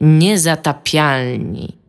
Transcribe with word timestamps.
Niezatapialni. 0.00 1.80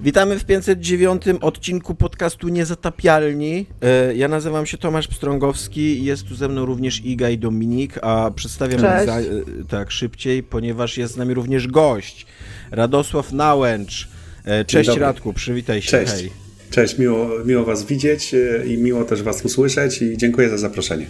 Witamy 0.00 0.38
w 0.38 0.44
509 0.44 1.22
odcinku 1.40 1.94
podcastu 1.94 2.48
Niezatapialni. 2.48 3.66
E, 3.82 4.14
ja 4.14 4.28
nazywam 4.28 4.66
się 4.66 4.78
Tomasz 4.78 5.08
Pstrągowski, 5.08 6.04
jest 6.04 6.28
tu 6.28 6.34
ze 6.34 6.48
mną 6.48 6.64
również 6.64 7.04
Iga 7.04 7.30
i 7.30 7.38
Dominik, 7.38 7.98
a 8.02 8.30
przedstawiam 8.34 8.80
za, 8.80 9.20
e, 9.20 9.24
tak 9.68 9.90
szybciej, 9.90 10.42
ponieważ 10.42 10.98
jest 10.98 11.14
z 11.14 11.16
nami 11.16 11.34
również 11.34 11.66
gość, 11.66 12.26
Radosław 12.70 13.32
Nałęcz. 13.32 14.08
E, 14.44 14.64
Cześć. 14.64 14.90
Radku, 14.96 15.32
przywitaj 15.32 15.82
się. 15.82 15.90
Cześć. 15.90 16.12
Hej. 16.12 16.30
Cześć, 16.70 16.98
miło, 16.98 17.28
miło 17.44 17.64
Was 17.64 17.86
widzieć 17.86 18.34
i 18.66 18.78
miło 18.78 19.04
też 19.04 19.22
Was 19.22 19.44
usłyszeć 19.44 20.02
i 20.02 20.16
dziękuję 20.16 20.48
za 20.48 20.58
zaproszenie. 20.58 21.06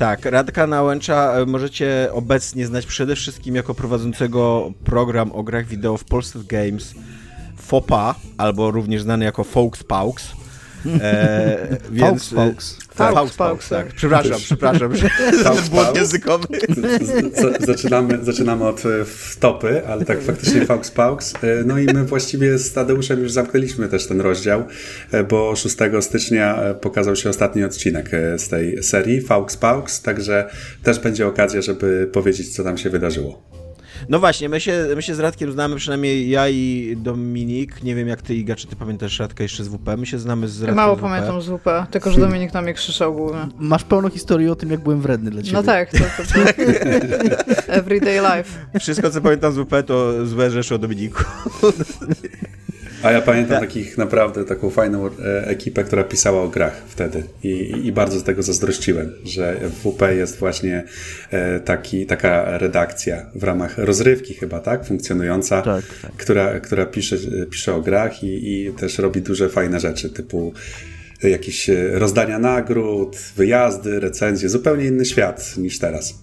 Tak, 0.00 0.24
Radka 0.24 0.66
Nałęcza 0.66 1.32
e, 1.32 1.46
możecie 1.46 2.08
obecnie 2.12 2.66
znać 2.66 2.86
przede 2.86 3.16
wszystkim 3.16 3.54
jako 3.54 3.74
prowadzącego 3.74 4.72
program 4.84 5.32
o 5.32 5.42
grach 5.42 5.66
wideo 5.66 5.96
w 5.96 6.04
Polsce 6.04 6.38
Games 6.48 6.94
FOPA, 7.56 8.14
albo 8.38 8.70
również 8.70 9.02
znany 9.02 9.24
jako 9.24 9.44
Folks 9.44 9.82
Paux. 9.82 10.39
E, 11.00 11.76
więc, 11.90 12.28
Faux, 12.28 12.28
faux. 12.34 12.76
Tak, 12.96 13.14
Faux, 13.14 13.32
Faux, 13.32 13.36
faux, 13.36 13.68
tak. 13.68 13.86
tak. 13.86 13.94
Przepraszam, 13.94 14.38
przepraszam, 14.38 14.96
że 14.96 15.08
Faux, 15.44 15.68
błąd 15.70 15.86
faux. 15.86 15.98
językowy. 16.00 16.46
Zaczynamy, 17.60 18.18
zaczynamy 18.22 18.68
od 18.68 18.86
e, 18.86 19.04
wtopy, 19.04 19.86
ale 19.86 20.04
tak 20.04 20.22
faktycznie 20.22 20.66
Faux 20.66 20.90
Paux. 20.90 21.34
E, 21.42 21.64
No 21.66 21.78
i 21.78 21.86
my 21.86 22.04
właściwie 22.04 22.58
z 22.58 22.72
Tadeuszem 22.72 23.20
już 23.20 23.32
zamknęliśmy 23.32 23.88
też 23.88 24.06
ten 24.06 24.20
rozdział, 24.20 24.64
e, 25.10 25.24
bo 25.24 25.56
6 25.56 25.76
stycznia 26.00 26.62
e, 26.62 26.74
pokazał 26.74 27.16
się 27.16 27.30
ostatni 27.30 27.64
odcinek 27.64 28.14
e, 28.14 28.38
z 28.38 28.48
tej 28.48 28.82
serii 28.82 29.20
Faux 29.20 29.56
Paux, 29.56 30.02
także 30.02 30.50
też 30.82 30.98
będzie 30.98 31.26
okazja, 31.26 31.62
żeby 31.62 32.08
powiedzieć, 32.12 32.54
co 32.56 32.64
tam 32.64 32.78
się 32.78 32.90
wydarzyło. 32.90 33.59
No 34.08 34.18
właśnie, 34.20 34.48
my 34.48 34.60
się, 34.60 34.86
my 34.96 35.02
się 35.02 35.14
z 35.14 35.20
Radkiem 35.20 35.52
znamy, 35.52 35.76
przynajmniej 35.76 36.30
ja 36.30 36.48
i 36.48 36.94
Dominik. 36.96 37.82
Nie 37.82 37.94
wiem 37.94 38.08
jak 38.08 38.22
ty, 38.22 38.34
Iga, 38.34 38.56
czy 38.56 38.66
ty 38.66 38.76
pamiętasz 38.76 39.18
Radka 39.18 39.42
jeszcze 39.42 39.64
z 39.64 39.68
WP? 39.68 39.96
My 39.98 40.06
się 40.06 40.18
znamy 40.18 40.48
z 40.48 40.62
Radkiem 40.62 40.76
Mało 40.76 40.94
z 40.94 40.98
WP. 40.98 41.02
pamiętam 41.02 41.42
z 41.42 41.46
WP, 41.46 41.68
tylko 41.90 42.10
że 42.10 42.20
Dominik 42.20 42.54
na 42.54 42.62
mnie 42.62 42.74
krzyczał 42.74 43.14
głównie. 43.14 43.48
Masz 43.58 43.84
pełną 43.84 44.10
historię 44.10 44.52
o 44.52 44.56
tym, 44.56 44.70
jak 44.70 44.80
byłem 44.80 45.00
wredny 45.00 45.30
dla 45.30 45.42
ciebie. 45.42 45.52
No 45.54 45.62
tak, 45.62 45.90
to, 45.90 45.98
to, 45.98 46.22
to 46.34 46.40
everyday 47.72 48.20
life. 48.20 48.58
Wszystko, 48.80 49.10
co 49.10 49.20
pamiętam 49.20 49.52
z 49.52 49.56
WP, 49.58 49.82
to 49.86 50.26
złe 50.26 50.50
rzeczy 50.50 50.74
o 50.74 50.78
Dominiku. 50.78 51.24
A 53.02 53.12
ja 53.12 53.20
pamiętam 53.20 53.60
Tak. 53.60 53.68
takich 53.68 53.98
naprawdę 53.98 54.44
taką 54.44 54.70
fajną 54.70 55.06
e, 55.06 55.46
ekipę, 55.46 55.84
która 55.84 56.04
pisała 56.04 56.42
o 56.42 56.48
grach 56.48 56.82
wtedy 56.88 57.24
i, 57.42 57.72
i 57.84 57.92
bardzo 57.92 58.18
z 58.18 58.24
tego 58.24 58.42
zazdrościłem, 58.42 59.12
że 59.24 59.56
w 59.62 59.72
WP 59.72 60.02
jest 60.16 60.38
właśnie 60.38 60.84
e, 61.30 61.60
taki, 61.60 62.06
taka 62.06 62.58
redakcja 62.58 63.26
w 63.34 63.44
ramach 63.44 63.78
rozrywki 63.78 64.34
chyba, 64.34 64.60
tak? 64.60 64.84
Funkcjonująca, 64.86 65.62
Tak, 65.62 65.84
tak. 66.02 66.12
Która, 66.12 66.60
która 66.60 66.86
pisze, 66.86 67.16
pisze 67.50 67.74
o 67.74 67.80
grach 67.80 68.24
i, 68.24 68.52
i 68.52 68.72
też 68.72 68.98
robi 68.98 69.22
duże 69.22 69.48
fajne 69.48 69.80
rzeczy 69.80 70.10
typu 70.10 70.52
jakieś 71.22 71.70
e, 71.70 71.98
rozdania 71.98 72.38
nagród, 72.38 73.16
wyjazdy, 73.36 74.00
recenzje, 74.00 74.48
zupełnie 74.48 74.84
inny 74.84 75.04
świat 75.04 75.56
niż 75.56 75.78
teraz. 75.78 76.14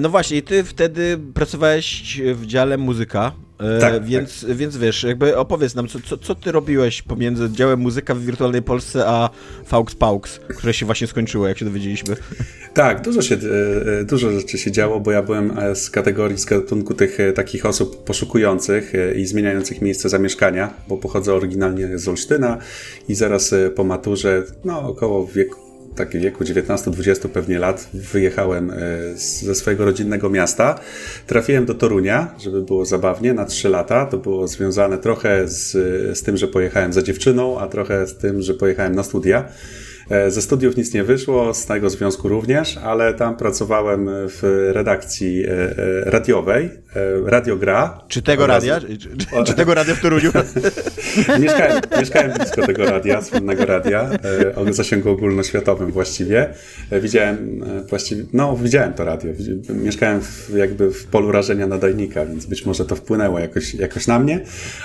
No 0.00 0.08
właśnie, 0.08 0.36
i 0.36 0.42
ty 0.42 0.64
wtedy 0.64 1.18
pracowałeś 1.34 2.20
w 2.34 2.46
dziale 2.46 2.78
muzyka, 2.78 3.32
Tak, 3.80 4.04
więc, 4.04 4.46
więc 4.48 4.76
wiesz, 4.76 5.02
jakby 5.02 5.36
opowiedz 5.36 5.74
nam, 5.74 5.88
co, 5.88 5.98
co, 6.00 6.18
co 6.18 6.34
ty 6.34 6.52
robiłeś 6.52 7.02
pomiędzy 7.02 7.50
działem 7.50 7.80
muzyka 7.80 8.14
w 8.14 8.20
Wirtualnej 8.20 8.62
Polsce, 8.62 9.06
a 9.06 9.30
Faux 9.64 9.94
Paux, 9.94 10.40
które 10.56 10.74
się 10.74 10.86
właśnie 10.86 11.06
skończyło, 11.06 11.48
jak 11.48 11.58
się 11.58 11.64
dowiedzieliśmy. 11.64 12.16
Tak, 12.74 13.02
dużo 13.02 13.22
się, 13.22 13.34
e, 13.34 14.00
e, 14.00 14.04
dużo 14.04 14.32
rzeczy 14.32 14.58
się 14.58 14.72
działo, 14.72 15.00
bo 15.00 15.12
ja 15.12 15.22
byłem 15.22 15.58
e, 15.58 15.76
z 15.76 15.90
kategorii, 15.90 16.38
z 16.38 16.44
gatunku 16.44 16.94
tych 16.94 17.20
e, 17.20 17.32
takich 17.32 17.66
osób 17.66 18.04
poszukujących 18.04 18.94
e, 18.94 19.14
i 19.14 19.26
zmieniających 19.26 19.82
miejsce 19.82 20.08
zamieszkania, 20.08 20.74
bo 20.88 20.96
pochodzę 20.96 21.34
oryginalnie 21.34 21.98
z 21.98 22.08
Olsztyna 22.08 22.58
i 23.08 23.14
zaraz 23.14 23.52
e, 23.52 23.70
po 23.70 23.84
maturze, 23.84 24.42
no 24.64 24.82
około 24.82 25.26
wieku, 25.26 25.67
takiego 25.98 26.24
wieku 26.24 26.44
19-20 26.44 27.28
pewnie 27.28 27.58
lat, 27.58 27.88
wyjechałem 27.94 28.70
e, 28.70 28.74
ze 29.44 29.54
swojego 29.54 29.84
rodzinnego 29.84 30.30
miasta. 30.30 30.80
Trafiłem 31.26 31.66
do 31.66 31.74
Torunia, 31.74 32.34
żeby 32.38 32.62
było 32.62 32.84
zabawnie, 32.84 33.34
na 33.34 33.44
3 33.44 33.68
lata. 33.68 34.06
To 34.06 34.18
było 34.18 34.48
związane 34.48 34.98
trochę 34.98 35.48
z, 35.48 35.72
z 36.18 36.22
tym, 36.22 36.36
że 36.36 36.48
pojechałem 36.48 36.92
za 36.92 37.02
dziewczyną, 37.02 37.58
a 37.60 37.66
trochę 37.66 38.06
z 38.06 38.16
tym, 38.16 38.42
że 38.42 38.54
pojechałem 38.54 38.94
na 38.94 39.02
studia. 39.02 39.48
E, 40.10 40.30
Ze 40.30 40.42
studiów 40.42 40.76
nic 40.76 40.94
nie 40.94 41.04
wyszło, 41.04 41.54
z 41.54 41.66
tego 41.66 41.90
związku 41.90 42.28
również, 42.28 42.76
ale 42.76 43.14
tam 43.14 43.36
pracowałem 43.36 44.08
w 44.12 44.70
redakcji 44.72 45.44
e, 45.44 45.50
e, 45.50 46.10
radiowej, 46.10 46.70
Radiogra. 47.24 48.00
Czy 48.08 48.22
tego 48.22 48.42
Od 48.44 48.48
razu- 48.50 48.68
radia? 48.68 48.88
Czy, 48.88 48.98
czy, 48.98 49.44
czy 49.44 49.54
tego 49.54 49.74
radia 49.74 49.94
w 49.94 50.00
Toruniu? 50.00 50.30
Mieszkałem, 51.40 51.80
mieszkałem 51.98 52.32
blisko 52.32 52.66
tego 52.66 52.84
radia, 52.84 53.22
słynnego 53.22 53.66
radia, 53.66 54.10
o 54.56 54.72
zasięgu 54.72 55.10
ogólnoświatowym 55.10 55.92
właściwie. 55.92 56.48
Widziałem 56.92 57.64
właściwie, 57.88 58.24
no 58.32 58.56
widziałem 58.56 58.92
to 58.92 59.04
radio. 59.04 59.32
Mieszkałem 59.68 60.20
w, 60.20 60.50
jakby 60.56 60.90
w 60.90 61.06
polu 61.06 61.32
rażenia 61.32 61.66
nadajnika, 61.66 62.26
więc 62.26 62.46
być 62.46 62.66
może 62.66 62.84
to 62.84 62.96
wpłynęło 62.96 63.38
jakoś, 63.38 63.74
jakoś 63.74 64.06
na 64.06 64.18
mnie, 64.18 64.40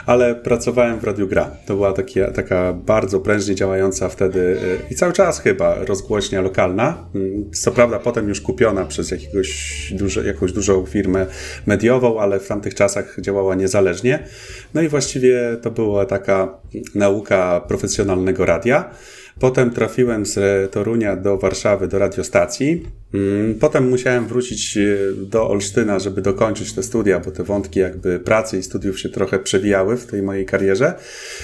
ale 0.05 0.35
pracowałem 0.35 0.99
w 0.99 1.03
Radiu 1.03 1.27
Gra. 1.27 1.51
To 1.65 1.75
była 1.75 1.93
taki, 1.93 2.19
taka 2.35 2.73
bardzo 2.73 3.19
prężnie 3.19 3.55
działająca 3.55 4.09
wtedy 4.09 4.57
i 4.91 4.95
cały 4.95 5.12
czas 5.13 5.39
chyba 5.39 5.75
rozgłośnia 5.85 6.41
lokalna. 6.41 7.09
Mm, 7.15 7.51
Co 7.51 7.71
prawda 7.71 7.99
potem 7.99 8.29
już 8.29 8.41
kupiona 8.41 8.85
przez 8.85 9.11
jakiegoś 9.11 9.93
duże, 9.95 10.25
jakąś 10.25 10.51
dużą 10.51 10.85
firmę 10.85 11.25
mediową, 11.65 12.19
ale 12.19 12.39
w 12.39 12.47
tamtych 12.47 12.75
czasach 12.75 13.15
działała 13.21 13.55
niezależnie. 13.55 14.27
No 14.73 14.81
i 14.81 14.87
właściwie 14.87 15.57
to 15.61 15.71
była 15.71 16.05
taka 16.05 16.59
nauka 16.95 17.61
profesjonalnego 17.67 18.45
radia. 18.45 18.89
Potem 19.39 19.71
trafiłem 19.71 20.25
z 20.25 20.71
Torunia 20.71 21.15
do 21.15 21.37
Warszawy, 21.37 21.87
do 21.87 21.99
radiostacji. 21.99 22.83
Mm, 23.13 23.55
Potem 23.59 23.89
musiałem 23.89 24.27
wrócić 24.27 24.77
e, 24.77 24.81
do 25.17 25.49
Olsztyna, 25.49 25.99
żeby 25.99 26.21
dokończyć 26.21 26.73
te 26.73 26.83
studia, 26.83 27.19
bo 27.19 27.31
te 27.31 27.43
wątki 27.43 27.79
jakby 27.79 28.19
pracy 28.19 28.57
i 28.57 28.63
studiów 28.63 28.99
się 28.99 29.09
trochę 29.09 29.39
przewijały 29.39 29.97
w 29.97 30.05
tej 30.05 30.21
mojej 30.21 30.45
karierze 30.45 30.93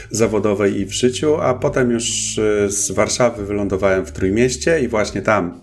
zawodowej 0.09 0.79
i 0.79 0.85
w 0.85 0.91
życiu, 0.91 1.35
a 1.41 1.53
potem 1.53 1.91
już 1.91 2.39
e, 2.39 2.69
z 2.71 2.91
Warszawy 2.91 3.45
wylądowałem 3.45 4.05
w 4.05 4.11
Trójmieście 4.11 4.79
i 4.81 4.87
właśnie 4.87 5.21
tam, 5.21 5.61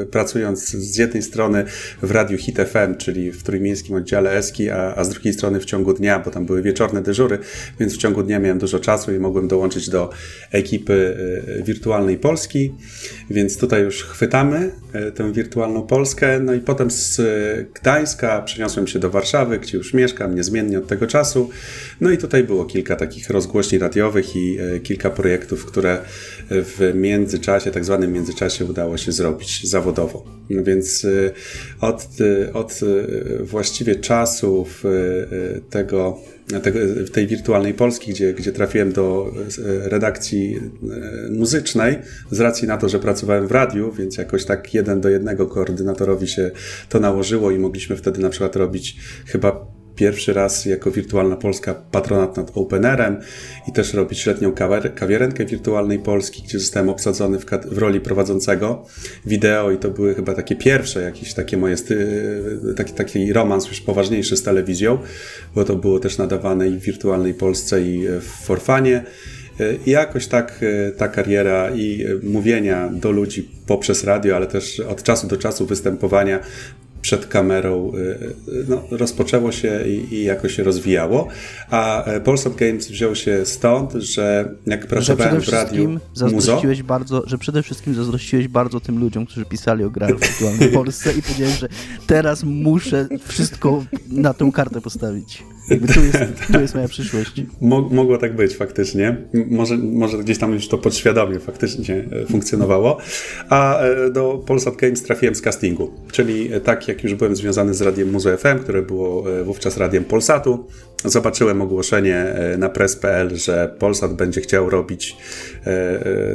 e, 0.00 0.06
pracując 0.06 0.70
z 0.70 0.96
jednej 0.96 1.22
strony 1.22 1.64
w 2.02 2.10
Radiu 2.10 2.38
Hit 2.38 2.56
FM, 2.56 2.96
czyli 2.98 3.32
w 3.32 3.42
trójmiejskim 3.42 3.96
oddziale 3.96 4.32
Eski, 4.32 4.70
a, 4.70 4.94
a 4.96 5.04
z 5.04 5.08
drugiej 5.08 5.32
strony 5.32 5.60
w 5.60 5.64
ciągu 5.64 5.92
dnia, 5.92 6.18
bo 6.18 6.30
tam 6.30 6.46
były 6.46 6.62
wieczorne 6.62 7.02
dyżury, 7.02 7.38
więc 7.80 7.94
w 7.94 7.98
ciągu 7.98 8.22
dnia 8.22 8.38
miałem 8.38 8.58
dużo 8.58 8.80
czasu 8.80 9.14
i 9.14 9.18
mogłem 9.18 9.48
dołączyć 9.48 9.90
do 9.90 10.10
ekipy 10.52 11.16
wirtualnej 11.66 12.18
Polski, 12.18 12.74
więc 13.30 13.58
tutaj 13.58 13.82
już 13.82 14.04
chwytamy 14.04 14.70
e, 14.92 15.12
tę 15.12 15.32
wirtualną 15.32 15.82
Polskę, 15.82 16.40
no 16.40 16.54
i 16.54 16.60
potem 16.60 16.90
z 16.90 17.20
e, 17.20 17.24
Gdańska 17.80 18.42
przeniosłem 18.42 18.86
się 18.86 18.98
do 18.98 19.10
Warszawy, 19.10 19.58
gdzie 19.58 19.78
już 19.78 19.94
mieszkam 19.94 20.34
niezmiennie 20.34 20.78
od 20.78 20.86
tego 20.86 21.06
czasu, 21.06 21.50
no 22.00 22.10
i 22.10 22.18
tutaj 22.18 22.44
było 22.44 22.64
kilka 22.64 22.96
takich 22.96 23.30
rozgłośni 23.30 23.78
radiowych 23.78 24.36
i 24.36 24.58
e, 24.58 24.80
kilka 24.80 25.10
projektów, 25.10 25.66
które 25.66 25.98
w 26.50 26.92
międzyczasie, 26.94 27.70
tak 27.70 27.84
zwanym 27.84 28.12
międzyczasie 28.12 28.64
udało 28.64 28.96
się 28.96 29.12
zrobić 29.12 29.68
zawodowo. 29.68 30.24
No 30.50 30.62
więc 30.62 31.06
od, 31.80 32.08
od 32.52 32.80
właściwie 33.40 33.94
czasów 33.94 34.84
tego, 35.70 36.18
w 37.06 37.10
tej 37.10 37.26
wirtualnej 37.26 37.74
Polski, 37.74 38.10
gdzie, 38.10 38.34
gdzie 38.34 38.52
trafiłem 38.52 38.92
do 38.92 39.32
e, 39.58 39.88
redakcji 39.88 40.56
e, 40.56 41.30
muzycznej, 41.30 41.98
z 42.30 42.40
racji 42.40 42.68
na 42.68 42.76
to, 42.76 42.88
że 42.88 42.98
pracowałem 42.98 43.46
w 43.46 43.52
radiu, 43.52 43.92
więc 43.92 44.16
jakoś 44.16 44.44
tak 44.44 44.74
jeden 44.74 45.00
do 45.00 45.08
jednego 45.08 45.46
koordynatorowi 45.46 46.28
się 46.28 46.50
to 46.88 47.00
nałożyło 47.00 47.50
i 47.50 47.58
mogliśmy 47.58 47.96
wtedy 47.96 48.20
na 48.20 48.30
przykład 48.30 48.56
robić 48.56 48.96
chyba 49.26 49.75
pierwszy 49.96 50.32
raz 50.32 50.64
jako 50.64 50.90
Wirtualna 50.90 51.36
Polska 51.36 51.74
patronat 51.74 52.36
nad 52.36 52.50
Openerem 52.54 53.16
i 53.68 53.72
też 53.72 53.94
robić 53.94 54.26
letnią 54.26 54.52
kawer- 54.52 54.94
kawiarenkę 54.94 55.44
Wirtualnej 55.44 55.98
Polski, 55.98 56.42
gdzie 56.42 56.58
zostałem 56.58 56.88
obsadzony 56.88 57.38
w, 57.38 57.44
w 57.66 57.78
roli 57.78 58.00
prowadzącego 58.00 58.86
wideo 59.26 59.70
i 59.70 59.78
to 59.78 59.90
były 59.90 60.14
chyba 60.14 60.34
takie 60.34 60.56
pierwsze 60.56 61.02
jakieś 61.02 61.34
takie 61.34 61.56
moje, 61.56 61.76
taki, 62.76 62.92
taki 62.92 63.32
romans 63.32 63.68
już 63.68 63.80
poważniejszy 63.80 64.36
z 64.36 64.42
telewizją, 64.42 64.98
bo 65.54 65.64
to 65.64 65.76
było 65.76 66.00
też 66.00 66.18
nadawane 66.18 66.68
i 66.68 66.78
w 66.78 66.82
Wirtualnej 66.82 67.34
Polsce 67.34 67.82
i 67.82 68.08
w 68.20 68.44
Forfanie. 68.44 69.04
I 69.86 69.90
jakoś 69.90 70.26
tak 70.26 70.60
ta 70.96 71.08
kariera 71.08 71.70
i 71.70 72.04
mówienia 72.22 72.90
do 72.92 73.10
ludzi 73.10 73.50
poprzez 73.66 74.04
radio, 74.04 74.36
ale 74.36 74.46
też 74.46 74.80
od 74.80 75.02
czasu 75.02 75.26
do 75.26 75.36
czasu 75.36 75.66
występowania 75.66 76.40
przed 77.02 77.26
kamerą 77.26 77.92
no, 78.68 78.82
rozpoczęło 78.90 79.52
się 79.52 79.88
i, 79.88 80.14
i 80.14 80.24
jakoś 80.24 80.56
się 80.56 80.64
rozwijało, 80.64 81.28
a 81.70 82.04
Polsat 82.24 82.54
Games 82.54 82.88
wziął 82.88 83.14
się 83.14 83.46
stąd, 83.46 83.92
że 83.92 84.54
jak 84.66 84.86
pracowałem 84.86 85.40
że 85.40 85.50
w 85.50 85.54
radiu 85.54 86.00
zazdrościłeś 86.14 86.78
Muzo, 86.78 86.88
bardzo, 86.88 87.22
że 87.26 87.38
przede 87.38 87.62
wszystkim 87.62 87.94
zazdrościłeś 87.94 88.48
bardzo 88.48 88.80
tym 88.80 88.98
ludziom, 88.98 89.26
którzy 89.26 89.44
pisali 89.44 89.84
o 89.84 89.90
grach 89.90 90.10
w 90.20 90.72
Polsce 90.74 91.12
i 91.12 91.22
powiedziałem, 91.22 91.54
że 91.54 91.68
teraz 92.06 92.44
muszę 92.44 93.08
wszystko 93.26 93.84
na 94.08 94.34
tą 94.34 94.52
kartę 94.52 94.80
postawić. 94.80 95.42
Jakby 95.70 95.92
tu 95.92 96.00
jest, 96.00 96.18
tu 96.52 96.60
jest 96.60 96.74
moja 96.74 96.88
przyszłość. 96.88 97.42
mogło 97.90 98.18
tak 98.18 98.36
być 98.36 98.56
faktycznie. 98.56 99.16
Może, 99.46 99.76
może 99.76 100.18
gdzieś 100.18 100.38
tam 100.38 100.52
już 100.52 100.68
to 100.68 100.78
podświadomie 100.78 101.40
faktycznie 101.40 102.04
e, 102.12 102.26
funkcjonowało. 102.26 102.98
A 103.48 103.80
e, 103.80 104.10
do 104.10 104.42
Polsat 104.46 104.76
Games 104.76 105.02
trafiłem 105.02 105.34
z 105.34 105.42
castingu. 105.42 105.92
Czyli 106.12 106.52
e, 106.52 106.60
tak 106.60 106.88
jak 106.88 107.04
już 107.04 107.14
byłem 107.14 107.36
związany 107.36 107.74
z 107.74 107.82
radiem 107.82 108.10
Muzo 108.10 108.36
FM, 108.36 108.58
które 108.58 108.82
było 108.82 109.24
wówczas 109.44 109.76
radiem 109.76 110.04
Polsatu, 110.04 110.66
zobaczyłem 111.04 111.62
ogłoszenie 111.62 112.34
na 112.58 112.68
press.pl, 112.68 113.36
że 113.36 113.74
Polsat 113.78 114.14
będzie 114.14 114.40
chciał 114.40 114.70
robić 114.70 115.16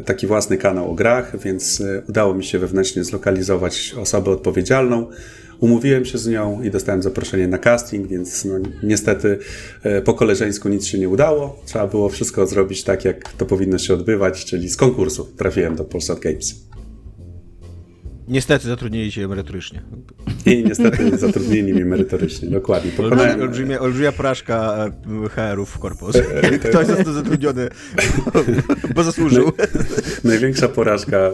taki 0.06 0.28
własny 0.28 0.57
kanał 0.57 0.92
o 0.92 0.94
grach, 0.94 1.39
więc 1.39 1.83
udało 2.10 2.33
mi 2.33 2.44
się 2.44 2.60
wewnętrznie 2.60 3.04
zlokalizować 3.04 3.95
osobę 3.98 4.31
odpowiedzialną. 4.31 5.07
Umówiłem 5.61 6.05
się 6.05 6.17
z 6.17 6.27
nią 6.27 6.61
i 6.63 6.71
dostałem 6.71 7.01
zaproszenie 7.01 7.47
na 7.47 7.57
casting, 7.57 8.07
więc 8.07 8.45
no, 8.45 8.53
niestety 8.83 9.37
e, 9.83 10.01
po 10.01 10.13
koleżeńsku 10.13 10.69
nic 10.69 10.85
się 10.85 10.99
nie 10.99 11.09
udało. 11.09 11.61
Trzeba 11.65 11.87
było 11.87 12.09
wszystko 12.09 12.47
zrobić 12.47 12.83
tak, 12.83 13.05
jak 13.05 13.33
to 13.33 13.45
powinno 13.45 13.77
się 13.77 13.93
odbywać, 13.93 14.45
czyli 14.45 14.69
z 14.69 14.77
konkursu 14.77 15.27
trafiłem 15.37 15.75
do 15.75 15.83
Polsat 15.83 16.19
Games. 16.19 16.70
Niestety 18.27 18.68
zatrudnili 18.68 19.12
cię 19.12 19.27
merytorycznie. 19.27 19.81
I 20.45 20.63
niestety 20.63 21.18
zatrudnili 21.18 21.73
mnie 21.73 21.85
merytorycznie, 21.85 22.50
dokładnie. 22.50 22.91
Pokonałem... 22.91 23.41
Olbrzymia, 23.41 23.79
olbrzymia 23.79 24.12
porażka 24.12 24.85
e, 25.25 25.29
HR-ów 25.29 25.69
w 25.69 25.79
korpus. 25.79 26.15
E, 26.15 26.59
Ktoś 26.69 26.88
został 26.88 27.13
zatrudniony, 27.13 27.69
bo 28.95 29.03
zasłużył. 29.03 29.51
Największa 30.23 30.68
porażka 30.68 31.31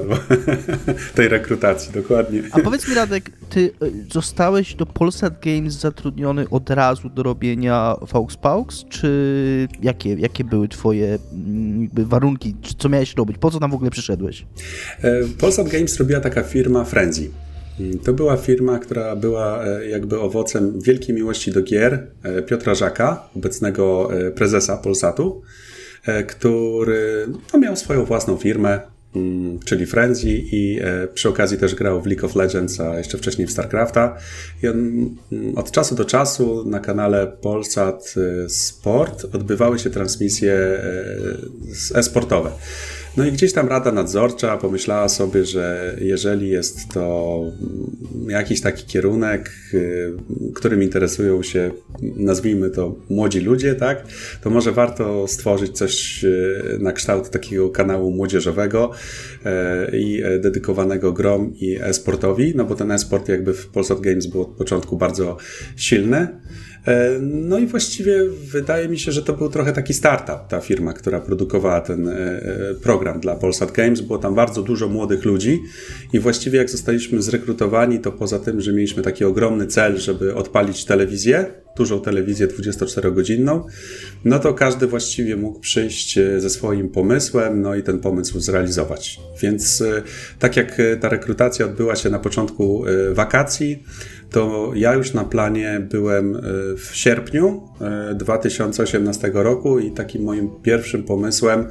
tej 1.15 1.27
rekrutacji, 1.27 1.93
dokładnie. 1.93 2.41
A 2.51 2.59
powiedz 2.59 2.87
mi 2.87 2.95
Radek, 2.95 3.31
ty 3.49 3.71
e, 3.81 4.13
zostałeś 4.13 4.75
do 4.75 4.85
Polsat 4.85 5.41
Games 5.41 5.73
zatrudniony 5.73 6.49
od 6.49 6.69
razu 6.69 7.09
do 7.09 7.23
robienia 7.23 7.95
Faux 8.07 8.37
Paux, 8.37 8.85
czy 8.89 9.67
jakie, 9.81 10.13
jakie 10.13 10.43
były 10.43 10.67
twoje 10.67 11.19
mm, 11.33 11.89
warunki, 11.93 12.55
co 12.77 12.89
miałeś 12.89 13.15
robić, 13.15 13.37
po 13.37 13.51
co 13.51 13.59
tam 13.59 13.71
w 13.71 13.73
ogóle 13.73 13.91
przyszedłeś? 13.91 14.45
Polsat 15.39 15.69
Games 15.69 15.97
robiła 15.97 16.19
taka 16.19 16.43
firma 16.43 16.76
Frenzy. 16.83 17.29
To 18.03 18.13
była 18.13 18.37
firma, 18.37 18.79
która 18.79 19.15
była 19.15 19.65
e, 19.65 19.87
jakby 19.87 20.19
owocem 20.19 20.81
wielkiej 20.81 21.15
miłości 21.15 21.51
do 21.51 21.61
gier 21.61 22.07
e, 22.23 22.41
Piotra 22.41 22.75
Żaka, 22.75 23.29
obecnego 23.35 24.09
e, 24.13 24.31
prezesa 24.31 24.77
Polsatu, 24.77 25.41
który 26.27 27.27
no, 27.53 27.59
miał 27.59 27.75
swoją 27.75 28.05
własną 28.05 28.37
firmę, 28.37 28.79
mm, 29.15 29.59
czyli 29.59 29.85
Frenzy 29.85 30.29
i 30.29 30.79
przy 31.13 31.29
okazji 31.29 31.57
też 31.57 31.75
grał 31.75 32.01
w 32.01 32.05
League 32.05 32.25
of 32.25 32.35
Legends, 32.35 32.79
a 32.79 32.97
jeszcze 32.97 33.17
wcześniej 33.17 33.47
w 33.47 33.51
StarCrafta. 33.51 34.17
I 34.63 34.67
on, 34.67 34.77
mm, 35.31 35.57
od 35.57 35.71
czasu 35.71 35.95
do 35.95 36.05
czasu 36.05 36.69
na 36.69 36.79
kanale 36.79 37.27
Polsat 37.41 38.15
Sport 38.47 39.25
odbywały 39.35 39.79
się 39.79 39.89
transmisje 39.89 40.81
e-sportowe. 41.95 42.51
No 43.17 43.25
i 43.25 43.31
gdzieś 43.31 43.53
tam 43.53 43.67
Rada 43.67 43.91
Nadzorcza 43.91 44.57
pomyślała 44.57 45.09
sobie, 45.09 45.45
że 45.45 45.95
jeżeli 46.01 46.49
jest 46.49 46.89
to 46.93 47.41
jakiś 48.27 48.61
taki 48.61 48.85
kierunek, 48.85 49.51
y, 49.73 50.13
którym 50.55 50.83
interesują 50.83 51.43
się, 51.43 51.71
nazwijmy 52.01 52.69
to, 52.69 52.95
młodzi 53.09 53.39
ludzie, 53.39 53.75
tak, 53.75 54.03
to 54.41 54.49
może 54.49 54.71
warto 54.71 55.27
stworzyć 55.27 55.77
coś 55.77 56.23
y, 56.23 56.77
na 56.79 56.91
kształt 56.91 57.29
takiego 57.29 57.69
kanału 57.69 58.11
młodzieżowego 58.11 58.91
y, 59.91 59.97
i 59.97 60.23
dedykowanego 60.39 61.13
grom 61.13 61.53
i 61.55 61.77
e-sportowi, 61.81 62.53
no 62.55 62.65
bo 62.65 62.75
ten 62.75 62.91
e-sport 62.91 63.29
jakby 63.29 63.53
w 63.53 63.67
Polsat 63.67 63.99
Games 63.99 64.25
był 64.27 64.41
od 64.41 64.49
początku 64.49 64.97
bardzo 64.97 65.37
silny. 65.75 66.27
E, 66.87 67.19
no 67.21 67.59
i 67.59 67.67
właściwie 67.67 68.23
wydaje 68.29 68.87
mi 68.87 68.99
się, 68.99 69.11
że 69.11 69.23
to 69.23 69.33
był 69.33 69.49
trochę 69.49 69.73
taki 69.73 69.93
startup, 69.93 70.47
ta 70.49 70.61
firma, 70.61 70.93
która 70.93 71.19
produkowała 71.19 71.81
ten 71.81 72.07
e, 72.07 72.13
e, 72.13 72.73
program 72.83 73.19
dla 73.19 73.35
Polsat 73.35 73.71
Games. 73.71 74.01
Było 74.01 74.19
tam 74.19 74.35
bardzo 74.35 74.63
dużo 74.63 74.87
młodych 74.87 75.25
ludzi 75.25 75.59
i 76.13 76.19
właściwie 76.19 76.57
jak 76.57 76.69
zostaliśmy 76.69 77.21
zrekrutowani, 77.21 77.99
to 77.99 78.11
poza 78.11 78.39
tym, 78.39 78.61
że 78.61 78.73
mieliśmy 78.73 79.03
taki 79.03 79.25
ogromny 79.25 79.67
cel, 79.67 79.97
żeby 79.97 80.35
odpalić 80.35 80.85
telewizję, 80.85 81.45
dużą 81.77 82.01
telewizję 82.01 82.47
24-godzinną, 82.47 83.63
no 84.25 84.39
to 84.39 84.53
każdy 84.53 84.87
właściwie 84.87 85.35
mógł 85.35 85.59
przyjść 85.59 86.19
ze 86.37 86.49
swoim 86.49 86.89
pomysłem, 86.89 87.61
no 87.61 87.75
i 87.75 87.83
ten 87.83 87.99
pomysł 87.99 88.39
zrealizować. 88.39 89.19
Więc 89.41 89.83
tak 90.39 90.57
jak 90.57 90.81
ta 91.01 91.09
rekrutacja 91.09 91.65
odbyła 91.65 91.95
się 91.95 92.09
na 92.09 92.19
początku 92.19 92.83
wakacji, 93.13 93.83
to 94.31 94.71
ja 94.75 94.93
już 94.93 95.13
na 95.13 95.23
planie 95.23 95.87
byłem 95.91 96.35
e, 96.35 96.41
w 96.77 96.89
sierpniu 96.93 97.63
2018 98.15 99.27
e, 99.27 99.31
roku 99.43 99.79
i 99.79 99.91
takim 99.91 100.23
moim 100.23 100.49
pierwszym 100.63 101.03
pomysłem 101.03 101.65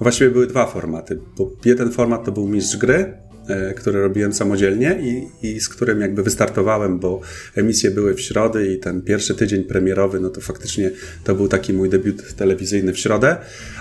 właściwie 0.00 0.30
były 0.30 0.46
dwa 0.46 0.66
formaty. 0.66 1.18
Bo 1.36 1.50
jeden 1.64 1.90
format 1.90 2.24
to 2.24 2.32
był 2.32 2.48
mistrz 2.48 2.76
gry, 2.76 3.14
E, 3.48 3.74
które 3.74 4.00
robiłem 4.00 4.32
samodzielnie 4.32 4.98
i, 5.02 5.46
i 5.46 5.60
z 5.60 5.68
którym 5.68 6.00
jakby 6.00 6.22
wystartowałem, 6.22 6.98
bo 6.98 7.20
emisje 7.56 7.90
były 7.90 8.14
w 8.14 8.20
środę 8.20 8.66
i 8.66 8.78
ten 8.78 9.02
pierwszy 9.02 9.34
tydzień 9.34 9.64
premierowy, 9.64 10.20
no 10.20 10.30
to 10.30 10.40
faktycznie 10.40 10.90
to 11.24 11.34
był 11.34 11.48
taki 11.48 11.72
mój 11.72 11.88
debiut 11.88 12.34
telewizyjny 12.34 12.92
w 12.92 12.98
środę, 12.98 13.36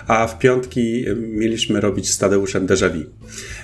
a 0.07 0.27
w 0.27 0.39
piątki 0.39 1.05
mieliśmy 1.17 1.81
robić 1.81 2.11
z 2.11 2.17
Tadeuszem 2.17 2.67
Déjà 2.67 2.89
Vu. 2.93 3.09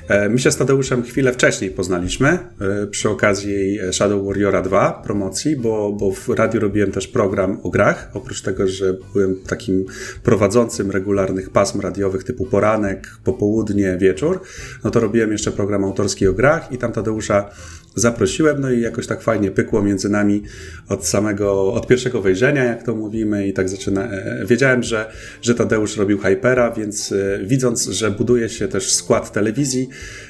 E, 0.07 0.29
my 0.29 0.39
się 0.39 0.51
z 0.51 0.57
Tadeuszem 0.57 1.03
chwilę 1.03 1.33
wcześniej 1.33 1.71
poznaliśmy 1.71 2.27
e, 2.29 2.87
przy 2.87 3.09
okazji 3.09 3.79
Shadow 3.91 4.25
Warriora 4.25 4.61
2 4.61 4.91
promocji, 4.91 5.55
bo, 5.55 5.91
bo 5.91 6.11
w 6.11 6.29
radiu 6.29 6.59
robiłem 6.59 6.91
też 6.91 7.07
program 7.07 7.59
o 7.63 7.69
grach. 7.69 8.09
Oprócz 8.13 8.41
tego, 8.41 8.67
że 8.67 8.97
byłem 9.13 9.35
takim 9.47 9.85
prowadzącym 10.23 10.91
regularnych 10.91 11.49
pasm 11.49 11.81
radiowych 11.81 12.23
typu 12.23 12.45
poranek, 12.45 13.17
popołudnie, 13.23 13.97
wieczór, 13.97 14.41
no 14.83 14.91
to 14.91 14.99
robiłem 14.99 15.31
jeszcze 15.31 15.51
program 15.51 15.83
autorski 15.83 16.27
o 16.27 16.33
grach 16.33 16.71
i 16.71 16.77
tam 16.77 16.91
Tadeusza 16.91 17.49
zaprosiłem, 17.97 18.61
no 18.61 18.71
i 18.71 18.81
jakoś 18.81 19.07
tak 19.07 19.21
fajnie 19.21 19.51
pykło 19.51 19.81
między 19.81 20.09
nami 20.09 20.43
od 20.89 21.07
samego, 21.07 21.73
od 21.73 21.87
pierwszego 21.87 22.21
wejrzenia, 22.21 22.63
jak 22.63 22.83
to 22.83 22.95
mówimy 22.95 23.47
i 23.47 23.53
tak 23.53 23.69
zaczyna. 23.69 24.11
E, 24.11 24.45
wiedziałem, 24.45 24.83
że, 24.83 25.11
że 25.41 25.55
Tadeusz 25.55 25.97
robił 25.97 26.17
Hypera, 26.17 26.71
więc 26.71 27.11
e, 27.11 27.39
widząc, 27.45 27.85
że 27.85 28.11
buduje 28.11 28.49
się 28.49 28.67
też 28.67 28.93
skład 28.93 29.31
telewizji, 29.31 29.89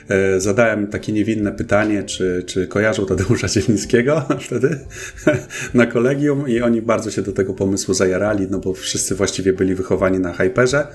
e, 0.09 0.41
zadałem 0.41 0.87
takie 0.87 1.13
niewinne 1.13 1.51
pytanie, 1.51 2.03
czy, 2.03 2.43
czy 2.45 2.67
kojarzą 2.67 3.05
Tadeusza 3.05 3.47
Zielińskiego 3.47 4.25
wtedy 4.47 4.79
na 5.73 5.85
kolegium 5.85 6.49
i 6.49 6.61
oni 6.61 6.81
bardzo 6.81 7.11
się 7.11 7.21
do 7.21 7.31
tego 7.31 7.53
pomysłu 7.53 7.93
zajarali, 7.93 8.47
no 8.49 8.59
bo 8.59 8.73
wszyscy 8.73 9.15
właściwie 9.15 9.53
byli 9.53 9.75
wychowani 9.75 10.19
na 10.19 10.33
Hyperze. 10.33 10.87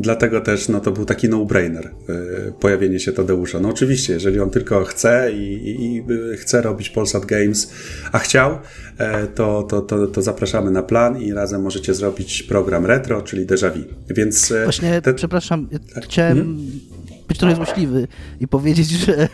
Dlatego 0.00 0.40
też 0.40 0.68
no, 0.68 0.80
to 0.80 0.90
był 0.90 1.04
taki 1.04 1.28
no-brainer 1.28 1.86
y, 1.86 2.52
pojawienie 2.60 3.00
się 3.00 3.12
Tadeusza. 3.12 3.60
No 3.60 3.68
oczywiście, 3.68 4.12
jeżeli 4.12 4.40
on 4.40 4.50
tylko 4.50 4.84
chce 4.84 5.32
i, 5.32 5.68
i, 5.68 5.96
i 5.96 6.04
chce 6.36 6.62
robić 6.62 6.90
Polsat 6.90 7.26
Games, 7.26 7.72
a 8.12 8.18
chciał, 8.18 8.58
e, 8.98 9.26
to, 9.26 9.62
to, 9.62 9.80
to, 9.80 10.06
to, 10.06 10.22
zapraszamy 10.22 10.70
na 10.70 10.82
plan 10.82 11.22
i 11.22 11.32
razem 11.32 11.62
możecie 11.62 11.94
zrobić 11.94 12.42
program 12.42 12.86
retro, 12.86 13.22
czyli 13.22 13.46
déjà 13.46 13.70
vu. 13.70 13.84
Więc 14.10 14.52
e, 14.52 14.64
Właśnie, 14.64 15.02
te... 15.02 15.14
przepraszam, 15.14 15.68
tak. 15.94 16.04
chciałem 16.04 16.38
hmm? 16.38 16.56
być 17.28 17.38
trochę 17.38 17.56
złośliwy 17.56 18.08
i 18.40 18.48
powiedzieć, 18.48 18.90
że 18.90 19.22
e, 19.22 19.28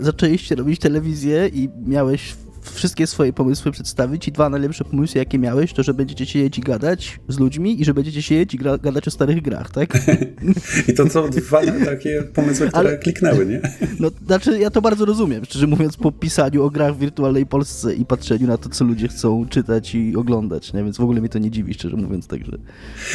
zaczęliście 0.00 0.54
robić 0.54 0.80
telewizję 0.80 1.50
i 1.54 1.68
miałeś 1.86 2.34
wszystkie 2.62 3.06
swoje 3.06 3.32
pomysły 3.32 3.72
przedstawić 3.72 4.28
i 4.28 4.32
dwa 4.32 4.48
najlepsze 4.48 4.84
pomysły, 4.84 5.18
jakie 5.18 5.38
miałeś, 5.38 5.72
to 5.72 5.82
że 5.82 5.94
będziecie 5.94 6.26
siedzieć 6.26 6.58
i 6.58 6.60
gadać 6.60 7.20
z 7.28 7.38
ludźmi 7.38 7.80
i 7.80 7.84
że 7.84 7.94
będziecie 7.94 8.22
siedzieć 8.22 8.54
i 8.54 8.58
gadać 8.58 9.08
o 9.08 9.10
starych 9.10 9.42
grach, 9.42 9.70
tak? 9.70 9.98
I 10.88 10.94
to 10.94 11.10
są 11.10 11.30
dwa 11.30 11.60
takie 11.84 12.22
pomysły, 12.22 12.68
które 12.68 12.88
Ale, 12.88 12.98
kliknęły, 12.98 13.46
nie? 13.46 13.60
No, 14.00 14.10
znaczy 14.26 14.58
ja 14.58 14.70
to 14.70 14.82
bardzo 14.82 15.04
rozumiem, 15.04 15.44
szczerze 15.44 15.66
mówiąc, 15.66 15.96
po 15.96 16.12
pisaniu 16.12 16.64
o 16.64 16.70
grach 16.70 16.96
w 16.96 16.98
wirtualnej 16.98 17.46
Polsce 17.46 17.94
i 17.94 18.04
patrzeniu 18.04 18.46
na 18.46 18.58
to, 18.58 18.68
co 18.68 18.84
ludzie 18.84 19.08
chcą 19.08 19.48
czytać 19.48 19.94
i 19.94 20.16
oglądać, 20.16 20.72
nie? 20.72 20.84
Więc 20.84 20.96
w 20.96 21.00
ogóle 21.00 21.20
mnie 21.20 21.28
to 21.28 21.38
nie 21.38 21.50
dziwi, 21.50 21.74
szczerze 21.74 21.96
mówiąc, 21.96 22.26
także... 22.26 22.58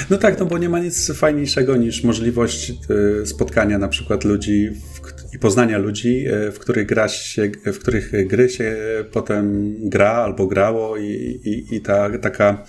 No 0.09 0.17
tak, 0.17 0.39
no 0.39 0.45
bo 0.45 0.57
nie 0.57 0.69
ma 0.69 0.79
nic 0.79 1.11
fajniejszego 1.11 1.75
niż 1.75 2.03
możliwość 2.03 2.73
y, 3.21 3.25
spotkania 3.25 3.77
na 3.77 3.87
przykład 3.87 4.23
ludzi 4.23 4.69
w 4.93 5.01
i 5.37 5.39
poznania 5.39 5.77
ludzi, 5.77 6.25
e, 6.27 6.51
w 6.51 6.59
których, 6.59 6.85
gra 6.87 7.07
się, 7.07 7.51
w 7.65 7.79
których 7.79 8.27
gry 8.27 8.49
się 8.49 8.75
potem 9.11 9.75
gra 9.89 10.11
albo 10.11 10.47
grało 10.47 10.97
i, 10.97 11.39
i, 11.43 11.75
i 11.75 11.81
ta, 11.81 12.17
taka, 12.19 12.63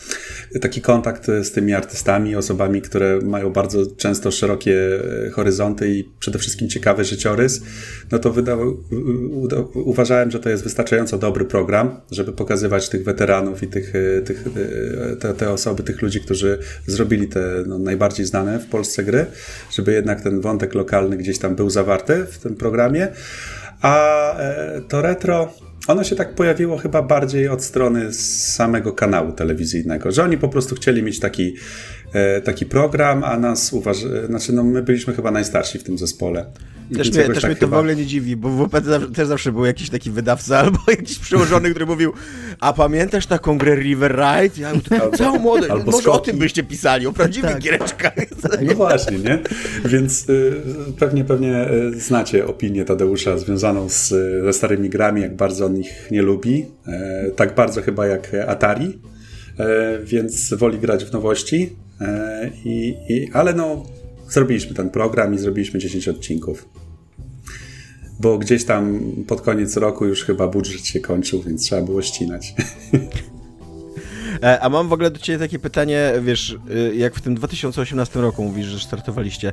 taki 0.60 0.80
kontakt 0.80 1.26
z 1.26 1.52
tymi 1.52 1.72
artystami, 1.72 2.36
osobami, 2.36 2.82
które 2.82 3.18
mają 3.22 3.50
bardzo 3.52 3.86
często 3.86 4.30
szerokie 4.30 4.76
horyzonty 5.32 5.90
i 5.90 6.08
przede 6.18 6.38
wszystkim 6.38 6.68
ciekawy 6.68 7.04
życiorys, 7.04 7.62
no 8.12 8.18
to 8.18 8.32
wydał, 8.32 8.76
uważałem, 9.74 10.30
że 10.30 10.40
to 10.40 10.50
jest 10.50 10.64
wystarczająco 10.64 11.18
dobry 11.18 11.44
program, 11.44 12.00
żeby 12.10 12.32
pokazywać 12.32 12.88
tych 12.88 13.04
weteranów 13.04 13.62
i 13.62 13.66
tych, 13.66 13.92
tych, 14.24 14.44
te, 15.20 15.34
te 15.34 15.50
osoby, 15.50 15.82
tych 15.82 16.02
ludzi, 16.02 16.20
którzy 16.20 16.58
zrobili 16.86 17.28
te 17.28 17.64
no, 17.66 17.78
najbardziej 17.78 18.26
znane 18.26 18.58
w 18.58 18.66
Polsce 18.66 19.02
gry, 19.02 19.26
żeby 19.70 19.92
jednak 19.92 20.20
ten 20.20 20.40
wątek 20.40 20.74
lokalny 20.74 21.16
gdzieś 21.16 21.38
tam 21.38 21.56
był 21.56 21.70
zawarty 21.70 22.26
w 22.30 22.38
tym 22.38 22.57
programie. 22.58 23.08
A 23.82 24.34
e, 24.38 24.80
to 24.88 25.02
retro, 25.02 25.52
ono 25.86 26.04
się 26.04 26.16
tak 26.16 26.34
pojawiło 26.34 26.78
chyba 26.78 27.02
bardziej 27.02 27.48
od 27.48 27.64
strony 27.64 28.12
samego 28.12 28.92
kanału 28.92 29.32
telewizyjnego, 29.32 30.12
że 30.12 30.24
oni 30.24 30.38
po 30.38 30.48
prostu 30.48 30.74
chcieli 30.74 31.02
mieć 31.02 31.20
taki, 31.20 31.54
e, 32.12 32.40
taki 32.40 32.66
program, 32.66 33.24
a 33.24 33.38
nas 33.38 33.72
uważ... 33.72 33.96
znaczy 34.26 34.52
no 34.52 34.64
my 34.64 34.82
byliśmy 34.82 35.14
chyba 35.14 35.30
najstarsi 35.30 35.78
w 35.78 35.84
tym 35.84 35.98
zespole. 35.98 36.46
Też, 36.96 37.12
mnie, 37.12 37.24
też 37.24 37.34
tak 37.34 37.44
mnie 37.44 37.54
to 37.54 37.60
chyba... 37.60 37.76
w 37.76 37.80
ogóle 37.80 37.96
nie 37.96 38.06
dziwi, 38.06 38.36
bo 38.36 38.50
w 38.50 38.68
WP 38.68 38.80
też 39.14 39.28
zawsze 39.28 39.52
był 39.52 39.64
jakiś 39.64 39.90
taki 39.90 40.10
wydawca 40.10 40.58
albo 40.62 40.78
jakiś 40.88 41.18
przełożony, 41.18 41.70
który 41.70 41.86
mówił 41.86 42.12
a 42.60 42.72
pamiętasz 42.72 43.26
taką 43.26 43.58
grę 43.58 43.74
River 43.74 44.12
Ride? 44.12 44.60
Ja 44.60 44.72
całą 45.16 45.38
młodość, 45.38 45.84
może 45.86 45.98
skoki. 45.98 46.08
o 46.08 46.18
tym 46.18 46.38
byście 46.38 46.62
pisali, 46.62 47.06
o 47.06 47.12
prawdziwych 47.12 47.50
tak. 47.50 47.62
giereczkach. 47.62 48.12
No 48.62 48.74
właśnie, 48.74 49.18
nie? 49.18 49.38
Więc 49.84 50.28
y, 50.28 50.62
pewnie, 50.98 51.24
pewnie 51.24 51.70
y, 51.70 52.00
znacie 52.00 52.46
opinię 52.46 52.84
Tadeusza 52.84 53.38
związaną 53.38 53.88
z, 53.88 54.08
ze 54.44 54.52
starymi 54.52 54.88
grami, 54.88 55.20
jak 55.20 55.36
bardzo 55.36 55.66
on 55.66 55.76
ich 55.76 56.08
nie 56.10 56.22
lubi. 56.22 56.66
E, 56.86 57.30
tak 57.36 57.54
bardzo 57.54 57.82
chyba 57.82 58.06
jak 58.06 58.34
Atari, 58.46 58.98
e, 59.58 59.98
więc 60.04 60.54
woli 60.54 60.78
grać 60.78 61.04
w 61.04 61.12
nowości. 61.12 61.76
E, 62.00 62.50
i, 62.64 62.96
i, 63.08 63.30
ale 63.32 63.54
no, 63.54 63.86
zrobiliśmy 64.28 64.74
ten 64.74 64.90
program 64.90 65.34
i 65.34 65.38
zrobiliśmy 65.38 65.80
10 65.80 66.08
odcinków. 66.08 66.68
Bo 68.20 68.38
gdzieś 68.38 68.64
tam 68.64 69.00
pod 69.26 69.40
koniec 69.40 69.76
roku 69.76 70.06
już 70.06 70.24
chyba 70.24 70.48
budżet 70.48 70.86
się 70.86 71.00
kończył, 71.00 71.42
więc 71.42 71.62
trzeba 71.62 71.82
było 71.82 72.02
ścinać. 72.02 72.54
E, 74.42 74.60
a 74.60 74.68
mam 74.68 74.88
w 74.88 74.92
ogóle 74.92 75.10
do 75.10 75.18
Ciebie 75.18 75.38
takie 75.38 75.58
pytanie, 75.58 76.12
wiesz, 76.22 76.58
y, 76.70 76.96
jak 76.96 77.14
w 77.14 77.20
tym 77.20 77.34
2018 77.34 78.20
roku 78.20 78.44
mówisz, 78.44 78.66
że 78.66 78.78
startowaliście, 78.80 79.52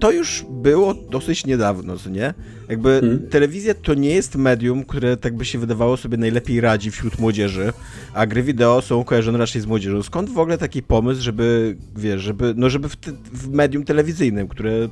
to 0.00 0.12
już 0.12 0.46
było 0.50 0.94
dosyć 0.94 1.46
niedawno, 1.46 1.98
co 1.98 2.10
nie? 2.10 2.34
Jakby 2.68 3.00
hmm. 3.00 3.28
telewizja 3.28 3.74
to 3.74 3.94
nie 3.94 4.10
jest 4.10 4.36
medium, 4.36 4.84
które 4.84 5.16
tak 5.16 5.36
by 5.36 5.44
się 5.44 5.58
wydawało 5.58 5.96
sobie 5.96 6.16
najlepiej 6.16 6.60
radzi 6.60 6.90
wśród 6.90 7.18
młodzieży, 7.18 7.72
a 8.14 8.26
gry 8.26 8.42
wideo 8.42 8.82
są 8.82 9.04
kojarzone 9.04 9.38
raczej 9.38 9.62
z 9.62 9.66
młodzieżą. 9.66 10.02
Skąd 10.02 10.30
w 10.30 10.38
ogóle 10.38 10.58
taki 10.58 10.82
pomysł, 10.82 11.22
żeby, 11.22 11.76
wiesz, 11.96 12.20
żeby, 12.20 12.54
no 12.56 12.70
żeby 12.70 12.88
w, 12.88 12.96
te, 12.96 13.12
w 13.32 13.48
medium 13.48 13.84
telewizyjnym, 13.84 14.48
które 14.48 14.88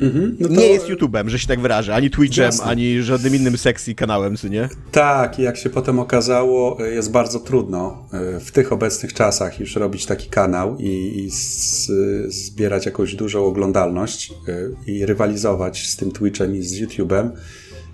Mhm, 0.00 0.36
no 0.40 0.48
to... 0.48 0.54
Nie 0.54 0.66
jest 0.66 0.86
YouTube'em, 0.86 1.28
że 1.28 1.38
się 1.38 1.46
tak 1.48 1.60
wyrażę, 1.60 1.94
ani 1.94 2.10
Twitchem, 2.10 2.44
Jasne. 2.44 2.64
ani 2.64 3.02
żadnym 3.02 3.34
innym 3.34 3.58
sexy 3.58 3.94
kanałem, 3.94 4.36
co 4.36 4.48
nie? 4.48 4.68
Tak, 4.92 5.38
jak 5.38 5.56
się 5.56 5.70
potem 5.70 5.98
okazało, 5.98 6.84
jest 6.84 7.10
bardzo 7.10 7.40
trudno 7.40 8.08
e, 8.12 8.40
w 8.40 8.52
tych 8.52 8.72
obecnych 8.72 9.12
czasach 9.12 9.60
już 9.60 9.76
robić 9.76 10.06
taki 10.06 10.28
kanał 10.28 10.76
i, 10.78 11.24
i 11.24 11.30
z, 11.30 11.90
zbierać 12.34 12.86
jakąś 12.86 13.14
dużą 13.14 13.44
oglądalność 13.44 14.32
e, 14.48 14.90
i 14.92 15.06
rywalizować 15.06 15.86
z 15.88 15.96
tym 15.96 16.12
Twitchem 16.12 16.56
i 16.56 16.62
z 16.62 16.82
YouTube'em. 16.82 17.30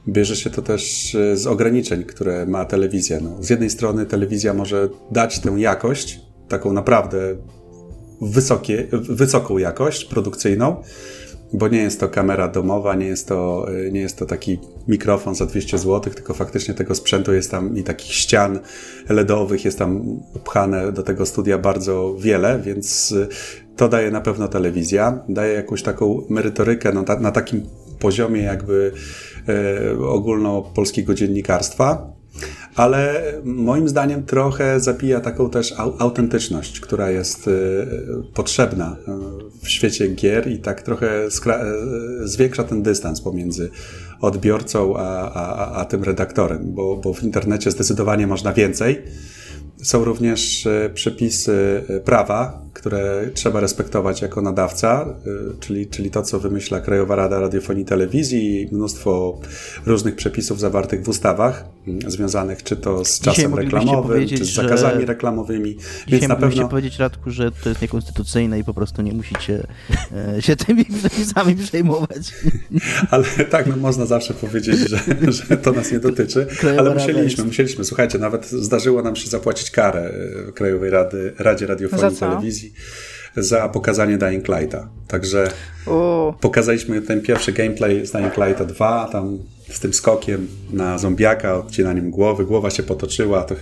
Bierze 0.08 0.36
się 0.36 0.50
to 0.50 0.62
też 0.62 1.14
e, 1.14 1.36
z 1.36 1.46
ograniczeń, 1.46 2.04
które 2.04 2.46
ma 2.46 2.64
telewizja. 2.64 3.18
No, 3.22 3.42
z 3.42 3.50
jednej 3.50 3.70
strony 3.70 4.06
telewizja 4.06 4.54
może 4.54 4.88
dać 5.10 5.38
tę 5.38 5.50
jakość, 5.56 6.20
taką 6.48 6.72
naprawdę 6.72 7.36
wysokie, 8.20 8.88
wysoką 8.92 9.58
jakość 9.58 10.04
produkcyjną, 10.04 10.82
bo 11.52 11.68
nie 11.68 11.78
jest 11.78 12.00
to 12.00 12.08
kamera 12.08 12.48
domowa, 12.48 12.94
nie 12.94 13.06
jest 13.06 13.28
to, 13.28 13.66
y, 13.72 13.92
nie 13.92 14.00
jest 14.00 14.18
to 14.18 14.26
taki 14.26 14.58
mikrofon 14.88 15.34
za 15.34 15.46
200 15.46 15.78
zł, 15.78 16.14
tylko 16.14 16.34
faktycznie 16.34 16.74
tego 16.74 16.94
sprzętu 16.94 17.32
jest 17.32 17.50
tam 17.50 17.76
i 17.76 17.82
takich 17.82 18.12
ścian 18.12 18.58
LEDowych 19.08 19.64
jest 19.64 19.78
tam 19.78 20.20
upchane 20.34 20.92
do 20.92 21.02
tego 21.02 21.26
studia 21.26 21.58
bardzo 21.58 22.14
wiele, 22.18 22.60
więc 22.64 23.12
y, 23.12 23.28
to 23.76 23.88
daje 23.88 24.10
na 24.10 24.20
pewno 24.20 24.48
telewizja, 24.48 25.24
daje 25.28 25.54
jakąś 25.54 25.82
taką 25.82 26.22
merytorykę 26.28 26.92
na, 26.92 27.02
na 27.20 27.32
takim 27.32 27.62
poziomie 27.98 28.42
jakby 28.42 28.92
e, 29.48 29.98
ogólnopolskiego 29.98 31.14
dziennikarstwa, 31.14 32.12
ale 32.74 33.22
moim 33.44 33.88
zdaniem 33.88 34.22
trochę 34.22 34.80
zabija 34.80 35.20
taką 35.20 35.50
też 35.50 35.74
autentyczność, 35.98 36.80
która 36.80 37.10
jest 37.10 37.48
y, 37.48 37.86
potrzebna 38.34 38.96
y, 39.08 39.64
w 39.64 39.68
świecie 39.68 40.08
gier 40.08 40.50
i 40.50 40.58
tak 40.58 40.82
trochę 40.82 41.26
y, 41.26 41.30
zwiększa 42.28 42.64
ten 42.64 42.82
dystans 42.82 43.20
pomiędzy 43.20 43.70
odbiorcą 44.20 44.96
a, 44.96 45.32
a, 45.32 45.72
a 45.80 45.84
tym 45.84 46.04
redaktorem, 46.04 46.74
bo, 46.74 46.96
bo 46.96 47.14
w 47.14 47.22
internecie 47.22 47.70
zdecydowanie 47.70 48.26
można 48.26 48.52
więcej 48.52 49.02
są 49.82 50.04
również 50.04 50.66
e, 50.66 50.90
przepisy 50.94 51.84
e, 51.88 52.00
prawa, 52.00 52.62
które 52.72 53.30
trzeba 53.34 53.60
respektować 53.60 54.22
jako 54.22 54.42
nadawca, 54.42 55.06
e, 55.26 55.60
czyli, 55.60 55.86
czyli 55.86 56.10
to, 56.10 56.22
co 56.22 56.40
wymyśla 56.40 56.80
Krajowa 56.80 57.16
Rada 57.16 57.40
Radiofonii 57.40 57.82
i 57.82 57.86
Telewizji 57.86 58.62
i 58.62 58.74
mnóstwo 58.74 59.38
różnych 59.86 60.16
przepisów 60.16 60.60
zawartych 60.60 61.02
w 61.04 61.08
ustawach, 61.08 61.64
związanych 62.06 62.62
czy 62.62 62.76
to 62.76 63.04
z 63.04 63.20
czasem 63.20 63.54
reklamowym, 63.54 64.28
czy 64.28 64.44
z 64.44 64.54
zakazami 64.54 65.04
reklamowymi. 65.04 65.76
Więc 66.08 66.28
na 66.28 66.36
pewno... 66.36 66.68
powiedzieć, 66.68 66.98
Radku, 66.98 67.30
że 67.30 67.50
to 67.50 67.68
jest 67.68 67.82
niekonstytucyjne 67.82 68.58
i 68.58 68.64
po 68.64 68.74
prostu 68.74 69.02
nie 69.02 69.12
musicie 69.12 69.66
się 70.40 70.56
tymi 70.56 70.84
przepisami 70.84 71.56
przejmować. 71.56 72.34
Ale 73.10 73.24
tak, 73.50 73.66
no 73.66 73.76
można 73.76 74.06
zawsze 74.06 74.34
powiedzieć, 74.34 74.78
że, 74.78 74.98
że 75.32 75.56
to 75.56 75.72
nas 75.72 75.92
nie 75.92 76.00
dotyczy, 76.00 76.46
Krajowa 76.60 76.80
ale 76.80 76.94
musieliśmy, 76.94 77.44
musieliśmy. 77.44 77.84
Słuchajcie, 77.84 78.18
nawet 78.18 78.46
zdarzyło 78.46 79.02
nam 79.02 79.16
się 79.16 79.28
zapłacić 79.28 79.69
karę 79.70 80.12
e, 80.48 80.52
Krajowej 80.52 80.90
Rady, 80.90 81.34
Radzie 81.38 81.66
Radiofonii 81.66 82.16
i 82.16 82.18
Telewizji 82.18 82.72
za 83.36 83.68
pokazanie 83.68 84.18
Dying 84.18 84.48
Lighta. 84.48 84.88
Także 85.08 85.50
U. 85.86 86.32
pokazaliśmy 86.40 87.02
ten 87.02 87.20
pierwszy 87.20 87.52
gameplay 87.52 88.06
z 88.06 88.12
Dying 88.12 88.36
Lighta 88.36 88.64
2, 88.64 89.08
tam 89.12 89.38
z 89.70 89.80
tym 89.80 89.94
skokiem 89.94 90.48
na 90.72 90.98
zombiaka, 90.98 91.56
odcinaniem 91.56 92.10
głowy, 92.10 92.44
głowa 92.44 92.70
się 92.70 92.82
potoczyła, 92.82 93.42
to 93.42 93.54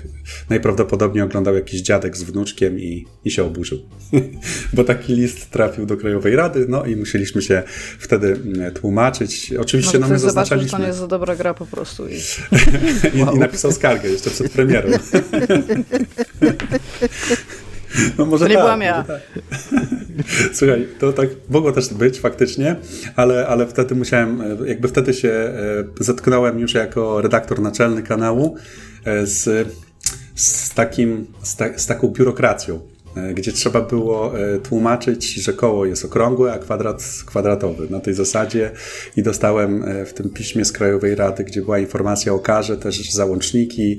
najprawdopodobniej 0.51 1.25
oglądał 1.25 1.55
jakiś 1.55 1.81
dziadek 1.81 2.17
z 2.17 2.23
wnuczkiem 2.23 2.81
i, 2.81 3.07
i 3.25 3.31
się 3.31 3.45
oburzył. 3.45 3.79
Bo 4.75 4.85
taki 4.85 5.15
list 5.15 5.51
trafił 5.51 5.87
do 5.87 5.97
Krajowej 5.97 6.37
Rady, 6.37 6.67
no 6.69 6.85
i 6.85 6.97
musieliśmy 6.97 7.43
się 7.43 7.63
wtedy 7.99 8.27
mm, 8.27 8.75
tłumaczyć. 8.75 9.53
Oczywiście 9.61 9.99
no, 9.99 10.07
no 10.07 10.13
my 10.13 10.19
zaznaczaliśmy... 10.19 10.69
że 10.69 10.77
to 10.77 10.83
nie 10.83 10.87
jest 10.87 10.99
za 10.99 11.07
dobra 11.07 11.37
gra 11.37 11.55
po 11.55 11.67
prostu. 11.67 12.09
I, 12.09 12.15
I, 13.19 13.23
wow. 13.23 13.37
I 13.37 13.39
napisał 13.39 13.73
skargę 13.73 14.09
jeszcze 14.09 14.31
przed 14.31 14.53
premierą. 14.53 14.89
No 18.19 18.27
może 18.27 18.45
to 18.45 18.49
nie 18.49 18.55
tak, 18.55 18.65
byłam 18.65 18.81
ja. 18.81 19.05
Tak. 19.05 19.21
Słuchaj, 20.57 20.89
to 20.99 21.13
tak 21.13 21.29
mogło 21.51 21.73
też 21.73 21.95
być 21.95 22.21
faktycznie, 22.21 22.77
ale, 23.17 23.47
ale 23.47 23.67
wtedy 23.67 23.95
musiałem, 23.95 24.41
e, 24.41 24.69
jakby 24.69 24.89
wtedy 24.89 25.15
się 25.15 25.29
e, 25.29 25.55
zetknąłem 26.01 26.61
już 26.61 26.75
jako 26.75 27.21
redaktor 27.21 27.61
naczelny 27.61 28.03
kanału 28.03 28.57
e, 29.05 29.27
z, 29.27 29.69
z, 30.35 30.75
takim, 30.75 31.27
z, 31.43 31.57
ta, 31.57 31.79
z 31.79 31.87
taką 31.87 32.09
biurokracją. 32.09 32.81
E, 33.17 33.35
gdzie 33.35 33.53
trzeba 33.53 33.81
było 33.81 34.39
e, 34.39 34.59
tłumaczyć, 34.59 35.35
że 35.35 35.53
koło 35.53 35.87
jest 35.87 36.05
okrągłe, 36.05 36.53
a 36.53 36.59
kwadrat 36.59 37.03
kwadratowy. 37.27 37.87
Na 37.91 38.01
tej 38.01 38.15
zasadzie 38.15 38.71
i 39.17 39.23
dostałem 39.23 39.85
e, 39.85 40.05
w 40.05 40.15
tym 40.15 40.31
piśmie 40.31 40.65
z 40.65 40.73
Krajowej 40.73 41.15
Rady, 41.15 41.45
gdzie 41.45 41.63
była 41.63 41.79
informacja 41.79 42.35
o 42.35 42.39
karze, 42.39 42.77
też 42.77 43.13
załączniki, 43.13 43.99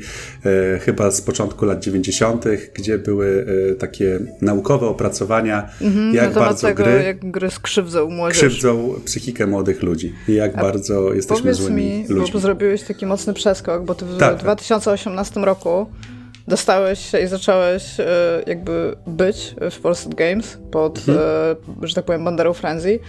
chyba 0.81 1.11
z 1.11 1.21
początku 1.21 1.65
lat 1.65 1.79
90., 1.79 2.45
gdzie 2.73 2.97
były 2.97 3.45
takie 3.79 4.19
naukowe 4.41 4.87
opracowania, 4.87 5.69
mhm, 5.81 6.15
jak 6.15 6.33
bardzo 6.33 6.67
tego, 6.67 6.83
gry, 6.83 7.03
jak 7.03 7.31
gry 7.31 7.51
skrzywdzą 7.51 8.09
młodzież. 8.09 8.37
Krzywdzą 8.37 8.93
psychikę 9.05 9.47
młodych 9.47 9.83
ludzi 9.83 10.13
i 10.27 10.33
jak 10.33 10.57
a 10.57 10.61
bardzo 10.61 11.13
jesteśmy 11.13 11.53
złymi 11.53 11.83
mi, 11.83 12.07
ludźmi. 12.07 12.33
bo 12.33 12.39
zrobiłeś 12.39 12.83
taki 12.83 13.05
mocny 13.05 13.33
przeskok, 13.33 13.85
bo 13.85 13.95
ty 13.95 14.05
w 14.05 14.17
tak, 14.17 14.37
2018 14.37 15.33
tak. 15.33 15.43
roku 15.43 15.87
dostałeś 16.49 17.11
się 17.11 17.19
i 17.19 17.27
zacząłeś 17.27 17.99
e, 17.99 18.05
jakby 18.47 18.95
być 19.07 19.55
w 19.71 19.79
Polsat 19.79 20.15
Games 20.15 20.57
pod, 20.71 20.97
mhm. 20.97 21.17
E, 21.83 21.87
że 21.87 21.95
tak 21.95 22.05
powiem, 22.05 22.25
banderą 22.25 22.53
Frenzy, 22.53 22.99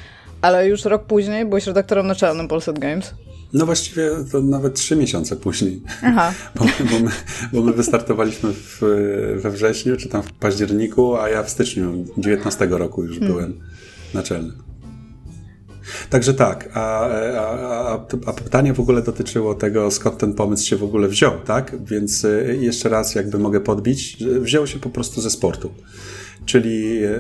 ale 0.43 0.69
już 0.69 0.85
rok 0.85 1.05
później 1.05 1.47
byłeś 1.47 1.67
redaktorem 1.67 2.07
naczelnym 2.07 2.49
Polsat 2.49 2.79
Games. 2.79 3.15
No 3.53 3.67
właściwie 3.67 4.11
to 4.33 4.41
nawet 4.41 4.75
trzy 4.75 4.97
miesiące 4.97 5.37
później. 5.37 5.83
Aha. 6.03 6.33
Bo, 6.59 6.65
bo, 6.65 6.99
my, 7.05 7.11
bo 7.53 7.63
my 7.63 7.73
wystartowaliśmy 7.73 8.53
w, 8.53 8.81
we 9.37 9.51
wrześniu, 9.51 9.97
czy 9.97 10.09
tam 10.09 10.23
w 10.23 10.33
październiku, 10.33 11.17
a 11.17 11.29
ja 11.29 11.43
w 11.43 11.51
styczniu 11.51 12.05
19 12.19 12.67
roku 12.71 13.05
już 13.05 13.19
hmm. 13.19 13.33
byłem 13.33 13.61
naczelny. 14.15 14.53
Także 16.11 16.35
tak, 16.35 16.69
a, 16.75 17.09
a, 17.37 18.07
a, 18.27 18.33
pytanie 18.33 18.75
w 18.75 18.81
ogóle 18.81 19.03
dotyczyło 19.03 19.55
tego, 19.55 19.91
skąd 19.91 20.19
ten 20.19 20.35
pomysł 20.35 20.67
się 20.67 20.77
w 20.77 20.85
ogóle 20.85 21.09
wziął, 21.09 21.33
tak? 21.47 21.77
Więc 21.85 22.25
e, 22.25 22.57
jeszcze 22.57 22.89
raz 22.89 23.15
jakby 23.15 23.39
mogę 23.39 23.61
podbić, 23.61 24.17
wziął 24.41 24.67
się 24.67 24.79
po 24.79 24.91
prostu 24.91 25.21
ze 25.21 25.31
sportu. 25.31 25.71
Czyli, 26.47 27.05
e, 27.05 27.19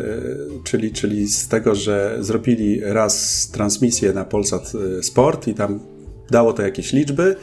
czyli, 0.64 0.92
czyli 0.92 1.28
z 1.28 1.48
tego, 1.48 1.74
że 1.74 2.16
zrobili 2.20 2.80
raz 2.84 3.48
transmisję 3.52 4.12
na 4.12 4.24
Polsat 4.24 4.72
e, 4.98 5.02
Sport 5.02 5.48
i 5.48 5.54
tam 5.54 5.80
dało 6.30 6.52
to 6.52 6.62
jakieś 6.62 6.92
liczby, 6.92 7.36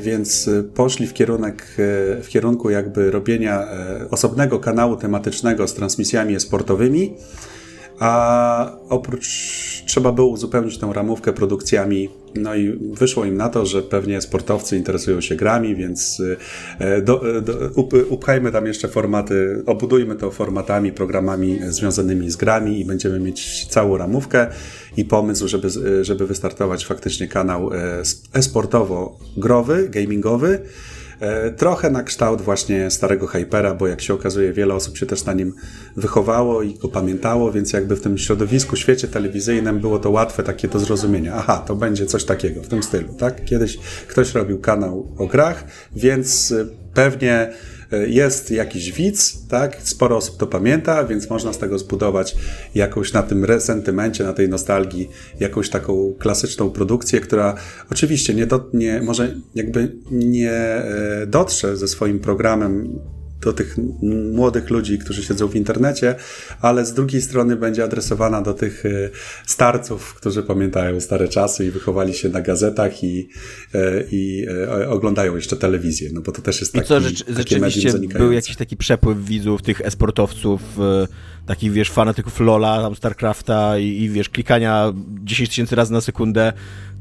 więc 0.00 0.50
poszli 0.74 1.06
w, 1.06 1.12
kierunek, 1.12 1.66
w 2.22 2.26
kierunku 2.28 2.70
jakby 2.70 3.10
robienia 3.10 3.68
osobnego 4.10 4.58
kanału 4.58 4.96
tematycznego 4.96 5.68
z 5.68 5.74
transmisjami 5.74 6.40
sportowymi 6.40 7.14
a 7.98 8.78
oprócz 8.88 9.26
trzeba 9.86 10.12
było 10.12 10.28
uzupełnić 10.28 10.78
tę 10.78 10.90
ramówkę 10.92 11.32
produkcjami, 11.32 12.08
no 12.34 12.54
i 12.54 12.78
wyszło 12.92 13.24
im 13.24 13.36
na 13.36 13.48
to, 13.48 13.66
że 13.66 13.82
pewnie 13.82 14.20
sportowcy 14.20 14.76
interesują 14.76 15.20
się 15.20 15.36
grami, 15.36 15.76
więc 15.76 16.22
e, 16.78 17.02
do, 17.02 17.36
e, 17.36 17.40
do, 17.40 17.52
upchajmy 18.08 18.52
tam 18.52 18.66
jeszcze 18.66 18.88
formaty, 18.88 19.62
obudujmy 19.66 20.16
to 20.16 20.30
formatami, 20.30 20.92
programami 20.92 21.58
związanymi 21.68 22.30
z 22.30 22.36
grami 22.36 22.80
i 22.80 22.84
będziemy 22.84 23.20
mieć 23.20 23.66
całą 23.66 23.96
ramówkę 23.96 24.46
i 24.96 25.04
pomysł, 25.04 25.48
żeby, 25.48 25.68
żeby 26.04 26.26
wystartować 26.26 26.86
faktycznie 26.86 27.28
kanał 27.28 27.72
e, 27.72 28.02
e-sportowo-growy, 28.34 29.88
gamingowy, 29.88 30.58
E, 30.58 30.95
trochę 31.56 31.90
na 31.90 32.02
kształt 32.02 32.42
właśnie 32.42 32.90
starego 32.90 33.26
Hypera, 33.26 33.74
bo 33.74 33.86
jak 33.86 34.00
się 34.00 34.14
okazuje, 34.14 34.52
wiele 34.52 34.74
osób 34.74 34.98
się 34.98 35.06
też 35.06 35.24
na 35.24 35.32
nim 35.32 35.52
wychowało 35.96 36.62
i 36.62 36.74
go 36.74 36.88
pamiętało, 36.88 37.52
więc 37.52 37.72
jakby 37.72 37.96
w 37.96 38.00
tym 38.00 38.18
środowisku, 38.18 38.76
świecie 38.76 39.08
telewizyjnym 39.08 39.80
było 39.80 39.98
to 39.98 40.10
łatwe 40.10 40.42
takie 40.42 40.68
do 40.68 40.78
zrozumienia. 40.78 41.34
Aha, 41.36 41.64
to 41.66 41.76
będzie 41.76 42.06
coś 42.06 42.24
takiego 42.24 42.62
w 42.62 42.68
tym 42.68 42.82
stylu, 42.82 43.14
tak? 43.14 43.44
Kiedyś 43.44 43.78
ktoś 44.08 44.34
robił 44.34 44.60
kanał 44.60 45.12
o 45.18 45.26
grach, 45.26 45.64
więc 45.92 46.50
y, 46.50 46.68
pewnie 46.94 47.52
E, 47.52 47.75
jest 48.06 48.50
jakiś 48.50 48.92
widz, 48.92 49.46
tak? 49.48 49.76
Sporo 49.82 50.16
osób 50.16 50.36
to 50.36 50.46
pamięta, 50.46 51.04
więc 51.04 51.30
można 51.30 51.52
z 51.52 51.58
tego 51.58 51.78
zbudować 51.78 52.36
jakąś 52.74 53.12
na 53.12 53.22
tym 53.22 53.44
resentymencie, 53.44 54.24
na 54.24 54.32
tej 54.32 54.48
nostalgii, 54.48 55.08
jakąś 55.40 55.70
taką 55.70 56.14
klasyczną 56.18 56.70
produkcję, 56.70 57.20
która 57.20 57.54
oczywiście 57.92 58.34
nie, 58.34 58.46
do, 58.46 58.70
nie 58.72 59.02
może 59.02 59.34
jakby 59.54 59.96
nie 60.10 60.52
e, 60.52 61.26
dotrze 61.26 61.76
ze 61.76 61.88
swoim 61.88 62.18
programem 62.18 62.98
do 63.46 63.52
tych 63.52 63.76
młodych 64.32 64.70
ludzi, 64.70 64.98
którzy 64.98 65.22
siedzą 65.22 65.48
w 65.48 65.56
internecie, 65.56 66.14
ale 66.60 66.86
z 66.86 66.92
drugiej 66.92 67.22
strony 67.22 67.56
będzie 67.56 67.84
adresowana 67.84 68.42
do 68.42 68.54
tych 68.54 68.86
e, 68.86 69.10
starców, 69.46 70.14
którzy 70.14 70.42
pamiętają 70.42 71.00
stare 71.00 71.28
czasy 71.28 71.66
i 71.66 71.70
wychowali 71.70 72.14
się 72.14 72.28
na 72.28 72.40
gazetach 72.40 73.04
i, 73.04 73.28
e, 73.74 74.04
i 74.10 74.46
e, 74.80 74.88
oglądają 74.88 75.36
jeszcze 75.36 75.56
telewizję, 75.56 76.10
no 76.12 76.20
bo 76.20 76.32
to 76.32 76.42
też 76.42 76.60
jest 76.60 76.72
taki, 76.72 76.84
I 76.84 76.88
co, 76.88 77.00
rzecz, 77.00 77.24
rzeczywiście 77.28 77.92
był 77.98 78.32
jakiś 78.32 78.56
taki 78.56 78.76
przepływ 78.76 79.24
widzów, 79.24 79.62
tych 79.62 79.80
esportowców, 79.80 80.62
takich, 81.46 81.72
wiesz, 81.72 81.90
fanatyków 81.90 82.40
Lola, 82.40 82.82
tam 82.82 82.94
StarCrafta 82.94 83.78
i, 83.78 84.02
i 84.02 84.10
wiesz, 84.10 84.28
klikania 84.28 84.92
10 85.24 85.50
tysięcy 85.50 85.76
razy 85.76 85.92
na 85.92 86.00
sekundę 86.00 86.52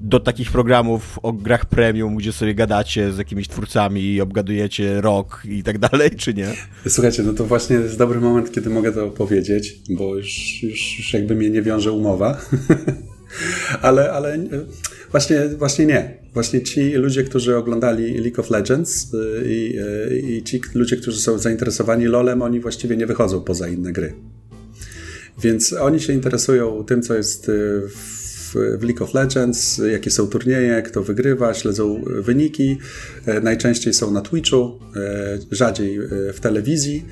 do 0.01 0.19
takich 0.19 0.51
programów 0.51 1.19
o 1.23 1.33
grach 1.33 1.65
premium, 1.65 2.15
gdzie 2.15 2.33
sobie 2.33 2.55
gadacie 2.55 3.13
z 3.13 3.17
jakimiś 3.17 3.47
twórcami 3.47 4.01
i 4.01 4.21
obgadujecie 4.21 5.01
rok 5.01 5.43
i 5.45 5.63
tak 5.63 5.79
dalej, 5.79 6.09
czy 6.17 6.33
nie? 6.33 6.53
Słuchajcie, 6.87 7.23
no 7.23 7.33
to 7.33 7.45
właśnie 7.45 7.75
jest 7.75 7.97
dobry 7.97 8.19
moment, 8.19 8.51
kiedy 8.51 8.69
mogę 8.69 8.91
to 8.91 9.07
powiedzieć, 9.07 9.79
bo 9.89 10.15
już, 10.15 10.63
już, 10.63 10.97
już 10.97 11.13
jakby 11.13 11.35
mnie 11.35 11.49
nie 11.49 11.61
wiąże 11.61 11.91
umowa. 11.91 12.41
ale, 13.81 14.11
ale 14.11 14.39
właśnie, 15.11 15.49
właśnie 15.57 15.85
nie. 15.85 16.25
Właśnie 16.33 16.61
ci 16.61 16.93
ludzie, 16.93 17.23
którzy 17.23 17.57
oglądali 17.57 18.13
League 18.13 18.41
of 18.41 18.49
Legends 18.49 19.13
y, 19.13 19.43
i, 19.45 19.79
y, 19.79 20.19
i 20.19 20.43
ci 20.43 20.61
ludzie, 20.73 20.97
którzy 20.97 21.21
są 21.21 21.37
zainteresowani 21.37 22.05
LoLem, 22.05 22.41
oni 22.41 22.59
właściwie 22.59 22.97
nie 22.97 23.05
wychodzą 23.05 23.41
poza 23.41 23.67
inne 23.67 23.91
gry. 23.91 24.13
Więc 25.41 25.73
oni 25.73 25.99
się 25.99 26.13
interesują 26.13 26.83
tym, 26.83 27.01
co 27.01 27.13
jest 27.13 27.49
y, 27.49 27.81
w 28.53 28.83
League 28.83 29.03
of 29.03 29.13
Legends, 29.13 29.81
jakie 29.91 30.11
są 30.11 30.27
turnieje, 30.27 30.81
kto 30.81 31.03
wygrywa, 31.03 31.53
śledzą 31.53 32.03
wyniki. 32.21 32.77
E, 33.25 33.41
najczęściej 33.41 33.93
są 33.93 34.11
na 34.11 34.21
Twitchu, 34.21 34.79
e, 34.95 35.37
rzadziej 35.51 35.97
e, 35.97 36.33
w 36.33 36.39
telewizji. 36.39 37.05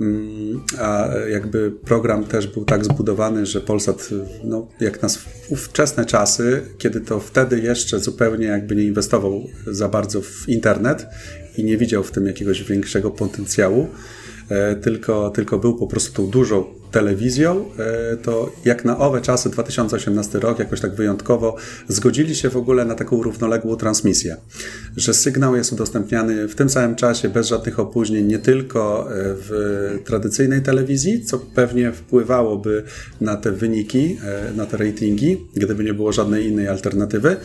Mm, 0.00 0.60
a 0.78 1.08
jakby 1.30 1.70
program 1.70 2.24
też 2.24 2.46
był 2.46 2.64
tak 2.64 2.84
zbudowany, 2.84 3.46
że 3.46 3.60
Polsat, 3.60 4.10
no, 4.44 4.68
jak 4.80 5.02
na 5.02 5.08
ówczesne 5.48 6.04
czasy, 6.04 6.62
kiedy 6.78 7.00
to 7.00 7.20
wtedy 7.20 7.60
jeszcze 7.60 8.00
zupełnie 8.00 8.46
jakby 8.46 8.76
nie 8.76 8.84
inwestował 8.84 9.46
za 9.66 9.88
bardzo 9.88 10.22
w 10.22 10.48
internet 10.48 11.06
i 11.56 11.64
nie 11.64 11.76
widział 11.76 12.02
w 12.02 12.10
tym 12.10 12.26
jakiegoś 12.26 12.62
większego 12.62 13.10
potencjału, 13.10 13.88
tylko, 14.82 15.30
tylko 15.30 15.58
był 15.58 15.76
po 15.76 15.86
prostu 15.86 16.12
tą 16.22 16.30
dużą 16.30 16.64
telewizją, 16.90 17.64
e, 17.78 18.16
to 18.16 18.52
jak 18.64 18.84
na 18.84 18.98
owe 18.98 19.20
czasy, 19.20 19.50
2018 19.50 20.40
rok, 20.40 20.58
jakoś 20.58 20.80
tak 20.80 20.94
wyjątkowo, 20.94 21.56
zgodzili 21.88 22.34
się 22.34 22.50
w 22.50 22.56
ogóle 22.56 22.84
na 22.84 22.94
taką 22.94 23.22
równoległą 23.22 23.76
transmisję. 23.76 24.36
Że 24.96 25.14
sygnał 25.14 25.56
jest 25.56 25.72
udostępniany 25.72 26.48
w 26.48 26.54
tym 26.54 26.70
samym 26.70 26.96
czasie, 26.96 27.28
bez 27.28 27.46
żadnych 27.46 27.78
opóźnień, 27.80 28.26
nie 28.26 28.38
tylko 28.38 29.08
e, 29.10 29.14
w 29.14 29.50
tradycyjnej 30.04 30.62
telewizji, 30.62 31.24
co 31.24 31.38
pewnie 31.38 31.92
wpływałoby 31.92 32.82
na 33.20 33.36
te 33.36 33.52
wyniki, 33.52 34.18
e, 34.24 34.52
na 34.56 34.66
te 34.66 34.76
ratingi, 34.76 35.46
gdyby 35.54 35.84
nie 35.84 35.94
było 35.94 36.12
żadnej 36.12 36.46
innej 36.46 36.68
alternatywy 36.68 37.36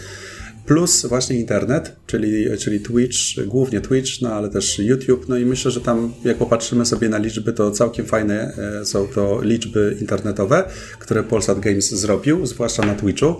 plus 0.65 1.05
właśnie 1.05 1.39
internet, 1.39 1.95
czyli, 2.07 2.57
czyli 2.57 2.79
Twitch, 2.79 3.17
głównie 3.47 3.81
Twitch, 3.81 4.21
no 4.21 4.33
ale 4.33 4.49
też 4.49 4.79
YouTube. 4.79 5.25
No 5.29 5.37
i 5.37 5.45
myślę, 5.45 5.71
że 5.71 5.81
tam 5.81 6.13
jak 6.25 6.37
popatrzymy 6.37 6.85
sobie 6.85 7.09
na 7.09 7.17
liczby, 7.17 7.53
to 7.53 7.71
całkiem 7.71 8.05
fajne 8.05 8.53
e, 8.81 8.85
są 8.85 9.07
to 9.07 9.41
liczby 9.41 9.97
internetowe, 10.01 10.63
które 10.99 11.23
Polsat 11.23 11.59
Games 11.59 11.89
zrobił, 11.89 12.45
zwłaszcza 12.45 12.85
na 12.85 12.95
Twitchu. 12.95 13.35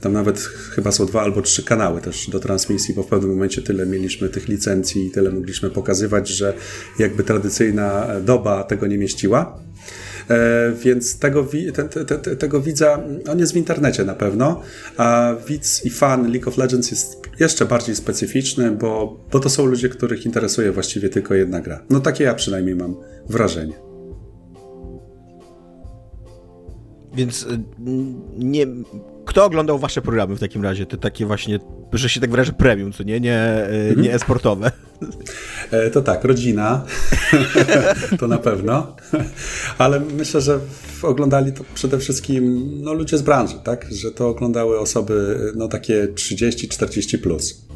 Tam 0.00 0.12
nawet 0.12 0.38
chyba 0.40 0.92
są 0.92 1.06
dwa 1.06 1.22
albo 1.22 1.42
trzy 1.42 1.62
kanały 1.62 2.00
też 2.00 2.30
do 2.30 2.40
transmisji, 2.40 2.94
bo 2.94 3.02
w 3.02 3.06
pewnym 3.06 3.30
momencie 3.30 3.62
tyle 3.62 3.86
mieliśmy 3.86 4.28
tych 4.28 4.48
licencji 4.48 5.06
i 5.06 5.10
tyle 5.10 5.30
mogliśmy 5.30 5.70
pokazywać, 5.70 6.28
że 6.28 6.54
jakby 6.98 7.24
tradycyjna 7.24 8.06
doba 8.20 8.64
tego 8.64 8.86
nie 8.86 8.98
mieściła. 8.98 9.58
E, 10.30 10.72
więc 10.72 11.18
tego, 11.18 11.46
te, 11.74 11.84
te, 11.84 12.04
te, 12.04 12.36
tego 12.36 12.60
widza, 12.60 13.02
on 13.28 13.38
jest 13.38 13.52
w 13.52 13.56
internecie 13.56 14.04
na 14.04 14.14
pewno, 14.14 14.60
a 14.96 15.34
widz 15.48 15.84
i 15.84 15.90
fan 15.90 16.32
League 16.32 16.48
of 16.48 16.56
Legends 16.56 16.90
jest 16.90 17.24
jeszcze 17.40 17.64
bardziej 17.64 17.96
specyficzny, 17.96 18.70
bo, 18.70 19.20
bo 19.32 19.40
to 19.40 19.50
są 19.50 19.66
ludzie, 19.66 19.88
których 19.88 20.26
interesuje 20.26 20.72
właściwie 20.72 21.08
tylko 21.08 21.34
jedna 21.34 21.60
gra. 21.60 21.84
No 21.90 22.00
takie 22.00 22.24
ja 22.24 22.34
przynajmniej 22.34 22.76
mam 22.76 22.96
wrażenie. 23.28 23.74
Więc 27.14 27.42
y, 27.42 27.46
nie, 28.38 28.66
kto 29.34 29.44
oglądał 29.44 29.78
wasze 29.78 30.02
programy 30.02 30.36
w 30.36 30.40
takim 30.40 30.62
razie? 30.62 30.86
Te 30.86 30.96
takie 30.96 31.26
właśnie, 31.26 31.58
że 31.92 32.08
się 32.08 32.20
tak 32.20 32.30
wyrażę, 32.30 32.52
premium, 32.52 32.92
co 32.92 33.02
nie? 33.02 33.20
Nie, 33.20 33.38
mhm. 33.38 34.02
nie 34.02 34.14
esportowe. 34.14 34.72
E, 35.70 35.90
to 35.90 36.02
tak, 36.02 36.24
rodzina. 36.24 36.84
to 38.20 38.28
na 38.28 38.38
pewno. 38.38 38.96
Ale 39.78 40.00
myślę, 40.00 40.40
że 40.40 40.60
oglądali 41.02 41.52
to 41.52 41.64
przede 41.74 41.98
wszystkim 41.98 42.62
no, 42.82 42.92
ludzie 42.92 43.18
z 43.18 43.22
branży, 43.22 43.54
tak? 43.64 43.86
Że 43.92 44.10
to 44.10 44.28
oglądały 44.28 44.78
osoby 44.78 45.38
no, 45.56 45.68
takie 45.68 46.08
30-40 46.14 47.18
plus. 47.18 47.66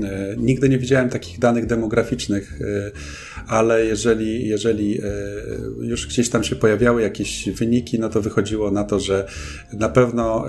E, 0.00 0.36
nigdy 0.36 0.68
nie 0.68 0.78
widziałem 0.78 1.08
takich 1.08 1.38
danych 1.38 1.66
demograficznych, 1.66 2.60
e, 2.60 2.90
ale 3.46 3.86
jeżeli, 3.86 4.48
jeżeli 4.48 4.98
e, 4.98 5.02
już 5.80 6.06
gdzieś 6.06 6.30
tam 6.30 6.44
się 6.44 6.56
pojawiały 6.56 7.02
jakieś 7.02 7.50
wyniki, 7.50 7.98
no 7.98 8.08
to 8.08 8.20
wychodziło 8.22 8.70
na 8.70 8.84
to, 8.84 9.00
że 9.00 9.26
na 9.72 9.88
pewno 9.88 10.44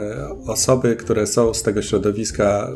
osoby, 0.47 0.95
które 0.95 1.27
są 1.27 1.53
z 1.53 1.63
tego 1.63 1.81
środowiska, 1.81 2.71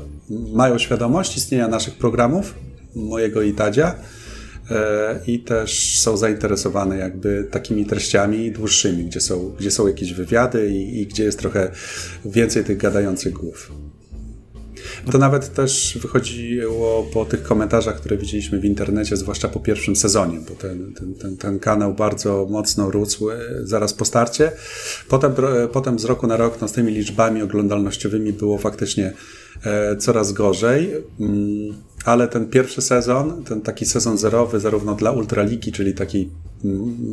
mają 0.53 0.77
świadomość 0.77 1.37
istnienia 1.37 1.67
naszych 1.67 1.93
programów, 1.93 2.55
mojego 2.95 3.41
i 3.41 3.53
Tadzia, 3.53 3.95
i 5.27 5.39
też 5.39 5.99
są 5.99 6.17
zainteresowane 6.17 6.97
jakby 6.97 7.47
takimi 7.51 7.85
treściami 7.85 8.51
dłuższymi, 8.51 9.05
gdzie 9.05 9.21
są, 9.21 9.55
gdzie 9.59 9.71
są 9.71 9.87
jakieś 9.87 10.13
wywiady 10.13 10.69
i, 10.69 11.01
i 11.01 11.07
gdzie 11.07 11.23
jest 11.23 11.39
trochę 11.39 11.71
więcej 12.25 12.63
tych 12.63 12.77
gadających 12.77 13.33
głów. 13.33 13.71
To 15.11 15.17
nawet 15.17 15.53
też 15.53 15.97
wychodziło 16.01 17.03
po 17.13 17.25
tych 17.25 17.43
komentarzach, 17.43 17.95
które 17.95 18.17
widzieliśmy 18.17 18.59
w 18.59 18.65
internecie, 18.65 19.17
zwłaszcza 19.17 19.47
po 19.47 19.59
pierwszym 19.59 19.95
sezonie, 19.95 20.39
bo 20.49 20.55
ten, 20.55 20.93
ten, 20.93 21.13
ten, 21.13 21.37
ten 21.37 21.59
kanał 21.59 21.93
bardzo 21.93 22.47
mocno 22.49 22.91
rósł 22.91 23.29
e, 23.29 23.37
zaraz 23.63 23.93
po 23.93 24.05
starcie. 24.05 24.51
Potem, 25.09 25.31
e, 25.63 25.67
potem 25.67 25.99
z 25.99 26.05
roku 26.05 26.27
na 26.27 26.37
rok 26.37 26.61
no, 26.61 26.67
z 26.67 26.71
tymi 26.71 26.93
liczbami 26.93 27.41
oglądalnościowymi 27.41 28.33
było 28.33 28.57
faktycznie 28.57 29.13
e, 29.63 29.97
coraz 29.97 30.31
gorzej. 30.31 30.91
Mm, 31.19 31.75
ale 32.05 32.27
ten 32.27 32.49
pierwszy 32.49 32.81
sezon, 32.81 33.43
ten 33.43 33.61
taki 33.61 33.85
sezon 33.85 34.17
zerowy, 34.17 34.59
zarówno 34.59 34.95
dla 34.95 35.11
Ultraligi, 35.11 35.71
czyli 35.71 35.93
takiej 35.93 36.29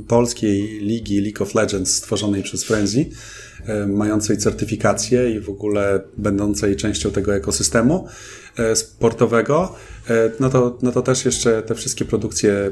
polskiej 0.09 0.81
ligi 0.81 1.21
League 1.21 1.43
of 1.43 1.55
Legends 1.55 1.95
stworzonej 1.95 2.43
przez 2.43 2.65
Frenzy, 2.65 3.07
mającej 3.87 4.39
certyfikację 4.39 5.31
i 5.31 5.41
w 5.41 5.51
ogóle 5.51 6.01
będącej 6.17 6.77
częścią 6.77 7.11
tego 7.11 7.35
ekosystemu 7.35 8.07
sportowego, 8.75 9.75
no 10.41 10.51
to, 10.51 10.79
no 10.83 10.93
to 10.93 11.03
też 11.03 11.25
jeszcze 11.25 11.63
te 11.63 11.75
wszystkie 11.75 12.05
produkcje 12.05 12.71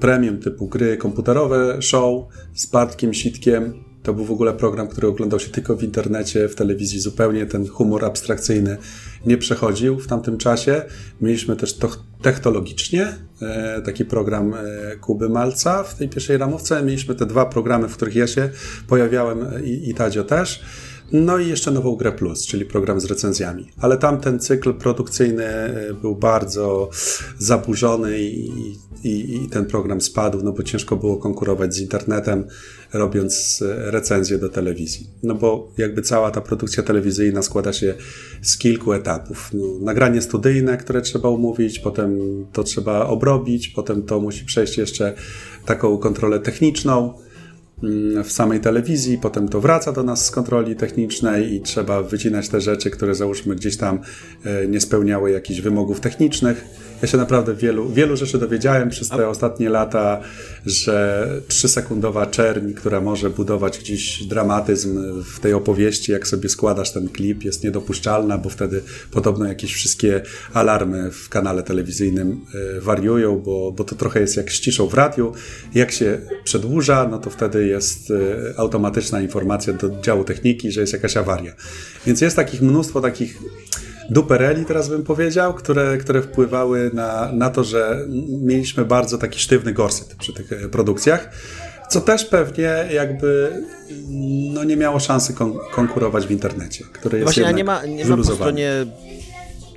premium 0.00 0.38
typu 0.38 0.68
gry 0.68 0.96
komputerowe, 0.96 1.82
show 1.82 2.24
z 2.54 2.66
Bartkiem 2.66 3.14
Sitkiem, 3.14 3.84
to 4.02 4.14
był 4.14 4.24
w 4.24 4.30
ogóle 4.30 4.52
program, 4.52 4.88
który 4.88 5.08
oglądał 5.08 5.40
się 5.40 5.50
tylko 5.50 5.76
w 5.76 5.82
internecie, 5.82 6.48
w 6.48 6.54
telewizji 6.54 7.00
zupełnie 7.00 7.46
ten 7.46 7.68
humor 7.68 8.04
abstrakcyjny 8.04 8.76
nie 9.26 9.38
przechodził 9.38 9.98
w 9.98 10.06
tamtym 10.06 10.38
czasie. 10.38 10.82
Mieliśmy 11.20 11.56
też 11.56 11.76
to, 11.76 11.88
technologicznie 12.22 13.14
e, 13.42 13.82
taki 13.82 14.04
program 14.04 14.54
e, 14.54 14.96
Kuby 14.96 15.28
Malca 15.28 15.82
w 15.82 15.94
tej 15.94 16.08
pierwszej 16.08 16.38
ramówce. 16.38 16.82
Mieliśmy 16.82 17.14
te 17.14 17.26
dwa 17.26 17.46
programy, 17.46 17.88
w 17.88 17.96
których 17.96 18.14
ja 18.16 18.26
się 18.26 18.50
pojawiałem 18.88 19.42
e, 19.42 19.62
i, 19.62 19.90
i 19.90 19.94
Tadzio 19.94 20.24
też. 20.24 20.62
No 21.12 21.38
i 21.38 21.48
jeszcze 21.48 21.70
nową 21.70 21.96
grę 21.96 22.12
Plus, 22.12 22.46
czyli 22.46 22.64
program 22.64 23.00
z 23.00 23.04
recenzjami. 23.04 23.68
Ale 23.80 23.98
tam 23.98 24.20
ten 24.20 24.40
cykl 24.40 24.74
produkcyjny 24.74 25.46
był 26.00 26.16
bardzo 26.16 26.90
zaburzony 27.38 28.18
i, 28.18 28.48
i, 29.04 29.36
i, 29.36 29.48
ten 29.48 29.66
program 29.66 30.00
spadł, 30.00 30.42
no 30.42 30.52
bo 30.52 30.62
ciężko 30.62 30.96
było 30.96 31.16
konkurować 31.16 31.74
z 31.74 31.80
internetem, 31.80 32.44
robiąc 32.92 33.64
recenzje 33.76 34.38
do 34.38 34.48
telewizji. 34.48 35.06
No 35.22 35.34
bo 35.34 35.72
jakby 35.78 36.02
cała 36.02 36.30
ta 36.30 36.40
produkcja 36.40 36.82
telewizyjna 36.82 37.42
składa 37.42 37.72
się 37.72 37.94
z 38.42 38.58
kilku 38.58 38.92
etapów. 38.92 39.50
No, 39.54 39.64
nagranie 39.80 40.22
studyjne, 40.22 40.76
które 40.76 41.02
trzeba 41.02 41.28
umówić, 41.28 41.78
potem 41.78 42.18
to 42.52 42.64
trzeba 42.64 43.06
obrobić, 43.06 43.68
potem 43.68 44.02
to 44.02 44.20
musi 44.20 44.44
przejść 44.44 44.78
jeszcze 44.78 45.14
taką 45.66 45.98
kontrolę 45.98 46.40
techniczną 46.40 47.14
mm, 47.82 48.24
w 48.24 48.32
samej 48.32 48.60
telewizji, 48.60 49.18
potem 49.18 49.48
to 49.48 49.60
wraca 49.60 49.92
do 49.92 50.02
nas 50.02 50.26
z 50.26 50.30
kontroli 50.30 50.76
technicznej 50.76 51.54
i 51.54 51.60
trzeba 51.60 52.02
wycinać 52.02 52.48
te 52.48 52.60
rzeczy, 52.60 52.90
które 52.90 53.14
załóżmy 53.14 53.56
gdzieś 53.56 53.76
tam 53.76 54.00
e, 54.44 54.68
nie 54.68 54.80
spełniały 54.80 55.30
jakichś 55.30 55.60
wymogów 55.60 56.00
technicznych 56.00 56.64
ja 57.02 57.08
się 57.08 57.18
naprawdę 57.18 57.54
wielu, 57.54 57.88
wielu 57.88 58.16
rzeczy 58.16 58.38
dowiedziałem 58.38 58.90
przez 58.90 59.08
te 59.08 59.28
ostatnie 59.28 59.68
lata, 59.68 60.20
że 60.66 61.28
trzysekundowa 61.48 62.26
czerń, 62.26 62.72
która 62.72 63.00
może 63.00 63.30
budować 63.30 63.78
gdzieś 63.78 64.24
dramatyzm 64.24 65.22
w 65.22 65.40
tej 65.40 65.52
opowieści, 65.52 66.12
jak 66.12 66.28
sobie 66.28 66.48
składasz 66.48 66.92
ten 66.92 67.08
klip, 67.08 67.44
jest 67.44 67.64
niedopuszczalna, 67.64 68.38
bo 68.38 68.48
wtedy 68.48 68.82
podobno 69.10 69.46
jakieś 69.46 69.74
wszystkie 69.74 70.22
alarmy 70.52 71.10
w 71.10 71.28
kanale 71.28 71.62
telewizyjnym 71.62 72.40
e, 72.76 72.80
wariują, 72.80 73.38
bo, 73.38 73.72
bo 73.72 73.84
to 73.84 73.94
trochę 73.94 74.20
jest 74.20 74.36
jak 74.36 74.50
ściszą 74.50 74.86
w 74.86 74.94
radiu. 74.94 75.32
Jak 75.74 75.92
się 75.92 76.18
przedłuża, 76.44 77.08
no 77.10 77.18
to 77.18 77.30
wtedy 77.30 77.66
jest 77.66 78.10
e, 78.10 78.14
automatyczna 78.58 79.20
informacja 79.20 79.72
do 79.72 80.00
działu 80.02 80.24
techniki, 80.24 80.72
że 80.72 80.80
jest 80.80 80.92
jakaś 80.92 81.16
awaria. 81.16 81.54
Więc 82.06 82.20
jest 82.20 82.36
takich 82.36 82.62
mnóstwo 82.62 83.00
takich 83.00 83.38
dupereli, 84.12 84.64
teraz 84.64 84.88
bym 84.88 85.02
powiedział, 85.02 85.54
które, 85.54 85.98
które 85.98 86.22
wpływały 86.22 86.90
na, 86.94 87.32
na 87.32 87.50
to, 87.50 87.64
że 87.64 88.06
mieliśmy 88.42 88.84
bardzo 88.84 89.18
taki 89.18 89.40
sztywny 89.40 89.72
gorset 89.72 90.14
przy 90.14 90.32
tych 90.32 90.52
e, 90.52 90.68
produkcjach, 90.68 91.30
co 91.88 92.00
też 92.00 92.24
pewnie 92.24 92.88
jakby 92.92 93.52
no 94.54 94.64
nie 94.64 94.76
miało 94.76 95.00
szansy 95.00 95.34
kon 95.34 95.58
konkurować 95.72 96.26
w 96.26 96.30
internecie, 96.30 96.84
który 96.92 97.18
jest 97.18 97.26
Właśnie, 97.26 97.46
a 97.46 97.50
nie 97.50 97.64
ma, 97.64 97.86
nie 97.86 98.04
ma 98.04 98.16
po 98.16 98.24
stronie 98.24 98.86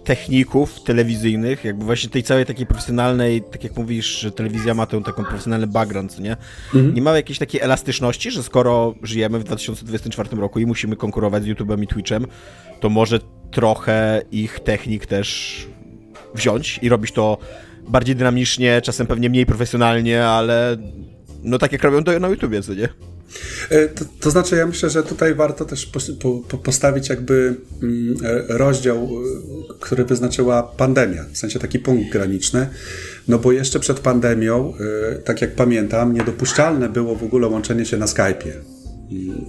techników 0.06 0.84
telewizyjnych, 0.84 1.64
jakby 1.64 1.86
właśnie 1.86 2.10
tej 2.10 2.24
całej 2.24 2.46
takiej 2.46 2.66
profesjonalnej, 2.66 3.42
tak 3.52 3.64
jak 3.64 3.78
mówisz, 3.78 4.06
że 4.06 4.32
telewizja 4.32 4.74
ma 4.74 4.86
tę 4.86 5.04
taką 5.04 5.24
profesjonalny 5.24 5.68
background, 5.68 6.20
nie? 6.20 6.38
Mhm. 6.76 6.94
Nie 6.94 7.02
ma 7.02 7.16
jakiejś 7.16 7.40
takiej 7.40 7.62
elastyczności, 7.62 8.32
że 8.32 8.44
skoro 8.44 8.96
żyjemy 9.04 9.40
w 9.40 9.44
2024 9.44 10.30
roku 10.38 10.60
i 10.60 10.66
musimy 10.66 10.96
konkurować 10.96 11.44
z 11.44 11.46
YouTube'em 11.46 11.84
i 11.84 11.88
Twitchem, 11.88 12.28
to 12.80 12.90
może 12.90 13.20
trochę 13.52 14.22
ich 14.32 14.60
technik 14.60 15.06
też 15.06 15.58
wziąć 16.36 16.80
i 16.82 16.90
robić 16.90 17.12
to 17.12 17.38
bardziej 17.88 18.16
dynamicznie, 18.16 18.82
czasem 18.82 19.08
pewnie 19.08 19.30
mniej 19.30 19.46
profesjonalnie, 19.46 20.26
ale 20.26 20.78
no 21.44 21.58
tak 21.58 21.72
jak 21.72 21.84
robią 21.84 22.04
to 22.04 22.20
na 22.20 22.28
YouTubie, 22.28 22.62
co 22.62 22.74
nie? 22.74 22.90
E, 23.70 23.88
to, 23.88 24.06
to, 24.20 24.32
znaczy, 24.32 24.56
ja 24.56 24.68
myślę, 24.68 24.90
że 24.90 25.04
tutaj 25.04 25.36
warto 25.36 25.66
też 25.66 25.86
po, 25.86 26.00
po, 26.48 26.58
postawić 26.58 27.10
jakby 27.10 27.56
mm, 27.84 28.16
e, 28.24 28.58
rozdział, 28.58 28.98
e, 28.98 29.74
który 29.80 30.06
wyznaczyła 30.06 30.64
pandemia, 30.64 31.26
w 31.34 31.38
sensie 31.38 31.60
taki 31.60 31.80
punkt 31.80 32.12
graniczny, 32.12 32.70
no 33.28 33.40
bo 33.40 33.52
jeszcze 33.52 33.80
przed 33.80 34.00
pandemią, 34.00 34.74
tak 35.26 35.42
jak 35.42 35.56
pamiętam, 35.56 36.14
niedopuszczalne 36.14 36.90
było 36.90 37.16
w 37.16 37.24
ogóle 37.24 37.48
łączenie 37.48 37.86
się 37.86 37.98
na 37.98 38.06
Skype'ie 38.06 38.75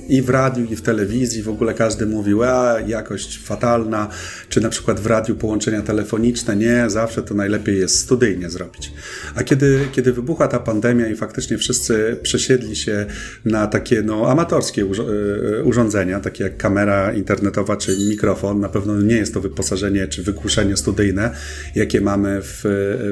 i 0.09 0.23
w 0.23 0.31
radiu, 0.31 0.65
i 0.65 0.77
w 0.77 0.83
telewizji. 0.83 1.43
W 1.43 1.49
ogóle 1.49 1.75
każdy 1.75 2.07
mówił, 2.07 2.43
a 2.43 2.81
jakość 2.87 3.39
fatalna, 3.39 4.09
czy 4.49 4.61
na 4.61 4.69
przykład 4.69 5.01
w 5.01 5.07
radiu 5.07 5.37
połączenia 5.37 5.83
telefoniczne, 5.83 6.57
nie, 6.57 6.91
zawsze 6.91 7.23
to 7.23 7.35
najlepiej 7.35 7.79
jest 7.79 7.99
studyjnie 7.99 8.51
zrobić. 8.51 8.93
A 9.35 9.43
kiedy, 9.43 9.89
kiedy 9.93 10.13
wybuchła 10.13 10.49
ta 10.49 10.59
pandemia 10.59 11.09
i 11.09 11.17
faktycznie 11.17 11.59
wszyscy 11.59 12.17
przesiedli 12.23 12.77
się 12.77 13.07
na 13.45 13.67
takie 13.67 14.03
no, 14.03 14.31
amatorskie 14.31 14.83
e, 14.83 15.65
urządzenia, 15.65 16.21
takie 16.21 16.45
jak 16.45 16.57
kamera 16.57 17.13
internetowa 17.13 17.77
czy 17.77 17.97
mikrofon, 17.99 18.61
na 18.61 18.69
pewno 18.69 19.03
nie 19.03 19.17
jest 19.17 19.35
to 19.35 19.41
wyposażenie 19.41 20.09
czy 20.09 20.23
wygłuszenie 20.23 20.77
studyjne, 20.77 21.31
jakie 21.75 22.01
mamy 22.01 22.43
w, 22.43 22.61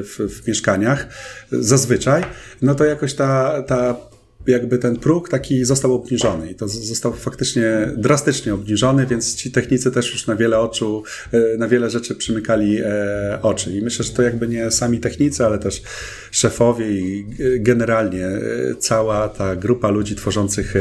w, 0.03 0.41
w 0.41 0.47
mieszkaniach 0.47 1.07
zazwyczaj, 1.51 2.23
no 2.61 2.75
to 2.75 2.85
jakoś 2.85 3.13
ta, 3.13 3.63
ta 3.67 3.95
jakby 4.47 4.77
ten 4.77 4.95
próg 4.95 5.29
taki 5.29 5.65
został 5.65 5.93
obniżony 5.93 6.51
i 6.51 6.55
to 6.55 6.67
został 6.67 7.13
faktycznie 7.13 7.91
drastycznie 7.97 8.53
obniżony, 8.53 9.05
więc 9.05 9.35
ci 9.35 9.51
technicy 9.51 9.91
też 9.91 10.11
już 10.11 10.27
na 10.27 10.35
wiele 10.35 10.59
oczu, 10.59 11.03
e, 11.31 11.57
na 11.57 11.67
wiele 11.67 11.89
rzeczy 11.89 12.15
przymykali 12.15 12.77
e, 12.81 13.39
oczy. 13.41 13.77
I 13.77 13.81
myślę, 13.81 14.05
że 14.05 14.13
to 14.13 14.21
jakby 14.21 14.47
nie 14.47 14.71
sami 14.71 14.99
technicy, 14.99 15.45
ale 15.45 15.59
też 15.59 15.81
szefowie 16.31 16.91
i 16.91 17.25
generalnie 17.59 18.25
e, 18.25 18.41
cała 18.79 19.29
ta 19.29 19.55
grupa 19.55 19.89
ludzi 19.89 20.15
tworzących 20.15 20.73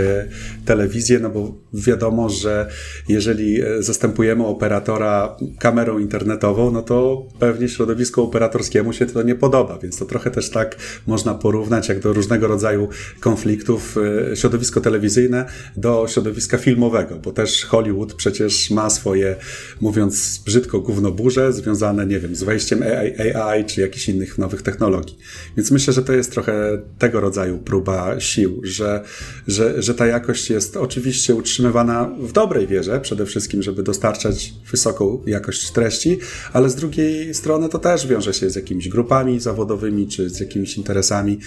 telewizję, 0.64 1.18
no 1.18 1.30
bo 1.30 1.54
wiadomo, 1.72 2.28
że 2.28 2.68
jeżeli 3.08 3.62
zastępujemy 3.78 4.46
operatora 4.46 5.36
kamerą 5.58 5.98
internetową, 5.98 6.70
no 6.70 6.82
to 6.82 7.26
pewnie 7.38 7.68
środowisku 7.68 8.22
operatorskiemu 8.22 8.92
się 8.92 9.06
to 9.06 9.22
nie 9.22 9.34
podoba, 9.34 9.78
więc 9.78 9.98
to 9.98 10.04
trochę 10.04 10.30
też 10.30 10.50
tak 10.50 10.76
można 11.06 11.34
porównać 11.34 11.88
jak 11.88 12.00
do 12.00 12.12
różnego 12.12 12.46
rodzaju 12.46 12.88
konfliktów 13.20 13.53
konfliktów 13.54 13.96
e, 14.32 14.36
środowisko 14.36 14.80
telewizyjne 14.80 15.44
do 15.76 16.06
środowiska 16.08 16.58
filmowego, 16.58 17.16
bo 17.16 17.32
też 17.32 17.64
Hollywood 17.64 18.14
przecież 18.14 18.70
ma 18.70 18.90
swoje, 18.90 19.36
mówiąc 19.80 20.42
brzydko, 20.46 20.80
gównoburze 20.80 21.52
związane, 21.52 22.06
nie 22.06 22.18
wiem, 22.18 22.34
z 22.34 22.42
wejściem 22.42 22.82
AI, 22.82 23.32
AI 23.32 23.64
czy 23.64 23.80
jakichś 23.80 24.08
innych 24.08 24.38
nowych 24.38 24.62
technologii. 24.62 25.18
Więc 25.56 25.70
myślę, 25.70 25.92
że 25.92 26.02
to 26.02 26.12
jest 26.12 26.30
trochę 26.30 26.82
tego 26.98 27.20
rodzaju 27.20 27.58
próba 27.58 28.20
sił, 28.20 28.60
że, 28.64 29.04
że, 29.48 29.82
że 29.82 29.94
ta 29.94 30.06
jakość 30.06 30.50
jest 30.50 30.76
oczywiście 30.76 31.34
utrzymywana 31.34 32.10
w 32.20 32.32
dobrej 32.32 32.66
wierze, 32.66 33.00
przede 33.00 33.26
wszystkim, 33.26 33.62
żeby 33.62 33.82
dostarczać 33.82 34.52
wysoką 34.70 35.22
jakość 35.26 35.70
treści, 35.70 36.18
ale 36.52 36.70
z 36.70 36.74
drugiej 36.74 37.34
strony 37.34 37.68
to 37.68 37.78
też 37.78 38.06
wiąże 38.06 38.34
się 38.34 38.50
z 38.50 38.56
jakimiś 38.56 38.88
grupami 38.88 39.40
zawodowymi 39.40 40.08
czy 40.08 40.30
z 40.30 40.40
jakimiś 40.40 40.76
interesami, 40.76 41.38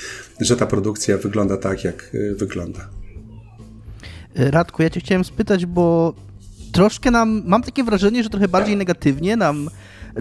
że 0.41 0.57
ta 0.57 0.65
produkcja 0.65 1.17
wygląda 1.17 1.57
tak, 1.57 1.83
jak 1.83 1.96
jak 1.97 2.15
y, 2.15 2.35
wygląda. 2.35 2.79
Radku, 4.35 4.83
ja 4.83 4.89
cię 4.89 4.99
chciałem 4.99 5.23
spytać, 5.23 5.65
bo 5.65 6.13
troszkę 6.71 7.11
nam, 7.11 7.43
mam 7.45 7.63
takie 7.63 7.83
wrażenie, 7.83 8.23
że 8.23 8.29
trochę 8.29 8.47
bardziej 8.47 8.77
negatywnie 8.77 9.35
nam 9.35 9.69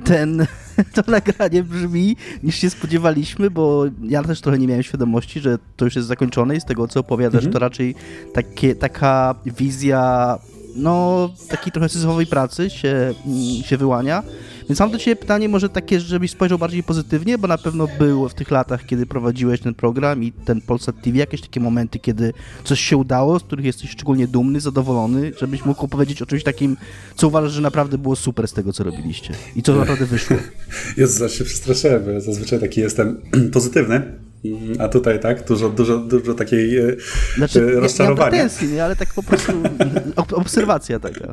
ten, 0.04 0.46
to 0.94 1.02
nagranie 1.10 1.62
brzmi 1.62 2.16
niż 2.42 2.54
się 2.54 2.70
spodziewaliśmy, 2.70 3.50
bo 3.50 3.84
ja 4.02 4.22
też 4.22 4.40
trochę 4.40 4.58
nie 4.58 4.66
miałem 4.66 4.82
świadomości, 4.82 5.40
że 5.40 5.58
to 5.76 5.84
już 5.84 5.96
jest 5.96 6.08
zakończone 6.08 6.56
i 6.56 6.60
z 6.60 6.64
tego 6.64 6.88
co 6.88 7.00
opowiadasz, 7.00 7.44
mhm. 7.44 7.52
to 7.52 7.58
raczej 7.58 7.94
takie, 8.32 8.74
taka 8.74 9.34
wizja 9.46 10.38
no, 10.76 11.28
takiej 11.48 11.72
trochę 11.72 11.88
syzyfowej 11.88 12.26
pracy 12.26 12.70
się, 12.70 13.14
mm, 13.26 13.62
się 13.62 13.76
wyłania. 13.76 14.22
Więc 14.68 14.80
mam 14.80 14.90
do 14.90 14.98
Ciebie 14.98 15.16
pytanie 15.16 15.48
może 15.48 15.68
takie, 15.68 16.00
żebyś 16.00 16.30
spojrzał 16.30 16.58
bardziej 16.58 16.82
pozytywnie, 16.82 17.38
bo 17.38 17.48
na 17.48 17.58
pewno 17.58 17.88
było 17.98 18.28
w 18.28 18.34
tych 18.34 18.50
latach, 18.50 18.86
kiedy 18.86 19.06
prowadziłeś 19.06 19.60
ten 19.60 19.74
program 19.74 20.22
i 20.22 20.32
ten 20.32 20.60
Polsat 20.60 21.02
TV, 21.02 21.18
jakieś 21.18 21.40
takie 21.40 21.60
momenty, 21.60 21.98
kiedy 21.98 22.32
coś 22.64 22.80
się 22.80 22.96
udało, 22.96 23.38
z 23.38 23.42
których 23.42 23.64
jesteś 23.64 23.90
szczególnie 23.90 24.28
dumny, 24.28 24.60
zadowolony, 24.60 25.32
żebyś 25.38 25.64
mógł 25.64 25.84
opowiedzieć 25.84 26.22
o 26.22 26.26
czymś 26.26 26.42
takim, 26.42 26.76
co 27.16 27.28
uważasz, 27.28 27.52
że 27.52 27.60
naprawdę 27.60 27.98
było 27.98 28.16
super 28.16 28.48
z 28.48 28.52
tego, 28.52 28.72
co 28.72 28.84
robiliście 28.84 29.34
i 29.56 29.62
co 29.62 29.76
naprawdę 29.76 30.06
wyszło. 30.06 30.36
Jezu, 30.96 31.18
zaś 31.18 31.38
się 31.38 31.44
przestraszyłem, 31.44 32.04
bo 32.04 32.10
ja 32.10 32.20
zazwyczaj 32.20 32.60
taki 32.60 32.80
jestem 32.80 33.20
pozytywny. 33.52 34.25
Mm, 34.44 34.80
a 34.80 34.88
tutaj 34.88 35.20
tak, 35.20 35.44
dużo, 35.44 35.68
dużo, 35.68 35.98
dużo 35.98 36.34
takiej 36.34 36.78
e, 36.78 36.96
znaczy, 37.36 37.60
e, 37.60 37.80
rozczarowania. 37.80 38.24
Nie, 38.24 38.30
pretensji, 38.30 38.68
nie, 38.68 38.84
ale 38.84 38.96
tak 38.96 39.14
po 39.14 39.22
prostu 39.22 39.52
obserwacja 40.32 41.00
taka. 41.00 41.32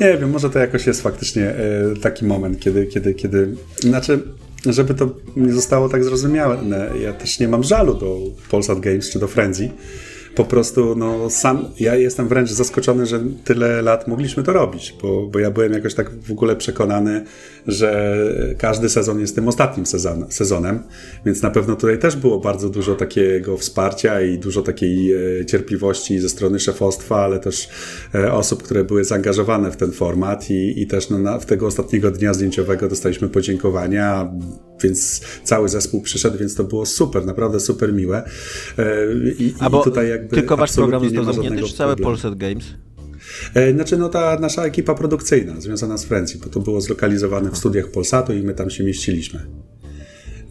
Nie 0.00 0.18
wiem, 0.18 0.30
może 0.30 0.50
to 0.50 0.58
jakoś 0.58 0.86
jest 0.86 1.02
faktycznie 1.02 1.44
e, 1.44 1.96
taki 2.02 2.24
moment, 2.24 2.60
kiedy, 2.60 2.86
kiedy, 2.86 3.14
kiedy, 3.14 3.54
znaczy 3.80 4.22
żeby 4.66 4.94
to 4.94 5.14
nie 5.36 5.52
zostało 5.52 5.88
tak 5.88 6.04
zrozumiałe, 6.04 6.58
ja 7.02 7.12
też 7.12 7.40
nie 7.40 7.48
mam 7.48 7.62
żalu 7.62 7.94
do 7.94 8.18
Polsat 8.50 8.80
Games 8.80 9.10
czy 9.10 9.18
do 9.18 9.28
Frenzy, 9.28 9.70
po 10.34 10.44
prostu 10.44 10.94
no 10.96 11.30
sam, 11.30 11.64
ja 11.80 11.96
jestem 11.96 12.28
wręcz 12.28 12.50
zaskoczony, 12.50 13.06
że 13.06 13.20
tyle 13.44 13.82
lat 13.82 14.08
mogliśmy 14.08 14.42
to 14.42 14.52
robić, 14.52 14.94
bo, 15.02 15.26
bo 15.26 15.38
ja 15.38 15.50
byłem 15.50 15.72
jakoś 15.72 15.94
tak 15.94 16.10
w 16.10 16.30
ogóle 16.32 16.56
przekonany, 16.56 17.24
że 17.66 18.16
każdy 18.58 18.88
sezon 18.88 19.20
jest 19.20 19.34
tym 19.34 19.48
ostatnim 19.48 19.86
sezon, 19.86 20.26
sezonem, 20.28 20.82
więc 21.26 21.42
na 21.42 21.50
pewno 21.50 21.76
tutaj 21.76 21.98
też 21.98 22.16
było 22.16 22.40
bardzo 22.40 22.68
dużo 22.68 22.94
takiego 22.94 23.56
wsparcia 23.56 24.20
i 24.20 24.38
dużo 24.38 24.62
takiej 24.62 25.12
e, 25.40 25.46
cierpliwości 25.46 26.20
ze 26.20 26.28
strony 26.28 26.60
szefostwa, 26.60 27.16
ale 27.16 27.40
też 27.40 27.68
e, 28.14 28.32
osób, 28.32 28.62
które 28.62 28.84
były 28.84 29.04
zaangażowane 29.04 29.70
w 29.70 29.76
ten 29.76 29.92
format 29.92 30.50
i, 30.50 30.82
i 30.82 30.86
też 30.86 31.10
no, 31.10 31.18
na, 31.18 31.38
w 31.38 31.46
tego 31.46 31.66
ostatniego 31.66 32.10
dnia 32.10 32.34
zdjęciowego 32.34 32.88
dostaliśmy 32.88 33.28
podziękowania, 33.28 34.32
więc 34.82 35.20
cały 35.44 35.68
zespół 35.68 36.02
przyszedł, 36.02 36.38
więc 36.38 36.54
to 36.54 36.64
było 36.64 36.86
super, 36.86 37.26
naprawdę 37.26 37.60
super 37.60 37.92
miłe. 37.92 38.22
E, 38.78 38.84
I, 39.38 39.46
i 39.46 39.54
tutaj 39.84 40.08
jakby 40.08 40.36
tylko 40.36 40.56
wasz 40.56 40.72
program 40.72 41.04
został 41.04 41.24
zamknięty, 41.24 41.62
czy 41.62 41.74
całe 41.74 41.96
Polsat 41.96 42.34
Games? 42.34 42.64
E, 43.54 43.72
znaczy, 43.72 43.96
no 43.96 44.08
ta 44.08 44.38
nasza 44.38 44.64
ekipa 44.64 44.94
produkcyjna 44.94 45.60
związana 45.60 45.98
z 45.98 46.04
Francji, 46.04 46.40
bo 46.44 46.50
to 46.50 46.60
było 46.60 46.80
zlokalizowane 46.80 47.50
w 47.50 47.56
studiach 47.56 47.88
Polsatu 47.88 48.32
i 48.32 48.42
my 48.42 48.54
tam 48.54 48.70
się 48.70 48.84
mieściliśmy. 48.84 49.46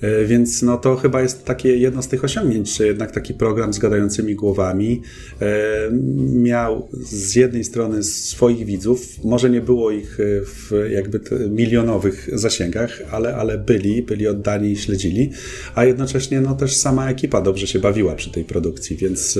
E, 0.03 0.25
więc 0.25 0.61
no 0.61 0.77
to 0.77 0.95
chyba 0.95 1.21
jest 1.21 1.45
takie 1.45 1.77
jedno 1.77 2.01
z 2.01 2.07
tych 2.07 2.23
osiągnięć, 2.23 2.77
że 2.77 2.87
jednak 2.87 3.11
taki 3.11 3.33
program 3.33 3.73
z 3.73 3.79
gadającymi 3.79 4.35
głowami 4.35 5.01
e, 5.41 5.91
miał 6.33 6.89
z 7.03 7.35
jednej 7.35 7.63
strony 7.63 8.03
swoich 8.03 8.65
widzów, 8.65 9.23
może 9.23 9.49
nie 9.49 9.61
było 9.61 9.91
ich 9.91 10.19
e, 10.19 10.23
w 10.45 10.71
jakby 10.91 11.19
milionowych 11.49 12.29
zasięgach, 12.33 13.01
ale, 13.11 13.35
ale 13.35 13.57
byli, 13.57 14.03
byli 14.03 14.27
oddani 14.27 14.71
i 14.71 14.77
śledzili, 14.77 15.29
a 15.75 15.85
jednocześnie 15.85 16.41
no 16.41 16.55
też 16.55 16.75
sama 16.75 17.09
ekipa 17.09 17.41
dobrze 17.41 17.67
się 17.67 17.79
bawiła 17.79 18.15
przy 18.15 18.31
tej 18.31 18.43
produkcji, 18.43 18.97
więc 18.97 19.39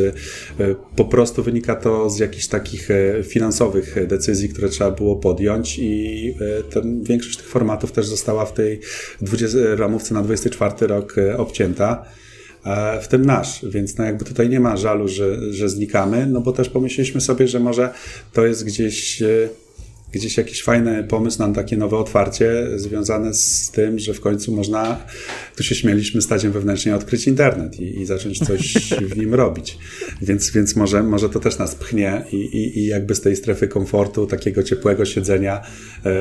po 0.95 1.05
prostu 1.05 1.43
wynika 1.43 1.75
to 1.75 2.09
z 2.09 2.19
jakichś 2.19 2.47
takich 2.47 2.89
finansowych 3.23 4.07
decyzji, 4.07 4.49
które 4.49 4.69
trzeba 4.69 4.91
było 4.91 5.15
podjąć 5.15 5.79
i 5.79 6.33
ten, 6.69 7.03
większość 7.03 7.37
tych 7.37 7.47
formatów 7.47 7.91
też 7.91 8.07
została 8.07 8.45
w 8.45 8.53
tej 8.53 8.79
20, 9.21 9.57
ramówce 9.75 10.13
na 10.13 10.21
24 10.21 10.52
2024 10.55 10.87
rok 10.87 11.17
e, 11.17 11.37
obcięta, 11.37 12.05
w 13.01 13.07
tym 13.07 13.25
nasz, 13.25 13.65
więc 13.65 13.97
no 13.97 14.03
jakby 14.05 14.25
tutaj 14.25 14.49
nie 14.49 14.59
ma 14.59 14.77
żalu, 14.77 15.07
że, 15.07 15.53
że 15.53 15.69
znikamy, 15.69 16.25
no 16.25 16.41
bo 16.41 16.51
też 16.51 16.69
pomyśleliśmy 16.69 17.21
sobie, 17.21 17.47
że 17.47 17.59
może 17.59 17.93
to 18.33 18.45
jest 18.45 18.65
gdzieś 18.65 19.21
e, 19.21 19.49
gdzieś 20.13 20.37
jakiś 20.37 20.63
fajny 20.63 21.03
pomysł 21.03 21.39
na 21.39 21.53
takie 21.53 21.77
nowe 21.77 21.97
otwarcie 21.97 22.67
związane 22.75 23.33
z 23.33 23.71
tym, 23.71 23.99
że 23.99 24.13
w 24.13 24.19
końcu 24.19 24.51
można, 24.51 25.05
tu 25.55 25.63
się 25.63 25.75
śmieliśmy, 25.75 26.21
stadiem 26.21 26.51
wewnętrznie 26.51 26.95
odkryć 26.95 27.27
internet 27.27 27.79
i, 27.79 27.99
i 28.01 28.05
zacząć 28.05 28.39
coś 28.39 28.73
w 29.13 29.17
nim 29.17 29.33
robić. 29.33 29.77
Więc, 30.21 30.51
więc 30.51 30.75
może, 30.75 31.03
może 31.03 31.29
to 31.29 31.39
też 31.39 31.57
nas 31.57 31.75
pchnie 31.75 32.25
i, 32.31 32.35
i, 32.35 32.79
i 32.79 32.85
jakby 32.85 33.15
z 33.15 33.21
tej 33.21 33.35
strefy 33.35 33.67
komfortu, 33.67 34.27
takiego 34.27 34.63
ciepłego 34.63 35.05
siedzenia 35.05 35.61
e, 36.05 36.13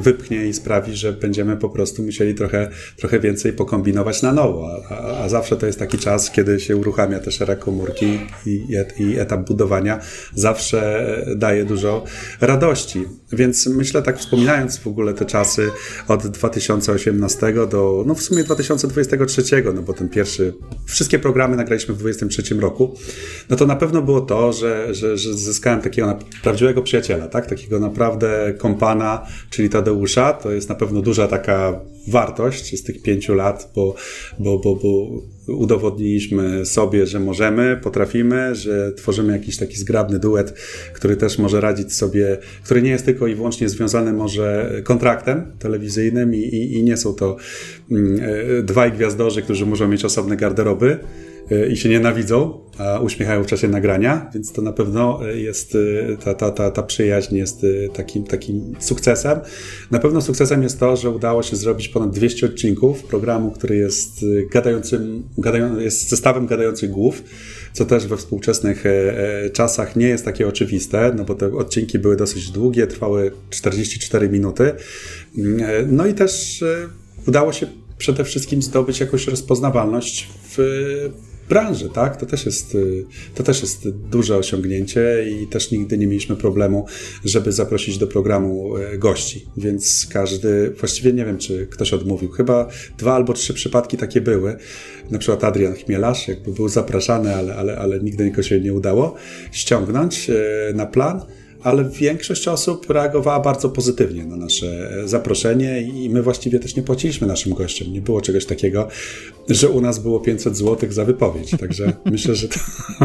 wypchnie 0.00 0.46
i 0.46 0.52
sprawi, 0.52 0.96
że 0.96 1.12
będziemy 1.12 1.56
po 1.56 1.68
prostu 1.68 2.02
musieli 2.02 2.34
trochę, 2.34 2.70
trochę 2.96 3.20
więcej 3.20 3.52
pokombinować 3.52 4.22
na 4.22 4.32
nowo. 4.32 4.68
A, 4.90 5.24
a, 5.24 5.28
zawsze 5.28 5.56
to 5.56 5.66
jest 5.66 5.78
taki 5.78 5.98
czas, 5.98 6.30
kiedy 6.30 6.60
się 6.60 6.76
uruchamia 6.76 7.18
też 7.18 7.42
era 7.42 7.56
komórki 7.56 8.18
i, 8.46 8.66
i 8.98 9.18
etap 9.18 9.46
budowania. 9.46 10.00
Zawsze 10.34 11.10
daje 11.36 11.64
dużo 11.64 12.04
radości. 12.40 13.09
Więc 13.32 13.66
myślę, 13.66 14.02
tak 14.02 14.18
wspominając 14.18 14.78
w 14.78 14.86
ogóle 14.86 15.14
te 15.14 15.24
czasy 15.24 15.70
od 16.08 16.26
2018 16.26 17.54
do, 17.70 18.04
no 18.06 18.14
w 18.14 18.22
sumie 18.22 18.44
2023, 18.44 19.62
no 19.74 19.82
bo 19.82 19.92
ten 19.92 20.08
pierwszy, 20.08 20.54
wszystkie 20.86 21.18
programy 21.18 21.56
nagraliśmy 21.56 21.94
w 21.94 21.98
2023 21.98 22.54
roku, 22.54 22.94
no 23.50 23.56
to 23.56 23.66
na 23.66 23.76
pewno 23.76 24.02
było 24.02 24.20
to, 24.20 24.52
że, 24.52 24.94
że, 24.94 25.16
że 25.16 25.34
zyskałem 25.34 25.80
takiego 25.80 26.18
prawdziwego 26.42 26.82
przyjaciela, 26.82 27.28
tak? 27.28 27.46
Takiego 27.46 27.80
naprawdę 27.80 28.54
kompana, 28.58 29.26
czyli 29.50 29.68
Tadeusza. 29.68 30.32
To 30.32 30.50
jest 30.50 30.68
na 30.68 30.74
pewno 30.74 31.02
duża 31.02 31.28
taka 31.28 31.80
wartość 32.08 32.78
z 32.78 32.82
tych 32.82 33.02
pięciu 33.02 33.34
lat, 33.34 33.72
bo, 33.74 33.94
bo, 34.38 34.58
bo, 34.58 34.74
bo 34.74 35.08
udowodniliśmy 35.50 36.66
sobie, 36.66 37.06
że 37.06 37.20
możemy, 37.20 37.80
potrafimy, 37.82 38.54
że 38.54 38.92
tworzymy 38.92 39.32
jakiś 39.32 39.56
taki 39.56 39.76
zgrabny 39.76 40.18
duet, 40.18 40.54
który 40.92 41.16
też 41.16 41.38
może 41.38 41.60
radzić 41.60 41.92
sobie, 41.92 42.38
który 42.64 42.82
nie 42.82 42.90
jest 42.90 43.04
tylko 43.04 43.26
i 43.26 43.34
wyłącznie 43.34 43.68
związany 43.68 44.12
może 44.12 44.72
kontraktem 44.84 45.42
telewizyjnym 45.58 46.34
i, 46.34 46.38
i, 46.38 46.78
i 46.78 46.84
nie 46.84 46.96
są 46.96 47.14
to 47.14 47.36
mm, 47.90 48.20
e, 48.58 48.62
dwaj 48.62 48.92
gwiazdorzy, 48.92 49.42
którzy 49.42 49.66
muszą 49.66 49.88
mieć 49.88 50.04
osobne 50.04 50.36
garderoby, 50.36 50.98
i 51.70 51.76
się 51.76 51.88
nienawidzą, 51.88 52.60
a 52.80 53.00
uśmiechają 53.00 53.44
w 53.44 53.46
czasie 53.46 53.68
nagrania, 53.68 54.30
więc 54.34 54.52
to 54.52 54.62
na 54.62 54.72
pewno 54.72 55.20
jest, 55.34 55.76
e, 56.12 56.16
ta, 56.16 56.34
ta, 56.34 56.50
ta, 56.50 56.70
ta 56.70 56.82
przyjaźń 56.82 57.36
jest 57.36 57.64
e, 57.64 57.88
takim, 57.88 58.24
takim 58.24 58.74
sukcesem. 58.78 59.38
Na 59.90 59.98
pewno 59.98 60.20
sukcesem 60.20 60.62
jest 60.62 60.80
to, 60.80 60.96
że 60.96 61.10
udało 61.10 61.42
się 61.42 61.56
zrobić 61.56 61.88
ponad 61.88 62.10
200 62.10 62.46
odcinków 62.46 63.02
programu, 63.02 63.50
który 63.50 63.76
jest 63.76 64.24
gadającym, 64.52 65.22
gadają, 65.38 65.78
jest 65.78 66.08
zestawem 66.08 66.46
gadających 66.46 66.90
głów, 66.90 67.22
co 67.72 67.84
też 67.84 68.06
we 68.06 68.16
współczesnych 68.16 68.84
czasach 69.52 69.96
nie 69.96 70.08
jest 70.08 70.24
takie 70.24 70.48
oczywiste, 70.48 71.12
no 71.16 71.24
bo 71.24 71.34
te 71.34 71.56
odcinki 71.56 71.98
były 71.98 72.16
dosyć 72.16 72.50
długie, 72.50 72.86
trwały 72.86 73.32
44 73.50 74.28
minuty. 74.28 74.72
No 75.86 76.06
i 76.06 76.14
też 76.14 76.64
udało 77.26 77.52
się 77.52 77.66
przede 77.98 78.24
wszystkim 78.24 78.62
zdobyć 78.62 79.00
jakąś 79.00 79.26
rozpoznawalność 79.26 80.28
w 80.56 80.58
branży, 81.50 81.88
tak? 81.94 82.16
To 82.16 82.26
też 82.26 82.46
jest, 82.46 82.74
y, 82.74 83.04
to 83.34 83.42
też 83.42 83.60
jest 83.60 83.88
duże 83.88 84.36
osiągnięcie 84.36 85.26
i 85.30 85.46
też 85.46 85.70
nigdy 85.70 85.98
nie 85.98 86.06
mieliśmy 86.06 86.36
problemu, 86.36 86.86
żeby 87.24 87.52
zaprosić 87.52 87.98
do 87.98 88.06
programu 88.06 88.76
y, 88.76 88.98
gości, 88.98 89.46
więc 89.56 90.06
każdy, 90.12 90.70
właściwie 90.70 91.12
nie 91.12 91.24
wiem, 91.24 91.38
czy 91.38 91.66
ktoś 91.66 91.92
odmówił, 91.92 92.30
chyba 92.30 92.68
dwa 92.98 93.14
albo 93.14 93.32
trzy 93.32 93.54
przypadki 93.54 93.96
takie 93.96 94.20
były, 94.20 94.56
na 95.10 95.18
przykład 95.18 95.44
Adrian 95.44 95.74
Chmielarz, 95.74 96.28
jakby 96.28 96.52
był 96.52 96.68
zapraszany, 96.68 97.34
ale, 97.36 97.54
ale, 97.54 97.78
ale 97.78 98.00
nigdy 98.00 98.24
nikogo 98.24 98.42
się 98.42 98.60
nie 98.60 98.74
udało 98.74 99.14
ściągnąć 99.52 100.30
y, 100.30 100.74
na 100.74 100.86
plan, 100.86 101.20
ale 101.62 101.84
większość 101.84 102.48
osób 102.48 102.90
reagowała 102.90 103.40
bardzo 103.40 103.68
pozytywnie 103.68 104.24
na 104.24 104.36
nasze 104.36 104.90
zaproszenie 105.04 105.82
i 105.82 106.10
my 106.10 106.22
właściwie 106.22 106.58
też 106.58 106.76
nie 106.76 106.82
płaciliśmy 106.82 107.26
naszym 107.26 107.54
gościom. 107.54 107.92
Nie 107.92 108.00
było 108.00 108.20
czegoś 108.20 108.46
takiego, 108.46 108.88
że 109.48 109.68
u 109.68 109.80
nas 109.80 109.98
było 109.98 110.20
500 110.20 110.56
zł 110.56 110.92
za 110.92 111.04
wypowiedź. 111.04 111.50
Także 111.50 111.92
myślę, 112.04 112.34
że 112.34 112.48
to, 112.48 112.60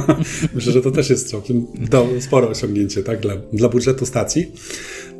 myślę, 0.56 0.72
że 0.72 0.82
to 0.82 0.91
też 0.91 1.10
jest 1.10 1.30
całkiem 1.30 1.68
do, 1.89 2.08
spore 2.20 2.48
osiągnięcie 2.48 3.04
tak, 3.04 3.20
dla, 3.20 3.36
dla 3.54 3.70
budżetu 3.70 4.06
stacji. 4.06 4.52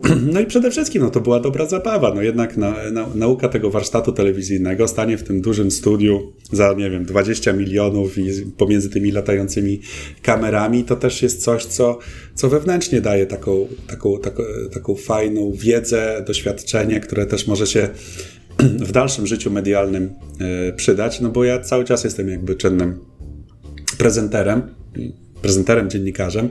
No 0.34 0.40
i 0.40 0.46
przede 0.46 0.72
wszystkim 0.72 1.02
no, 1.02 1.10
to 1.10 1.22
była 1.22 1.40
dobra 1.40 1.66
zabawa. 1.66 2.14
No 2.14 2.22
jednak 2.22 2.58
na, 2.58 2.76
na, 2.92 3.08
nauka 3.16 3.50
tego 3.50 3.70
warsztatu 3.70 4.12
telewizyjnego, 4.12 4.88
stanie 4.88 5.18
w 5.18 5.24
tym 5.24 5.42
dużym 5.42 5.72
studiu 5.72 6.34
za, 6.52 6.74
nie 6.74 6.90
wiem, 6.90 7.06
20 7.06 7.54
milionów 7.54 8.18
i 8.18 8.32
pomiędzy 8.58 8.90
tymi 8.90 9.12
latającymi 9.12 9.82
kamerami, 10.22 10.84
to 10.84 10.96
też 10.96 11.22
jest 11.22 11.44
coś, 11.44 11.66
co, 11.66 12.00
co 12.36 12.50
wewnętrznie 12.50 13.02
daje 13.02 13.26
taką, 13.26 13.68
taką, 13.88 14.20
taką, 14.20 14.44
taką 14.74 14.96
fajną 14.96 15.52
wiedzę, 15.52 16.24
doświadczenie, 16.28 17.00
które 17.00 17.26
też 17.26 17.48
może 17.48 17.68
się 17.68 17.90
w 18.88 18.92
dalszym 18.92 19.28
życiu 19.28 19.52
medialnym 19.52 20.14
e, 20.40 20.74
przydać, 20.74 21.22
no 21.22 21.30
bo 21.30 21.44
ja 21.44 21.60
cały 21.60 21.84
czas 21.84 22.04
jestem 22.04 22.30
jakby 22.30 22.56
czynnym 22.56 23.00
prezenterem 23.98 24.62
prezenterem, 25.46 25.90
dziennikarzem, 25.90 26.50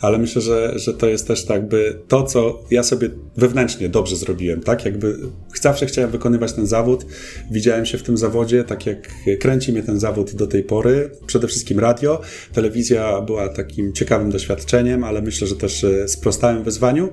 ale 0.00 0.18
myślę, 0.18 0.42
że, 0.42 0.78
że 0.78 0.94
to 0.94 1.06
jest 1.08 1.26
też 1.26 1.44
tak 1.44 1.68
by 1.68 1.98
to, 2.08 2.22
co 2.22 2.62
ja 2.70 2.82
sobie 2.82 3.10
wewnętrznie 3.36 3.88
dobrze 3.88 4.16
zrobiłem, 4.16 4.60
tak? 4.60 4.84
Jakby 4.84 5.18
zawsze 5.60 5.86
chciałem 5.86 6.10
wykonywać 6.10 6.52
ten 6.52 6.66
zawód, 6.66 7.06
widziałem 7.50 7.86
się 7.86 7.98
w 7.98 8.02
tym 8.02 8.16
zawodzie, 8.16 8.64
tak 8.64 8.86
jak 8.86 9.10
kręci 9.40 9.72
mnie 9.72 9.82
ten 9.82 10.00
zawód 10.00 10.34
do 10.34 10.46
tej 10.46 10.62
pory. 10.62 11.10
Przede 11.26 11.46
wszystkim 11.48 11.78
radio, 11.78 12.20
telewizja 12.52 13.20
była 13.20 13.48
takim 13.48 13.92
ciekawym 13.92 14.30
doświadczeniem, 14.30 15.04
ale 15.04 15.22
myślę, 15.22 15.46
że 15.46 15.56
też 15.56 15.84
e, 15.84 16.08
sprostałem 16.08 16.62
wyzwaniu, 16.62 17.12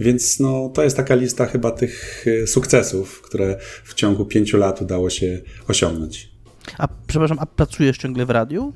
więc 0.00 0.40
no, 0.40 0.70
to 0.74 0.82
jest 0.82 0.96
taka 0.96 1.14
lista 1.14 1.46
chyba 1.46 1.70
tych 1.70 2.24
e, 2.42 2.46
sukcesów, 2.46 3.22
które 3.22 3.56
w 3.84 3.94
ciągu 3.94 4.26
pięciu 4.26 4.56
lat 4.56 4.82
udało 4.82 5.10
się 5.10 5.40
osiągnąć. 5.68 6.34
A 6.78 6.88
przepraszam, 7.06 7.38
a 7.40 7.46
pracujesz 7.46 7.98
ciągle 7.98 8.26
w 8.26 8.30
radiu? 8.30 8.72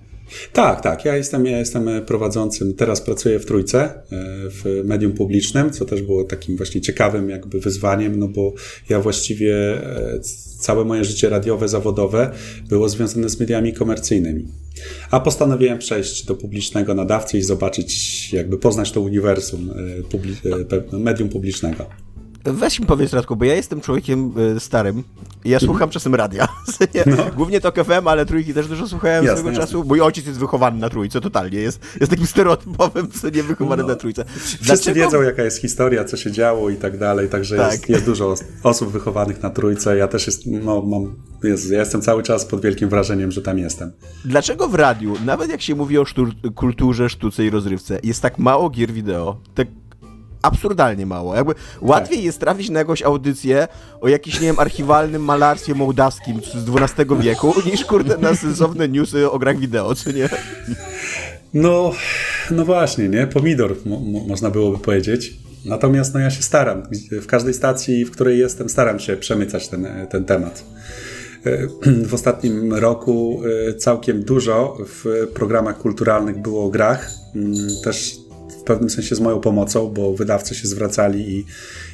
Tak, 0.52 0.80
tak. 0.80 1.04
Ja 1.04 1.16
jestem, 1.16 1.46
ja 1.46 1.58
jestem 1.58 1.90
prowadzącym. 2.06 2.74
Teraz 2.74 3.00
pracuję 3.00 3.38
w 3.38 3.46
trójce, 3.46 3.80
e, 3.80 4.00
w 4.50 4.82
medium 4.84 5.12
publicznym, 5.12 5.70
co 5.70 5.84
też 5.84 6.02
było 6.02 6.24
takim 6.24 6.56
właśnie 6.56 6.80
ciekawym 6.80 7.30
jakby 7.30 7.60
wyzwaniem, 7.60 8.18
no 8.18 8.28
bo 8.28 8.52
ja 8.88 9.00
właściwie 9.00 9.54
e, 9.56 10.20
całe 10.60 10.84
moje 10.84 11.04
życie 11.04 11.28
radiowe, 11.28 11.68
zawodowe 11.68 12.30
było 12.68 12.88
związane 12.88 13.28
z 13.28 13.40
mediami 13.40 13.72
komercyjnymi. 13.72 14.48
A 15.10 15.20
postanowiłem 15.20 15.78
przejść 15.78 16.24
do 16.24 16.34
publicznego 16.34 16.94
nadawcy 16.94 17.38
i 17.38 17.42
zobaczyć, 17.42 18.32
jakby 18.32 18.58
poznać 18.58 18.92
to 18.92 19.00
uniwersum 19.00 19.70
e, 19.70 20.02
publi 20.02 20.36
medium 20.92 21.28
publicznego. 21.28 21.86
Weź 22.52 22.80
mi 22.80 22.86
powiedz, 22.86 23.12
Radku, 23.12 23.36
bo 23.36 23.44
ja 23.44 23.54
jestem 23.54 23.80
człowiekiem 23.80 24.32
y, 24.56 24.60
starym 24.60 25.04
ja 25.44 25.60
słucham 25.60 25.90
czasem 25.90 26.14
radia. 26.14 26.48
No. 27.06 27.16
Głównie 27.36 27.60
to 27.60 27.84
FM, 27.84 28.08
ale 28.08 28.26
trójki 28.26 28.54
też 28.54 28.68
dużo 28.68 28.88
słuchałem 28.88 29.24
jasne, 29.24 29.36
swego 29.36 29.50
jasne. 29.50 29.64
czasu. 29.64 29.84
Mój 29.84 30.00
ojciec 30.00 30.26
jest 30.26 30.38
wychowany 30.38 30.78
na 30.78 30.88
trójce, 30.88 31.20
totalnie. 31.20 31.58
Jest, 31.58 31.80
jest 32.00 32.10
takim 32.10 32.26
stereotypowym, 32.26 33.10
co 33.10 33.30
nie 33.30 33.42
wychowany 33.42 33.82
no. 33.82 33.88
na 33.88 33.94
trójce. 33.94 34.24
Wszyscy 34.24 34.64
Dlaczego? 34.64 34.94
wiedzą, 34.94 35.22
jaka 35.22 35.42
jest 35.42 35.60
historia, 35.60 36.04
co 36.04 36.16
się 36.16 36.32
działo 36.32 36.70
i 36.70 36.76
tak 36.76 36.98
dalej, 36.98 37.28
także 37.28 37.56
tak. 37.56 37.72
Jest, 37.72 37.88
jest 37.88 38.04
dużo 38.04 38.34
osób 38.62 38.90
wychowanych 38.90 39.42
na 39.42 39.50
trójce. 39.50 39.96
Ja 39.96 40.08
też 40.08 40.26
jest, 40.26 40.46
no, 40.46 40.82
mam, 40.82 41.16
jest, 41.44 41.70
ja 41.70 41.78
jestem 41.78 42.02
cały 42.02 42.22
czas 42.22 42.44
pod 42.44 42.62
wielkim 42.62 42.88
wrażeniem, 42.88 43.32
że 43.32 43.42
tam 43.42 43.58
jestem. 43.58 43.92
Dlaczego 44.24 44.68
w 44.68 44.74
radiu, 44.74 45.14
nawet 45.24 45.50
jak 45.50 45.62
się 45.62 45.74
mówi 45.74 45.98
o 45.98 46.04
sztur, 46.04 46.32
kulturze, 46.54 47.08
sztuce 47.08 47.44
i 47.44 47.50
rozrywce, 47.50 47.98
jest 48.02 48.22
tak 48.22 48.38
mało 48.38 48.70
gier 48.70 48.92
wideo, 48.92 49.40
tak 49.54 49.68
absurdalnie 50.42 51.06
mało. 51.06 51.34
Jakby 51.34 51.54
łatwiej 51.80 52.16
tak. 52.16 52.24
jest 52.24 52.40
trafić 52.40 52.70
na 52.70 52.78
jakąś 52.78 53.02
audycję 53.02 53.68
o 54.00 54.08
jakimś, 54.08 54.40
nie 54.40 54.46
wiem, 54.46 54.58
archiwalnym 54.58 55.24
malarstwie 55.24 55.74
mołdawskim 55.74 56.40
z 56.40 56.70
XII 56.76 57.16
wieku, 57.20 57.54
niż 57.70 57.84
kurde 57.84 58.18
na 58.18 58.34
sensowne 58.34 58.88
newsy 58.88 59.30
o 59.30 59.38
grach 59.38 59.58
wideo, 59.58 59.94
czy 59.94 60.14
nie? 60.14 60.28
No, 61.54 61.92
no 62.50 62.64
właśnie, 62.64 63.08
nie? 63.08 63.26
Pomidor, 63.26 63.76
mo 63.86 64.00
można 64.28 64.50
byłoby 64.50 64.78
powiedzieć. 64.78 65.34
Natomiast 65.64 66.14
no 66.14 66.20
ja 66.20 66.30
się 66.30 66.42
staram. 66.42 66.82
W 67.22 67.26
każdej 67.26 67.54
stacji, 67.54 68.04
w 68.04 68.10
której 68.10 68.38
jestem, 68.38 68.68
staram 68.68 69.00
się 69.00 69.16
przemycać 69.16 69.68
ten, 69.68 69.86
ten 70.10 70.24
temat. 70.24 70.64
W 72.06 72.14
ostatnim 72.14 72.74
roku 72.74 73.40
e, 73.68 73.74
całkiem 73.74 74.22
dużo 74.22 74.76
w 74.86 75.26
programach 75.34 75.78
kulturalnych 75.78 76.42
było 76.42 76.64
o 76.64 76.68
grach. 76.68 77.10
Mm, 77.34 77.54
też 77.84 78.16
pewnym 78.68 78.90
sensie 78.90 79.14
z 79.14 79.20
moją 79.20 79.40
pomocą, 79.40 79.88
bo 79.88 80.14
wydawcy 80.14 80.54
się 80.54 80.68
zwracali 80.68 81.38
i, 81.38 81.44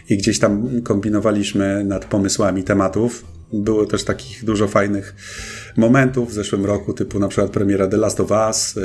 i 0.09 0.17
gdzieś 0.17 0.39
tam 0.39 0.83
kombinowaliśmy 0.83 1.85
nad 1.85 2.05
pomysłami 2.05 2.63
tematów. 2.63 3.25
Było 3.63 3.87
też 3.87 4.05
takich 4.05 4.45
dużo 4.45 4.69
fajnych 4.69 5.15
momentów 5.77 6.31
w 6.31 6.33
zeszłym 6.33 6.67
roku, 6.67 6.93
typu 6.93 7.19
na 7.19 7.29
przykład 7.29 7.51
premiera 7.51 7.87
The 7.87 7.97
Last 7.97 8.21
of 8.21 8.31
Us 8.31 8.77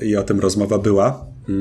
yy, 0.00 0.06
i 0.06 0.16
o 0.16 0.22
tym 0.22 0.40
rozmowa 0.40 0.78
była 0.78 1.26
yy, 1.48 1.54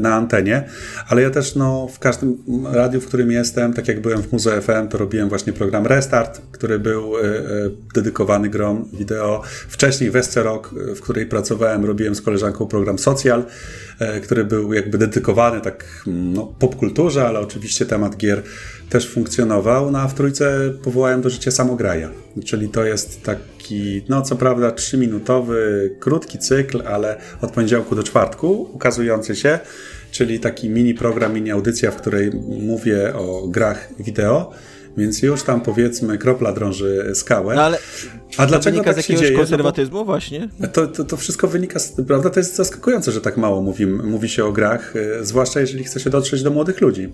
na 0.00 0.14
antenie, 0.14 0.68
ale 1.08 1.22
ja 1.22 1.30
też 1.30 1.54
no, 1.54 1.88
w 1.88 1.98
każdym 1.98 2.36
radiu, 2.72 3.00
w 3.00 3.06
którym 3.06 3.30
jestem, 3.30 3.72
tak 3.72 3.88
jak 3.88 4.00
byłem 4.00 4.22
w 4.22 4.32
Muze 4.32 4.62
FM, 4.62 4.88
to 4.88 4.98
robiłem 4.98 5.28
właśnie 5.28 5.52
program 5.52 5.86
Restart, 5.86 6.40
który 6.52 6.78
był 6.78 7.12
yy, 7.12 7.76
dedykowany 7.94 8.48
grom 8.48 8.88
wideo. 8.92 9.42
Wcześniej 9.68 10.10
w 10.10 10.16
Esce 10.16 10.42
Rock, 10.42 10.74
w 10.96 11.00
której 11.00 11.26
pracowałem, 11.26 11.84
robiłem 11.84 12.14
z 12.14 12.22
koleżanką 12.22 12.66
program 12.66 12.98
Social, 12.98 13.44
który 14.22 14.44
był 14.44 14.72
jakby 14.72 14.98
dedykowany 14.98 15.60
tak 15.60 15.84
no, 16.06 16.54
popkulturze, 16.58 17.26
ale 17.26 17.40
oczywiście 17.40 17.86
temat 17.86 18.16
gier 18.16 18.42
też 18.90 19.08
funkcjonował, 19.08 19.90
no 19.90 19.98
a 19.98 20.08
w 20.08 20.14
trójce 20.14 20.74
powołałem 20.82 21.22
do 21.22 21.30
życia 21.30 21.50
samograja, 21.50 22.10
czyli 22.44 22.68
to 22.68 22.84
jest 22.84 23.22
taki, 23.22 24.02
no 24.08 24.22
co 24.22 24.36
prawda 24.36 24.70
trzyminutowy, 24.70 25.90
krótki 26.00 26.38
cykl, 26.38 26.82
ale 26.86 27.16
od 27.40 27.50
poniedziałku 27.50 27.94
do 27.94 28.02
czwartku 28.02 28.70
ukazujący 28.72 29.36
się, 29.36 29.58
czyli 30.10 30.40
taki 30.40 30.70
mini 30.70 30.94
program, 30.94 31.34
mini 31.34 31.50
audycja, 31.50 31.90
w 31.90 31.96
której 31.96 32.30
mówię 32.60 33.14
o 33.14 33.48
grach 33.48 33.88
wideo, 33.98 34.52
więc 34.96 35.22
już 35.22 35.42
tam 35.42 35.60
powiedzmy 35.60 36.18
kropla 36.18 36.52
drąży 36.52 37.10
skałę. 37.14 37.54
No 37.54 37.62
ale 37.62 37.78
a 38.36 38.46
dlaczego 38.46 38.74
wynika 38.74 38.94
tak 38.94 39.04
z 39.04 39.08
jakiegoś 39.08 39.36
konserwatyzmu 39.36 39.98
no 39.98 40.04
właśnie? 40.04 40.48
To, 40.72 40.86
to, 40.86 41.04
to, 41.04 41.16
wszystko 41.16 41.48
wynika, 41.48 41.78
z, 41.78 41.92
prawda, 42.06 42.30
to 42.30 42.40
jest 42.40 42.56
zaskakujące, 42.56 43.12
że 43.12 43.20
tak 43.20 43.36
mało 43.36 43.62
mówi, 43.62 43.86
mówi 43.86 44.28
się 44.28 44.44
o 44.44 44.52
grach, 44.52 44.94
e, 44.96 45.24
zwłaszcza 45.24 45.60
jeżeli 45.60 45.84
chce 45.84 46.00
się 46.00 46.10
dotrzeć 46.10 46.42
do 46.42 46.50
młodych 46.50 46.80
ludzi. 46.80 47.12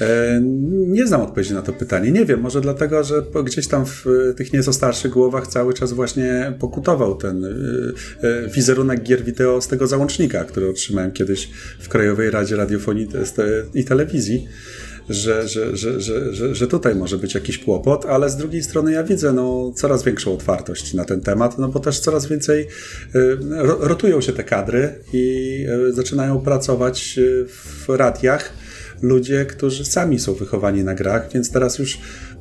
E, 0.00 0.40
nie 0.70 1.06
znam 1.06 1.20
odpowiedzi 1.20 1.54
na 1.54 1.62
to 1.62 1.72
pytanie. 1.72 2.12
Nie 2.12 2.24
wiem, 2.24 2.40
może 2.40 2.60
dlatego, 2.60 3.04
że 3.04 3.22
gdzieś 3.44 3.68
tam 3.68 3.86
w 3.86 4.04
tych 4.36 4.52
nieco 4.52 4.72
starszych 4.72 5.12
głowach 5.12 5.46
cały 5.46 5.74
czas 5.74 5.92
właśnie 5.92 6.52
pokutował 6.58 7.16
ten 7.16 7.44
e, 7.44 7.48
e, 8.28 8.48
wizerunek 8.48 9.02
gier 9.02 9.24
wideo 9.24 9.60
z 9.60 9.68
tego 9.68 9.86
załącznika, 9.86 10.44
który 10.44 10.70
otrzymałem 10.70 11.12
kiedyś 11.12 11.50
w 11.80 11.88
Krajowej 11.88 12.30
Radzie 12.30 12.56
Radiofonii 12.56 13.08
i 13.74 13.84
Telewizji. 13.84 14.48
Że, 15.08 15.48
że, 15.48 15.76
że, 15.76 16.00
że, 16.00 16.54
że, 16.54 16.66
tutaj 16.66 16.94
może 16.94 17.18
być 17.18 17.34
jakiś 17.34 17.58
kłopot, 17.58 18.06
ale 18.06 18.30
z 18.30 18.36
drugiej 18.36 18.62
strony 18.62 18.92
ja 18.92 19.04
widzę 19.04 19.32
no, 19.32 19.72
coraz 19.74 20.02
większą 20.02 20.34
otwartość 20.34 20.94
na 20.94 21.04
ten 21.04 21.20
temat, 21.20 21.58
no 21.58 21.68
bo 21.68 21.80
też 21.80 22.00
coraz 22.00 22.26
więcej 22.26 22.68
rotują 23.80 24.20
się 24.20 24.32
te 24.32 24.44
kadry 24.44 24.94
i 25.12 25.66
zaczynają 25.90 26.40
pracować 26.40 27.20
w 27.46 27.88
radiach 27.88 28.52
ludzie, 29.02 29.46
którzy 29.46 29.84
sami 29.84 30.18
są 30.18 30.34
wychowani 30.34 30.84
na 30.84 30.94
grach, 30.94 31.32
więc 31.32 31.50
teraz 31.50 31.78
już 31.78 31.98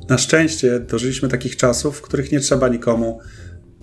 na 0.10 0.18
szczęście 0.18 0.80
dożyliśmy 0.80 1.30
takich 1.30 1.56
czasów, 1.56 1.98
w 1.98 2.02
których 2.02 2.32
nie 2.32 2.40
trzeba 2.40 2.68
nikomu 2.68 3.20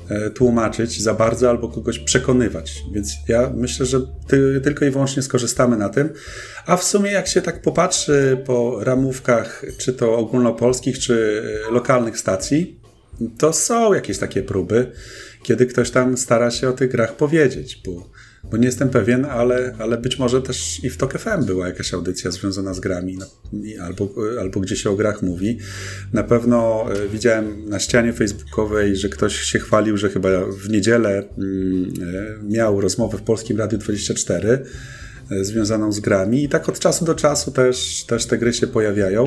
e, 0.08 0.30
tłumaczyć 0.30 1.02
za 1.02 1.14
bardzo 1.14 1.50
albo 1.50 1.68
kogoś 1.68 1.98
przekonywać. 1.98 2.82
Więc 2.94 3.12
ja 3.28 3.52
myślę, 3.56 3.86
że 3.86 4.00
ty, 4.28 4.60
tylko 4.64 4.84
i 4.84 4.90
wyłącznie 4.90 5.22
skorzystamy 5.22 5.76
na 5.76 5.88
tym. 5.88 6.12
A 6.66 6.76
w 6.76 6.84
sumie, 6.84 7.10
jak 7.10 7.28
się 7.28 7.42
tak 7.42 7.62
popatrzy 7.62 8.42
po 8.46 8.84
ramówkach, 8.84 9.64
czy 9.78 9.92
to 9.92 10.16
ogólnopolskich, 10.16 10.98
czy 10.98 11.42
e, 11.68 11.72
lokalnych 11.72 12.18
stacji, 12.18 12.80
to 13.38 13.52
są 13.52 13.92
jakieś 13.94 14.18
takie 14.18 14.42
próby, 14.42 14.92
kiedy 15.42 15.66
ktoś 15.66 15.90
tam 15.90 16.16
stara 16.16 16.50
się 16.50 16.68
o 16.68 16.72
tych 16.72 16.90
grach 16.90 17.16
powiedzieć, 17.16 17.82
bo 17.86 18.10
bo 18.52 18.58
nie 18.58 18.66
jestem 18.66 18.88
pewien, 18.88 19.24
ale, 19.24 19.74
ale 19.78 19.98
być 19.98 20.18
może 20.18 20.42
też 20.42 20.84
i 20.84 20.90
w 20.90 20.96
TOK 20.96 21.18
FM 21.18 21.44
była 21.44 21.66
jakaś 21.66 21.94
audycja 21.94 22.30
związana 22.30 22.74
z 22.74 22.80
grami, 22.80 23.18
albo, 23.82 24.14
albo 24.40 24.60
gdzie 24.60 24.76
się 24.76 24.90
o 24.90 24.96
grach 24.96 25.22
mówi. 25.22 25.58
Na 26.12 26.22
pewno 26.22 26.86
e, 26.92 27.08
widziałem 27.08 27.68
na 27.68 27.78
ścianie 27.78 28.12
facebookowej, 28.12 28.96
że 28.96 29.08
ktoś 29.08 29.40
się 29.40 29.58
chwalił, 29.58 29.96
że 29.96 30.10
chyba 30.10 30.28
w 30.44 30.68
niedzielę 30.68 31.24
mm, 31.38 31.92
e, 32.40 32.44
miał 32.44 32.80
rozmowę 32.80 33.18
w 33.18 33.22
Polskim 33.22 33.58
Radiu 33.58 33.78
24 33.78 34.64
e, 35.30 35.44
związaną 35.44 35.92
z 35.92 36.00
grami 36.00 36.44
i 36.44 36.48
tak 36.48 36.68
od 36.68 36.78
czasu 36.78 37.04
do 37.04 37.14
czasu 37.14 37.50
też, 37.50 38.04
też 38.04 38.26
te 38.26 38.38
gry 38.38 38.52
się 38.52 38.66
pojawiają. 38.66 39.24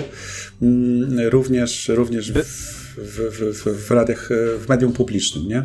Mm, 0.61 1.29
również, 1.29 1.89
również 1.89 2.31
w, 2.31 2.43
w, 2.97 3.19
w, 3.63 3.87
w 3.87 3.91
radiach, 3.91 4.29
w 4.59 4.69
medium 4.69 4.93
publicznym, 4.93 5.47
nie? 5.47 5.63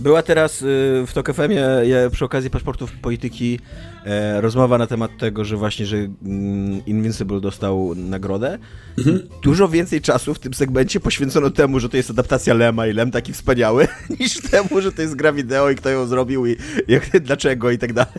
Była 0.00 0.22
teraz 0.22 0.62
y, 0.62 0.64
w 1.06 1.10
TOK 1.14 1.34
FM 1.34 1.50
przy 2.10 2.24
okazji 2.24 2.50
paszportów 2.50 2.92
polityki 2.92 3.60
e, 4.04 4.40
rozmowa 4.40 4.78
na 4.78 4.86
temat 4.86 5.10
tego, 5.18 5.44
że 5.44 5.56
właśnie, 5.56 5.86
że 5.86 5.96
mm, 5.96 6.86
Invincible 6.86 7.40
dostał 7.40 7.94
nagrodę. 7.94 8.58
Mhm. 8.98 9.28
Dużo 9.42 9.68
więcej 9.68 10.00
czasu 10.00 10.34
w 10.34 10.38
tym 10.38 10.54
segmencie 10.54 11.00
poświęcono 11.00 11.50
temu, 11.50 11.80
że 11.80 11.88
to 11.88 11.96
jest 11.96 12.10
adaptacja 12.10 12.54
Lema 12.54 12.86
i 12.86 12.92
Lem 12.92 13.10
taki 13.10 13.32
wspaniały, 13.32 13.88
niż 14.20 14.40
temu, 14.40 14.80
że 14.80 14.92
to 14.92 15.02
jest 15.02 15.14
gra 15.14 15.32
wideo 15.32 15.70
i 15.70 15.76
kto 15.76 15.90
ją 15.90 16.06
zrobił 16.06 16.46
i 16.46 16.56
jak, 16.88 17.10
dlaczego 17.26 17.70
i 17.70 17.78
tak 17.78 17.92
dalej. 17.92 18.12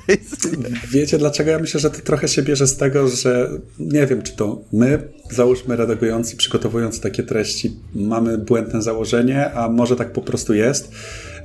Wiecie 0.92 1.18
dlaczego? 1.18 1.52
Ja 1.52 1.60
myślę, 1.60 1.80
że 1.80 1.92
to 1.92 2.02
trochę 2.02 2.28
się 2.28 2.42
bierze 2.42 2.68
z 2.68 2.78
tego, 2.78 3.08
że 3.08 3.50
nie 3.80 4.08
wiem, 4.08 4.22
czy 4.22 4.36
to 4.36 4.62
my, 4.74 5.08
załóżmy 5.32 5.76
redagujący, 5.76 6.36
przygotowując 6.36 7.00
takie 7.00 7.24
treści, 7.24 7.76
mamy 7.96 8.38
błędne 8.38 8.82
założenie, 8.82 9.54
a 9.54 9.70
może 9.70 9.96
tak 9.96 10.14
po 10.14 10.22
prostu 10.22 10.54
jest 10.54 10.92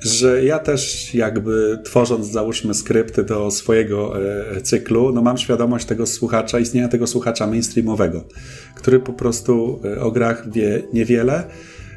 że 0.03 0.45
ja 0.45 0.59
też 0.59 1.15
jakby 1.15 1.79
tworząc, 1.85 2.27
załóżmy, 2.27 2.75
skrypty 2.75 3.25
do 3.25 3.51
swojego 3.51 4.15
e, 4.57 4.61
cyklu, 4.61 5.13
no 5.13 5.23
mam 5.23 5.39
świadomość 5.39 5.87
tego 5.87 6.07
słuchacza, 6.07 6.59
istnienia 6.59 6.89
tego 6.89 7.07
słuchacza 7.07 7.47
mainstreamowego, 7.47 8.25
który 8.75 9.01
po 9.01 9.13
prostu 9.13 9.81
e, 9.85 10.01
o 10.01 10.11
grach 10.11 10.53
wie 10.53 10.83
niewiele, 10.93 11.45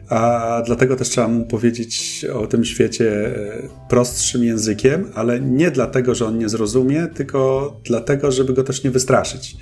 a 0.10 0.62
dlatego 0.66 0.96
też 0.96 1.10
trzeba 1.10 1.28
mu 1.28 1.46
powiedzieć 1.46 2.26
o 2.34 2.48
tym 2.48 2.66
świecie 2.66 3.38
e, 3.38 3.70
prostszym 3.89 4.44
językiem, 4.44 5.12
ale 5.16 5.39
nie 5.39 5.72
dlatego, 5.72 6.16
że 6.16 6.26
on 6.26 6.38
nie 6.38 6.50
zrozumie, 6.50 7.08
tylko 7.08 7.74
dlatego, 7.84 8.32
żeby 8.32 8.54
go 8.54 8.63
też 8.63 8.84
nie 8.84 8.92
wystraszyć. 8.92 9.56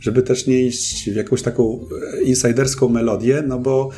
Żeby 0.00 0.22
też 0.22 0.46
nie 0.46 0.62
iść 0.62 1.10
w 1.10 1.14
jakąś 1.14 1.42
taką 1.42 1.80
insiderską 2.24 2.88
melodię, 2.88 3.42
no 3.46 3.58
bo 3.58 3.90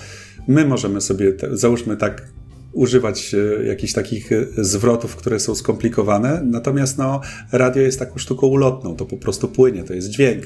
my 0.49 0.65
możemy 0.65 1.01
sobie, 1.01 1.33
załóżmy 1.53 1.97
tak, 1.97 2.29
używać 2.72 3.35
e, 3.35 3.64
jakichś 3.64 3.92
takich 3.92 4.33
e, 4.33 4.46
zwrotów, 4.59 5.16
które 5.16 5.40
są 5.40 5.54
skomplikowane, 5.54 6.42
natomiast 6.44 6.98
no, 6.98 7.20
radio 7.52 7.83
jest 7.83 7.98
taką 7.98 8.18
sztuką 8.18 8.46
ulotną, 8.46 8.96
to 8.96 9.06
po 9.06 9.16
prostu 9.16 9.48
płynie, 9.48 9.85
to 9.85 9.94
jest 9.94 10.09
dźwięk. 10.09 10.44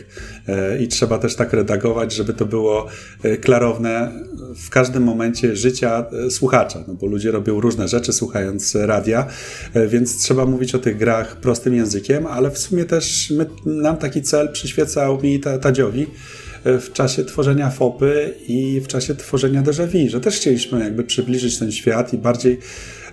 E, 0.48 0.82
i 0.82 0.88
trzeba 0.88 1.18
też 1.18 1.36
tak 1.36 1.52
redagować, 1.52 2.12
żeby 2.12 2.32
to 2.32 2.46
było 2.46 2.86
klarowne 3.40 4.12
w 4.56 4.70
każdym 4.70 5.02
momencie 5.02 5.56
życia 5.56 6.06
słuchacza, 6.30 6.84
no 6.88 6.94
bo 6.94 7.06
ludzie 7.06 7.30
robią 7.30 7.60
różne 7.60 7.88
rzeczy 7.88 8.12
słuchając 8.12 8.74
radia, 8.74 9.26
więc 9.88 10.22
trzeba 10.22 10.46
mówić 10.46 10.74
o 10.74 10.78
tych 10.78 10.96
grach 10.96 11.36
prostym 11.36 11.74
językiem, 11.74 12.26
ale 12.26 12.50
w 12.50 12.58
sumie 12.58 12.84
też 12.84 13.32
my, 13.36 13.46
nam 13.66 13.96
taki 13.96 14.22
cel 14.22 14.52
przyświecał 14.52 15.22
mi 15.22 15.40
Tadziowi, 15.40 16.06
w 16.64 16.92
czasie 16.92 17.24
tworzenia 17.24 17.70
FOPy 17.70 18.34
i 18.48 18.80
w 18.80 18.86
czasie 18.86 19.14
tworzenia 19.14 19.62
Vu, 19.62 20.08
że 20.08 20.20
też 20.20 20.36
chcieliśmy 20.36 20.80
jakby 20.80 21.04
przybliżyć 21.04 21.58
ten 21.58 21.72
świat 21.72 22.14
i 22.14 22.18
bardziej 22.18 22.58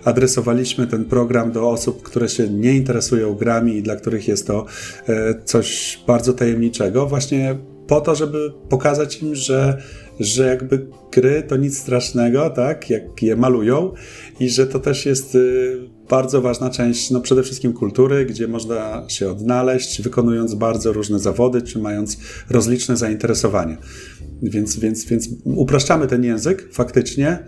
adresowaliśmy 0.03 0.87
ten 0.87 1.05
program 1.05 1.51
do 1.51 1.69
osób, 1.69 2.03
które 2.03 2.29
się 2.29 2.49
nie 2.49 2.73
interesują 2.73 3.35
grami 3.35 3.75
i 3.75 3.83
dla 3.83 3.95
których 3.95 4.27
jest 4.27 4.47
to 4.47 4.65
e, 5.07 5.35
coś 5.45 5.99
bardzo 6.07 6.33
tajemniczego, 6.33 7.07
właśnie 7.07 7.57
po 7.87 8.01
to, 8.01 8.15
żeby 8.15 8.51
pokazać 8.69 9.21
im, 9.21 9.35
że, 9.35 9.81
że 10.19 10.45
jakby 10.45 10.87
gry 11.11 11.43
to 11.47 11.57
nic 11.57 11.77
strasznego, 11.77 12.49
tak, 12.49 12.89
jak 12.89 13.23
je 13.23 13.35
malują 13.35 13.93
i 14.39 14.49
że 14.49 14.67
to 14.67 14.79
też 14.79 15.05
jest 15.05 15.35
y, 15.35 15.77
bardzo 16.11 16.41
ważna 16.41 16.69
część, 16.69 17.11
no 17.11 17.21
przede 17.21 17.43
wszystkim 17.43 17.73
kultury, 17.73 18.25
gdzie 18.25 18.47
można 18.47 19.03
się 19.07 19.31
odnaleźć, 19.31 20.01
wykonując 20.01 20.55
bardzo 20.55 20.93
różne 20.93 21.19
zawody, 21.19 21.61
czy 21.61 21.79
mając 21.79 22.17
rozliczne 22.49 22.97
zainteresowania. 22.97 23.77
Więc, 24.43 24.79
więc, 24.79 25.05
więc 25.05 25.29
upraszczamy 25.43 26.07
ten 26.07 26.23
język 26.23 26.69
faktycznie, 26.73 27.39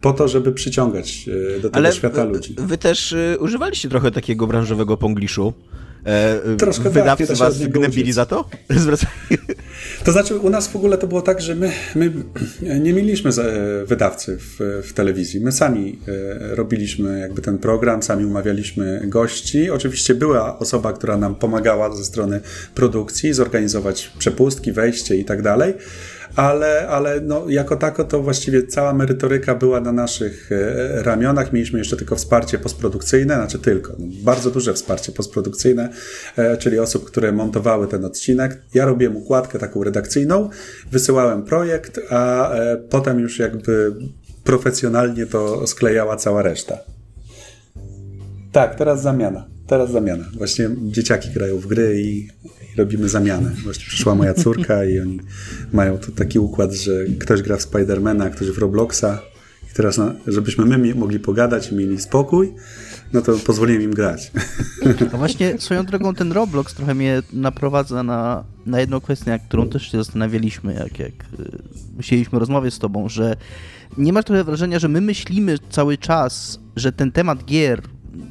po 0.00 0.12
to, 0.12 0.28
żeby 0.28 0.52
przyciągać 0.52 1.28
e, 1.28 1.60
do 1.60 1.70
tego 1.70 1.76
Ale 1.76 1.92
świata 1.92 2.24
ludzi. 2.24 2.54
Wy 2.58 2.78
też 2.78 3.12
e, 3.12 3.38
używaliście 3.38 3.88
trochę 3.88 4.10
takiego 4.10 4.46
branżowego 4.46 4.96
pongliszu. 4.96 5.52
E, 6.04 6.56
Troszkę 6.56 6.84
tak, 6.84 6.92
Wydawcy 6.92 7.26
tak, 7.26 7.36
was 7.36 7.58
gnębili 7.58 8.12
za 8.12 8.26
to? 8.26 8.44
To 10.04 10.12
znaczy, 10.12 10.38
u 10.38 10.50
nas 10.50 10.68
w 10.68 10.76
ogóle 10.76 10.98
to 10.98 11.06
było 11.06 11.22
tak, 11.22 11.40
że 11.40 11.54
my, 11.54 11.72
my 11.94 12.12
nie 12.80 12.92
mieliśmy 12.92 13.30
wydawcy 13.84 14.38
w, 14.38 14.82
w, 14.88 14.92
telewizji. 14.92 15.40
My 15.40 15.52
sami 15.52 15.98
robiliśmy 16.40 17.20
jakby 17.20 17.42
ten 17.42 17.58
program, 17.58 18.02
sami 18.02 18.24
umawialiśmy 18.24 19.02
gości. 19.04 19.70
Oczywiście 19.70 20.14
była 20.14 20.58
osoba, 20.58 20.92
która 20.92 21.16
nam 21.16 21.34
pomagała 21.34 21.96
ze 21.96 22.04
strony 22.04 22.40
produkcji, 22.74 23.32
zorganizować 23.32 24.12
przepustki, 24.18 24.72
wejście 24.72 25.16
i 25.16 25.24
tak 25.24 25.42
dalej 25.42 25.74
ale, 26.36 26.88
ale 26.88 27.20
no, 27.20 27.44
jako 27.48 27.76
tako 27.76 28.04
to 28.04 28.22
właściwie 28.22 28.66
cała 28.66 28.92
merytoryka 28.92 29.54
była 29.54 29.80
na 29.80 29.92
naszych 29.92 30.52
e, 30.52 31.02
ramionach. 31.02 31.52
Mieliśmy 31.52 31.78
jeszcze 31.78 31.96
tylko 31.96 32.16
wsparcie 32.16 32.58
postprodukcyjne, 32.58 33.34
znaczy 33.34 33.58
tylko, 33.58 33.92
no, 33.98 34.06
bardzo 34.22 34.50
duże 34.50 34.74
wsparcie 34.74 35.12
postprodukcyjne, 35.12 35.88
e, 36.36 36.56
czyli 36.56 36.78
osób, 36.78 37.04
które 37.04 37.32
montowały 37.32 37.88
ten 37.88 38.04
odcinek. 38.04 38.62
Ja 38.74 38.84
robiłem 38.84 39.16
układkę 39.16 39.58
taką 39.58 39.84
redakcyjną, 39.84 40.50
wysyłałem 40.92 41.42
projekt, 41.42 42.00
a 42.10 42.52
e, 42.52 42.76
potem 42.76 43.20
już 43.20 43.38
jakby 43.38 43.94
profesjonalnie 44.44 45.26
to 45.26 45.66
sklejała 45.66 46.16
cała 46.16 46.42
reszta. 46.42 46.78
Tak, 48.52 48.74
teraz 48.74 49.02
zamiana. 49.02 49.46
Teraz 49.70 49.90
zamiana. 49.90 50.24
Właśnie 50.38 50.68
dzieciaki 50.82 51.30
grają 51.30 51.58
w 51.58 51.66
gry 51.66 52.02
i 52.02 52.28
robimy 52.76 53.08
zamianę. 53.08 53.50
Właśnie 53.64 53.84
przyszła 53.84 54.14
moja 54.14 54.34
córka 54.34 54.84
i 54.84 55.00
oni 55.00 55.20
mają 55.72 55.98
tu 55.98 56.12
taki 56.12 56.38
układ, 56.38 56.72
że 56.72 57.04
ktoś 57.18 57.42
gra 57.42 57.56
w 57.56 57.62
Spidermana, 57.62 58.30
ktoś 58.30 58.50
w 58.50 58.58
Robloxa 58.58 59.22
i 59.70 59.74
teraz, 59.74 59.98
no, 59.98 60.12
żebyśmy 60.26 60.64
my 60.64 60.94
mogli 60.94 61.20
pogadać 61.20 61.72
i 61.72 61.74
mieli 61.74 62.00
spokój, 62.00 62.52
no 63.12 63.22
to 63.22 63.32
pozwoliłem 63.32 63.82
im 63.82 63.94
grać. 63.94 64.32
No 65.12 65.18
właśnie, 65.18 65.58
swoją 65.58 65.86
drogą 65.86 66.14
ten 66.14 66.32
Roblox 66.32 66.74
trochę 66.74 66.94
mnie 66.94 67.22
naprowadza 67.32 68.02
na, 68.02 68.44
na 68.66 68.80
jedną 68.80 69.00
kwestię, 69.00 69.40
którą 69.48 69.68
też 69.68 69.90
się 69.92 69.98
zastanawialiśmy, 69.98 70.74
jak, 70.74 70.98
jak 70.98 71.12
musieliśmy 71.96 72.36
y, 72.36 72.40
rozmawiać 72.40 72.74
z 72.74 72.78
tobą, 72.78 73.08
że 73.08 73.36
nie 73.98 74.12
masz 74.12 74.24
trochę 74.24 74.44
wrażenia, 74.44 74.78
że 74.78 74.88
my 74.88 75.00
myślimy 75.00 75.58
cały 75.70 75.98
czas, 75.98 76.60
że 76.76 76.92
ten 76.92 77.12
temat 77.12 77.44
gier 77.44 77.82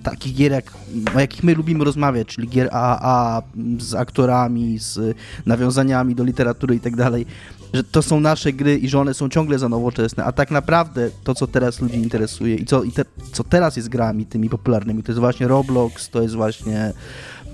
takich 0.04 0.36
gier, 0.36 0.52
jak, 0.52 0.74
o 1.16 1.20
jakich 1.20 1.44
my 1.44 1.54
lubimy 1.54 1.86
rozmawiać, 1.86 2.28
czyli 2.28 2.48
gier 2.48 2.70
AAA 2.72 3.42
z 3.80 3.94
aktorami, 3.94 4.80
z 4.80 5.18
nawiązaniami 5.46 6.16
do 6.16 6.24
literatury 6.24 6.76
i 6.76 6.80
tak 6.80 6.96
dalej, 6.96 7.26
że 7.74 7.84
to 7.84 8.02
są 8.02 8.20
nasze 8.20 8.54
gry 8.54 8.78
i 8.78 8.90
że 8.90 9.00
one 9.00 9.14
są 9.14 9.30
ciągle 9.30 9.60
za 9.60 9.70
nowoczesne, 9.70 10.24
a 10.24 10.32
tak 10.32 10.52
naprawdę 10.52 11.10
to, 11.24 11.36
co 11.36 11.48
teraz 11.48 11.82
ludzi 11.82 11.96
interesuje 11.96 12.56
i 12.56 12.66
co, 12.66 12.84
i 12.84 12.92
te, 12.92 13.06
co 13.32 13.44
teraz 13.44 13.76
jest 13.76 13.90
grami 13.90 14.26
tymi 14.26 14.50
popularnymi, 14.50 15.04
to 15.04 15.12
jest 15.12 15.20
właśnie 15.20 15.48
Roblox, 15.48 16.10
to 16.10 16.22
jest 16.22 16.36
właśnie 16.36 16.94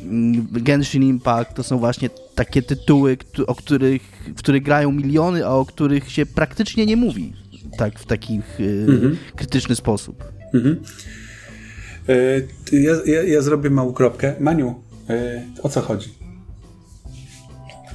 mm, 0.04 0.48
Genshin 0.52 1.04
Impact, 1.04 1.56
to 1.56 1.64
są 1.64 1.78
właśnie 1.78 2.10
takie 2.36 2.62
tytuły, 2.62 3.18
o 3.48 3.56
których, 3.56 4.02
w 4.36 4.40
których 4.40 4.64
grają 4.64 4.92
miliony, 4.92 5.46
a 5.46 5.50
o 5.50 5.66
których 5.66 6.12
się 6.12 6.26
praktycznie 6.26 6.86
nie 6.86 6.96
mówi 6.96 7.34
tak 7.78 8.00
w 8.00 8.06
taki 8.06 8.42
mhm. 8.60 9.18
krytyczny 9.36 9.76
sposób. 9.76 10.24
Mhm. 10.54 10.78
E, 12.10 12.42
ja, 12.72 12.94
ja, 13.06 13.24
ja, 13.24 13.42
zrobię 13.42 13.70
małą 13.70 13.94
kropkę. 13.94 14.34
Maniu, 14.40 14.76
e, 15.10 15.44
o 15.64 15.70
co 15.70 15.82
chodzi? 15.82 16.14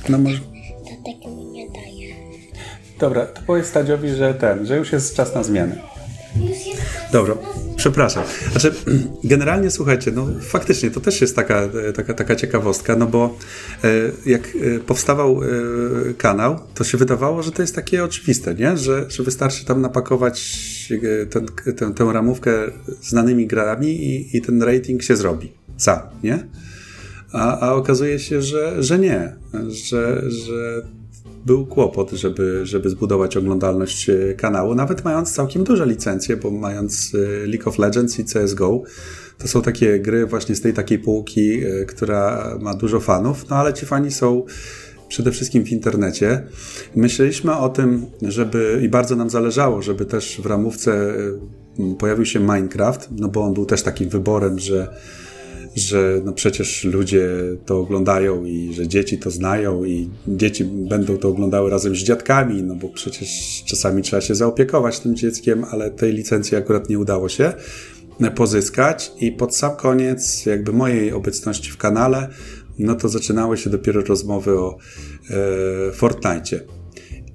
No 0.09 0.19
może... 0.19 0.39
Tatek 0.39 1.37
mi 1.37 1.45
nie 1.45 1.71
daje. 1.71 2.15
Dobra, 2.99 3.27
to 3.27 3.41
powiedz 3.47 3.67
Stadziowi, 3.67 4.09
że 4.09 4.35
ten, 4.35 4.67
że 4.67 4.77
już 4.77 4.93
jest 4.93 5.17
czas 5.17 5.35
na 5.35 5.43
zmianę. 5.43 5.77
Dobra, 7.13 7.35
przepraszam. 7.81 8.24
Znaczy, 8.51 8.74
generalnie 9.24 9.70
słuchajcie, 9.70 10.12
no 10.12 10.26
faktycznie 10.41 10.91
to 10.91 11.01
też 11.01 11.20
jest 11.20 11.37
taka, 11.37 11.68
taka, 11.95 12.14
taka 12.14 12.37
ciekawostka, 12.37 12.97
no 12.97 13.07
bo 13.07 13.37
e, 13.85 13.89
jak 14.26 14.49
e, 14.49 14.78
powstawał 14.78 15.43
e, 15.43 15.47
kanał, 16.14 16.59
to 16.74 16.85
się 16.85 16.99
wydawało, 16.99 17.43
że 17.43 17.53
to 17.53 17.62
jest 17.62 17.74
takie 17.74 18.05
oczywiste, 18.05 18.55
nie? 18.55 18.76
Że, 18.76 19.11
że 19.11 19.22
wystarczy 19.22 19.64
tam 19.64 19.81
napakować 19.81 20.68
ten, 21.31 21.47
tę, 21.76 21.95
tę 21.95 22.12
ramówkę 22.12 22.53
znanymi 23.03 23.47
grami 23.47 23.89
i, 23.89 24.37
i 24.37 24.43
ten 24.43 24.62
rating 24.62 25.03
się 25.03 25.16
zrobi 25.16 25.53
sam, 25.76 25.99
nie? 26.22 26.47
A, 27.33 27.61
a 27.61 27.72
okazuje 27.72 28.18
się, 28.18 28.43
że, 28.43 28.83
że 28.83 28.99
nie, 28.99 29.37
że, 29.68 30.31
że 30.31 30.83
był 31.47 31.66
kłopot, 31.66 32.11
żeby, 32.11 32.66
żeby 32.66 32.91
zbudować 32.91 33.36
oglądalność 33.36 34.11
e, 34.11 34.34
kanału, 34.34 34.74
nawet 34.74 35.05
mając 35.05 35.32
całkiem 35.32 35.64
duże 35.64 35.86
licencje, 35.86 36.36
bo 36.36 36.51
mając 36.51 37.12
e, 37.14 37.47
League 37.47 37.68
of 37.68 37.78
Legends 37.78 38.18
i 38.18 38.24
CSGO, 38.24 38.82
to 39.38 39.49
są 39.49 39.62
takie 39.62 40.01
gry 40.01 40.26
właśnie 40.26 40.55
z 40.55 40.61
tej 40.61 40.74
takiej 40.74 40.99
półki, 40.99 41.64
e, 41.64 41.84
która 41.84 42.55
ma 42.61 42.74
dużo 42.74 43.01
fanów, 43.01 43.49
no 43.51 43.57
ale 43.57 43.74
ci 43.74 43.86
fani 43.86 44.11
są 44.11 44.45
przede 45.09 45.32
wszystkim 45.32 45.64
w 45.64 45.70
internecie. 45.70 46.47
Myśleliśmy 46.97 47.57
o 47.57 47.68
tym, 47.68 48.07
żeby 48.22 48.80
i 48.84 48.88
bardzo 48.88 49.16
nam 49.16 49.30
zależało, 49.30 49.82
żeby 49.82 50.07
też 50.07 50.41
w 50.43 50.47
ramówce 50.47 51.14
pojawił 51.99 52.24
się 52.24 52.41
Minecraft, 52.41 53.09
no 53.18 53.28
bo 53.28 53.43
on 53.43 53.55
był 53.55 53.66
też 53.66 53.82
takim 53.82 54.09
wyborem, 54.09 54.59
że 54.59 54.95
że 55.77 56.21
no 56.25 56.33
przecież 56.33 56.85
ludzie 56.85 57.29
to 57.66 57.79
oglądają 57.79 58.45
i 58.45 58.75
że 58.75 58.89
dzieci 58.89 59.18
to 59.18 59.31
znają 59.31 59.85
i 59.85 60.09
dzieci 60.29 60.64
będą 60.64 61.16
to 61.16 61.29
oglądały 61.29 61.71
razem 61.71 61.97
z 61.97 61.99
dziadkami, 61.99 62.62
no 62.62 62.75
bo 62.75 62.89
przecież 62.89 63.62
czasami 63.66 64.03
trzeba 64.03 64.21
się 64.21 64.35
zaopiekować 64.35 65.01
tym 65.01 65.16
dzieckiem, 65.16 65.64
ale 65.71 65.91
tej 65.91 66.12
licencji 66.12 66.57
akurat 66.57 66.89
nie 66.89 66.99
udało 66.99 67.29
się 67.29 67.53
pozyskać 68.31 69.12
i 69.21 69.33
pod 69.33 69.57
sam 69.57 69.77
koniec 69.77 70.47
jakby 70.47 70.73
mojej 70.73 71.12
obecności 71.12 71.71
w 71.71 71.77
kanale, 71.77 72.29
no 72.79 72.95
to 72.95 73.09
zaczynały 73.09 73.57
się 73.57 73.71
dopiero 73.71 74.01
rozmowy 74.01 74.59
o 74.59 74.79
e. 75.31 76.80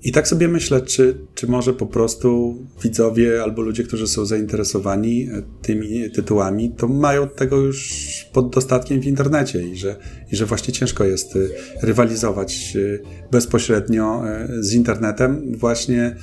I 0.05 0.11
tak 0.11 0.27
sobie 0.27 0.47
myślę, 0.47 0.81
czy, 0.81 1.17
czy 1.35 1.47
może 1.47 1.73
po 1.73 1.85
prostu 1.85 2.57
widzowie 2.83 3.43
albo 3.43 3.61
ludzie, 3.61 3.83
którzy 3.83 4.07
są 4.07 4.25
zainteresowani 4.25 5.29
e, 5.31 5.41
tymi 5.61 6.11
tytułami, 6.11 6.71
to 6.77 6.87
mają 6.87 7.29
tego 7.29 7.57
już 7.57 8.05
pod 8.33 8.49
dostatkiem 8.49 9.01
w 9.01 9.05
internecie 9.05 9.61
i 9.61 9.75
że, 9.75 9.95
i 10.31 10.35
że 10.35 10.45
właśnie 10.45 10.73
ciężko 10.73 11.03
jest 11.03 11.35
e, 11.35 11.39
rywalizować 11.81 12.73
e, 12.75 13.29
bezpośrednio 13.31 14.23
z 14.59 14.73
internetem 14.73 15.57
właśnie 15.57 16.15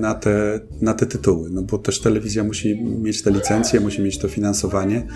na 0.00 0.14
te, 0.14 0.60
na 0.80 0.94
te 0.94 1.06
tytuły. 1.06 1.50
No 1.50 1.62
bo 1.62 1.78
też 1.78 2.00
telewizja 2.00 2.44
musi 2.44 2.82
mieć 2.82 3.22
te 3.22 3.30
licencje, 3.30 3.80
musi 3.80 4.02
mieć 4.02 4.18
to 4.18 4.28
finansowanie, 4.28 5.06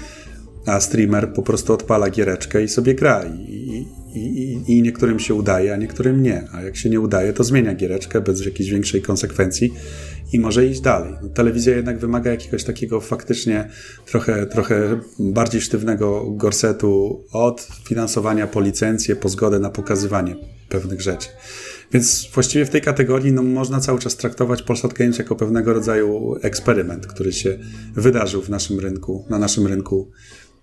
a 0.67 0.81
streamer 0.81 1.33
po 1.33 1.43
prostu 1.43 1.73
odpala 1.73 2.11
giereczkę 2.11 2.65
i 2.65 2.69
sobie 2.69 2.95
gra. 2.95 3.25
I, 3.27 3.87
i, 4.15 4.63
i, 4.67 4.83
niektórym 4.83 5.19
się 5.19 5.35
udaje, 5.35 5.75
a 5.75 5.77
niektórym 5.77 6.23
nie. 6.23 6.49
A 6.53 6.63
jak 6.63 6.77
się 6.77 6.91
nie 6.91 7.01
udaje, 7.01 7.33
to 7.33 7.45
zmienia 7.45 7.75
giereczkę 7.75 8.21
bez 8.21 8.45
jakiejś 8.45 8.71
większej 8.71 9.03
konsekwencji 9.03 9.75
i 10.33 10.41
może 10.41 10.67
iść 10.67 10.81
dalej. 10.81 11.15
No, 11.23 11.29
telewizja 11.29 11.77
jednak 11.77 11.99
wymaga 11.99 12.31
jakiegoś 12.31 12.65
takiego 12.65 13.01
faktycznie 13.01 13.69
trochę, 14.07 14.47
trochę 14.47 15.01
bardziej 15.19 15.61
sztywnego 15.61 16.31
gorsetu 16.31 17.25
od 17.33 17.69
finansowania 17.89 18.47
po 18.47 18.61
licencję, 18.61 19.17
po 19.17 19.29
zgodę 19.29 19.59
na 19.59 19.71
pokazywanie 19.71 20.37
pewnych 20.69 21.01
rzeczy. 21.01 21.29
Więc 21.93 22.29
właściwie 22.35 22.65
w 22.65 22.71
tej 22.71 22.81
kategorii 22.81 23.33
no, 23.33 23.43
można 23.43 23.81
cały 23.81 23.99
czas 23.99 24.17
traktować 24.17 24.63
Polsat 24.63 24.93
Games 24.93 25.19
jako 25.19 25.37
pewnego 25.37 25.73
rodzaju 25.73 26.37
eksperyment, 26.43 27.07
który 27.07 27.33
się 27.33 27.59
wydarzył 27.95 28.43
w 28.43 28.49
naszym 28.49 28.81
rynku, 28.81 29.25
na 29.31 29.39
naszym 29.39 29.67
rynku 29.67 30.11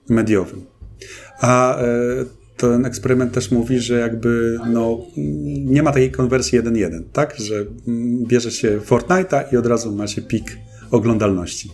mediowym. 0.10 0.66
A 1.39 1.82
e, 1.82 1.86
ten 2.62 2.86
eksperyment 2.86 3.34
też 3.34 3.51
mówi, 3.51 3.80
że 3.80 3.99
jakby 3.99 4.57
no, 4.70 4.97
nie 5.66 5.84
ma 5.84 5.91
takiej 5.91 6.12
konwersji 6.12 6.59
1-1, 6.59 7.03
tak? 7.14 7.36
Że 7.39 7.66
bierze 8.28 8.51
się 8.51 8.80
Fortnite'a 8.80 9.53
i 9.53 9.57
od 9.57 9.66
razu 9.66 9.95
ma 9.95 10.07
się 10.07 10.22
pik 10.22 10.57
oglądalności. 10.91 11.72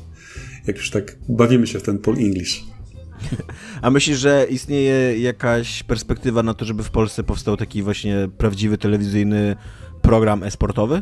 Jak 0.68 0.78
już 0.78 0.92
tak 0.92 1.18
bawimy 1.30 1.68
się 1.68 1.80
w 1.80 1.84
ten 1.84 1.98
Paul 1.98 2.18
English. 2.18 2.64
A 3.82 3.90
myślisz, 3.90 4.18
że 4.18 4.48
istnieje 4.50 5.20
jakaś 5.20 5.84
perspektywa 5.84 6.44
na 6.44 6.54
to, 6.54 6.66
żeby 6.66 6.84
w 6.84 6.92
Polsce 6.92 7.24
powstał 7.24 7.58
taki 7.58 7.84
właśnie 7.84 8.30
prawdziwy 8.38 8.78
telewizyjny 8.78 9.56
program 10.02 10.44
esportowy? 10.44 11.02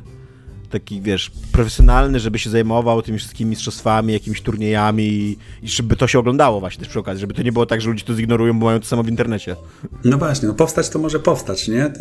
Taki, 0.80 1.02
wiesz, 1.02 1.32
profesjonalny, 1.52 2.20
żeby 2.20 2.40
się 2.40 2.50
zajmował 2.50 3.02
tymi 3.02 3.18
wszystkimi 3.18 3.50
mistrzostwami, 3.50 4.14
jakimiś 4.14 4.42
turniejami 4.42 5.04
i, 5.04 5.38
żeby 5.64 5.96
to 5.96 6.08
się 6.08 6.20
oglądało 6.20 6.60
właśnie 6.60 6.80
też 6.80 6.90
przy 6.90 7.00
okazji, 7.00 7.22
żeby 7.22 7.34
to 7.34 7.44
nie 7.44 7.52
było 7.52 7.66
tak, 7.66 7.82
że 7.82 7.90
ludzie 7.90 8.04
to 8.04 8.14
zignorują, 8.14 8.60
bo 8.60 8.66
mają 8.66 8.80
to 8.80 8.86
samo 8.86 9.04
w 9.04 9.10
internecie. 9.10 9.56
No 10.04 10.18
właśnie, 10.18 10.48
no 10.48 10.54
powstać 10.54 10.90
to 10.90 11.00
może 11.00 11.20
powstać, 11.20 11.68
nie? 11.68 11.94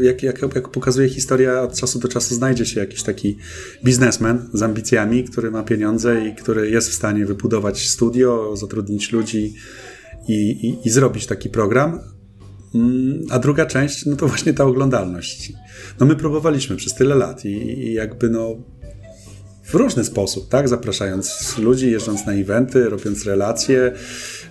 Jak, 0.00 0.22
jak, 0.22 0.42
jak 0.54 0.68
pokazuje 0.68 1.08
historia, 1.08 1.62
od 1.62 1.74
czasu 1.74 1.98
do 1.98 2.08
czasu 2.08 2.34
znajdzie 2.34 2.66
się 2.66 2.80
jakiś 2.80 3.02
taki 3.02 3.36
biznesmen 3.84 4.48
z 4.52 4.62
ambicjami, 4.62 5.24
który 5.24 5.50
ma 5.50 5.62
pieniądze 5.62 6.28
i 6.28 6.34
który 6.34 6.70
jest 6.70 6.90
w 6.90 6.94
stanie 6.94 7.26
wybudować 7.26 7.88
studio, 7.88 8.56
zatrudnić 8.56 9.12
ludzi 9.12 9.54
i, 10.28 10.34
i, 10.34 10.88
i 10.88 10.90
zrobić 10.90 11.26
taki 11.26 11.48
program, 11.50 12.00
a 13.30 13.38
druga 13.38 13.66
część, 13.66 14.06
no 14.06 14.16
to 14.16 14.26
właśnie 14.28 14.52
ta 14.54 14.64
oglądalność. 14.64 15.52
No 16.00 16.06
my 16.06 16.16
próbowaliśmy 16.16 16.76
przez 16.76 16.94
tyle 16.94 17.14
lat 17.14 17.44
i, 17.44 17.48
i 17.48 17.92
jakby 17.92 18.30
no 18.30 18.56
w 19.64 19.74
różny 19.74 20.04
sposób, 20.04 20.48
tak? 20.48 20.68
Zapraszając 20.68 21.58
ludzi, 21.58 21.90
jeżdżąc 21.90 22.26
na 22.26 22.32
eventy, 22.32 22.88
robiąc 22.88 23.24
relacje, 23.24 23.92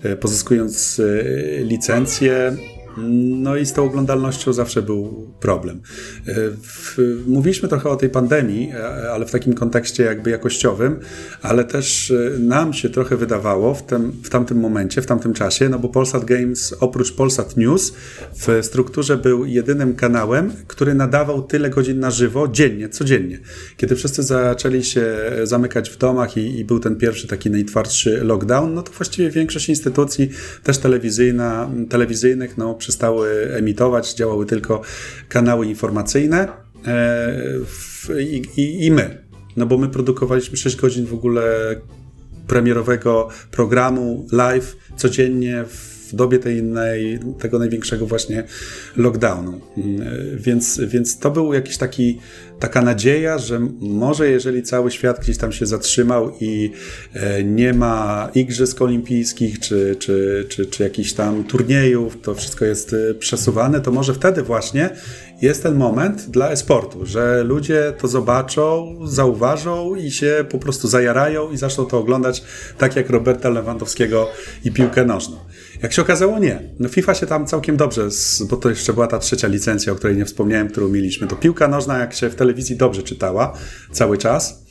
e, 0.04 0.16
pozyskując 0.16 1.00
e, 1.00 1.64
licencje, 1.64 2.58
no 2.98 3.58
i 3.58 3.66
z 3.66 3.74
tą 3.74 3.84
oglądalnością 3.84 4.54
zawsze 4.54 4.82
był 4.82 5.32
problem. 5.40 5.82
E, 6.28 6.34
w, 6.62 6.98
mówiliśmy 7.28 7.70
trochę 7.70 7.90
o 7.90 7.96
tej 7.96 8.10
pandemii, 8.10 8.72
e, 8.72 9.12
ale 9.12 9.26
w 9.26 9.32
takim 9.32 9.54
kontekście 9.54 10.04
jakby 10.04 10.30
jakościowym, 10.30 11.00
ale 11.42 11.64
też 11.64 12.12
e, 12.12 12.40
nam 12.40 12.74
się 12.74 12.90
trochę 12.90 13.18
wydawało 13.18 13.74
w, 13.74 13.84
tym, 13.84 14.12
w 14.24 14.30
tamtym 14.30 14.60
momencie, 14.60 15.02
w 15.02 15.06
tamtym 15.06 15.34
czasie, 15.34 15.70
no 15.70 15.80
bo 15.80 15.90
Polsat 15.90 16.26
Games 16.26 16.76
oprócz 16.80 17.14
Polsat 17.14 17.58
News 17.58 17.94
w 18.34 18.66
strukturze 18.66 19.18
był 19.18 19.46
jedynym 19.46 19.96
kanałem, 19.96 20.52
który 20.68 20.94
nadawał 20.94 21.42
tyle 21.42 21.70
godzin 21.70 22.00
na 22.00 22.12
żywo 22.12 22.48
dziennie, 22.48 22.90
codziennie. 22.90 23.40
Kiedy 23.78 23.96
wszyscy 23.96 24.24
zaczęli 24.24 24.84
się 24.84 25.06
zamykać 25.44 25.90
w 25.90 25.98
domach 25.98 26.38
i, 26.38 26.60
i 26.60 26.66
był 26.66 26.80
ten 26.80 26.96
pierwszy 26.96 27.28
taki 27.28 27.50
najtwardszy 27.50 28.24
lockdown, 28.24 28.74
no 28.74 28.82
to 28.82 28.92
właściwie 28.92 29.30
większość 29.30 29.70
instytucji, 29.70 30.30
też 30.64 30.78
telewizyjna, 30.78 31.70
telewizyjnych, 31.90 32.58
no 32.58 32.70
przestały 32.84 33.54
emitować, 33.54 34.14
działały 34.14 34.46
tylko 34.46 34.82
kanały 35.30 35.66
informacyjne 35.66 36.48
e, 36.88 38.22
i, 38.22 38.42
i, 38.58 38.86
i 38.86 38.92
my. 38.92 39.24
No 39.58 39.66
bo 39.66 39.78
my 39.78 39.90
produkowaliśmy 39.90 40.58
6 40.58 40.76
godzin 40.76 41.06
w 41.06 41.14
ogóle 41.14 41.76
premierowego 42.48 43.28
programu 43.52 44.28
live 44.32 44.76
codziennie 44.98 45.64
w 45.68 45.93
dobie 46.16 46.40
tej 46.40 46.58
innej, 46.58 47.20
tego 47.40 47.60
największego 47.60 48.08
właśnie 48.08 48.44
lockdownu. 48.98 49.62
Więc, 50.36 50.82
więc 50.88 51.20
to 51.20 51.32
był 51.32 51.54
jakiś 51.54 51.78
taki, 51.78 52.20
taka 52.60 52.82
nadzieja, 52.82 53.38
że 53.38 53.60
może 53.80 54.30
jeżeli 54.30 54.64
cały 54.64 54.92
świat 54.92 55.20
gdzieś 55.20 55.38
tam 55.38 55.52
się 55.52 55.66
zatrzymał 55.66 56.32
i 56.42 56.72
e, 57.14 57.44
nie 57.44 57.74
ma 57.74 58.30
igrzysk 58.36 58.82
olimpijskich 58.82 59.60
czy, 59.60 59.96
czy, 60.00 60.46
czy, 60.50 60.66
czy 60.66 60.84
jakichś 60.84 61.14
tam 61.14 61.44
turniejów, 61.44 62.22
to 62.22 62.36
wszystko 62.36 62.66
jest 62.66 62.94
e, 62.94 63.14
przesuwane, 63.14 63.82
to 63.82 63.92
może 63.92 64.14
wtedy 64.14 64.44
właśnie 64.44 64.90
jest 65.42 65.64
ten 65.64 65.76
moment 65.76 66.30
dla 66.30 66.50
esportu, 66.50 67.06
że 67.06 67.44
ludzie 67.44 67.94
to 67.98 68.08
zobaczą, 68.08 68.98
zauważą 69.06 69.96
i 69.96 70.12
się 70.12 70.46
po 70.50 70.60
prostu 70.60 70.88
zajarają 70.88 71.52
i 71.52 71.58
zaczną 71.58 71.86
to 71.86 72.00
oglądać 72.00 72.44
tak 72.78 72.96
jak 72.96 73.10
Roberta 73.10 73.50
Lewandowskiego 73.50 74.30
i 74.66 74.72
piłkę 74.72 75.06
nożną. 75.06 75.38
Jak 75.84 75.94
się 75.94 76.02
okazało, 76.02 76.40
nie. 76.40 76.60
No 76.80 76.90
FIFA 76.90 77.14
się 77.14 77.26
tam 77.26 77.48
całkiem 77.48 77.78
dobrze, 77.78 78.10
bo 78.50 78.58
to 78.58 78.70
jeszcze 78.70 78.94
była 78.94 79.08
ta 79.08 79.20
trzecia 79.20 79.48
licencja, 79.48 79.94
o 79.94 79.96
której 79.96 80.18
nie 80.18 80.26
wspomniałem, 80.26 80.70
którą 80.70 80.90
mieliśmy. 80.90 81.28
To 81.28 81.36
piłka 81.36 81.68
nożna, 81.68 81.98
jak 81.98 82.14
się 82.14 82.30
w 82.30 82.36
telewizji 82.36 82.76
dobrze 82.76 83.04
czytała 83.04 83.54
cały 83.92 84.18
czas, 84.18 84.64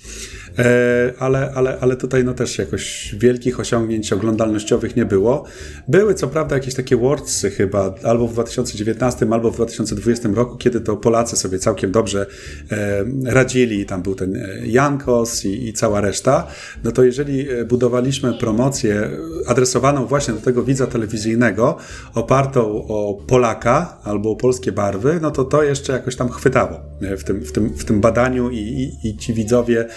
ale, 1.18 1.52
ale, 1.54 1.78
ale 1.80 1.96
tutaj 1.96 2.24
no 2.24 2.34
też 2.34 2.58
jakoś 2.58 3.14
wielkich 3.18 3.60
osiągnięć 3.60 4.12
oglądalnościowych 4.12 4.96
nie 4.96 5.04
było. 5.04 5.44
Były 5.88 6.14
co 6.14 6.28
prawda 6.28 6.56
jakieś 6.56 6.74
takie 6.74 6.96
wordsy 6.96 7.50
chyba 7.50 7.94
albo 8.02 8.28
w 8.28 8.32
2019, 8.32 9.26
albo 9.30 9.50
w 9.50 9.54
2020 9.54 10.28
roku, 10.34 10.56
kiedy 10.56 10.80
to 10.80 10.96
Polacy 10.96 11.36
sobie 11.36 11.58
całkiem 11.58 11.92
dobrze 11.92 12.26
e, 12.70 13.04
radzili. 13.24 13.86
Tam 13.86 14.02
był 14.02 14.14
ten 14.14 14.36
e, 14.36 14.66
Jankos 14.66 15.44
i, 15.44 15.68
i 15.68 15.72
cała 15.72 16.00
reszta. 16.00 16.46
No 16.84 16.92
to 16.92 17.04
jeżeli 17.04 17.46
budowaliśmy 17.68 18.34
promocję 18.34 19.10
adresowaną 19.46 20.06
właśnie 20.06 20.34
do 20.34 20.40
tego 20.40 20.62
widza 20.62 20.86
telewizyjnego, 20.86 21.76
opartą 22.14 22.86
o 22.88 23.22
Polaka 23.26 23.98
albo 24.04 24.30
o 24.30 24.36
polskie 24.36 24.72
barwy, 24.72 25.18
no 25.22 25.30
to 25.30 25.44
to 25.44 25.62
jeszcze 25.62 25.92
jakoś 25.92 26.16
tam 26.16 26.28
chwytało 26.28 26.80
w 27.00 27.24
tym, 27.24 27.40
w 27.40 27.52
tym, 27.52 27.70
w 27.70 27.84
tym 27.84 28.00
badaniu 28.00 28.50
i, 28.50 28.58
i, 28.58 29.08
i 29.08 29.16
ci 29.16 29.34
widzowie 29.34 29.82
E, 29.82 29.88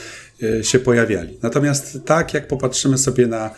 się 0.64 0.80
pojawiali. 0.80 1.38
Natomiast 1.42 2.00
tak 2.06 2.34
jak 2.34 2.48
popatrzymy 2.48 2.98
sobie 2.98 3.28
na 3.28 3.52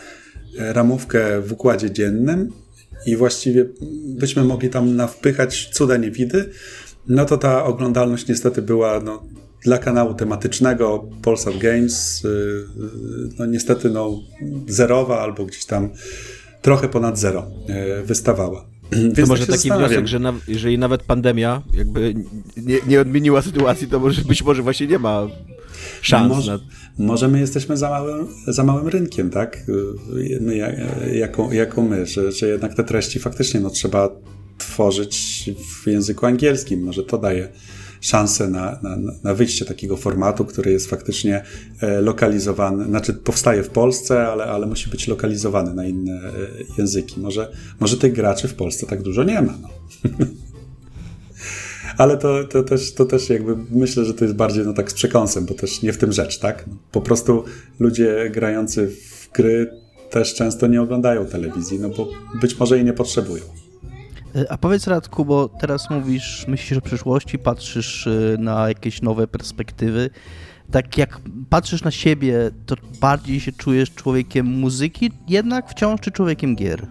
e, 0.58 0.72
ramówkę 0.72 1.40
w 1.40 1.52
układzie 1.52 1.90
dziennym 1.90 2.52
i 3.06 3.16
właściwie 3.16 3.66
byśmy 4.04 4.44
mogli 4.44 4.70
tam 4.70 4.96
nawpychać 4.96 5.70
cuda 5.72 5.96
niewidy, 5.96 6.50
no 7.08 7.24
to 7.24 7.38
ta 7.38 7.64
oglądalność 7.64 8.28
niestety 8.28 8.62
była 8.62 9.00
no, 9.00 9.22
dla 9.64 9.78
kanału 9.78 10.14
tematycznego 10.14 11.08
Polsat 11.22 11.58
Games 11.58 12.22
e, 12.24 12.28
no 13.38 13.46
niestety 13.46 13.90
no, 13.90 14.20
zerowa 14.68 15.20
albo 15.20 15.46
gdzieś 15.46 15.64
tam 15.64 15.90
trochę 16.62 16.88
ponad 16.88 17.18
zero 17.18 17.50
wystawała. 18.04 18.66
Więc 18.92 19.16
to 19.16 19.26
może 19.26 19.46
tak 19.46 19.56
taki 19.56 19.70
wniosek, 19.70 20.06
że 20.06 20.18
na, 20.18 20.34
jeżeli 20.48 20.78
nawet 20.78 21.02
pandemia 21.02 21.62
jakby 21.74 22.14
nie, 22.56 22.78
nie 22.86 23.00
odmieniła 23.00 23.42
sytuacji, 23.42 23.86
to 23.86 24.00
może 24.00 24.22
być 24.22 24.42
może 24.42 24.62
właśnie 24.62 24.86
nie 24.86 24.98
ma 24.98 25.28
szans. 26.02 26.28
Może, 26.28 26.52
na... 26.52 27.04
może 27.06 27.28
my 27.28 27.40
jesteśmy 27.40 27.76
za 27.76 27.90
małym, 27.90 28.26
za 28.46 28.64
małym 28.64 28.88
rynkiem, 28.88 29.30
tak? 29.30 29.66
My, 30.40 30.56
jako, 31.12 31.52
jako 31.52 31.82
my, 31.82 32.06
że, 32.06 32.32
że 32.32 32.48
jednak 32.48 32.74
te 32.74 32.84
treści 32.84 33.18
faktycznie 33.18 33.60
no, 33.60 33.70
trzeba 33.70 34.10
tworzyć 34.58 35.44
w 35.82 35.86
języku 35.86 36.26
angielskim. 36.26 36.82
Może 36.82 37.02
to 37.02 37.18
daje 37.18 37.48
szansę 38.00 38.48
na, 38.48 38.78
na, 38.82 38.98
na 39.24 39.34
wyjście 39.34 39.64
takiego 39.64 39.96
formatu, 39.96 40.44
który 40.44 40.72
jest 40.72 40.90
faktycznie 40.90 41.42
e, 41.80 42.00
lokalizowany, 42.00 42.84
znaczy 42.84 43.14
powstaje 43.14 43.62
w 43.62 43.68
Polsce, 43.68 44.26
ale, 44.26 44.44
ale 44.44 44.66
musi 44.66 44.90
być 44.90 45.08
lokalizowany 45.08 45.74
na 45.74 45.86
inne 45.86 46.12
e, 46.12 46.32
języki. 46.78 47.20
Może, 47.20 47.52
może 47.80 47.96
tych 47.96 48.12
graczy 48.12 48.48
w 48.48 48.54
Polsce 48.54 48.86
tak 48.86 49.02
dużo 49.02 49.24
nie 49.24 49.42
ma. 49.42 49.54
No. 49.62 49.68
ale 51.98 52.16
to, 52.16 52.44
to, 52.44 52.62
też, 52.62 52.94
to 52.94 53.04
też 53.04 53.30
jakby 53.30 53.56
myślę, 53.70 54.04
że 54.04 54.14
to 54.14 54.24
jest 54.24 54.36
bardziej 54.36 54.64
no 54.64 54.72
tak 54.72 54.90
z 54.90 54.94
przekąsem, 54.94 55.46
bo 55.46 55.54
też 55.54 55.82
nie 55.82 55.92
w 55.92 55.98
tym 55.98 56.12
rzecz, 56.12 56.38
tak? 56.38 56.66
No, 56.66 56.76
po 56.92 57.00
prostu 57.00 57.44
ludzie 57.80 58.30
grający 58.30 58.88
w 58.88 59.30
gry 59.32 59.70
też 60.10 60.34
często 60.34 60.66
nie 60.66 60.82
oglądają 60.82 61.26
telewizji, 61.26 61.78
no 61.80 61.88
bo 61.88 62.08
być 62.40 62.58
może 62.58 62.76
jej 62.76 62.84
nie 62.84 62.92
potrzebują. 62.92 63.44
E, 64.36 64.52
a 64.52 64.58
powiedz 64.58 64.86
Radku, 64.86 65.24
bo 65.24 65.48
teraz 65.48 65.90
mówisz, 65.90 66.44
myślisz 66.48 66.78
o 66.78 66.82
przyszłości, 66.82 67.38
patrzysz 67.38 68.06
e, 68.06 68.36
na 68.38 68.68
jakieś 68.68 69.02
nowe 69.02 69.26
perspektywy. 69.26 70.10
Tak 70.70 70.98
jak 70.98 71.20
patrzysz 71.50 71.82
na 71.82 71.90
siebie, 71.90 72.50
to 72.66 72.74
bardziej 73.00 73.40
się 73.40 73.52
czujesz 73.52 73.90
człowiekiem 73.90 74.46
muzyki 74.46 75.10
jednak 75.28 75.70
wciąż, 75.70 76.00
czy 76.00 76.10
człowiekiem 76.10 76.56
gier? 76.56 76.86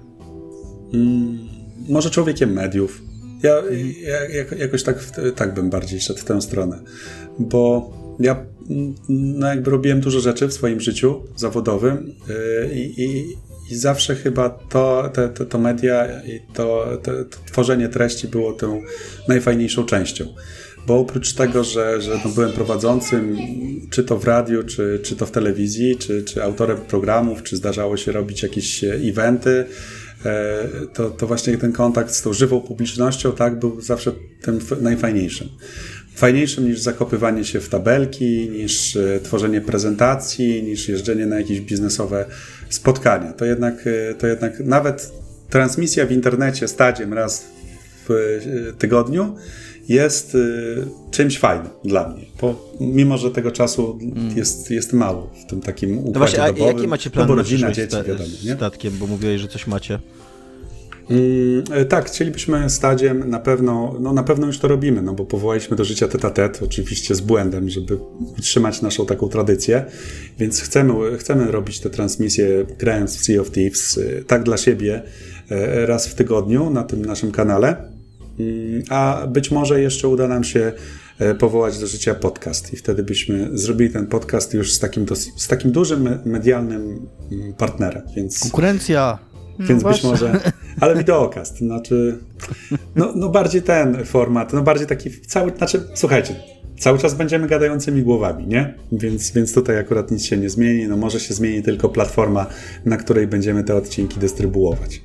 Hmm, 0.91 1.39
może 1.89 2.09
człowiekiem 2.09 2.53
mediów. 2.53 3.06
Ja, 3.43 3.63
ja 4.29 4.57
jakoś 4.57 4.83
tak, 4.83 5.03
tak 5.35 5.53
bym 5.53 5.69
bardziej 5.69 6.01
szedł 6.01 6.19
w 6.19 6.23
tę 6.23 6.41
stronę, 6.41 6.79
bo 7.39 7.91
ja 8.19 8.45
no 9.09 9.47
jakby 9.47 9.71
robiłem 9.71 9.99
dużo 9.99 10.19
rzeczy 10.19 10.47
w 10.47 10.53
swoim 10.53 10.79
życiu 10.79 11.23
zawodowym 11.35 12.13
e, 12.29 12.73
i, 12.73 13.03
i, 13.03 13.25
i 13.71 13.75
zawsze 13.75 14.15
chyba 14.15 14.49
to, 14.49 15.09
te, 15.13 15.29
te, 15.29 15.45
to 15.45 15.59
media 15.59 16.23
i 16.25 16.41
to, 16.53 16.97
te, 17.03 17.25
to 17.25 17.37
tworzenie 17.45 17.89
treści 17.89 18.27
było 18.27 18.53
tą 18.53 18.81
najfajniejszą 19.27 19.85
częścią. 19.85 20.25
Bo 20.87 20.99
oprócz 20.99 21.33
tego, 21.33 21.63
że, 21.63 22.01
że 22.01 22.19
no 22.25 22.31
byłem 22.31 22.51
prowadzącym, 22.51 23.37
czy 23.89 24.03
to 24.03 24.17
w 24.17 24.25
radiu, 24.25 24.63
czy, 24.63 24.99
czy 25.03 25.15
to 25.15 25.25
w 25.25 25.31
telewizji, 25.31 25.97
czy, 25.97 26.23
czy 26.23 26.43
autorem 26.43 26.77
programów, 26.77 27.43
czy 27.43 27.57
zdarzało 27.57 27.97
się 27.97 28.11
robić 28.11 28.43
jakieś 28.43 28.83
eventy, 28.83 29.49
e, 29.49 29.65
to, 30.93 31.09
to 31.09 31.27
właśnie 31.27 31.57
ten 31.57 31.71
kontakt 31.71 32.11
z 32.11 32.21
tą 32.21 32.33
żywą 32.33 32.61
publicznością 32.61 33.31
tak, 33.31 33.59
był 33.59 33.81
zawsze 33.81 34.11
tym 34.41 34.59
najfajniejszym 34.81 35.49
fajniejszym 36.17 36.65
niż 36.65 36.79
zakopywanie 36.79 37.45
się 37.45 37.59
w 37.59 37.69
tabelki, 37.69 38.49
niż 38.49 38.95
e, 38.95 39.19
tworzenie 39.19 39.61
prezentacji, 39.61 40.63
niż 40.63 40.89
jeżdżenie 40.89 41.25
na 41.25 41.39
jakieś 41.39 41.61
biznesowe 41.61 42.25
spotkania. 42.69 43.33
To 43.33 43.45
jednak, 43.45 43.87
e, 43.87 44.13
to 44.13 44.27
jednak 44.27 44.59
nawet 44.59 45.11
transmisja 45.49 46.05
w 46.05 46.11
internecie 46.11 46.67
stadziem 46.67 47.13
raz 47.13 47.45
w 48.07 48.11
e, 48.11 48.73
tygodniu 48.73 49.35
jest 49.89 50.37
czymś 51.11 51.39
fajnym 51.39 51.69
dla 51.83 52.09
mnie, 52.09 52.25
bo 52.41 52.71
mimo, 52.79 53.17
że 53.17 53.31
tego 53.31 53.51
czasu 53.51 53.99
mm. 54.01 54.37
jest, 54.37 54.71
jest 54.71 54.93
mało 54.93 55.29
w 55.45 55.49
tym 55.49 55.61
takim 55.61 55.97
układzie 55.97 56.11
no 56.13 56.19
właśnie, 56.19 56.43
a 56.43 56.47
dobowym, 56.47 56.77
jaki 56.77 56.87
macie 56.87 57.09
plan 57.09 57.27
no 57.27 57.33
bo 57.33 57.35
rodzina, 57.35 57.71
dzieci, 57.71 57.95
wiadomo, 57.95 58.29
nie? 58.43 58.55
statkiem, 58.55 58.93
bo 58.99 59.07
mówiłeś, 59.07 59.41
że 59.41 59.47
coś 59.47 59.67
macie. 59.67 59.99
Mm, 61.09 61.87
tak, 61.89 62.05
chcielibyśmy 62.05 62.69
stadziem 62.69 63.29
na 63.29 63.39
pewno, 63.39 63.95
no 63.99 64.13
na 64.13 64.23
pewno 64.23 64.47
już 64.47 64.59
to 64.59 64.67
robimy, 64.67 65.01
no 65.01 65.13
bo 65.13 65.25
powołaliśmy 65.25 65.77
do 65.77 65.85
życia 65.85 66.07
tet 66.07 66.59
oczywiście 66.63 67.15
z 67.15 67.21
błędem, 67.21 67.69
żeby 67.69 67.97
utrzymać 68.39 68.81
naszą 68.81 69.05
taką 69.05 69.27
tradycję, 69.27 69.85
więc 70.39 70.61
chcemy, 70.61 71.17
chcemy 71.17 71.51
robić 71.51 71.79
te 71.79 71.89
transmisje 71.89 72.65
grając 72.79 73.17
w 73.17 73.23
Sea 73.23 73.41
of 73.41 73.51
Thieves 73.51 73.99
tak 74.27 74.43
dla 74.43 74.57
siebie 74.57 75.03
raz 75.85 76.07
w 76.07 76.15
tygodniu 76.15 76.69
na 76.69 76.83
tym 76.83 77.05
naszym 77.05 77.31
kanale, 77.31 77.96
a 78.89 79.27
być 79.27 79.51
może 79.51 79.81
jeszcze 79.81 80.07
uda 80.07 80.27
nam 80.27 80.43
się 80.43 80.73
E, 81.19 81.35
powołać 81.35 81.79
do 81.79 81.87
życia 81.87 82.15
podcast. 82.15 82.73
I 82.73 82.77
wtedy 82.77 83.03
byśmy 83.03 83.49
zrobili 83.53 83.93
ten 83.93 84.07
podcast 84.07 84.53
już 84.53 84.73
z 84.73 84.79
takim, 84.79 85.05
z 85.35 85.47
takim 85.47 85.71
dużym 85.71 86.19
medialnym 86.25 87.07
mm, 87.31 87.53
partnerem. 87.53 88.03
Więc, 88.15 88.39
Konkurencja. 88.39 89.19
Więc 89.59 89.83
no 89.83 89.89
być 89.89 90.03
może. 90.03 90.39
Ale 90.81 90.95
wideokast, 90.95 91.57
znaczy. 91.57 92.17
No, 92.95 93.13
no 93.15 93.29
bardziej 93.29 93.61
ten 93.61 94.05
format, 94.05 94.53
no 94.53 94.61
bardziej 94.61 94.87
taki 94.87 95.21
cały. 95.21 95.51
Znaczy, 95.57 95.83
słuchajcie, 95.93 96.35
cały 96.79 96.99
czas 96.99 97.13
będziemy 97.13 97.47
gadającymi 97.47 98.01
głowami, 98.01 98.47
nie? 98.47 98.73
Więc, 98.91 99.31
więc 99.31 99.53
tutaj 99.53 99.79
akurat 99.79 100.11
nic 100.11 100.25
się 100.25 100.37
nie 100.37 100.49
zmieni. 100.49 100.87
No 100.87 100.97
może 100.97 101.19
się 101.19 101.33
zmieni 101.33 101.63
tylko 101.63 101.89
platforma, 101.89 102.45
na 102.85 102.97
której 102.97 103.27
będziemy 103.27 103.63
te 103.63 103.75
odcinki 103.75 104.19
dystrybuować. 104.19 105.01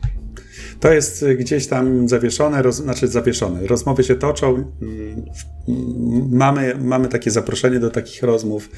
To 0.83 0.93
jest 0.93 1.23
y, 1.23 1.37
gdzieś 1.37 1.67
tam 1.67 2.09
zawieszone, 2.09 2.63
roz, 2.63 2.77
znaczy 2.77 3.09
zawieszone. 3.09 3.67
Rozmowy 3.67 4.05
się 4.05 4.15
toczą. 4.15 4.49
Mm, 4.83 5.25
mamy, 6.31 6.75
mamy 6.81 7.09
takie 7.09 7.31
zaproszenie 7.31 7.81
do 7.81 7.91
takich 7.91 8.23
rozmów 8.23 8.71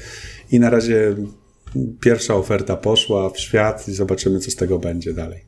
i 0.51 0.59
na 0.59 0.69
razie 0.69 1.15
pierwsza 2.01 2.35
oferta 2.35 2.77
poszła 2.77 3.29
w 3.29 3.39
świat 3.39 3.87
i 3.87 3.93
zobaczymy, 3.93 4.39
co 4.39 4.51
z 4.51 4.55
tego 4.55 4.79
będzie 4.79 5.13
dalej. 5.13 5.45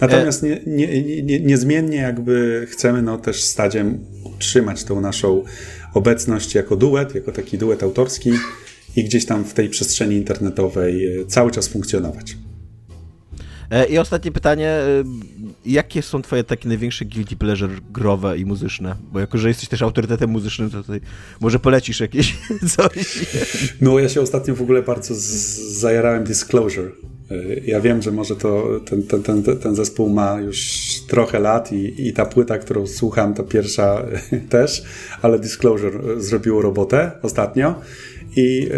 Natomiast 0.00 0.42
nie, 0.42 0.60
nie, 0.66 1.22
nie, 1.22 1.40
niezmiennie 1.40 1.96
jakby 1.96 2.66
chcemy 2.70 3.02
no, 3.02 3.18
też 3.18 3.44
stadziem 3.44 4.04
trzymać 4.38 4.84
tą 4.84 5.00
naszą 5.00 5.44
obecność 5.94 6.54
jako 6.54 6.76
duet, 6.76 7.14
jako 7.14 7.32
taki 7.32 7.58
duet 7.58 7.82
autorski 7.82 8.30
i 8.96 9.04
gdzieś 9.04 9.26
tam 9.26 9.44
w 9.44 9.54
tej 9.54 9.68
przestrzeni 9.68 10.16
internetowej 10.16 11.20
y, 11.20 11.26
cały 11.26 11.50
czas 11.50 11.68
funkcjonować. 11.68 12.36
E, 13.70 13.86
I 13.86 13.98
ostatnie 13.98 14.32
pytanie, 14.32 14.68
e, 14.68 15.04
jakie 15.66 16.02
są 16.02 16.22
twoje 16.22 16.44
takie 16.44 16.68
największe 16.68 17.04
guilty 17.04 17.36
pleasure 17.36 17.74
growe 17.90 18.38
i 18.38 18.44
muzyczne? 18.44 18.96
Bo 19.12 19.20
jako, 19.20 19.38
że 19.38 19.48
jesteś 19.48 19.68
też 19.68 19.82
autorytetem 19.82 20.30
muzycznym, 20.30 20.70
to 20.70 20.82
tutaj 20.82 21.00
może 21.40 21.58
polecisz 21.58 22.00
jakieś 22.00 22.38
coś? 22.76 23.18
No 23.80 23.98
ja 23.98 24.08
się 24.08 24.20
ostatnio 24.20 24.54
w 24.54 24.62
ogóle 24.62 24.82
bardzo 24.82 25.14
zajarałem 25.70 26.24
Disclosure. 26.24 26.92
E, 27.30 27.34
ja 27.64 27.80
wiem, 27.80 28.02
że 28.02 28.10
może 28.10 28.36
to 28.36 28.80
ten, 28.86 29.02
ten, 29.02 29.22
ten, 29.22 29.42
ten 29.42 29.74
zespół 29.74 30.08
ma 30.08 30.40
już 30.40 30.80
trochę 31.08 31.38
lat 31.38 31.72
i, 31.72 32.08
i 32.08 32.12
ta 32.12 32.26
płyta, 32.26 32.58
którą 32.58 32.86
słucham, 32.86 33.34
ta 33.34 33.42
pierwsza 33.42 34.06
też, 34.48 34.82
ale 35.22 35.38
Disclosure 35.38 36.22
zrobiło 36.22 36.62
robotę 36.62 37.10
ostatnio 37.22 37.74
i 38.36 38.68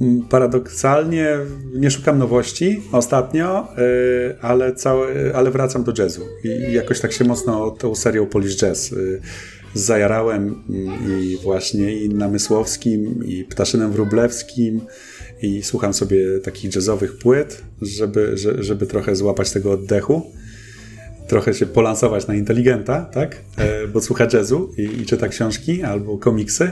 y, 0.00 0.28
paradoksalnie 0.30 1.36
nie 1.74 1.90
szukam 1.90 2.18
nowości 2.18 2.82
ostatnio, 2.92 3.68
y, 3.78 4.40
ale, 4.40 4.74
cały, 4.74 5.34
ale 5.34 5.50
wracam 5.50 5.84
do 5.84 5.92
jazzu. 5.98 6.22
I 6.44 6.72
jakoś 6.72 7.00
tak 7.00 7.12
się 7.12 7.24
mocno 7.24 7.70
tą 7.70 7.94
serią 7.94 8.26
Polish 8.26 8.56
Jazz 8.56 8.92
y, 8.92 9.20
zajarałem 9.74 10.62
i 11.08 11.38
właśnie 11.42 12.04
i 12.04 12.08
Namysłowskim, 12.08 13.24
i 13.26 13.44
Ptaszynem 13.44 13.92
Wróblewskim, 13.92 14.80
i 15.42 15.62
słucham 15.62 15.94
sobie 15.94 16.40
takich 16.40 16.74
jazzowych 16.74 17.18
płyt, 17.18 17.62
żeby, 17.82 18.32
żeby 18.58 18.86
trochę 18.86 19.16
złapać 19.16 19.50
tego 19.50 19.72
oddechu 19.72 20.32
trochę 21.26 21.54
się 21.54 21.66
polansować 21.66 22.26
na 22.26 22.34
inteligenta, 22.34 23.00
tak? 23.00 23.36
E, 23.56 23.88
bo 23.88 24.00
słucha 24.00 24.26
jazzu 24.32 24.72
i, 24.76 24.82
i 24.82 25.06
czyta 25.06 25.28
książki 25.28 25.82
albo 25.82 26.18
komiksy. 26.18 26.70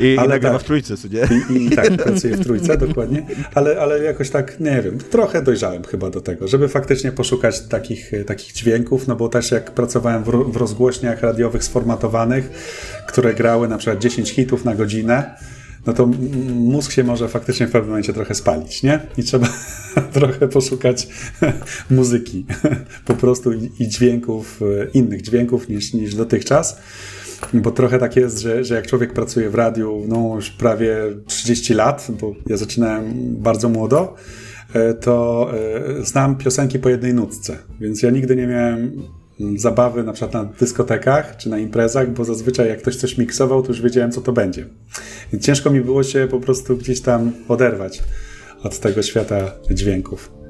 I, 0.00 0.16
ale 0.18 0.38
i 0.38 0.40
tak, 0.40 0.60
w 0.60 0.64
trójce, 0.64 0.96
co 0.96 1.08
nie? 1.08 1.28
I, 1.50 1.66
I, 1.66 1.70
tak, 1.70 1.96
pracuje 1.96 2.36
w 2.36 2.44
trójce, 2.44 2.78
dokładnie. 2.78 3.26
Ale, 3.54 3.80
ale 3.80 4.02
jakoś 4.02 4.30
tak, 4.30 4.60
nie 4.60 4.82
wiem, 4.82 4.98
trochę 4.98 5.42
dojrzałem 5.42 5.84
chyba 5.84 6.10
do 6.10 6.20
tego, 6.20 6.48
żeby 6.48 6.68
faktycznie 6.68 7.12
poszukać 7.12 7.60
takich, 7.60 8.12
takich 8.26 8.52
dźwięków, 8.52 9.08
no 9.08 9.16
bo 9.16 9.28
też 9.28 9.50
jak 9.50 9.70
pracowałem 9.70 10.24
w, 10.24 10.52
w 10.52 10.56
rozgłośniach 10.56 11.20
radiowych 11.20 11.64
sformatowanych, 11.64 12.50
które 13.08 13.34
grały 13.34 13.68
na 13.68 13.78
przykład 13.78 13.98
10 13.98 14.30
hitów 14.30 14.64
na 14.64 14.74
godzinę, 14.74 15.34
no 15.86 15.92
to 15.92 16.06
mózg 16.54 16.92
się 16.92 17.04
może 17.04 17.28
faktycznie 17.28 17.66
w 17.66 17.70
pewnym 17.70 17.90
momencie 17.90 18.12
trochę 18.12 18.34
spalić, 18.34 18.82
nie? 18.82 19.00
I 19.18 19.22
trzeba 19.22 19.48
trochę 20.12 20.48
poszukać 20.48 21.08
muzyki 21.90 22.44
po 23.06 23.14
prostu 23.14 23.52
i 23.52 23.88
dźwięków, 23.88 24.60
e, 24.62 24.90
innych 24.90 25.22
dźwięków 25.22 25.68
niż, 25.68 25.94
niż 25.94 26.14
dotychczas. 26.14 26.80
Bo 27.54 27.70
trochę 27.70 27.98
tak 27.98 28.16
jest, 28.16 28.38
że, 28.38 28.64
że 28.64 28.74
jak 28.74 28.86
człowiek 28.86 29.12
pracuje 29.12 29.50
w 29.50 29.54
radiu 29.54 30.04
no 30.08 30.32
już 30.36 30.50
prawie 30.50 30.96
30 31.26 31.74
lat, 31.74 32.08
bo 32.20 32.34
ja 32.46 32.56
zaczynałem 32.56 33.12
bardzo 33.36 33.68
młodo, 33.68 34.14
e, 34.74 34.94
to 34.94 35.48
e, 36.00 36.04
znam 36.04 36.36
piosenki 36.36 36.78
po 36.78 36.88
jednej 36.88 37.14
nutce, 37.14 37.58
więc 37.80 38.02
ja 38.02 38.10
nigdy 38.10 38.36
nie 38.36 38.46
miałem 38.46 39.02
zabawy 39.56 40.02
na 40.02 40.12
przykład 40.12 40.34
na 40.34 40.44
dyskotekach 40.44 41.36
czy 41.36 41.48
na 41.50 41.58
imprezach, 41.58 42.12
bo 42.12 42.24
zazwyczaj 42.24 42.68
jak 42.68 42.78
ktoś 42.78 42.96
coś 42.96 43.18
miksował, 43.18 43.62
to 43.62 43.68
już 43.68 43.80
wiedziałem, 43.80 44.12
co 44.12 44.20
to 44.20 44.32
będzie. 44.32 44.66
Ciężko 45.40 45.70
mi 45.70 45.80
było 45.80 46.02
się 46.02 46.28
po 46.30 46.40
prostu 46.40 46.76
gdzieś 46.76 47.00
tam 47.00 47.32
oderwać 47.48 48.02
od 48.62 48.78
tego 48.78 49.02
świata 49.02 49.52
dźwięków. 49.70 50.42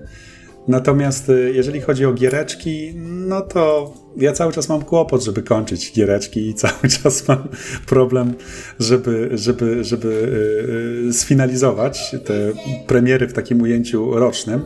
Natomiast 0.68 1.28
y, 1.28 1.52
jeżeli 1.54 1.80
chodzi 1.80 2.06
o 2.06 2.12
giereczki, 2.12 2.92
no 2.96 3.40
to 3.40 3.94
ja 4.16 4.32
cały 4.32 4.52
czas 4.52 4.68
mam 4.68 4.82
kłopot, 4.82 5.24
żeby 5.24 5.42
kończyć 5.42 5.92
giereczki 5.92 6.48
i 6.48 6.54
cały 6.64 6.88
czas 7.02 7.28
mam 7.28 7.48
problem, 7.86 8.34
żeby, 8.78 9.30
żeby, 9.32 9.84
żeby 9.84 10.08
y, 10.08 11.08
y, 11.08 11.12
sfinalizować 11.12 12.16
te 12.24 12.52
premiery 12.86 13.28
w 13.28 13.32
takim 13.32 13.62
ujęciu 13.62 14.18
rocznym 14.18 14.62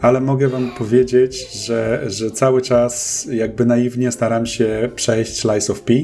ale 0.00 0.20
mogę 0.20 0.48
wam 0.48 0.70
powiedzieć, 0.70 1.52
że, 1.64 2.04
że 2.06 2.30
cały 2.30 2.62
czas 2.62 3.26
jakby 3.32 3.66
naiwnie 3.66 4.12
staram 4.12 4.46
się 4.46 4.90
przejść 4.94 5.36
Slice 5.36 5.72
of 5.72 5.80
P. 5.80 5.94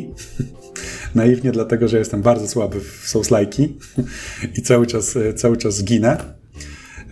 naiwnie 1.14 1.52
dlatego, 1.52 1.88
że 1.88 1.98
jestem 1.98 2.22
bardzo 2.22 2.48
słaby 2.48 2.80
w 2.80 3.06
Souls-like'i 3.06 3.68
i 4.58 4.62
cały 4.62 4.86
czas, 4.86 5.18
cały 5.36 5.56
czas 5.56 5.84
ginę. 5.84 6.36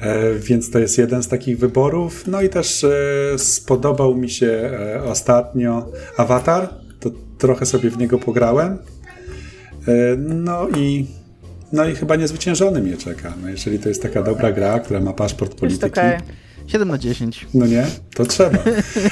E, 0.01 0.35
więc 0.35 0.71
to 0.71 0.79
jest 0.79 0.99
jeden 0.99 1.23
z 1.23 1.29
takich 1.29 1.59
wyborów. 1.59 2.27
No 2.27 2.43
i 2.43 2.49
też 2.49 2.85
e, 2.85 2.91
spodobał 3.37 4.15
mi 4.15 4.31
się 4.31 4.47
e, 4.47 5.03
ostatnio 5.05 5.93
Avatar. 6.17 6.69
To 7.01 7.11
trochę 7.39 7.67
sobie 7.67 7.91
w 7.91 7.99
niego 7.99 8.19
pograłem. 8.19 8.79
No 10.19 10.69
i 10.69 11.07
no 11.73 11.85
i 11.89 11.95
chyba 11.95 12.17
niezwyciężony 12.17 12.81
mnie 12.81 12.97
czeka. 12.97 13.35
No 13.43 13.49
jeżeli 13.49 13.79
to 13.79 13.89
jest 13.89 14.03
taka 14.03 14.23
dobra 14.23 14.53
gra, 14.53 14.81
która 14.81 15.01
ma 15.01 15.13
paszport 15.13 15.55
polityki. 15.55 15.87
Okay. 15.87 16.19
7 16.67 16.89
na 16.89 16.99
10. 16.99 17.47
No 17.55 17.67
nie? 17.67 17.87
To 18.15 18.27
trzeba. 18.27 18.59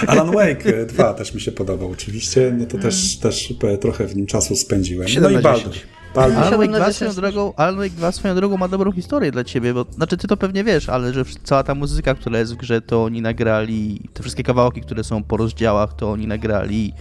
Alan 0.06 0.32
Wake 0.32 0.86
2 0.86 1.14
też 1.14 1.34
mi 1.34 1.40
się 1.40 1.52
podobał 1.52 1.90
oczywiście, 1.90 2.54
no 2.58 2.66
to 2.66 2.78
też, 2.78 3.18
też 3.18 3.54
trochę 3.80 4.06
w 4.06 4.16
nim 4.16 4.26
czasu 4.26 4.56
spędziłem. 4.56 5.08
7 5.08 5.32
no 5.32 5.38
i 5.38 5.42
Baldur. 5.42 5.72
Baldur. 6.14 6.38
Alan 6.38 6.60
Wake, 6.60 6.72
2 6.72 6.92
swoją 6.92 7.12
drogą, 7.12 7.54
Alan 7.56 7.76
Wake 7.76 7.90
2 7.90 8.12
swoją 8.12 8.34
drogą 8.34 8.56
ma 8.56 8.68
dobrą 8.68 8.92
historię 8.92 9.30
dla 9.30 9.44
ciebie, 9.44 9.74
bo 9.74 9.86
znaczy 9.90 10.16
ty 10.16 10.28
to 10.28 10.36
pewnie 10.36 10.64
wiesz, 10.64 10.88
ale 10.88 11.12
że 11.12 11.24
cała 11.44 11.62
ta 11.62 11.74
muzyka, 11.74 12.14
która 12.14 12.38
jest 12.38 12.54
w 12.54 12.56
grze, 12.56 12.80
to 12.80 13.04
oni 13.04 13.22
nagrali, 13.22 14.08
te 14.12 14.22
wszystkie 14.22 14.42
kawałki, 14.42 14.80
które 14.80 15.04
są 15.04 15.24
po 15.24 15.36
rozdziałach, 15.36 15.92
to 15.94 16.10
oni 16.10 16.26
nagrali 16.26 16.92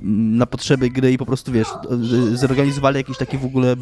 na 0.00 0.46
potrzeby 0.46 0.90
gry 0.90 1.12
i 1.12 1.18
po 1.18 1.26
prostu, 1.26 1.52
wiesz, 1.52 1.68
zorganizowali 2.34 2.96
jakiś 2.96 3.18
taki 3.18 3.38
w 3.38 3.44
ogóle 3.44 3.76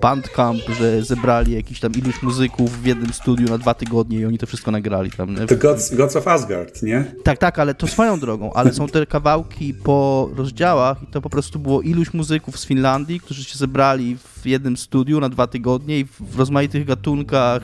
bandcamp, 0.00 0.60
że 0.78 1.02
zebrali 1.02 1.52
jakiś 1.52 1.80
tam 1.80 1.92
iluś 1.92 2.22
muzyków 2.22 2.82
w 2.82 2.86
jednym 2.86 3.12
studiu 3.12 3.48
na 3.48 3.58
dwa 3.58 3.74
tygodnie 3.74 4.18
i 4.18 4.26
oni 4.26 4.38
to 4.38 4.46
wszystko 4.46 4.70
nagrali 4.70 5.10
tam. 5.10 5.36
The 5.46 5.56
Gods, 5.56 5.94
Gods 5.94 6.16
of 6.16 6.28
Asgard, 6.28 6.82
nie? 6.82 7.04
Tak, 7.22 7.38
tak, 7.38 7.58
ale 7.58 7.74
to 7.74 7.86
swoją 7.86 8.20
drogą, 8.20 8.52
ale 8.52 8.72
są 8.72 8.88
te 8.88 9.06
kawałki 9.06 9.74
po 9.74 10.30
rozdziałach 10.36 11.02
i 11.02 11.06
to 11.06 11.20
po 11.20 11.30
prostu 11.30 11.58
było 11.58 11.82
iluś 11.82 12.14
muzyków 12.14 12.58
z 12.58 12.66
Finlandii, 12.66 13.20
którzy 13.20 13.44
się 13.44 13.58
zebrali 13.58 14.16
w 14.16 14.33
jednym 14.46 14.76
studiu 14.76 15.20
na 15.20 15.28
dwa 15.28 15.46
tygodnie 15.46 16.00
i 16.00 16.04
w 16.04 16.38
rozmaitych 16.38 16.84
gatunkach 16.84 17.62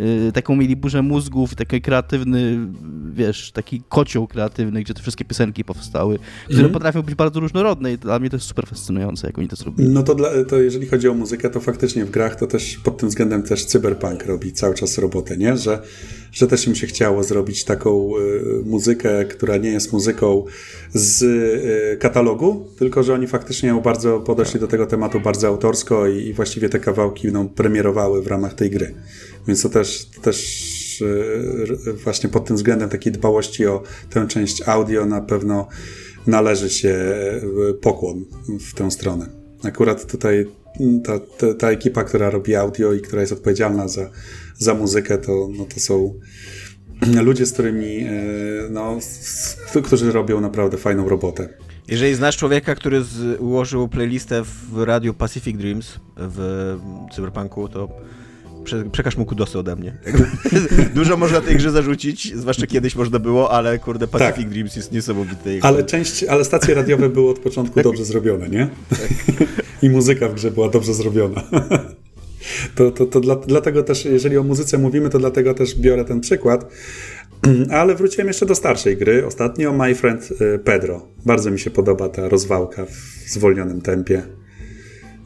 Y, 0.00 0.32
taką 0.32 0.56
mieli 0.56 0.76
burzę 0.76 1.02
mózgów, 1.02 1.54
taki 1.54 1.80
kreatywny, 1.80 2.58
wiesz, 3.14 3.52
taki 3.52 3.82
kocioł 3.88 4.26
kreatywny, 4.26 4.82
gdzie 4.82 4.94
te 4.94 5.02
wszystkie 5.02 5.24
piosenki 5.24 5.64
powstały, 5.64 6.18
które 6.44 6.60
mm. 6.60 6.72
potrafią 6.72 7.02
być 7.02 7.14
bardzo 7.14 7.40
różnorodne 7.40 7.92
i 7.92 7.98
dla 7.98 8.18
mnie 8.18 8.30
to 8.30 8.36
jest 8.36 8.46
super 8.46 8.66
fascynujące, 8.66 9.26
jak 9.26 9.38
oni 9.38 9.48
to 9.48 9.56
zrobili. 9.56 9.88
No 9.88 10.02
to, 10.02 10.14
dla, 10.14 10.30
to 10.48 10.60
jeżeli 10.60 10.86
chodzi 10.86 11.08
o 11.08 11.14
muzykę, 11.14 11.50
to 11.50 11.60
faktycznie 11.60 12.04
w 12.04 12.10
grach 12.10 12.36
to 12.36 12.46
też 12.46 12.76
pod 12.84 12.96
tym 12.96 13.08
względem 13.08 13.42
też 13.42 13.64
cyberpunk 13.64 14.26
robi 14.26 14.52
cały 14.52 14.74
czas 14.74 14.98
robotę, 14.98 15.36
nie? 15.36 15.56
Że, 15.56 15.82
że 16.32 16.46
też 16.46 16.66
im 16.66 16.74
się 16.74 16.86
chciało 16.86 17.24
zrobić 17.24 17.64
taką 17.64 18.10
y, 18.16 18.64
muzykę, 18.64 19.24
która 19.24 19.56
nie 19.56 19.70
jest 19.70 19.92
muzyką 19.92 20.44
z 20.94 21.22
y, 21.22 21.98
katalogu, 21.98 22.66
tylko 22.78 23.02
że 23.02 23.14
oni 23.14 23.26
faktycznie 23.26 23.74
bardzo 23.84 24.20
podeszli 24.20 24.60
do 24.60 24.68
tego 24.68 24.86
tematu 24.86 25.20
bardzo 25.20 25.48
autorsko 25.48 26.08
i, 26.08 26.13
i 26.14 26.32
właściwie 26.32 26.68
te 26.68 26.80
kawałki 26.80 27.28
no, 27.32 27.44
premierowały 27.44 28.22
w 28.22 28.26
ramach 28.26 28.54
tej 28.54 28.70
gry. 28.70 28.94
Więc 29.46 29.62
to 29.62 29.68
też, 29.68 30.06
też 30.22 30.64
też 30.98 31.94
właśnie 32.04 32.30
pod 32.30 32.44
tym 32.44 32.56
względem 32.56 32.88
takiej 32.88 33.12
dbałości 33.12 33.66
o 33.66 33.82
tę 34.10 34.26
część 34.28 34.62
audio 34.68 35.06
na 35.06 35.20
pewno 35.20 35.68
należy 36.26 36.70
się 36.70 36.94
pokłon 37.80 38.24
w 38.60 38.74
tę 38.74 38.90
stronę. 38.90 39.26
Akurat 39.62 40.12
tutaj 40.12 40.46
ta, 41.04 41.18
ta, 41.18 41.54
ta 41.54 41.70
ekipa, 41.70 42.04
która 42.04 42.30
robi 42.30 42.54
audio 42.54 42.92
i 42.92 43.00
która 43.00 43.20
jest 43.20 43.32
odpowiedzialna 43.32 43.88
za, 43.88 44.10
za 44.58 44.74
muzykę, 44.74 45.18
to, 45.18 45.48
no 45.58 45.64
to 45.74 45.80
są 45.80 46.14
ludzie, 47.22 47.46
z 47.46 47.52
którymi, 47.52 48.06
no, 48.70 48.98
którzy 49.84 50.12
robią 50.12 50.40
naprawdę 50.40 50.76
fajną 50.76 51.08
robotę. 51.08 51.48
Jeżeli 51.88 52.14
znasz 52.14 52.36
człowieka, 52.36 52.74
który 52.74 53.04
z, 53.04 53.40
ułożył 53.40 53.88
playlistę 53.88 54.42
w 54.42 54.82
radiu 54.82 55.14
Pacific 55.14 55.56
Dreams 55.56 56.00
w 56.16 56.76
Cyberpunku, 57.12 57.68
to 57.68 57.88
prze, 58.64 58.84
przekaż 58.84 59.16
mu 59.16 59.24
kudosy 59.26 59.58
ode 59.58 59.76
mnie. 59.76 59.98
Dużo 60.94 61.16
można 61.16 61.40
tej 61.40 61.56
grze 61.56 61.70
zarzucić, 61.70 62.36
zwłaszcza 62.36 62.66
kiedyś 62.66 62.96
można 62.96 63.18
było, 63.18 63.50
ale 63.50 63.78
kurde, 63.78 64.08
Pacific 64.08 64.44
tak. 64.44 64.48
Dreams 64.48 64.76
jest 64.76 64.92
niesamowity. 64.92 65.58
Ale 65.62 65.84
część, 65.84 66.24
ale 66.24 66.44
stacje 66.44 66.74
radiowe 66.74 67.08
były 67.08 67.30
od 67.30 67.38
początku 67.38 67.82
dobrze 67.82 68.04
zrobione, 68.04 68.48
nie? 68.48 68.68
Tak. 68.90 69.08
I 69.82 69.90
muzyka 69.90 70.28
w 70.28 70.34
grze 70.34 70.50
była 70.50 70.68
dobrze 70.68 70.94
zrobiona. 70.94 71.42
To, 72.74 72.90
to, 72.90 73.06
to 73.06 73.20
dla, 73.20 73.36
dlatego 73.36 73.82
też, 73.82 74.04
jeżeli 74.04 74.38
o 74.38 74.42
muzyce 74.42 74.78
mówimy, 74.78 75.10
to 75.10 75.18
dlatego 75.18 75.54
też 75.54 75.74
biorę 75.74 76.04
ten 76.04 76.20
przykład. 76.20 76.70
Ale 77.70 77.94
wróciłem 77.94 78.28
jeszcze 78.28 78.46
do 78.46 78.54
starszej 78.54 78.96
gry. 78.96 79.26
Ostatnio 79.26 79.72
My 79.72 79.94
Friend 79.94 80.28
y, 80.40 80.58
Pedro. 80.58 81.08
Bardzo 81.26 81.50
mi 81.50 81.58
się 81.58 81.70
podoba 81.70 82.08
ta 82.08 82.28
rozwałka 82.28 82.86
w 82.86 82.90
zwolnionym 83.26 83.80
tempie. 83.80 84.22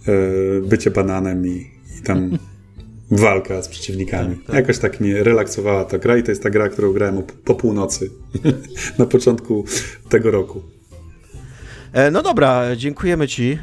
Y, 0.08 0.62
bycie 0.62 0.90
bananem 0.90 1.46
i, 1.46 1.70
i 1.98 2.02
tam 2.04 2.38
walka 3.10 3.62
z 3.62 3.68
przeciwnikami. 3.68 4.36
Tak, 4.36 4.46
tak. 4.46 4.56
Jakoś 4.56 4.78
tak 4.78 5.00
mnie 5.00 5.24
relaksowała 5.24 5.84
ta 5.84 5.98
gra 5.98 6.16
i 6.16 6.22
to 6.22 6.30
jest 6.30 6.42
ta 6.42 6.50
gra, 6.50 6.68
którą 6.68 6.92
grałem 6.92 7.22
po 7.44 7.54
północy 7.54 8.10
na 8.98 9.06
początku 9.06 9.64
tego 10.08 10.30
roku. 10.30 10.77
E, 11.99 12.11
no 12.11 12.22
dobra, 12.22 12.76
dziękujemy 12.76 13.28
Ci 13.28 13.59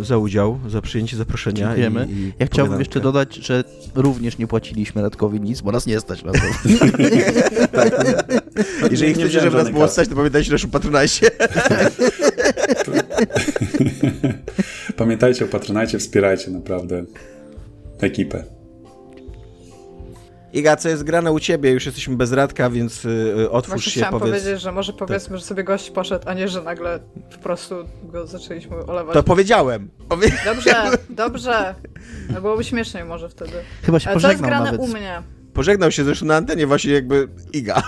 y, 0.00 0.04
za 0.04 0.18
udział, 0.18 0.60
za 0.68 0.82
przyjęcie 0.82 1.16
zaproszenia. 1.16 1.66
Dziękujemy. 1.66 2.06
I, 2.10 2.12
i 2.12 2.32
ja 2.38 2.46
chciałbym 2.46 2.78
jeszcze 2.78 3.00
dodać, 3.00 3.34
że 3.34 3.64
również 3.94 4.38
nie 4.38 4.46
płaciliśmy 4.46 5.02
Radkowi 5.02 5.40
nic, 5.40 5.60
bo 5.60 5.72
nas 5.72 5.86
nie 5.86 6.00
stać 6.00 6.24
na 6.24 6.32
to. 6.32 6.38
tak. 7.78 8.04
Jeżeli 8.90 9.08
nie 9.08 9.14
chcecie, 9.14 9.40
żeby 9.40 9.56
nas 9.56 9.70
było 9.70 9.88
stać, 9.88 10.08
to 10.08 10.14
pamiętajcie 10.14 10.50
o 10.50 10.52
naszym 10.52 10.70
patronajcie. 10.70 11.30
pamiętajcie 14.96 15.44
o 15.44 15.48
patronajcie, 15.48 15.98
wspierajcie 15.98 16.50
naprawdę 16.50 17.04
ekipę. 18.00 18.44
Iga, 20.54 20.76
co 20.76 20.88
jest 20.88 21.02
grane 21.04 21.32
u 21.32 21.40
ciebie? 21.40 21.70
Już 21.70 21.86
jesteśmy 21.86 22.16
bez 22.16 22.32
Radka, 22.32 22.70
więc 22.70 23.04
yy, 23.04 23.50
otwórz 23.50 23.72
Właśnie 23.72 23.92
się, 23.92 24.00
chciałam 24.00 24.20
powiedz... 24.20 24.42
powiedzieć, 24.42 24.62
że 24.62 24.72
może 24.72 24.92
powiedzmy, 24.92 25.28
tak. 25.28 25.38
że 25.38 25.44
sobie 25.44 25.64
gość 25.64 25.90
poszedł, 25.90 26.28
a 26.28 26.34
nie, 26.34 26.48
że 26.48 26.62
nagle 26.62 27.00
po 27.32 27.38
prostu 27.38 27.74
go 28.02 28.26
zaczęliśmy 28.26 28.76
olewać. 28.76 29.14
To 29.14 29.22
powiedziałem. 29.22 29.90
Powie... 30.08 30.28
Dobrze, 30.44 30.74
dobrze. 31.10 31.74
No 32.30 32.40
byłoby 32.40 32.64
śmieszniej 32.64 33.04
może 33.04 33.28
wtedy. 33.28 33.52
Chyba 33.82 34.00
się 34.00 34.10
Ale 34.10 34.20
co 34.20 34.30
jest 34.30 34.42
grane 34.42 34.64
nawet. 34.64 34.80
u 34.80 34.86
mnie? 34.86 35.22
Pożegnał 35.54 35.90
się 35.90 36.04
zresztą 36.04 36.26
na 36.26 36.36
antenie 36.36 36.66
właśnie 36.66 36.92
jakby 36.92 37.28
Iga. 37.52 37.82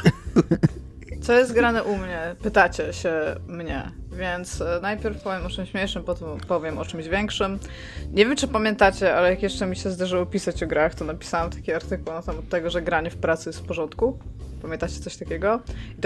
Co 1.22 1.32
jest 1.32 1.52
grane 1.52 1.84
u 1.84 1.96
mnie? 1.96 2.36
Pytacie 2.42 2.92
się 2.92 3.12
mnie. 3.48 3.90
Więc 4.16 4.60
e, 4.60 4.78
najpierw 4.82 5.22
powiem 5.22 5.46
o 5.46 5.50
czymś 5.50 5.74
mniejszym, 5.74 6.04
potem 6.04 6.28
powiem 6.48 6.78
o 6.78 6.84
czymś 6.84 7.08
większym. 7.08 7.58
Nie 8.12 8.26
wiem, 8.26 8.36
czy 8.36 8.48
pamiętacie, 8.48 9.16
ale 9.16 9.30
jak 9.30 9.42
jeszcze 9.42 9.66
mi 9.66 9.76
się 9.76 9.90
zdarzyło 9.90 10.26
pisać 10.26 10.62
o 10.62 10.66
grach, 10.66 10.94
to 10.94 11.04
napisałam 11.04 11.50
taki 11.50 11.72
artykuł 11.72 12.12
na 12.12 12.22
temat 12.22 12.48
tego, 12.48 12.70
że 12.70 12.82
granie 12.82 13.10
w 13.10 13.16
pracy 13.16 13.48
jest 13.48 13.58
w 13.58 13.62
porządku. 13.62 14.18
Pamiętacie 14.62 15.00
coś 15.00 15.16
takiego? 15.16 15.60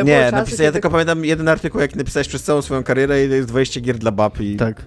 nie, 0.04 0.20
napisałem, 0.20 0.46
kiedy... 0.46 0.64
ja 0.64 0.72
tylko 0.72 0.90
pamiętam 0.90 1.24
jeden 1.24 1.48
artykuł, 1.48 1.80
jak 1.80 1.96
napisałeś 1.96 2.28
przez 2.28 2.42
całą 2.42 2.62
swoją 2.62 2.82
karierę 2.82 3.24
i 3.24 3.28
to 3.28 3.34
jest 3.34 3.48
20 3.48 3.80
gier 3.80 3.98
dla 3.98 4.10
bab 4.10 4.40
i... 4.40 4.56
Tak. 4.56 4.82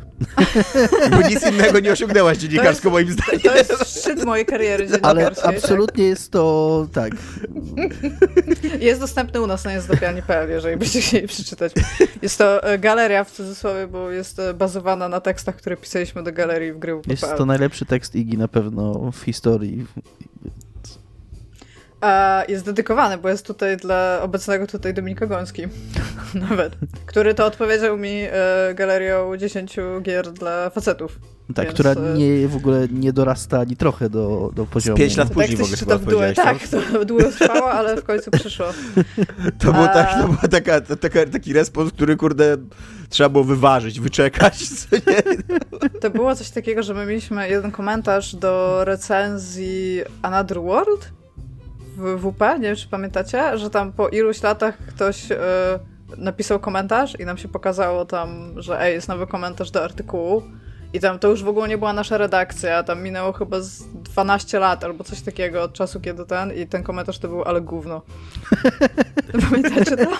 Bo 1.11 1.29
nic 1.29 1.47
innego 1.47 1.79
nie 1.79 1.91
osiągnęłaś 1.91 2.37
dziennikarsko, 2.37 2.89
moim 2.89 3.11
zdaniem. 3.11 3.41
To 3.41 3.55
jest 3.55 3.99
szczyt 3.99 4.25
mojej 4.25 4.45
kariery 4.45 4.87
dziennikarskiej. 4.87 5.23
Ale 5.23 5.55
absolutnie 5.57 6.03
tak. 6.03 6.09
jest 6.09 6.31
to... 6.31 6.87
tak. 6.93 7.11
Jest 8.79 8.99
dostępny 8.99 9.41
u 9.41 9.47
nas 9.47 9.65
na 9.65 9.73
jezdopianie.pl, 9.73 10.49
jeżeli 10.49 10.77
byście 10.77 11.01
chcieli 11.01 11.27
przeczytać. 11.27 11.73
Jest 12.21 12.37
to 12.37 12.63
e, 12.63 12.77
galeria 13.13 13.23
w 13.23 13.31
cudzysłowie, 13.31 13.87
bo 13.87 14.11
jest 14.11 14.39
e, 14.39 14.53
bazowana 14.53 15.09
na 15.09 15.21
tekstach, 15.21 15.55
które 15.55 15.77
pisaliśmy 15.77 16.23
do 16.23 16.31
galerii 16.31 16.73
w 16.73 16.79
gry. 16.79 17.01
Jest 17.07 17.25
to 17.37 17.45
najlepszy 17.45 17.85
tekst 17.85 18.15
Igi 18.15 18.37
na 18.37 18.47
pewno 18.47 19.11
w 19.11 19.23
historii 19.23 19.85
jest 22.47 22.65
dedykowany, 22.65 23.17
bo 23.17 23.29
jest 23.29 23.47
tutaj 23.47 23.77
dla 23.77 24.19
obecnego 24.21 24.67
tutaj 24.67 24.93
Dominika 24.93 25.27
Gąski 25.27 25.61
nawet, 26.49 26.75
który 27.05 27.33
to 27.33 27.45
odpowiedział 27.45 27.97
mi 27.97 28.21
e, 28.21 28.73
galerią 28.75 29.37
10 29.37 29.77
gier 30.01 30.31
dla 30.31 30.69
facetów. 30.69 31.19
Tak, 31.55 31.65
Więc... 31.65 31.73
która 31.73 31.91
e, 31.91 32.13
nie, 32.17 32.47
w 32.47 32.55
ogóle 32.55 32.87
nie 32.91 33.13
dorasta 33.13 33.59
ani 33.59 33.75
trochę 33.75 34.09
do, 34.09 34.51
do 34.55 34.65
poziomu. 34.65 34.97
Pięć 34.97 35.17
lat 35.17 35.29
później 35.29 35.57
tak, 35.57 35.57
w 35.57 35.63
ogóle 35.63 35.77
chyba 35.77 35.97
długo, 35.97 36.33
Tak, 36.35 36.67
to 36.67 37.05
długo 37.05 37.31
trwało, 37.31 37.71
ale 37.71 37.97
w 37.97 38.03
końcu 38.03 38.31
przyszło. 38.31 38.65
To 39.59 39.73
był, 39.73 39.85
tak, 39.85 40.21
to 40.21 40.27
był 40.27 40.49
taka, 40.49 40.81
taka, 40.81 41.25
taki 41.25 41.53
respons, 41.53 41.91
który 41.91 42.15
kurde 42.15 42.57
trzeba 43.09 43.29
było 43.29 43.43
wyważyć, 43.43 43.99
wyczekać. 43.99 44.65
To 46.01 46.09
było 46.09 46.35
coś 46.35 46.49
takiego, 46.49 46.83
że 46.83 46.93
my 46.93 47.05
mieliśmy 47.05 47.49
jeden 47.49 47.71
komentarz 47.71 48.35
do 48.35 48.85
recenzji 48.85 50.01
Another 50.21 50.61
World 50.61 51.11
w 51.97 52.19
WP, 52.19 52.41
nie 52.59 52.67
wiem 52.67 52.75
czy 52.75 52.87
pamiętacie, 52.87 53.57
że 53.57 53.69
tam 53.69 53.91
po 53.91 54.09
iluś 54.09 54.43
latach 54.43 54.77
ktoś 54.77 55.29
yy, 55.29 55.37
napisał 56.17 56.59
komentarz 56.59 57.19
i 57.19 57.25
nam 57.25 57.37
się 57.37 57.47
pokazało 57.47 58.05
tam, 58.05 58.53
że 58.61 58.81
ej, 58.81 58.93
jest 58.93 59.07
nowy 59.07 59.27
komentarz 59.27 59.71
do 59.71 59.83
artykułu. 59.83 60.43
I 60.93 60.99
tam 60.99 61.19
to 61.19 61.27
już 61.27 61.43
w 61.43 61.47
ogóle 61.47 61.67
nie 61.67 61.77
była 61.77 61.93
nasza 61.93 62.17
redakcja, 62.17 62.83
tam 62.83 63.03
minęło 63.03 63.33
chyba 63.33 63.61
z 63.61 63.83
12 63.83 64.59
lat 64.59 64.83
albo 64.83 65.03
coś 65.03 65.21
takiego 65.21 65.63
od 65.63 65.73
czasu, 65.73 66.01
kiedy 66.01 66.25
ten 66.25 66.53
i 66.53 66.67
ten 66.67 66.83
komentarz 66.83 67.19
to 67.19 67.27
był 67.27 67.43
ale 67.43 67.61
gówno. 67.61 68.01
Pamiętacie 69.49 69.97
to? 69.97 70.11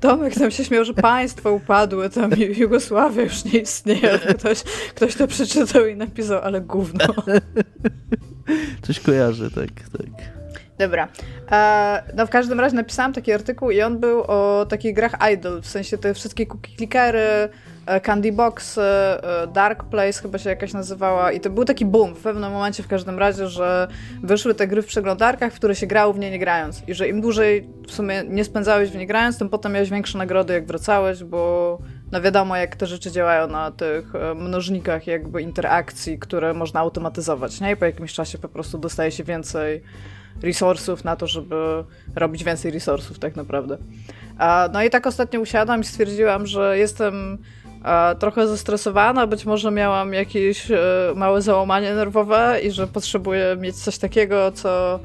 Tomek 0.00 0.34
tam 0.34 0.50
się 0.50 0.64
śmiał, 0.64 0.84
że 0.84 0.94
państwa 0.94 1.50
upadły, 1.50 2.10
tam 2.10 2.30
Jugosławia 2.56 3.22
już 3.22 3.44
nie 3.44 3.58
istnieje. 3.58 4.18
Ktoś, 4.38 4.62
ktoś 4.94 5.14
to 5.14 5.26
przeczytał 5.26 5.86
i 5.86 5.96
napisał 5.96 6.40
ale 6.42 6.60
gówno. 6.60 7.04
Coś 8.82 9.00
kojarzy, 9.00 9.50
tak, 9.50 9.70
tak. 9.98 10.41
Dobra. 10.82 11.08
E, 11.52 12.02
no 12.14 12.26
w 12.26 12.30
każdym 12.30 12.60
razie 12.60 12.76
napisałam 12.76 13.12
taki 13.12 13.32
artykuł 13.32 13.70
i 13.70 13.82
on 13.82 13.98
był 13.98 14.22
o 14.22 14.66
takich 14.68 14.94
grach 14.94 15.12
idol, 15.32 15.62
w 15.62 15.66
sensie 15.66 15.98
te 15.98 16.14
wszystkie 16.14 16.46
cookie 16.46 16.76
clickery, 16.76 17.48
e, 17.86 18.00
Candy 18.00 18.32
Box, 18.32 18.78
e, 18.78 19.20
Dark 19.52 19.84
Place 19.84 20.22
chyba 20.22 20.38
się 20.38 20.50
jakaś 20.50 20.72
nazywała 20.72 21.32
i 21.32 21.40
to 21.40 21.50
był 21.50 21.64
taki 21.64 21.86
boom 21.86 22.14
w 22.14 22.22
pewnym 22.22 22.52
momencie 22.52 22.82
w 22.82 22.88
każdym 22.88 23.18
razie, 23.18 23.48
że 23.48 23.88
wyszły 24.22 24.54
te 24.54 24.66
gry 24.66 24.82
w 24.82 24.86
przeglądarkach, 24.86 25.52
w 25.52 25.56
które 25.56 25.74
się 25.74 25.86
grało 25.86 26.12
w 26.12 26.18
nie 26.18 26.30
nie 26.30 26.38
grając 26.38 26.82
i 26.88 26.94
że 26.94 27.08
im 27.08 27.20
dłużej 27.20 27.68
w 27.86 27.92
sumie 27.92 28.22
nie 28.28 28.44
spędzałeś 28.44 28.90
w 28.90 28.96
nie 28.96 29.06
grając, 29.06 29.38
tym 29.38 29.48
potem 29.48 29.72
miałeś 29.72 29.90
większe 29.90 30.18
nagrody 30.18 30.54
jak 30.54 30.66
wracałeś, 30.66 31.24
bo 31.24 31.78
no 32.12 32.20
wiadomo 32.20 32.56
jak 32.56 32.76
te 32.76 32.86
rzeczy 32.86 33.10
działają 33.10 33.46
na 33.46 33.70
tych 33.70 34.12
mnożnikach 34.34 35.06
jakby 35.06 35.42
interakcji, 35.42 36.18
które 36.18 36.54
można 36.54 36.80
automatyzować, 36.80 37.60
nie? 37.60 37.72
I 37.72 37.76
po 37.76 37.84
jakimś 37.84 38.12
czasie 38.12 38.38
po 38.38 38.48
prostu 38.48 38.78
dostaje 38.78 39.10
się 39.10 39.24
więcej 39.24 39.82
resursów 40.42 41.04
na 41.04 41.16
to, 41.16 41.26
żeby 41.26 41.84
robić 42.16 42.44
więcej 42.44 42.70
resursów 42.70 43.18
tak 43.18 43.36
naprawdę. 43.36 43.78
No 44.72 44.82
i 44.82 44.90
tak 44.90 45.06
ostatnio 45.06 45.40
usiadłam 45.40 45.80
i 45.80 45.84
stwierdziłam, 45.84 46.46
że 46.46 46.78
jestem 46.78 47.38
trochę 48.18 48.48
zestresowana, 48.48 49.26
być 49.26 49.44
może 49.44 49.70
miałam 49.70 50.12
jakieś 50.12 50.70
e, 50.70 50.78
małe 51.16 51.42
załamanie 51.42 51.94
nerwowe 51.94 52.60
i 52.62 52.70
że 52.70 52.86
potrzebuję 52.86 53.56
mieć 53.60 53.76
coś 53.76 53.98
takiego, 53.98 54.52
co 54.52 55.00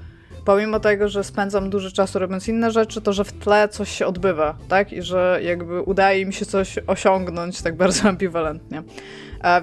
pomimo 0.46 0.80
tego, 0.80 1.10
że 1.10 1.24
spędzam 1.24 1.70
dużo 1.70 1.92
czasu 1.92 2.20
robiąc 2.20 2.48
inne 2.48 2.72
rzeczy, 2.72 3.02
to 3.02 3.14
że 3.14 3.24
w 3.24 3.34
tle 3.34 3.70
coś 3.70 3.92
się 3.92 4.06
odbywa, 4.06 4.58
tak? 4.68 4.94
I 4.94 5.02
że 5.02 5.40
jakby 5.44 5.82
udaje 5.82 6.26
mi 6.26 6.34
się 6.34 6.46
coś 6.46 6.80
osiągnąć 6.88 7.62
tak 7.62 7.76
bardzo 7.76 8.08
ambiwalentnie. 8.10 8.84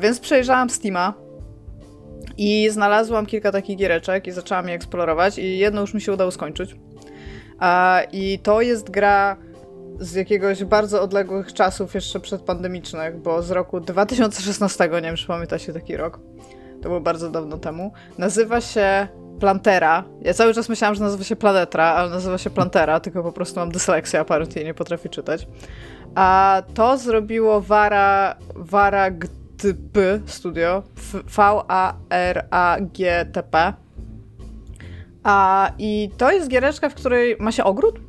Więc 0.01 0.21
przejrzałam 0.21 0.71
Steama 0.71 1.24
i 2.37 2.71
znalazłam 2.71 3.27
kilka 3.27 3.53
takich 3.53 3.77
giereczek 3.77 4.27
i 4.27 4.33
zaczęłam 4.33 4.69
je 4.69 4.75
eksplorować 4.75 5.39
i 5.39 5.59
jedno 5.59 5.81
już 5.81 5.95
mi 5.95 6.01
się 6.01 6.13
udało 6.13 6.31
skończyć. 6.31 6.77
I 8.13 8.39
to 8.39 8.61
jest 8.61 8.91
gra 8.91 9.37
z 10.01 10.15
jakiegoś 10.15 10.65
bardzo 10.65 11.03
odległych 11.03 11.53
czasów 11.53 11.95
jeszcze 11.95 12.21
przedpandemicznych, 12.21 13.19
bo 13.19 13.43
z 13.43 13.51
roku 13.51 13.81
2016, 13.81 14.89
nie 14.89 15.01
wiem 15.01 15.17
czy 15.17 15.27
pamiętacie 15.27 15.73
taki 15.73 15.97
rok. 15.97 16.21
To 16.83 16.89
było 16.89 17.01
bardzo 17.01 17.31
dawno 17.31 17.59
temu. 17.59 17.93
Nazywa 18.19 18.61
się 18.61 19.09
Plantera. 19.41 20.05
Ja 20.23 20.35
cały 20.35 20.55
czas 20.55 20.69
myślałam, 20.69 20.95
że 20.95 21.01
nazywa 21.01 21.25
się 21.25 21.37
Planetra, 21.37 21.85
ale 21.85 22.11
nazywa 22.11 22.39
się 22.39 22.51
Plantera, 22.51 23.01
tylko 23.01 23.23
po 23.23 23.33
prostu 23.33 23.61
mam 23.61 23.73
dysleksję 23.73 24.21
apparently 24.21 24.63
i 24.63 24.65
nie 24.65 24.75
potrafię 24.75 25.09
czytać. 25.09 25.49
A 26.15 26.63
to 26.75 26.99
zrobiło 26.99 27.61
Vara, 27.61 28.37
Vara 28.55 29.11
P 29.93 30.21
Studio, 30.27 30.83
V-A-R-A-G-T-P. 31.37 33.73
A, 35.23 35.71
I 35.79 36.11
to 36.17 36.33
jest 36.33 36.49
giereczka, 36.49 36.89
w 36.89 36.95
której 36.95 37.37
ma 37.41 37.53
się 37.53 37.65
ogród, 37.65 38.01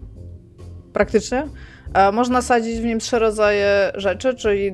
praktycznie. 0.93 1.47
A, 1.93 2.11
można 2.11 2.41
sadzić 2.41 2.79
w 2.79 2.85
nim 2.85 2.99
trzy 2.99 3.19
rodzaje 3.19 3.91
rzeczy, 3.95 4.35
czyli 4.35 4.73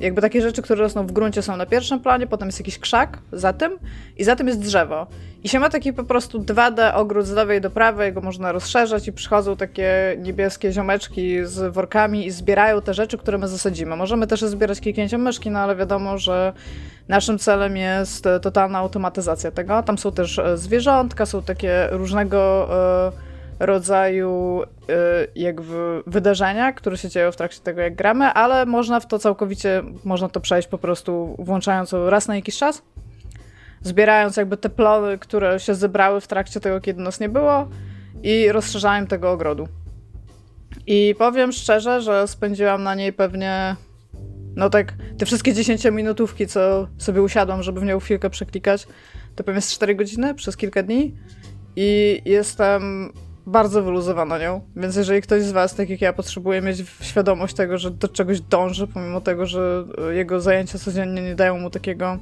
jakby 0.00 0.20
takie 0.20 0.42
rzeczy, 0.42 0.62
które 0.62 0.82
rosną 0.82 1.06
w 1.06 1.12
gruncie 1.12 1.42
są 1.42 1.56
na 1.56 1.66
pierwszym 1.66 2.00
planie, 2.00 2.26
potem 2.26 2.48
jest 2.48 2.60
jakiś 2.60 2.78
krzak 2.78 3.18
za 3.32 3.52
tym 3.52 3.78
i 4.16 4.24
za 4.24 4.36
tym 4.36 4.46
jest 4.46 4.60
drzewo. 4.60 5.06
I 5.44 5.48
się 5.48 5.60
ma 5.60 5.68
taki 5.68 5.92
po 5.92 6.04
prostu 6.04 6.40
2D 6.40 6.94
ogród 6.94 7.26
z 7.26 7.30
lewej 7.30 7.60
do 7.60 7.70
prawej, 7.70 8.12
go 8.12 8.20
można 8.20 8.52
rozszerzać 8.52 9.08
i 9.08 9.12
przychodzą 9.12 9.56
takie 9.56 10.16
niebieskie 10.18 10.72
ziomeczki 10.72 11.46
z 11.46 11.74
workami 11.74 12.26
i 12.26 12.30
zbierają 12.30 12.82
te 12.82 12.94
rzeczy, 12.94 13.18
które 13.18 13.38
my 13.38 13.48
zasadzimy. 13.48 13.96
Możemy 13.96 14.26
też 14.26 14.40
zbierać 14.40 14.80
kliknięciem 14.80 15.22
myszki, 15.22 15.50
no 15.50 15.58
ale 15.58 15.76
wiadomo, 15.76 16.18
że 16.18 16.52
naszym 17.08 17.38
celem 17.38 17.76
jest 17.76 18.28
totalna 18.42 18.78
automatyzacja 18.78 19.50
tego. 19.50 19.82
Tam 19.82 19.98
są 19.98 20.12
też 20.12 20.38
e, 20.38 20.56
zwierzątka, 20.56 21.26
są 21.26 21.42
takie 21.42 21.88
różnego 21.90 22.68
e, 23.14 23.27
rodzaju 23.60 24.62
e, 24.62 25.26
jakby 25.34 26.02
wydarzenia, 26.06 26.72
które 26.72 26.96
się 26.96 27.08
dzieją 27.08 27.32
w 27.32 27.36
trakcie 27.36 27.60
tego, 27.60 27.80
jak 27.80 27.94
gramy, 27.94 28.24
ale 28.24 28.66
można 28.66 29.00
w 29.00 29.06
to 29.06 29.18
całkowicie, 29.18 29.82
można 30.04 30.28
to 30.28 30.40
przejść 30.40 30.68
po 30.68 30.78
prostu 30.78 31.36
włączając 31.38 31.92
raz 31.92 32.28
na 32.28 32.36
jakiś 32.36 32.58
czas 32.58 32.82
zbierając 33.82 34.36
jakby 34.36 34.56
te 34.56 34.70
plony, 34.70 35.18
które 35.18 35.60
się 35.60 35.74
zebrały 35.74 36.20
w 36.20 36.26
trakcie 36.26 36.60
tego, 36.60 36.80
kiedy 36.80 37.02
nas 37.02 37.20
nie 37.20 37.28
było 37.28 37.68
i 38.22 38.52
rozszerzaniem 38.52 39.06
tego 39.06 39.30
ogrodu. 39.30 39.68
I 40.86 41.14
powiem 41.18 41.52
szczerze, 41.52 42.02
że 42.02 42.28
spędziłam 42.28 42.82
na 42.82 42.94
niej 42.94 43.12
pewnie 43.12 43.76
no 44.56 44.70
tak, 44.70 44.94
te 45.18 45.26
wszystkie 45.26 45.54
10 45.54 45.84
minutówki, 45.84 46.46
co 46.46 46.88
sobie 46.98 47.22
usiadłam, 47.22 47.62
żeby 47.62 47.80
w 47.80 47.84
nią 47.84 48.00
chwilkę 48.00 48.30
przeklikać, 48.30 48.86
to 49.36 49.44
pewnie 49.44 49.60
z 49.60 49.72
4 49.72 49.94
godziny 49.94 50.34
przez 50.34 50.56
kilka 50.56 50.82
dni 50.82 51.14
i 51.76 52.22
jestem 52.24 53.12
bardzo 53.48 53.82
wyluzowana 53.82 54.38
nią, 54.38 54.60
więc 54.76 54.96
jeżeli 54.96 55.22
ktoś 55.22 55.42
z 55.42 55.52
was, 55.52 55.74
tak 55.74 55.90
jak 55.90 56.00
ja, 56.00 56.12
potrzebuje 56.12 56.62
mieć 56.62 56.84
świadomość 57.00 57.54
tego, 57.54 57.78
że 57.78 57.90
do 57.90 58.08
czegoś 58.08 58.40
dąży, 58.40 58.86
pomimo 58.86 59.20
tego, 59.20 59.46
że 59.46 59.84
jego 60.10 60.40
zajęcia 60.40 60.78
codziennie 60.78 61.22
nie 61.22 61.34
dają 61.34 61.58
mu 61.58 61.70
takiego 61.70 62.18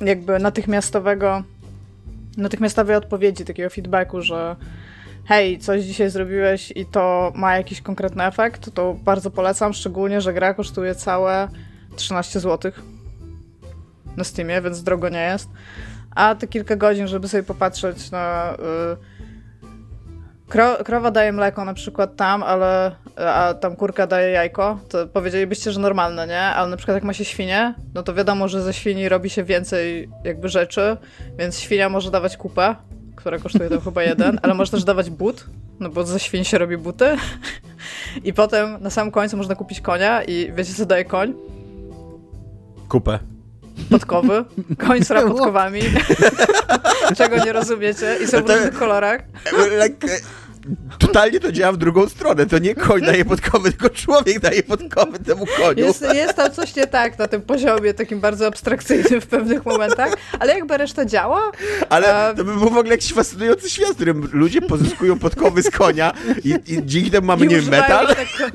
jakby 0.00 0.38
natychmiastowego, 0.38 1.42
natychmiastowej 2.36 2.96
odpowiedzi, 2.96 3.44
takiego 3.44 3.70
feedbacku, 3.70 4.22
że 4.22 4.56
hej, 5.24 5.58
coś 5.58 5.82
dzisiaj 5.82 6.10
zrobiłeś 6.10 6.72
i 6.76 6.86
to 6.86 7.32
ma 7.34 7.56
jakiś 7.56 7.80
konkretny 7.80 8.24
efekt, 8.24 8.74
to 8.74 8.96
bardzo 9.04 9.30
polecam, 9.30 9.72
szczególnie, 9.72 10.20
że 10.20 10.32
gra 10.32 10.54
kosztuje 10.54 10.94
całe 10.94 11.48
13 11.96 12.40
zł 12.40 12.72
na 14.16 14.24
Steamie, 14.24 14.62
więc 14.62 14.82
drogo 14.82 15.08
nie 15.08 15.22
jest. 15.22 15.48
A 16.10 16.34
te 16.34 16.46
kilka 16.46 16.76
godzin, 16.76 17.08
żeby 17.08 17.28
sobie 17.28 17.42
popatrzeć 17.42 18.10
na... 18.10 18.56
Yy, 18.58 19.15
Kro, 20.48 20.76
krowa 20.84 21.10
daje 21.10 21.32
mleko 21.32 21.64
na 21.64 21.74
przykład 21.74 22.16
tam, 22.16 22.42
ale 22.42 22.96
a 23.16 23.54
tam 23.54 23.76
kurka 23.76 24.06
daje 24.06 24.30
jajko, 24.30 24.78
to 24.88 25.06
powiedzielibyście, 25.06 25.72
że 25.72 25.80
normalne, 25.80 26.26
nie? 26.26 26.40
Ale 26.40 26.70
na 26.70 26.76
przykład 26.76 26.94
jak 26.94 27.04
ma 27.04 27.12
się 27.12 27.24
świnie, 27.24 27.74
no 27.94 28.02
to 28.02 28.14
wiadomo, 28.14 28.48
że 28.48 28.62
ze 28.62 28.72
świni 28.74 29.08
robi 29.08 29.30
się 29.30 29.44
więcej 29.44 30.08
jakby 30.24 30.48
rzeczy, 30.48 30.96
więc 31.38 31.60
świnia 31.60 31.88
może 31.88 32.10
dawać 32.10 32.36
kupę, 32.36 32.76
która 33.16 33.38
kosztuje 33.38 33.70
tam 33.70 33.80
chyba 33.80 34.02
jeden, 34.02 34.38
ale 34.42 34.54
może 34.54 34.70
też 34.70 34.84
dawać 34.84 35.10
but, 35.10 35.46
no 35.80 35.90
bo 35.90 36.04
ze 36.04 36.20
świń 36.20 36.44
się 36.44 36.58
robi 36.58 36.76
buty. 36.76 37.16
I 38.24 38.32
potem 38.32 38.82
na 38.82 38.90
samym 38.90 39.12
końcu 39.12 39.36
można 39.36 39.54
kupić 39.54 39.80
konia 39.80 40.22
i 40.22 40.52
wiecie 40.52 40.74
co 40.74 40.86
daje 40.86 41.04
koń? 41.04 41.34
Kupę. 42.88 43.18
Podkowy. 43.90 44.44
Koń 44.78 45.04
z 45.04 45.08
podkowami. 45.28 45.80
Czego 47.18 47.44
nie 47.44 47.52
rozumiecie 47.52 48.16
i 48.24 48.26
są 48.26 48.42
w 48.42 48.50
różnych 48.50 48.78
kolorach. 48.78 49.20
Like, 49.82 50.08
totalnie 50.98 51.40
to 51.40 51.52
działa 51.52 51.72
w 51.72 51.76
drugą 51.76 52.08
stronę. 52.08 52.46
To 52.46 52.58
nie 52.58 52.74
koń 52.74 53.02
daje 53.02 53.24
podkowy, 53.24 53.72
tylko 53.72 53.90
człowiek 53.90 54.40
daje 54.40 54.62
podkowy 54.62 55.18
temu 55.18 55.46
koniu. 55.46 55.84
Jest, 55.86 56.04
jest 56.14 56.34
tam 56.34 56.52
coś 56.52 56.76
nie 56.76 56.86
tak 56.86 57.18
na 57.18 57.28
tym 57.28 57.42
poziomie, 57.42 57.94
takim 57.94 58.20
bardzo 58.20 58.46
abstrakcyjnym 58.46 59.20
w 59.20 59.26
pewnych 59.26 59.66
momentach, 59.66 60.12
ale 60.38 60.54
jakby 60.54 60.76
reszta 60.76 61.04
działa. 61.04 61.52
Ale 61.88 62.34
to 62.36 62.44
by 62.44 62.52
był 62.52 62.70
w 62.70 62.76
ogóle 62.76 62.88
jakiś 62.88 63.12
fascynujący 63.12 63.70
świat, 63.70 63.90
w 63.90 63.94
którym 63.94 64.28
ludzie 64.32 64.62
pozyskują 64.62 65.18
podkowy 65.18 65.62
z 65.62 65.70
konia 65.70 66.12
i, 66.44 66.54
i 66.66 66.86
dzięki 66.86 67.10
temu 67.10 67.26
mamy, 67.26 67.46
nie 67.46 67.60
wiem, 67.60 67.70
metal. 67.70 68.06
Tak... 68.06 68.52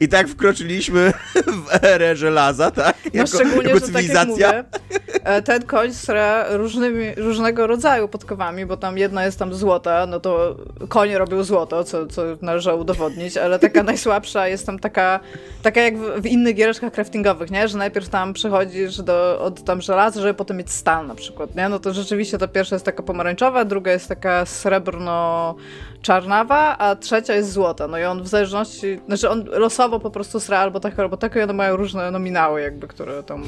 I 0.00 0.08
tak 0.08 0.28
wkroczyliśmy 0.28 1.12
w 1.66 1.84
erę 1.84 2.16
żelaza, 2.16 2.70
tak? 2.70 2.96
Jako, 3.04 3.18
no 3.18 3.26
szczególnie, 3.26 3.68
jako 3.68 3.80
cywilizacja. 3.80 4.48
że 4.48 4.64
tak 4.64 4.82
mówię, 4.90 5.42
ten 5.44 5.62
koń 5.62 5.92
sra 5.94 6.56
różnymi, 6.56 7.14
różnego 7.16 7.66
rodzaju 7.66 8.08
podkowami, 8.08 8.66
bo 8.66 8.76
tam 8.76 8.98
jedna 8.98 9.24
jest 9.24 9.38
tam 9.38 9.54
złota, 9.54 10.06
no 10.06 10.20
to 10.20 10.56
konie 10.88 11.18
robią 11.18 11.44
złoto, 11.44 11.84
co, 11.84 12.06
co 12.06 12.22
należy 12.42 12.74
udowodnić, 12.74 13.36
ale 13.36 13.58
taka 13.58 13.82
najsłabsza 13.90 14.48
jest 14.48 14.66
tam 14.66 14.78
taka, 14.78 15.20
taka 15.62 15.80
jak 15.80 15.98
w, 15.98 16.20
w 16.22 16.26
innych 16.26 16.54
giereczkach 16.54 16.92
craftingowych, 16.92 17.50
nie? 17.50 17.68
Że 17.68 17.78
najpierw 17.78 18.08
tam 18.08 18.32
przechodzisz 18.32 19.02
do, 19.02 19.40
od 19.40 19.64
tam 19.64 19.82
żelaza, 19.82 20.20
żeby 20.20 20.34
potem 20.34 20.56
mieć 20.56 20.70
stal 20.70 21.06
na 21.06 21.14
przykład, 21.14 21.56
nie? 21.56 21.68
No 21.68 21.78
to 21.78 21.92
rzeczywiście 21.92 22.38
ta 22.38 22.48
pierwsza 22.48 22.74
jest 22.74 22.84
taka 22.84 23.02
pomarańczowa, 23.02 23.64
druga 23.64 23.92
jest 23.92 24.08
taka 24.08 24.46
srebrno 24.46 25.54
czarnawa, 26.02 26.78
a 26.78 26.96
trzecia 26.96 27.34
jest 27.34 27.52
złota. 27.52 27.88
No 27.88 27.98
i 27.98 28.04
on 28.04 28.22
w 28.22 28.28
zależności, 28.28 29.00
znaczy 29.06 29.29
on 29.30 29.44
losowo 29.44 30.00
po 30.00 30.10
prostu 30.10 30.40
sra 30.40 30.58
albo 30.58 30.80
tak, 30.80 30.98
albo 30.98 31.16
tak 31.16 31.36
i 31.36 31.40
one 31.40 31.52
mają 31.52 31.76
różne 31.76 32.10
nominały 32.10 32.60
jakby, 32.60 32.88
które 32.88 33.22
tam 33.22 33.44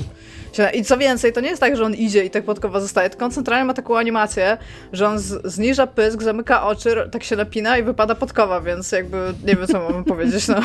się... 0.53 0.71
I 0.71 0.85
co 0.85 0.99
więcej, 0.99 1.33
to 1.33 1.41
nie 1.41 1.49
jest 1.49 1.61
tak, 1.61 1.77
że 1.77 1.85
on 1.85 1.95
idzie 1.95 2.25
i 2.25 2.31
tak 2.31 2.45
podkowa 2.45 2.81
zostaje, 2.81 3.11
tylko 3.11 3.25
on 3.25 3.31
centralnie 3.31 3.65
ma 3.65 3.75
taką 3.75 3.99
animację, 3.99 4.59
że 4.93 5.09
on 5.09 5.19
zniża 5.45 5.87
pysk, 5.87 6.23
zamyka 6.23 6.67
oczy, 6.67 7.09
tak 7.13 7.25
się 7.25 7.37
napina 7.37 7.79
i 7.79 7.83
wypada 7.83 8.15
podkowa, 8.15 8.61
więc 8.61 8.93
jakby 8.93 9.35
nie 9.45 9.57
wiem, 9.57 9.67
co 9.67 9.91
mam 9.91 10.05
powiedzieć, 10.05 10.49
no. 10.49 10.57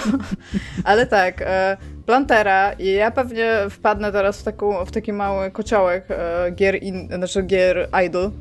Ale 0.84 1.06
tak, 1.06 1.42
e, 1.42 1.78
Plantera 2.06 2.74
i 2.74 2.92
ja 2.92 3.12
pewnie 3.12 3.54
wpadnę 3.70 4.12
teraz 4.12 4.42
w, 4.42 4.44
taką, 4.44 4.86
w 4.86 4.92
taki 4.92 5.14
mały 5.14 5.52
kociołek 5.52 6.06
e, 6.10 6.52
gier, 6.52 6.84
in, 6.84 7.08
znaczy 7.08 7.44
gier 7.44 7.90
idol, 8.06 8.32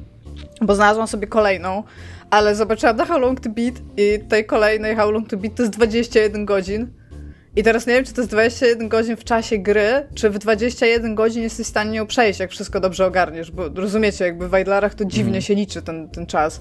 bo 0.61 0.75
znalazłam 0.75 1.07
sobie 1.07 1.27
kolejną, 1.27 1.83
ale 2.31 2.55
zobaczyłam 2.55 2.97
na 2.97 3.05
How 3.05 3.19
Long 3.19 3.41
to 3.41 3.51
Beat 3.51 3.75
i 3.97 4.19
tej 4.29 4.45
kolejnej 4.45 4.97
How 4.97 5.11
Long 5.11 5.29
to 5.29 5.37
Beat 5.37 5.55
to 5.55 5.63
jest 5.63 5.73
21 5.73 6.45
godzin. 6.45 6.89
I 7.57 7.63
teraz 7.63 7.87
nie 7.87 7.95
wiem, 7.95 8.05
czy 8.05 8.13
to 8.13 8.21
jest 8.21 8.31
21 8.31 8.89
godzin 8.89 9.17
w 9.17 9.25
czasie 9.25 9.59
gry, 9.59 10.07
czy 10.15 10.31
w 10.31 10.39
21 10.39 11.15
godzin 11.15 11.43
jesteś 11.43 11.67
w 11.67 11.71
stanie 11.71 11.97
ją 11.97 12.07
przejść, 12.07 12.41
jak 12.41 12.51
wszystko 12.51 12.81
dobrze 12.81 13.07
ogarniesz, 13.07 13.51
bo 13.51 13.69
rozumiecie, 13.69 14.25
jakby 14.25 14.49
w 14.49 14.51
Wajdlarach 14.51 14.95
to 14.95 15.05
dziwnie 15.05 15.31
mm. 15.31 15.43
się 15.43 15.55
liczy 15.55 15.83
ten, 15.83 16.09
ten 16.09 16.27
czas. 16.27 16.61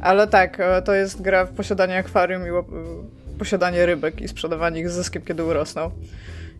Ale 0.00 0.26
tak, 0.26 0.60
e, 0.60 0.82
to 0.82 0.94
jest 0.94 1.22
gra 1.22 1.44
w 1.44 1.50
posiadanie 1.50 1.98
akwarium 1.98 2.42
i 2.46 2.50
posiadanie 3.38 3.86
rybek 3.86 4.20
i 4.20 4.28
sprzedawanie 4.28 4.80
ich 4.80 4.90
z 4.90 4.92
zyskiem, 4.92 5.22
kiedy 5.22 5.44
urosną. 5.44 5.90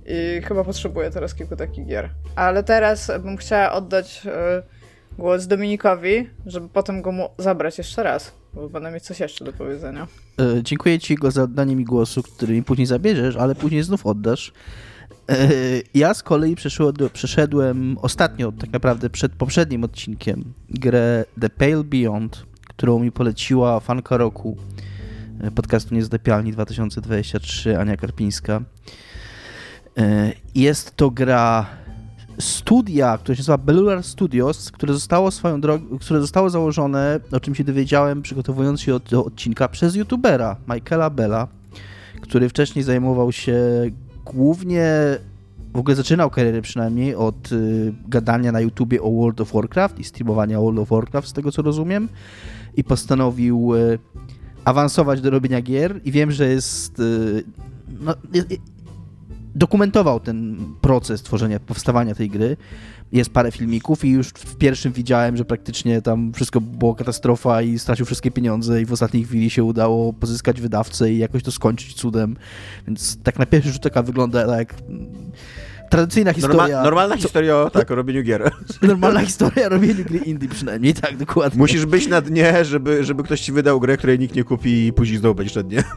I 0.06 0.42
chyba 0.44 0.64
potrzebuję 0.64 1.10
teraz 1.10 1.34
kilku 1.34 1.56
takich 1.56 1.86
gier. 1.86 2.08
Ale 2.36 2.62
teraz 2.62 3.10
bym 3.20 3.36
chciała 3.36 3.72
oddać 3.72 4.22
e, 4.26 4.62
głos 5.18 5.46
Dominikowi, 5.46 6.28
żeby 6.46 6.68
potem 6.68 7.02
go 7.02 7.12
mu 7.12 7.28
zabrać 7.38 7.78
jeszcze 7.78 8.02
raz, 8.02 8.32
bo 8.54 8.68
będę 8.68 8.90
mieć 8.90 9.02
coś 9.02 9.20
jeszcze 9.20 9.44
do 9.44 9.52
powiedzenia. 9.52 10.06
E, 10.40 10.62
dziękuję 10.62 10.98
ci 10.98 11.14
go 11.14 11.30
za 11.30 11.42
oddanie 11.42 11.76
mi 11.76 11.84
głosu, 11.84 12.22
który 12.22 12.54
mi 12.54 12.62
później 12.62 12.86
zabierzesz, 12.86 13.36
ale 13.36 13.54
później 13.54 13.82
znów 13.82 14.06
oddasz. 14.06 14.52
E, 15.30 15.48
ja 15.94 16.14
z 16.14 16.22
kolei 16.22 16.56
przeszedłem, 16.56 17.10
przeszedłem 17.10 17.98
ostatnio, 18.02 18.52
tak 18.52 18.72
naprawdę 18.72 19.10
przed 19.10 19.32
poprzednim 19.32 19.84
odcinkiem, 19.84 20.52
grę 20.70 21.24
The 21.40 21.50
Pale 21.50 21.84
Beyond, 21.84 22.46
którą 22.68 22.98
mi 22.98 23.12
poleciła 23.12 23.80
fanka 23.80 24.16
roku 24.16 24.56
e, 25.40 25.50
podcastu 25.50 25.94
Niezlepialni 25.94 26.52
2023 26.52 27.78
Ania 27.78 27.96
Karpińska. 27.96 28.62
E, 29.98 30.32
jest 30.54 30.96
to 30.96 31.10
gra 31.10 31.66
studia, 32.38 33.18
które 33.18 33.36
się 33.36 33.40
nazywa 33.40 33.58
Bellular 33.58 34.02
Studios, 34.02 34.70
które 34.70 34.92
zostało 34.92 35.30
swoją 35.30 35.60
drogą, 35.60 35.98
które 35.98 36.20
zostało 36.20 36.50
założone, 36.50 37.20
o 37.32 37.40
czym 37.40 37.54
się 37.54 37.64
dowiedziałem 37.64 38.22
przygotowując 38.22 38.80
się 38.80 39.00
do 39.10 39.24
odcinka, 39.24 39.68
przez 39.68 39.94
youtubera 39.94 40.56
Michaela 40.74 41.10
Bella, 41.10 41.48
który 42.20 42.48
wcześniej 42.48 42.82
zajmował 42.82 43.32
się 43.32 43.60
głównie, 44.24 44.90
w 45.74 45.78
ogóle 45.78 45.96
zaczynał 45.96 46.30
karierę 46.30 46.62
przynajmniej 46.62 47.14
od 47.14 47.52
y, 47.52 47.94
gadania 48.08 48.52
na 48.52 48.60
YouTubie 48.60 49.02
o 49.02 49.10
World 49.10 49.40
of 49.40 49.52
Warcraft 49.52 49.98
i 49.98 50.04
streamowania 50.04 50.60
World 50.60 50.78
of 50.78 50.88
Warcraft, 50.88 51.28
z 51.28 51.32
tego 51.32 51.52
co 51.52 51.62
rozumiem, 51.62 52.08
i 52.76 52.84
postanowił 52.84 53.74
y, 53.74 53.98
awansować 54.64 55.20
do 55.20 55.30
robienia 55.30 55.62
gier 55.62 56.00
i 56.04 56.12
wiem, 56.12 56.32
że 56.32 56.48
jest 56.48 57.00
y, 57.00 57.44
no, 58.00 58.14
dokumentował 59.54 60.20
ten 60.20 60.56
proces 60.80 61.22
tworzenia, 61.22 61.60
powstawania 61.60 62.14
tej 62.14 62.30
gry. 62.30 62.56
Jest 63.12 63.30
parę 63.30 63.52
filmików 63.52 64.04
i 64.04 64.10
już 64.10 64.28
w 64.28 64.56
pierwszym 64.56 64.92
widziałem, 64.92 65.36
że 65.36 65.44
praktycznie 65.44 66.02
tam 66.02 66.32
wszystko 66.32 66.60
było 66.60 66.94
katastrofa 66.94 67.62
i 67.62 67.78
stracił 67.78 68.06
wszystkie 68.06 68.30
pieniądze 68.30 68.82
i 68.82 68.86
w 68.86 68.92
ostatniej 68.92 69.24
chwili 69.24 69.50
się 69.50 69.64
udało 69.64 70.12
pozyskać 70.12 70.60
wydawcę 70.60 71.12
i 71.12 71.18
jakoś 71.18 71.42
to 71.42 71.52
skończyć 71.52 71.94
cudem. 71.94 72.36
Więc 72.86 73.22
tak 73.22 73.38
na 73.38 73.46
pierwszy 73.46 73.72
rzut 73.72 73.86
oka 73.86 74.02
wygląda 74.02 74.58
jak 74.58 74.74
tradycyjna 75.94 76.32
historia. 76.32 76.62
Norma, 76.62 76.82
normalna 76.82 77.16
historia 77.16 77.56
o, 77.56 77.70
tak, 77.70 77.90
o 77.90 77.94
robieniu 77.94 78.22
gier. 78.22 78.50
Normalna 78.82 79.20
historia 79.20 79.66
o 79.66 79.68
robieniu 79.68 80.04
gry 80.04 80.18
indie 80.18 80.48
przynajmniej, 80.48 80.94
tak, 80.94 81.16
dokładnie. 81.16 81.58
Musisz 81.58 81.86
być 81.86 82.08
na 82.08 82.20
dnie, 82.20 82.64
żeby, 82.64 83.04
żeby 83.04 83.22
ktoś 83.22 83.40
ci 83.40 83.52
wydał 83.52 83.80
grę, 83.80 83.96
której 83.96 84.18
nikt 84.18 84.34
nie 84.34 84.44
kupi 84.44 84.86
i 84.86 84.92
później 84.92 85.18
znowu 85.18 85.34
będziesz 85.34 85.56
na 85.56 85.62
dnie. 85.62 85.84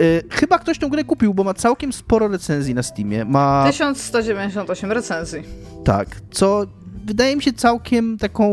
Y, 0.00 0.22
chyba 0.30 0.58
ktoś 0.58 0.78
tą 0.78 0.88
grę 0.88 1.04
kupił, 1.04 1.34
bo 1.34 1.44
ma 1.44 1.54
całkiem 1.54 1.92
sporo 1.92 2.28
recenzji 2.28 2.74
na 2.74 2.82
Steamie. 2.82 3.24
Ma... 3.24 3.64
1198 3.66 4.92
recenzji. 4.92 5.42
Tak, 5.84 6.08
co 6.30 6.66
wydaje 7.04 7.36
mi 7.36 7.42
się 7.42 7.52
całkiem 7.52 8.18
taką 8.18 8.50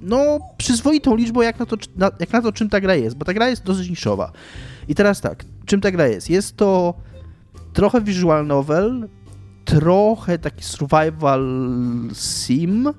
no, 0.00 0.38
przyzwoitą 0.56 1.16
liczbą, 1.16 1.42
jak 1.42 1.58
na, 1.58 1.66
to, 1.66 1.76
na, 1.96 2.10
jak 2.20 2.32
na 2.32 2.42
to, 2.42 2.52
czym 2.52 2.68
ta 2.68 2.80
gra 2.80 2.94
jest, 2.94 3.16
bo 3.16 3.24
ta 3.24 3.34
gra 3.34 3.48
jest 3.48 3.64
dosyć 3.64 3.90
niszowa. 3.90 4.32
I 4.88 4.94
teraz 4.94 5.20
tak, 5.20 5.44
czym 5.66 5.80
ta 5.80 5.90
gra 5.90 6.06
jest? 6.06 6.30
Jest 6.30 6.56
to 6.56 6.94
trochę 7.74 8.00
visual 8.00 8.46
novel, 8.46 9.08
trochę 9.64 10.38
taki 10.38 10.64
survival 10.64 11.44
sim 12.12 12.92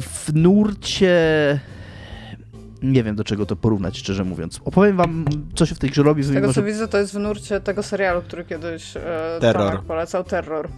w 0.00 0.34
nurcie 0.34 1.60
nie 2.82 3.02
wiem 3.02 3.16
do 3.16 3.24
czego 3.24 3.46
to 3.46 3.56
porównać, 3.56 3.98
szczerze 3.98 4.24
mówiąc. 4.24 4.60
Opowiem 4.64 4.96
wam, 4.96 5.24
co 5.54 5.66
się 5.66 5.74
w 5.74 5.78
tej 5.78 5.90
grze 5.90 6.02
robi. 6.02 6.22
Z 6.22 6.32
tego 6.32 6.52
co 6.52 6.62
widzę, 6.62 6.88
to 6.88 6.98
jest 6.98 7.14
w 7.14 7.18
nurcie 7.18 7.60
tego 7.60 7.82
serialu, 7.82 8.22
który 8.22 8.44
kiedyś 8.44 8.96
e, 8.96 9.00
Terror. 9.40 9.66
Tomek 9.66 9.82
polecał, 9.82 10.24
Terror. 10.24 10.68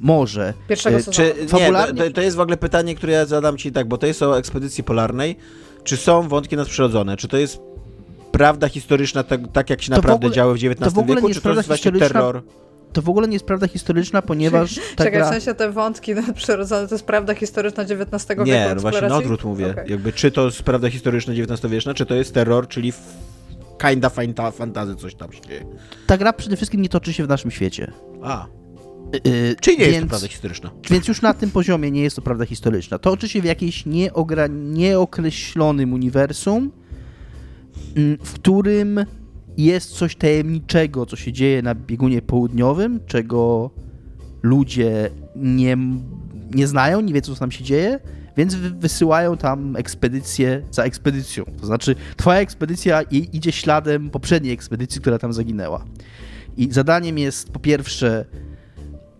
Może. 0.00 0.54
Pierwszego 0.68 0.96
E, 0.96 1.02
sezonu. 1.02 1.32
Czy, 1.50 1.56
nie, 1.56 1.72
to, 2.04 2.10
to, 2.14 2.20
jest 2.20 2.36
w 2.36 2.40
ogóle 2.40 2.56
pytanie, 2.56 2.94
które 2.94 3.12
ja 3.12 3.26
zadam 3.26 3.56
ci 3.56 3.72
tak, 3.72 3.88
bo 3.88 3.98
to 3.98 4.06
jest 4.06 4.22
o 4.22 4.38
ekspedycji 4.38 4.84
polarnej. 4.84 5.36
Czy 5.84 5.96
są 5.96 6.28
wątki 6.28 6.56
nadprzyrodzone? 6.56 7.16
Czy 7.16 7.28
to 7.28 7.36
jest 7.36 7.60
prawda 8.32 8.68
historyczna, 8.68 9.22
tak, 9.22 9.40
tak 9.52 9.70
jak 9.70 9.82
się 9.82 9.88
to 9.88 9.96
naprawdę 9.96 10.26
ogóle, 10.26 10.36
działo 10.36 10.54
w 10.54 10.56
XIX 10.56 10.78
to 10.78 10.90
w 10.90 10.98
ogóle 10.98 11.14
wieku, 11.16 11.28
nie 11.28 11.34
czy 11.34 11.40
to 11.40 11.52
jest 11.52 11.66
właśnie 11.66 11.92
terror? 11.92 12.42
To 12.92 13.02
w 13.02 13.08
ogóle 13.08 13.28
nie 13.28 13.32
jest 13.32 13.44
prawda 13.44 13.68
historyczna, 13.68 14.22
ponieważ 14.22 14.74
ta 14.96 15.04
Czekaj, 15.04 15.12
gra... 15.12 15.26
w 15.26 15.28
sensie 15.28 15.54
te 15.54 15.72
wątki 15.72 16.14
nadprzyrodzone 16.14 16.88
to 16.88 16.94
jest 16.94 17.04
prawda 17.04 17.34
historyczna 17.34 17.82
XIX 17.82 18.28
wieku 18.28 18.44
Nie, 18.44 18.72
no 18.74 18.80
właśnie 18.80 19.08
na 19.08 19.16
odwrót 19.16 19.44
mówię. 19.44 19.70
Okay. 19.70 19.86
Jakby, 19.88 20.12
czy 20.12 20.30
to 20.30 20.44
jest 20.44 20.62
prawda 20.62 20.90
historyczna 20.90 21.32
XIX-wieczna, 21.32 21.94
czy 21.94 22.06
to 22.06 22.14
jest 22.14 22.34
terror, 22.34 22.68
czyli 22.68 22.92
kinda 23.78 24.10
fantazy, 24.50 24.96
coś 24.96 25.14
tam 25.14 25.32
się 25.32 25.40
dzieje. 25.40 25.64
Ta 26.06 26.18
gra 26.18 26.32
przede 26.32 26.56
wszystkim 26.56 26.82
nie 26.82 26.88
toczy 26.88 27.12
się 27.12 27.24
w 27.24 27.28
naszym 27.28 27.50
świecie. 27.50 27.92
A. 28.22 28.46
Yy, 29.12 29.56
Czyli 29.60 29.78
nie 29.78 29.84
więc, 29.84 29.94
jest 29.94 30.02
to 30.02 30.08
prawda 30.08 30.28
historyczna. 30.28 30.70
Więc 30.90 31.08
już 31.08 31.22
na 31.22 31.34
tym 31.34 31.50
poziomie 31.50 31.90
nie 31.90 32.02
jest 32.02 32.16
to 32.16 32.22
prawda 32.22 32.46
historyczna. 32.46 32.98
Toczy 32.98 33.28
się 33.28 33.42
w 33.42 33.44
jakimś 33.44 33.84
nieokreślonym 34.48 35.92
uniwersum, 35.92 36.72
w 38.24 38.32
którym 38.34 39.04
jest 39.56 39.90
coś 39.90 40.16
tajemniczego, 40.16 41.06
co 41.06 41.16
się 41.16 41.32
dzieje 41.32 41.62
na 41.62 41.74
biegunie 41.74 42.22
południowym, 42.22 43.00
czego 43.06 43.70
ludzie 44.42 45.10
nie, 45.36 45.76
nie 46.54 46.66
znają, 46.66 47.00
nie 47.00 47.14
wiedzą, 47.14 47.34
co 47.34 47.40
tam 47.40 47.50
się 47.50 47.64
dzieje, 47.64 48.00
więc 48.36 48.54
wysyłają 48.54 49.36
tam 49.36 49.76
ekspedycję 49.76 50.62
za 50.70 50.82
ekspedycją. 50.82 51.44
To 51.60 51.66
znaczy, 51.66 51.94
twoja 52.16 52.40
ekspedycja 52.40 53.02
idzie 53.02 53.52
śladem 53.52 54.10
poprzedniej 54.10 54.54
ekspedycji, 54.54 55.00
która 55.00 55.18
tam 55.18 55.32
zaginęła. 55.32 55.84
I 56.56 56.72
zadaniem 56.72 57.18
jest 57.18 57.50
po 57.50 57.60
pierwsze 57.60 58.24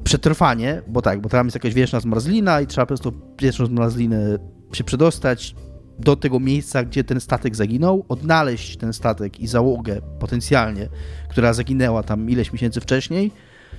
przetrwanie, 0.04 0.82
bo 0.88 1.02
tak, 1.02 1.20
bo 1.20 1.28
tam 1.28 1.46
jest 1.46 1.54
jakaś 1.54 1.74
wieczna 1.74 2.00
zmarzlina 2.00 2.60
i 2.60 2.66
trzeba 2.66 2.86
przez 2.86 3.00
tą 3.00 3.12
wieczną 3.40 3.66
zmarzlinę 3.66 4.38
się 4.72 4.84
przedostać 4.84 5.54
do 6.02 6.16
tego 6.16 6.40
miejsca, 6.40 6.84
gdzie 6.84 7.04
ten 7.04 7.20
statek 7.20 7.56
zaginął, 7.56 8.04
odnaleźć 8.08 8.76
ten 8.76 8.92
statek 8.92 9.40
i 9.40 9.46
załogę 9.46 10.00
potencjalnie, 10.18 10.88
która 11.28 11.52
zaginęła 11.52 12.02
tam 12.02 12.30
ileś 12.30 12.52
miesięcy 12.52 12.80
wcześniej, 12.80 13.30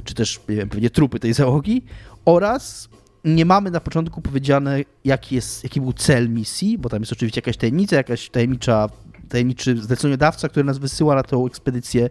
czy 0.03 0.13
też, 0.13 0.39
nie 0.49 0.55
wiem, 0.55 0.69
pewnie 0.69 0.89
trupy 0.89 1.19
tej 1.19 1.33
załogi, 1.33 1.83
oraz 2.25 2.89
nie 3.25 3.45
mamy 3.45 3.71
na 3.71 3.79
początku 3.79 4.21
powiedziane, 4.21 4.79
jaki, 5.05 5.35
jest, 5.35 5.63
jaki 5.63 5.81
był 5.81 5.93
cel 5.93 6.29
misji, 6.29 6.77
bo 6.77 6.89
tam 6.89 7.01
jest 7.01 7.11
oczywiście 7.11 7.39
jakaś 7.39 7.57
tajemnica, 7.57 7.95
jakaś 7.95 8.29
tajemnicza, 8.29 8.89
tajemniczy 9.29 9.77
zleceniodawca, 9.77 10.49
który 10.49 10.63
nas 10.63 10.77
wysyła 10.77 11.15
na 11.15 11.23
tę 11.23 11.37
ekspedycję, 11.47 12.09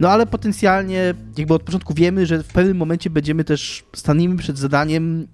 no 0.00 0.10
ale 0.10 0.26
potencjalnie 0.26 1.14
jakby 1.38 1.54
od 1.54 1.62
początku 1.62 1.94
wiemy, 1.94 2.26
że 2.26 2.42
w 2.42 2.48
pewnym 2.48 2.76
momencie 2.76 3.10
będziemy 3.10 3.44
też 3.44 3.84
stanimy 3.96 4.36
przed 4.36 4.58
zadaniem 4.58 5.26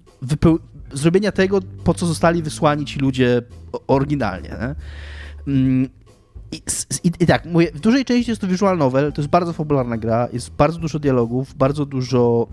zrobienia 0.93 1.31
tego, 1.31 1.59
po 1.83 1.93
co 1.93 2.05
zostali 2.05 2.43
wysłani 2.43 2.85
ci 2.85 2.99
ludzie 2.99 3.41
oryginalnie. 3.87 4.49
Nie? 4.49 4.75
Mm, 5.53 5.89
I, 6.51 6.61
i, 7.03 7.11
I, 7.19 7.25
tak, 7.25 7.45
mówię, 7.45 7.71
w 7.73 7.79
dużej 7.79 8.05
części 8.05 8.31
jest 8.31 8.41
to 8.41 8.47
visual 8.47 8.77
novel, 8.77 9.13
to 9.13 9.21
jest 9.21 9.29
bardzo 9.29 9.53
fabularna 9.53 9.97
gra, 9.97 10.27
jest 10.33 10.49
bardzo 10.49 10.79
dużo 10.79 10.99
dialogów, 10.99 11.53
bardzo 11.55 11.85
dużo 11.85 12.47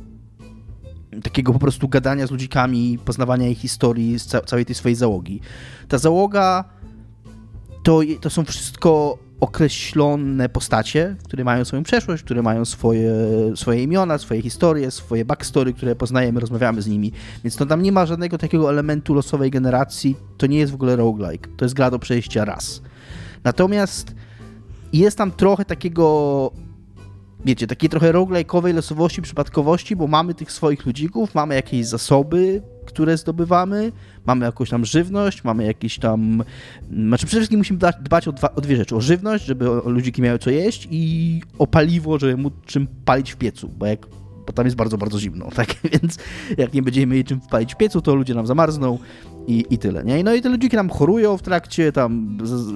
takiego 1.23 1.53
po 1.53 1.59
prostu 1.59 1.89
gadania 1.89 2.27
z 2.27 2.31
ludzikami, 2.31 2.99
poznawania 3.05 3.49
ich 3.49 3.59
historii, 3.59 4.19
z 4.19 4.27
ca 4.27 4.41
całej 4.41 4.65
tej 4.65 4.75
swojej 4.75 4.95
załogi. 4.95 5.41
Ta 5.89 5.99
załoga 5.99 6.65
to, 7.83 8.01
to 8.21 8.31
są 8.31 8.45
wszystko 8.45 9.19
określone 9.41 10.49
postacie, 10.49 11.17
które 11.25 11.45
mają 11.45 11.65
swoją 11.65 11.83
przeszłość, 11.83 12.23
które 12.23 12.43
mają 12.43 12.65
swoje, 12.65 13.13
swoje 13.55 13.83
imiona, 13.83 14.19
swoje 14.19 14.43
historie, 14.43 14.91
swoje 14.91 15.25
backstory, 15.25 15.73
które 15.73 15.97
poznajemy, 15.97 16.41
rozmawiamy 16.41 16.83
z 16.83 16.87
nimi. 16.87 17.13
Więc 17.45 17.57
to 17.57 17.67
tam 17.67 17.83
nie 17.83 17.93
ma 17.93 18.07
żadnego 18.07 18.39
takiego 18.39 18.71
elementu 18.71 19.15
losowej 19.15 19.51
generacji. 19.51 20.17
To 20.39 20.47
nie 20.47 20.59
jest 20.59 20.73
w 20.73 20.75
ogóle 20.75 20.97
roguelike. 20.97 21.51
To 21.57 21.65
jest 21.65 21.75
gra 21.75 21.91
do 21.91 21.99
przejścia 21.99 22.45
raz. 22.45 22.83
Natomiast 23.45 24.15
jest 24.93 25.19
tam 25.19 25.31
trochę 25.31 25.65
takiego 25.65 26.51
wiecie, 27.45 27.67
takiej 27.67 27.91
trochę 27.91 28.13
roguelike'owej 28.13 28.75
losowości, 28.75 29.23
przypadkowości, 29.23 29.97
bo 29.97 30.07
mamy 30.07 30.35
tych 30.35 30.53
swoich 30.53 30.87
ludzików, 30.87 31.35
mamy 31.35 31.55
jakieś 31.55 31.87
zasoby, 31.87 32.63
które 32.89 33.17
zdobywamy, 33.17 33.93
mamy 34.27 34.47
jakąś 34.47 34.71
tam 34.71 34.85
żywność, 34.85 35.45
mamy 35.45 35.65
jakieś 35.65 35.99
tam... 35.99 36.43
Znaczy 36.91 37.27
przede 37.27 37.41
wszystkim 37.41 37.59
musimy 37.59 37.79
dbać 38.01 38.29
o, 38.29 38.33
dwa, 38.33 38.55
o 38.55 38.61
dwie 38.61 38.77
rzeczy. 38.77 38.97
O 38.97 39.01
żywność, 39.01 39.45
żeby 39.45 39.65
ludziki 39.85 40.23
miały 40.23 40.39
co 40.39 40.51
jeść 40.51 40.89
i 40.91 41.43
o 41.59 41.67
paliwo, 41.67 42.19
żeby 42.19 42.37
móc 42.37 42.53
czym 42.67 42.87
palić 43.05 43.33
w 43.33 43.37
piecu, 43.37 43.69
bo 43.69 43.87
jak 43.87 44.07
bo 44.49 44.53
tam 44.53 44.65
jest 44.65 44.77
bardzo, 44.77 44.99
bardzo 44.99 45.21
zimno, 45.21 45.49
tak? 45.57 45.75
Więc 45.93 46.19
jak 46.59 46.73
nie 46.73 46.83
będziemy 46.83 47.07
mieli 47.07 47.25
czym 47.25 47.41
wpalić 47.41 47.75
w 47.75 47.77
piecu, 47.77 48.03
to 48.03 48.15
ludzie 48.15 48.35
nam 48.35 48.47
zamarzną 48.47 48.99
i, 49.47 49.65
i 49.71 49.79
tyle, 49.79 50.05
nie? 50.05 50.25
No 50.25 50.35
i 50.35 50.43
te 50.43 50.49
ludziki 50.49 50.77
nam 50.77 50.91
chorują 50.91 51.37
w 51.37 51.43
trakcie, 51.43 51.93
tam 51.93 52.39
z, 52.43 52.73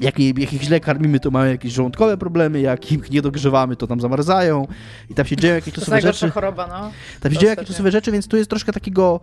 jak, 0.00 0.18
jak 0.18 0.52
ich 0.52 0.62
źle 0.62 0.80
karmimy, 0.80 1.20
to 1.20 1.30
mają 1.30 1.52
jakieś 1.52 1.72
żołądkowe 1.72 2.16
problemy, 2.16 2.60
jak 2.60 2.92
ich 2.92 3.10
nie 3.10 3.22
dogrzewamy, 3.22 3.76
to 3.76 3.86
tam 3.86 4.00
zamarzają 4.00 4.66
i 5.10 5.14
tam 5.14 5.26
się 5.26 5.36
dzieją 5.36 5.54
jakieś 5.54 5.76
losowe 5.76 6.00
rzeczy. 6.00 6.30
choroba, 6.30 6.66
no. 6.66 6.90
Tam 7.20 7.32
się 7.32 7.38
dzieją 7.38 7.50
jakieś 7.50 7.68
losowe 7.68 7.90
rzeczy, 7.90 8.12
więc 8.12 8.28
tu 8.28 8.36
jest 8.36 8.50
troszkę 8.50 8.72
takiego, 8.72 9.20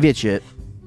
wiecie, 0.00 0.40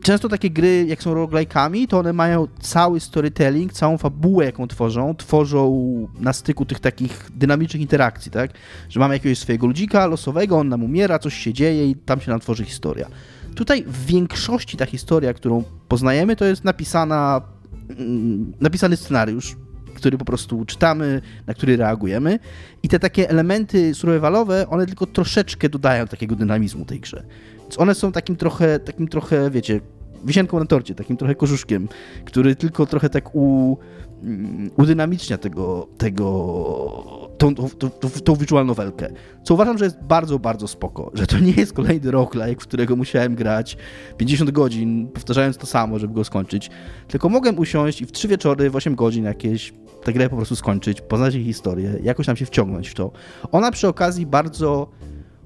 często 0.05 0.29
takie 0.29 0.49
gry, 0.49 0.85
jak 0.87 1.03
są 1.03 1.13
roguelike'ami, 1.13 1.87
to 1.87 1.99
one 1.99 2.13
mają 2.13 2.47
cały 2.59 2.99
storytelling, 2.99 3.73
całą 3.73 3.97
fabułę, 3.97 4.45
jaką 4.45 4.67
tworzą, 4.67 5.15
tworzą 5.15 6.07
na 6.19 6.33
styku 6.33 6.65
tych 6.65 6.79
takich 6.79 7.29
dynamicznych 7.35 7.81
interakcji, 7.81 8.31
tak? 8.31 8.51
Że 8.89 8.99
mamy 8.99 9.13
jakiegoś 9.13 9.37
swojego 9.37 9.67
ludzika 9.67 10.07
losowego, 10.07 10.57
on 10.57 10.69
nam 10.69 10.83
umiera, 10.83 11.19
coś 11.19 11.33
się 11.33 11.53
dzieje 11.53 11.89
i 11.89 11.95
tam 11.95 12.21
się 12.21 12.31
nam 12.31 12.39
tworzy 12.39 12.65
historia. 12.65 13.07
Tutaj 13.55 13.83
w 13.83 14.05
większości 14.05 14.77
ta 14.77 14.85
historia, 14.85 15.33
którą 15.33 15.63
poznajemy, 15.87 16.35
to 16.35 16.45
jest 16.45 16.63
napisana, 16.63 17.41
mm, 17.89 18.53
napisany 18.61 18.97
scenariusz, 18.97 19.55
który 19.95 20.17
po 20.17 20.25
prostu 20.25 20.65
czytamy, 20.65 21.21
na 21.47 21.53
który 21.53 21.77
reagujemy. 21.77 22.39
I 22.83 22.89
te 22.89 22.99
takie 22.99 23.29
elementy 23.29 23.95
survivalowe, 23.95 24.67
one 24.69 24.85
tylko 24.85 25.05
troszeczkę 25.05 25.69
dodają 25.69 26.07
takiego 26.07 26.35
dynamizmu 26.35 26.85
tej 26.85 26.99
grze. 26.99 27.25
Więc 27.61 27.79
one 27.79 27.95
są 27.95 28.11
takim 28.11 28.35
trochę, 28.35 28.79
takim 28.79 29.07
trochę, 29.07 29.51
wiecie, 29.51 29.79
wisienką 30.25 30.59
na 30.59 30.65
torcie, 30.65 30.95
takim 30.95 31.17
trochę 31.17 31.35
korzuszkiem, 31.35 31.87
który 32.25 32.55
tylko 32.55 32.85
trochę 32.85 33.09
tak 33.09 33.35
u, 33.35 33.77
mm, 34.23 34.69
udynamicznia 34.77 35.37
tego, 35.37 35.87
tego 35.97 37.25
tą, 37.37 37.55
tą, 37.55 37.69
tą, 37.69 38.09
tą 38.09 38.35
visual 38.35 38.65
novelkę. 38.65 39.09
Co 39.43 39.53
uważam, 39.53 39.77
że 39.77 39.85
jest 39.85 40.03
bardzo, 40.03 40.39
bardzo 40.39 40.67
spoko, 40.67 41.11
że 41.13 41.27
to 41.27 41.39
nie 41.39 41.51
jest 41.51 41.73
kolejny 41.73 42.11
roguelike, 42.11 42.61
w 42.61 42.67
którego 42.67 42.95
musiałem 42.95 43.35
grać 43.35 43.77
50 44.17 44.51
godzin, 44.51 45.07
powtarzając 45.13 45.57
to 45.57 45.65
samo, 45.65 45.99
żeby 45.99 46.13
go 46.13 46.23
skończyć, 46.23 46.69
tylko 47.07 47.29
mogłem 47.29 47.59
usiąść 47.59 48.01
i 48.01 48.05
w 48.05 48.11
3 48.11 48.27
wieczory, 48.27 48.69
w 48.69 48.75
8 48.75 48.95
godzin 48.95 49.23
jakieś 49.23 49.73
tę 50.03 50.13
grę 50.13 50.29
po 50.29 50.35
prostu 50.35 50.55
skończyć, 50.55 51.01
poznać 51.01 51.33
jej 51.33 51.43
historię, 51.43 51.99
jakoś 52.03 52.25
tam 52.25 52.35
się 52.35 52.45
wciągnąć 52.45 52.89
w 52.89 52.93
to. 52.93 53.11
Ona 53.51 53.71
przy 53.71 53.87
okazji 53.87 54.25
bardzo 54.25 54.89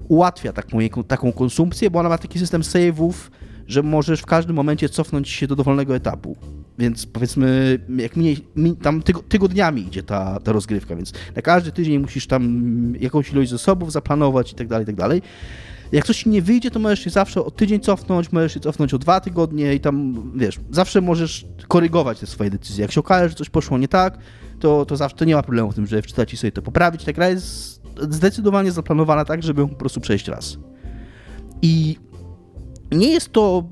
ułatwia 0.08 0.52
tak, 0.52 0.66
taką 1.08 1.32
konsumpcję, 1.32 1.90
bo 1.90 1.98
ona 1.98 2.08
ma 2.08 2.18
taki 2.18 2.38
system 2.38 2.62
save'ów, 2.62 3.12
że 3.70 3.82
możesz 3.82 4.20
w 4.20 4.26
każdym 4.26 4.56
momencie 4.56 4.88
cofnąć 4.88 5.28
się 5.28 5.46
do 5.46 5.56
dowolnego 5.56 5.96
etapu. 5.96 6.36
Więc 6.78 7.06
powiedzmy, 7.06 7.78
jak 7.96 8.16
minie, 8.16 8.36
tam 8.82 9.02
tygo, 9.02 9.22
tygodniami 9.22 9.82
idzie 9.82 10.02
ta, 10.02 10.40
ta 10.40 10.52
rozgrywka, 10.52 10.96
więc 10.96 11.12
na 11.36 11.42
każdy 11.42 11.72
tydzień 11.72 11.98
musisz 11.98 12.26
tam 12.26 12.94
jakąś 13.00 13.32
ilość 13.32 13.50
zasobów 13.50 13.92
zaplanować 13.92 14.52
i 14.52 14.54
tak 14.54 14.68
dalej, 14.68 14.82
i 14.82 14.86
tak 14.86 14.96
dalej. 14.96 15.22
Jak 15.92 16.04
coś 16.06 16.18
ci 16.18 16.28
nie 16.28 16.42
wyjdzie, 16.42 16.70
to 16.70 16.78
możesz 16.78 17.00
się 17.00 17.10
zawsze 17.10 17.44
o 17.44 17.50
tydzień 17.50 17.80
cofnąć, 17.80 18.32
możesz 18.32 18.54
się 18.54 18.60
cofnąć 18.60 18.94
o 18.94 18.98
dwa 18.98 19.20
tygodnie 19.20 19.74
i 19.74 19.80
tam, 19.80 20.22
wiesz, 20.36 20.60
zawsze 20.70 21.00
możesz 21.00 21.46
korygować 21.68 22.20
te 22.20 22.26
swoje 22.26 22.50
decyzje. 22.50 22.82
Jak 22.82 22.92
się 22.92 23.00
okaże, 23.00 23.28
że 23.28 23.34
coś 23.34 23.50
poszło 23.50 23.78
nie 23.78 23.88
tak, 23.88 24.18
to, 24.60 24.86
to 24.86 24.96
zawsze 24.96 25.16
to 25.16 25.24
nie 25.24 25.34
ma 25.34 25.42
problemu 25.42 25.72
w 25.72 25.74
tym, 25.74 25.86
że 25.86 26.02
wczytać 26.02 26.32
i 26.32 26.36
sobie 26.36 26.52
to 26.52 26.62
poprawić. 26.62 27.04
Ta 27.04 27.12
gra 27.12 27.28
jest 27.28 27.80
zdecydowanie 28.10 28.72
zaplanowana 28.72 29.24
tak, 29.24 29.42
żeby 29.42 29.60
ją 29.60 29.68
po 29.68 29.76
prostu 29.76 30.00
przejść 30.00 30.28
raz. 30.28 30.58
I 31.62 31.96
nie 32.92 33.12
jest 33.12 33.32
to 33.32 33.64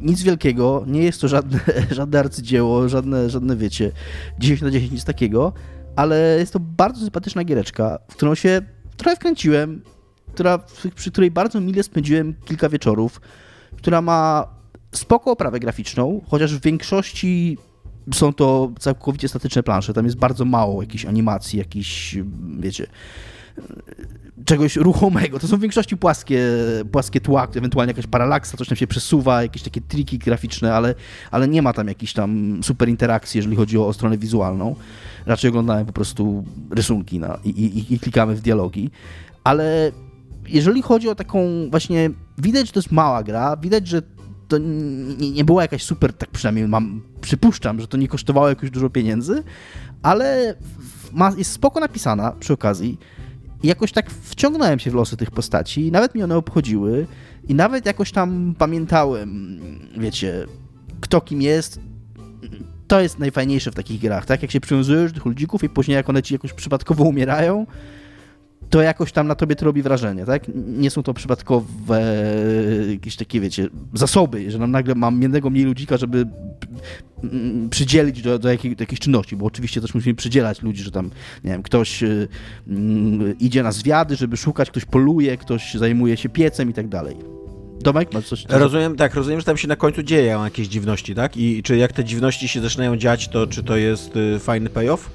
nic 0.00 0.22
wielkiego, 0.22 0.84
nie 0.86 1.02
jest 1.02 1.20
to 1.20 1.28
żadne, 1.28 1.60
żadne 1.90 2.18
arcydzieło, 2.18 2.88
żadne, 2.88 3.30
żadne, 3.30 3.56
wiecie, 3.56 3.92
10 4.38 4.62
na 4.62 4.70
10, 4.70 4.92
nic 4.92 5.04
takiego, 5.04 5.52
ale 5.96 6.36
jest 6.38 6.52
to 6.52 6.60
bardzo 6.60 7.00
sympatyczna 7.00 7.44
giereczka, 7.44 7.98
w 8.10 8.16
którą 8.16 8.34
się 8.34 8.62
trochę 8.96 9.16
wkręciłem, 9.16 9.82
która, 10.32 10.58
przy 10.94 11.10
której 11.10 11.30
bardzo 11.30 11.60
mile 11.60 11.82
spędziłem 11.82 12.34
kilka 12.44 12.68
wieczorów, 12.68 13.20
która 13.76 14.02
ma 14.02 14.48
spoko 14.92 15.30
oprawę 15.30 15.60
graficzną, 15.60 16.20
chociaż 16.28 16.56
w 16.56 16.62
większości 16.62 17.58
są 18.14 18.32
to 18.32 18.72
całkowicie 18.78 19.28
statyczne 19.28 19.62
plansze. 19.62 19.94
Tam 19.94 20.04
jest 20.04 20.16
bardzo 20.16 20.44
mało 20.44 20.82
jakichś 20.82 21.04
animacji, 21.04 21.58
jakichś, 21.58 22.16
wiecie, 22.58 22.86
czegoś 24.44 24.76
ruchomego. 24.76 25.38
To 25.38 25.48
są 25.48 25.56
w 25.56 25.60
większości 25.60 25.96
płaskie, 25.96 26.46
płaskie 26.92 27.20
tła, 27.20 27.48
ewentualnie 27.56 27.90
jakaś 27.90 28.06
paralaksa, 28.06 28.56
coś 28.56 28.68
tam 28.68 28.76
się 28.76 28.86
przesuwa, 28.86 29.42
jakieś 29.42 29.62
takie 29.62 29.80
triki 29.80 30.18
graficzne, 30.18 30.74
ale, 30.74 30.94
ale 31.30 31.48
nie 31.48 31.62
ma 31.62 31.72
tam 31.72 31.88
jakichś 31.88 32.12
tam 32.12 32.60
super 32.62 32.88
interakcji, 32.88 33.38
jeżeli 33.38 33.56
chodzi 33.56 33.78
o, 33.78 33.86
o 33.86 33.92
stronę 33.92 34.18
wizualną. 34.18 34.76
Raczej 35.26 35.48
oglądałem 35.48 35.86
po 35.86 35.92
prostu 35.92 36.44
rysunki 36.70 37.18
na, 37.18 37.38
i, 37.44 37.48
i, 37.48 37.94
i 37.94 37.98
klikamy 37.98 38.34
w 38.34 38.40
dialogi. 38.40 38.90
Ale 39.44 39.92
jeżeli 40.48 40.82
chodzi 40.82 41.08
o 41.08 41.14
taką 41.14 41.70
właśnie, 41.70 42.10
widać, 42.38 42.66
że 42.66 42.72
to 42.72 42.78
jest 42.78 42.92
mała 42.92 43.22
gra, 43.22 43.56
widać, 43.56 43.88
że 43.88 44.02
to 44.48 44.58
nie, 44.58 45.30
nie 45.30 45.44
była 45.44 45.62
jakaś 45.62 45.82
super, 45.82 46.12
tak 46.12 46.30
przynajmniej 46.30 46.68
mam, 46.68 47.02
przypuszczam, 47.20 47.80
że 47.80 47.88
to 47.88 47.96
nie 47.96 48.08
kosztowało 48.08 48.48
jakoś 48.48 48.70
dużo 48.70 48.90
pieniędzy, 48.90 49.42
ale 50.02 50.54
ma, 51.12 51.32
jest 51.36 51.52
spoko 51.52 51.80
napisana 51.80 52.32
przy 52.40 52.52
okazji. 52.52 52.98
Jakoś 53.62 53.92
tak 53.92 54.10
wciągnąłem 54.10 54.78
się 54.78 54.90
w 54.90 54.94
losy 54.94 55.16
tych 55.16 55.30
postaci, 55.30 55.92
nawet 55.92 56.14
mi 56.14 56.22
one 56.22 56.36
obchodziły 56.36 57.06
i 57.48 57.54
nawet 57.54 57.86
jakoś 57.86 58.12
tam 58.12 58.54
pamiętałem, 58.58 59.58
wiecie, 59.96 60.46
kto 61.00 61.20
kim 61.20 61.42
jest. 61.42 61.80
To 62.88 63.00
jest 63.00 63.18
najfajniejsze 63.18 63.70
w 63.70 63.74
takich 63.74 64.00
grach, 64.00 64.26
tak? 64.26 64.42
Jak 64.42 64.50
się 64.50 64.60
przywiązujesz 64.60 65.12
do 65.12 65.14
tych 65.14 65.26
ludzików 65.26 65.64
i 65.64 65.68
później 65.68 65.94
jak 65.94 66.10
one 66.10 66.22
ci 66.22 66.34
jakoś 66.34 66.52
przypadkowo 66.52 67.04
umierają, 67.04 67.66
to 68.72 68.82
jakoś 68.82 69.12
tam 69.12 69.26
na 69.26 69.34
tobie 69.34 69.56
to 69.56 69.64
robi 69.64 69.82
wrażenie, 69.82 70.24
tak? 70.24 70.42
Nie 70.54 70.90
są 70.90 71.02
to 71.02 71.14
przypadkowe 71.14 72.24
jakieś 72.90 73.16
takie, 73.16 73.40
wiecie, 73.40 73.68
zasoby, 73.94 74.50
że 74.50 74.58
nagle 74.58 74.94
mam 74.94 75.22
jednego 75.22 75.50
mniej 75.50 75.64
ludzika, 75.64 75.96
żeby 75.96 76.26
przydzielić 77.70 78.22
do, 78.22 78.38
do, 78.38 78.48
jakiej, 78.48 78.76
do 78.76 78.82
jakiejś 78.82 79.00
czynności, 79.00 79.36
bo 79.36 79.46
oczywiście 79.46 79.80
też 79.80 79.94
musimy 79.94 80.14
przydzielać 80.14 80.62
ludzi, 80.62 80.82
że 80.82 80.90
tam, 80.90 81.10
nie 81.44 81.50
wiem, 81.52 81.62
ktoś 81.62 82.02
y, 82.02 82.06
y, 82.06 83.36
idzie 83.40 83.62
na 83.62 83.72
zwiady, 83.72 84.16
żeby 84.16 84.36
szukać, 84.36 84.70
ktoś 84.70 84.84
poluje, 84.84 85.36
ktoś 85.36 85.74
zajmuje 85.74 86.16
się 86.16 86.28
piecem 86.28 86.70
i 86.70 86.72
tak 86.72 86.88
dalej. 86.88 87.16
Tomek, 87.84 88.14
masz 88.14 88.28
coś? 88.28 88.44
Rozumiem, 88.48 88.96
tak, 88.96 89.14
rozumiem, 89.14 89.40
że 89.40 89.46
tam 89.46 89.56
się 89.56 89.68
na 89.68 89.76
końcu 89.76 90.02
dzieją 90.02 90.44
jakieś 90.44 90.68
dziwności, 90.68 91.14
tak? 91.14 91.36
I 91.36 91.62
czy 91.62 91.76
jak 91.76 91.92
te 91.92 92.04
dziwności 92.04 92.48
się 92.48 92.60
zaczynają 92.60 92.96
dziać, 92.96 93.28
to 93.28 93.46
czy 93.46 93.62
to 93.62 93.76
jest 93.76 94.16
y, 94.16 94.38
fajny 94.38 94.70
payoff? 94.70 95.10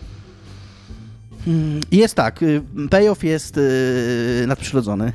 Mm, 1.48 1.80
jest 1.92 2.16
tak, 2.16 2.44
y, 2.44 2.62
payoff 2.90 3.24
jest 3.24 3.58
y, 3.58 4.46
nadprzyrodzony. 4.48 5.14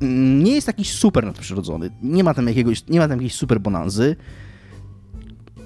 Mm, 0.00 0.44
nie 0.44 0.54
jest 0.54 0.66
jakiś 0.66 0.92
super 0.92 1.24
nadprzyrodzony. 1.24 1.90
Nie 2.02 2.24
ma 2.24 2.34
tam 2.34 2.48
jakiegoś, 2.48 2.86
nie 2.88 2.98
ma 2.98 3.08
tam 3.08 3.18
jakiejś 3.18 3.34
super 3.34 3.60
bonanzy. 3.60 4.16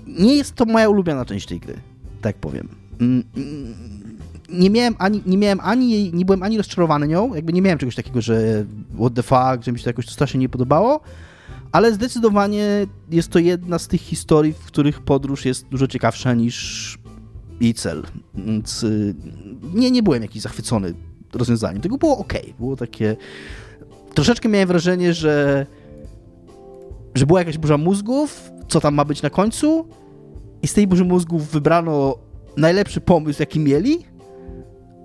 Nie 0.07 0.37
jest 0.37 0.55
to 0.55 0.65
moja 0.65 0.89
ulubiona 0.89 1.25
część 1.25 1.47
tej 1.47 1.61
gry, 1.61 1.75
tak 2.21 2.37
powiem. 2.37 2.69
Mm, 3.01 3.25
nie 4.49 4.71
miałem 4.71 4.95
ani, 4.99 5.23
nie 5.27 5.39
miałem 5.39 5.61
ani, 5.63 6.13
nie 6.13 6.25
byłem 6.25 6.43
ani 6.43 6.57
rozczarowany 6.57 7.09
nią, 7.09 7.35
jakby 7.35 7.53
nie 7.53 7.63
miałem 7.63 7.79
czegoś 7.79 7.95
takiego, 7.95 8.21
że 8.23 8.65
what 8.95 9.15
the 9.15 9.23
fuck, 9.23 9.65
że 9.65 9.73
mi 9.73 9.79
się 9.79 9.85
to 9.85 9.91
jakoś 9.91 10.07
to 10.07 10.13
strasznie 10.13 10.41
nie 10.41 10.49
podobało, 10.49 11.01
ale 11.73 11.93
zdecydowanie 11.93 12.87
jest 13.11 13.29
to 13.29 13.39
jedna 13.39 13.79
z 13.79 13.89
tych 13.89 14.01
historii, 14.01 14.53
w 14.53 14.65
których 14.65 15.01
podróż 15.01 15.45
jest 15.45 15.69
dużo 15.69 15.87
ciekawsza 15.87 16.35
niż 16.35 16.99
jej 17.61 17.75
cel. 17.75 18.03
Więc 18.35 18.83
y, 18.83 19.15
nie, 19.75 19.91
nie 19.91 20.03
byłem 20.03 20.23
jakiś 20.23 20.43
zachwycony 20.43 20.95
rozwiązaniem. 21.33 21.83
Tego 21.83 21.99
było 21.99 22.19
ok. 22.19 22.33
Było 22.59 22.77
takie. 22.77 23.17
Troszeczkę 24.15 24.49
miałem 24.49 24.69
wrażenie, 24.69 25.15
że. 25.15 25.67
że 27.15 27.27
była 27.27 27.39
jakaś 27.39 27.59
burza 27.59 27.79
mózgów, 27.79 28.51
co 28.69 28.81
tam 28.81 28.95
ma 28.95 29.05
być 29.05 29.23
na 29.23 29.31
końcu, 29.31 29.89
i 30.63 30.67
z 30.67 30.75
tej 30.75 30.87
burzy 30.87 31.05
mózgów 31.05 31.51
wybrano 31.51 32.19
najlepszy 32.57 33.01
pomysł, 33.01 33.43
jaki 33.43 33.61
mieli, 33.61 34.05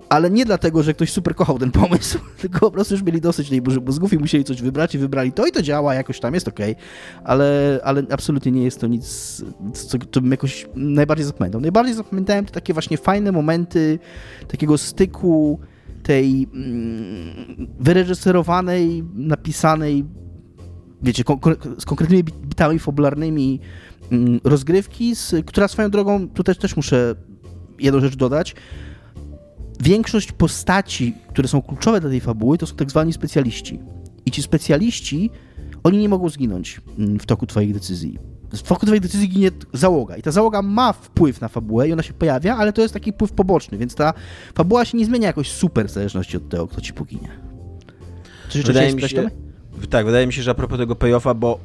ale 0.08 0.30
nie 0.30 0.44
dlatego, 0.44 0.82
że 0.82 0.94
ktoś 0.94 1.12
super 1.12 1.34
kochał 1.34 1.58
ten 1.58 1.70
pomysł, 1.70 2.18
tylko 2.40 2.60
po 2.60 2.70
prostu 2.70 2.94
już 2.94 3.02
mieli 3.02 3.20
dosyć 3.20 3.48
tej 3.48 3.62
burzy 3.62 3.80
mózgów 3.80 4.12
i 4.12 4.18
musieli 4.18 4.44
coś 4.44 4.62
wybrać 4.62 4.94
i 4.94 4.98
wybrali 4.98 5.32
to 5.32 5.46
i 5.46 5.52
to 5.52 5.62
działa, 5.62 5.94
jakoś 5.94 6.20
tam 6.20 6.34
jest 6.34 6.48
ok, 6.48 6.60
ale, 7.24 7.80
ale 7.84 8.02
absolutnie 8.10 8.52
nie 8.52 8.64
jest 8.64 8.80
to 8.80 8.86
nic, 8.86 9.04
co, 9.72 9.98
co 10.12 10.20
bym 10.20 10.30
jakoś 10.30 10.66
najbardziej 10.74 11.26
zapamiętał. 11.26 11.60
Najbardziej 11.60 11.94
zapamiętałem 11.94 12.44
te 12.44 12.52
takie 12.52 12.72
właśnie 12.72 12.96
fajne 12.96 13.32
momenty 13.32 13.98
takiego 14.48 14.78
styku 14.78 15.60
tej 16.02 16.48
mm, 16.54 17.66
wyreżyserowanej, 17.80 19.04
napisanej, 19.14 20.04
wiecie, 21.02 21.24
kon 21.24 21.38
z 21.78 21.84
konkretnymi 21.84 22.24
bitami 22.24 22.78
fabularnymi 22.78 23.60
mm, 24.12 24.40
rozgrywki, 24.44 25.16
z, 25.16 25.34
która 25.46 25.68
swoją 25.68 25.90
drogą, 25.90 26.28
tu 26.28 26.44
też, 26.44 26.58
też 26.58 26.76
muszę 26.76 27.14
jedną 27.78 28.00
rzecz 28.00 28.16
dodać, 28.16 28.54
większość 29.84 30.32
postaci, 30.32 31.14
które 31.28 31.48
są 31.48 31.62
kluczowe 31.62 32.00
dla 32.00 32.10
tej 32.10 32.20
fabuły, 32.20 32.58
to 32.58 32.66
są 32.66 32.76
tak 32.76 32.90
zwani 32.90 33.12
specjaliści. 33.12 33.80
I 34.26 34.30
ci 34.30 34.42
specjaliści, 34.42 35.30
oni 35.82 35.98
nie 35.98 36.08
mogą 36.08 36.28
zginąć 36.28 36.80
mm, 36.98 37.18
w 37.18 37.26
toku 37.26 37.46
twoich 37.46 37.74
decyzji. 37.74 38.18
W 38.52 38.62
toku 38.62 38.86
twoich 38.86 39.00
decyzji 39.00 39.28
ginie 39.28 39.50
załoga. 39.72 40.16
I 40.16 40.22
ta 40.22 40.30
załoga 40.30 40.62
ma 40.62 40.92
wpływ 40.92 41.40
na 41.40 41.48
fabułę 41.48 41.88
i 41.88 41.92
ona 41.92 42.02
się 42.02 42.12
pojawia, 42.12 42.56
ale 42.56 42.72
to 42.72 42.82
jest 42.82 42.94
taki 42.94 43.12
wpływ 43.12 43.32
poboczny, 43.32 43.78
więc 43.78 43.94
ta 43.94 44.14
fabuła 44.54 44.84
się 44.84 44.98
nie 44.98 45.06
zmienia 45.06 45.26
jakoś 45.26 45.50
super 45.50 45.86
w 45.88 45.90
zależności 45.90 46.36
od 46.36 46.48
tego, 46.48 46.68
kto 46.68 46.80
ci 46.80 46.92
poginie. 46.92 47.28
Czy 48.48 48.62
wydaje 48.62 48.94
mi 48.94 49.02
się, 49.02 49.30
Tak, 49.90 50.06
wydaje 50.06 50.26
mi 50.26 50.32
się, 50.32 50.42
że 50.42 50.50
a 50.50 50.54
propos 50.54 50.78
tego 50.78 50.96
payoffa, 50.96 51.34
bo 51.34 51.58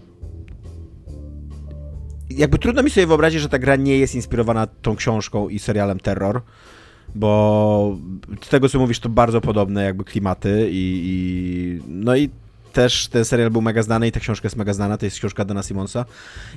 jakby 2.30 2.58
trudno 2.58 2.84
mi 2.84 2.90
sobie 2.90 3.08
wyobrazić, 3.08 3.42
że 3.42 3.50
ta 3.50 3.60
gra 3.60 3.76
nie 3.76 3.98
jest 3.98 4.16
inspirowana 4.16 4.68
tą 4.68 4.96
książką 4.96 5.50
i 5.50 5.60
serialem 5.60 6.00
Terror, 6.00 6.42
bo 7.16 7.98
z 8.42 8.50
tego 8.50 8.70
co 8.70 8.80
mówisz 8.80 9.00
to 9.00 9.10
bardzo 9.10 9.42
podobne 9.42 9.84
jakby 9.84 10.04
klimaty 10.04 10.68
i, 10.72 11.02
i 11.06 11.82
no 11.88 12.16
i 12.16 12.30
też 12.74 13.08
ten 13.08 13.26
serial 13.26 13.50
był 13.50 13.62
mega 13.62 13.84
znany 13.84 14.08
i 14.08 14.12
ta 14.12 14.20
książka 14.20 14.46
jest 14.46 14.56
mega 14.56 14.74
znana, 14.74 14.98
to 14.98 15.06
jest 15.06 15.18
książka 15.18 15.46
Dana 15.46 15.64
Simonsa. 15.64 16.06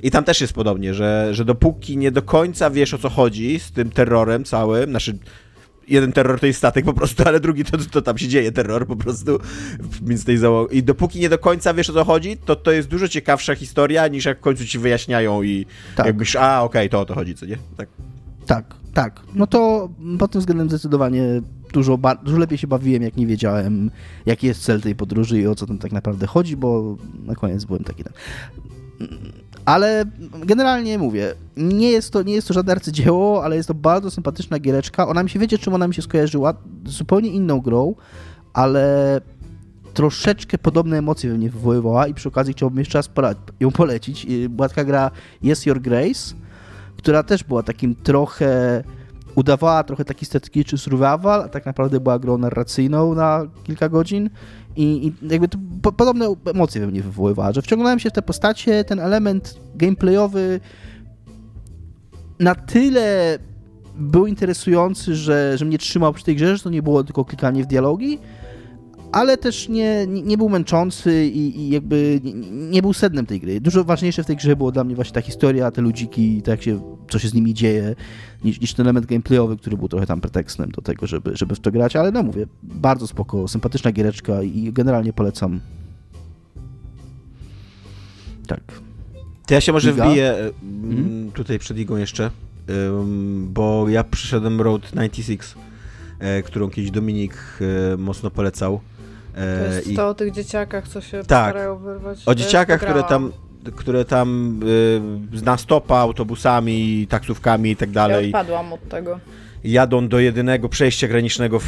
I 0.03 0.11
tam 0.11 0.23
też 0.23 0.41
jest 0.41 0.53
podobnie, 0.53 0.93
że, 0.93 1.29
że 1.31 1.45
dopóki 1.45 1.97
nie 1.97 2.11
do 2.11 2.21
końca 2.21 2.69
wiesz 2.69 2.93
o 2.93 2.97
co 2.97 3.09
chodzi 3.09 3.59
z 3.59 3.71
tym 3.71 3.89
terrorem 3.89 4.43
całym, 4.43 4.89
znaczy 4.89 5.17
jeden 5.87 6.11
terror 6.11 6.39
to 6.39 6.45
jest 6.45 6.57
statek 6.57 6.85
po 6.85 6.93
prostu, 6.93 7.23
ale 7.27 7.39
drugi 7.39 7.65
to, 7.65 7.77
to 7.77 8.01
tam 8.01 8.17
się 8.17 8.27
dzieje 8.27 8.51
terror 8.51 8.87
po 8.87 8.95
prostu, 8.95 9.39
więc 10.01 10.25
tej 10.25 10.37
załogi. 10.37 10.77
I 10.77 10.83
dopóki 10.83 11.19
nie 11.19 11.29
do 11.29 11.37
końca 11.37 11.73
wiesz 11.73 11.89
o 11.89 11.93
co 11.93 12.05
chodzi, 12.05 12.37
to 12.37 12.55
to 12.55 12.71
jest 12.71 12.87
dużo 12.87 13.07
ciekawsza 13.07 13.55
historia 13.55 14.07
niż 14.07 14.25
jak 14.25 14.37
w 14.37 14.41
końcu 14.41 14.65
ci 14.65 14.79
wyjaśniają 14.79 15.43
i 15.43 15.65
tak. 15.95 16.05
jakbyś, 16.05 16.35
a 16.35 16.61
okej, 16.61 16.81
okay, 16.81 16.89
to 16.89 16.99
o 16.99 17.05
to 17.05 17.15
chodzi, 17.15 17.35
co 17.35 17.45
nie? 17.45 17.57
Tak. 17.77 17.89
Tak, 18.45 18.75
tak. 18.93 19.21
No 19.35 19.47
to 19.47 19.89
pod 20.19 20.31
tym 20.31 20.41
względem 20.41 20.69
zdecydowanie 20.69 21.41
dużo, 21.73 21.99
dużo 22.23 22.37
lepiej 22.37 22.57
się 22.57 22.67
bawiłem, 22.67 23.03
jak 23.03 23.17
nie 23.17 23.27
wiedziałem, 23.27 23.91
jaki 24.25 24.47
jest 24.47 24.63
cel 24.63 24.81
tej 24.81 24.95
podróży 24.95 25.39
i 25.39 25.47
o 25.47 25.55
co 25.55 25.65
tam 25.65 25.77
tak 25.77 25.91
naprawdę 25.91 26.27
chodzi, 26.27 26.57
bo 26.57 26.97
na 27.25 27.35
koniec 27.35 27.65
byłem 27.65 27.83
taki 27.83 28.03
tam. 28.03 28.13
Ale 29.65 30.05
generalnie 30.45 30.97
mówię, 30.97 31.35
nie 31.57 31.91
jest 31.91 32.11
to, 32.11 32.23
nie 32.23 32.33
jest 32.33 32.47
to 32.47 32.53
żadne 32.53 32.71
arcydzieło, 32.71 33.43
ale 33.43 33.55
jest 33.55 33.67
to 33.67 33.73
bardzo 33.73 34.11
sympatyczna 34.11 34.59
giereczka. 34.59 35.07
Ona 35.07 35.23
mi 35.23 35.29
się, 35.29 35.39
wiecie, 35.39 35.57
czym 35.57 35.73
ona 35.73 35.87
mi 35.87 35.93
się 35.93 36.01
skojarzyła? 36.01 36.53
Zupełnie 36.85 37.29
inną 37.29 37.61
grą, 37.61 37.95
ale 38.53 39.21
troszeczkę 39.93 40.57
podobne 40.57 40.97
emocje 40.97 41.29
we 41.29 41.37
mnie 41.37 41.49
wywoływała 41.49 42.07
i 42.07 42.13
przy 42.13 42.29
okazji 42.29 42.53
chciałbym 42.53 42.79
jeszcze 42.79 42.97
raz 42.97 43.09
ją 43.59 43.71
polecić. 43.71 44.27
Była 44.49 44.69
taka 44.69 44.83
gra 44.83 45.11
Yes 45.43 45.65
Your 45.65 45.81
Grace, 45.81 46.35
która 47.03 47.23
też 47.23 47.43
była 47.43 47.63
takim 47.63 47.95
trochę 47.95 48.83
udawała 49.35 49.83
trochę 49.83 50.05
taki 50.05 50.25
strategiczny 50.25 50.77
survival, 50.77 51.41
a 51.41 51.49
tak 51.49 51.65
naprawdę 51.65 51.99
była 51.99 52.19
grą 52.19 52.37
narracyjną 52.37 53.13
na 53.13 53.45
kilka 53.63 53.89
godzin 53.89 54.29
i, 54.75 55.07
i 55.07 55.31
jakby 55.31 55.47
to 55.47 55.57
po, 55.81 55.91
podobne 55.91 56.35
emocje 56.45 56.81
we 56.81 56.87
mnie 56.87 57.01
wywoływała, 57.01 57.51
że 57.51 57.61
wciągnąłem 57.61 57.99
się 57.99 58.09
w 58.09 58.13
te 58.13 58.21
postacie, 58.21 58.83
ten 58.83 58.99
element 58.99 59.59
gameplayowy 59.75 60.59
na 62.39 62.55
tyle 62.55 63.39
był 63.95 64.27
interesujący, 64.27 65.15
że, 65.15 65.57
że 65.57 65.65
mnie 65.65 65.77
trzymał 65.77 66.13
przy 66.13 66.25
tej 66.25 66.35
grze, 66.35 66.57
że 66.57 66.63
to 66.63 66.69
nie 66.69 66.83
było 66.83 67.03
tylko 67.03 67.25
klikanie 67.25 67.63
w 67.63 67.67
dialogi, 67.67 68.19
ale 69.13 69.37
też 69.37 69.69
nie, 69.69 70.07
nie, 70.07 70.37
był 70.37 70.49
męczący 70.49 71.25
i, 71.25 71.59
i 71.59 71.69
jakby 71.69 72.19
nie, 72.23 72.33
nie, 72.51 72.81
był 72.81 72.93
sednem 72.93 73.25
tej 73.25 73.39
gry. 73.39 73.61
Dużo 73.61 73.83
ważniejsze 73.83 74.23
w 74.23 74.25
tej 74.25 74.35
grze 74.35 74.55
było 74.55 74.71
dla 74.71 74.83
mnie 74.83 74.95
właśnie 74.95 75.13
ta 75.13 75.21
historia, 75.21 75.71
te 75.71 75.81
ludziki, 75.81 76.41
to 76.41 76.51
jak 76.51 76.61
się 76.61 76.81
co 77.09 77.19
się 77.19 77.27
z 77.27 77.33
nimi 77.33 77.53
dzieje, 77.53 77.95
niż, 78.43 78.61
niż 78.61 78.73
ten 78.73 78.85
element 78.85 79.05
gameplayowy, 79.05 79.57
który 79.57 79.77
był 79.77 79.87
trochę 79.87 80.05
tam 80.05 80.21
pretekstem 80.21 80.71
do 80.71 80.81
tego, 80.81 81.07
żeby, 81.07 81.37
żeby 81.37 81.55
w 81.55 81.59
to 81.59 81.71
grać, 81.71 81.95
ale 81.95 82.11
no 82.11 82.23
mówię, 82.23 82.45
bardzo 82.63 83.07
spoko, 83.07 83.47
sympatyczna 83.47 83.91
giereczka 83.91 84.43
i 84.43 84.73
generalnie 84.73 85.13
polecam. 85.13 85.59
Tak. 88.47 88.61
To 89.47 89.53
ja 89.53 89.61
się 89.61 89.71
może 89.71 89.93
wbiję 89.93 90.51
mm, 90.63 91.31
tutaj 91.31 91.59
przed 91.59 91.77
Igą 91.77 91.97
jeszcze, 91.97 92.31
bo 93.47 93.89
ja 93.89 94.03
przyszedłem 94.03 94.61
Road 94.61 94.81
96, 94.91 95.55
e, 96.19 96.43
którą 96.43 96.69
kiedyś 96.69 96.91
Dominik 96.91 97.33
e, 97.93 97.97
mocno 97.97 98.31
polecał. 98.31 98.79
To 99.35 99.41
E, 99.41 99.75
jest 99.75 99.87
i 99.87 99.95
to 99.95 100.07
o 100.07 100.13
tych 100.13 100.31
dzieciakach, 100.31 100.87
co 100.87 101.01
się 101.01 101.17
Tak. 101.17 101.25
starają 101.51 101.77
wyrwać. 101.77 102.21
o 102.21 102.25
To 102.25 102.31
ja 102.31 102.35
dzieciakach, 102.35 102.81
które 102.81 103.03
tam, 103.03 103.31
które 103.75 104.05
tam 104.05 104.59
y, 105.33 105.41
na 105.45 105.57
stopa 105.57 105.95
autobusami, 105.97 107.07
taksówkami 107.09 107.71
i 107.71 107.75
tak 107.75 107.89
Ja 107.89 107.93
dalej 107.93 108.25
odpadłam 108.25 108.73
od 108.73 108.89
tego. 108.89 109.19
jadą 109.63 110.07
do 110.07 110.19
jedynego 110.19 110.69
przejścia 110.69 111.07
granicznego 111.07 111.59
w, 111.59 111.65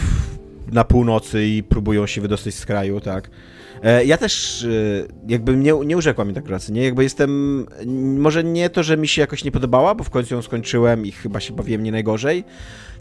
na 0.72 0.84
północy 0.84 1.46
i 1.46 1.64
próbują 1.64 2.08
się 2.08 2.22
wydostać 2.22 2.54
z 2.54 2.66
kraju, 2.66 3.00
tak. 3.02 3.30
E, 3.84 4.06
Ja 4.06 4.18
też 4.18 4.64
e, 4.64 4.68
jakby 5.28 5.56
nie, 5.58 5.74
nie 5.86 5.98
urzekła 5.98 6.26
mi 6.26 6.34
ta 6.34 6.42
gra, 6.42 6.60
co 6.60 6.72
nie? 6.74 6.84
Jakby 6.84 7.04
jestem, 7.04 7.66
może 8.18 8.44
nie 8.44 8.70
to, 8.70 8.84
że 8.84 8.98
mi 8.98 9.08
się 9.08 9.22
jakoś 9.22 9.44
nie 9.44 9.52
podobała, 9.52 9.96
bo 9.96 10.04
w 10.04 10.10
końcu 10.10 10.36
ją 10.36 10.42
skończyłem 10.42 11.06
i 11.06 11.12
chyba 11.12 11.40
się 11.40 11.54
bawiłem 11.54 11.84
nie 11.84 11.92
najgorzej, 11.92 12.44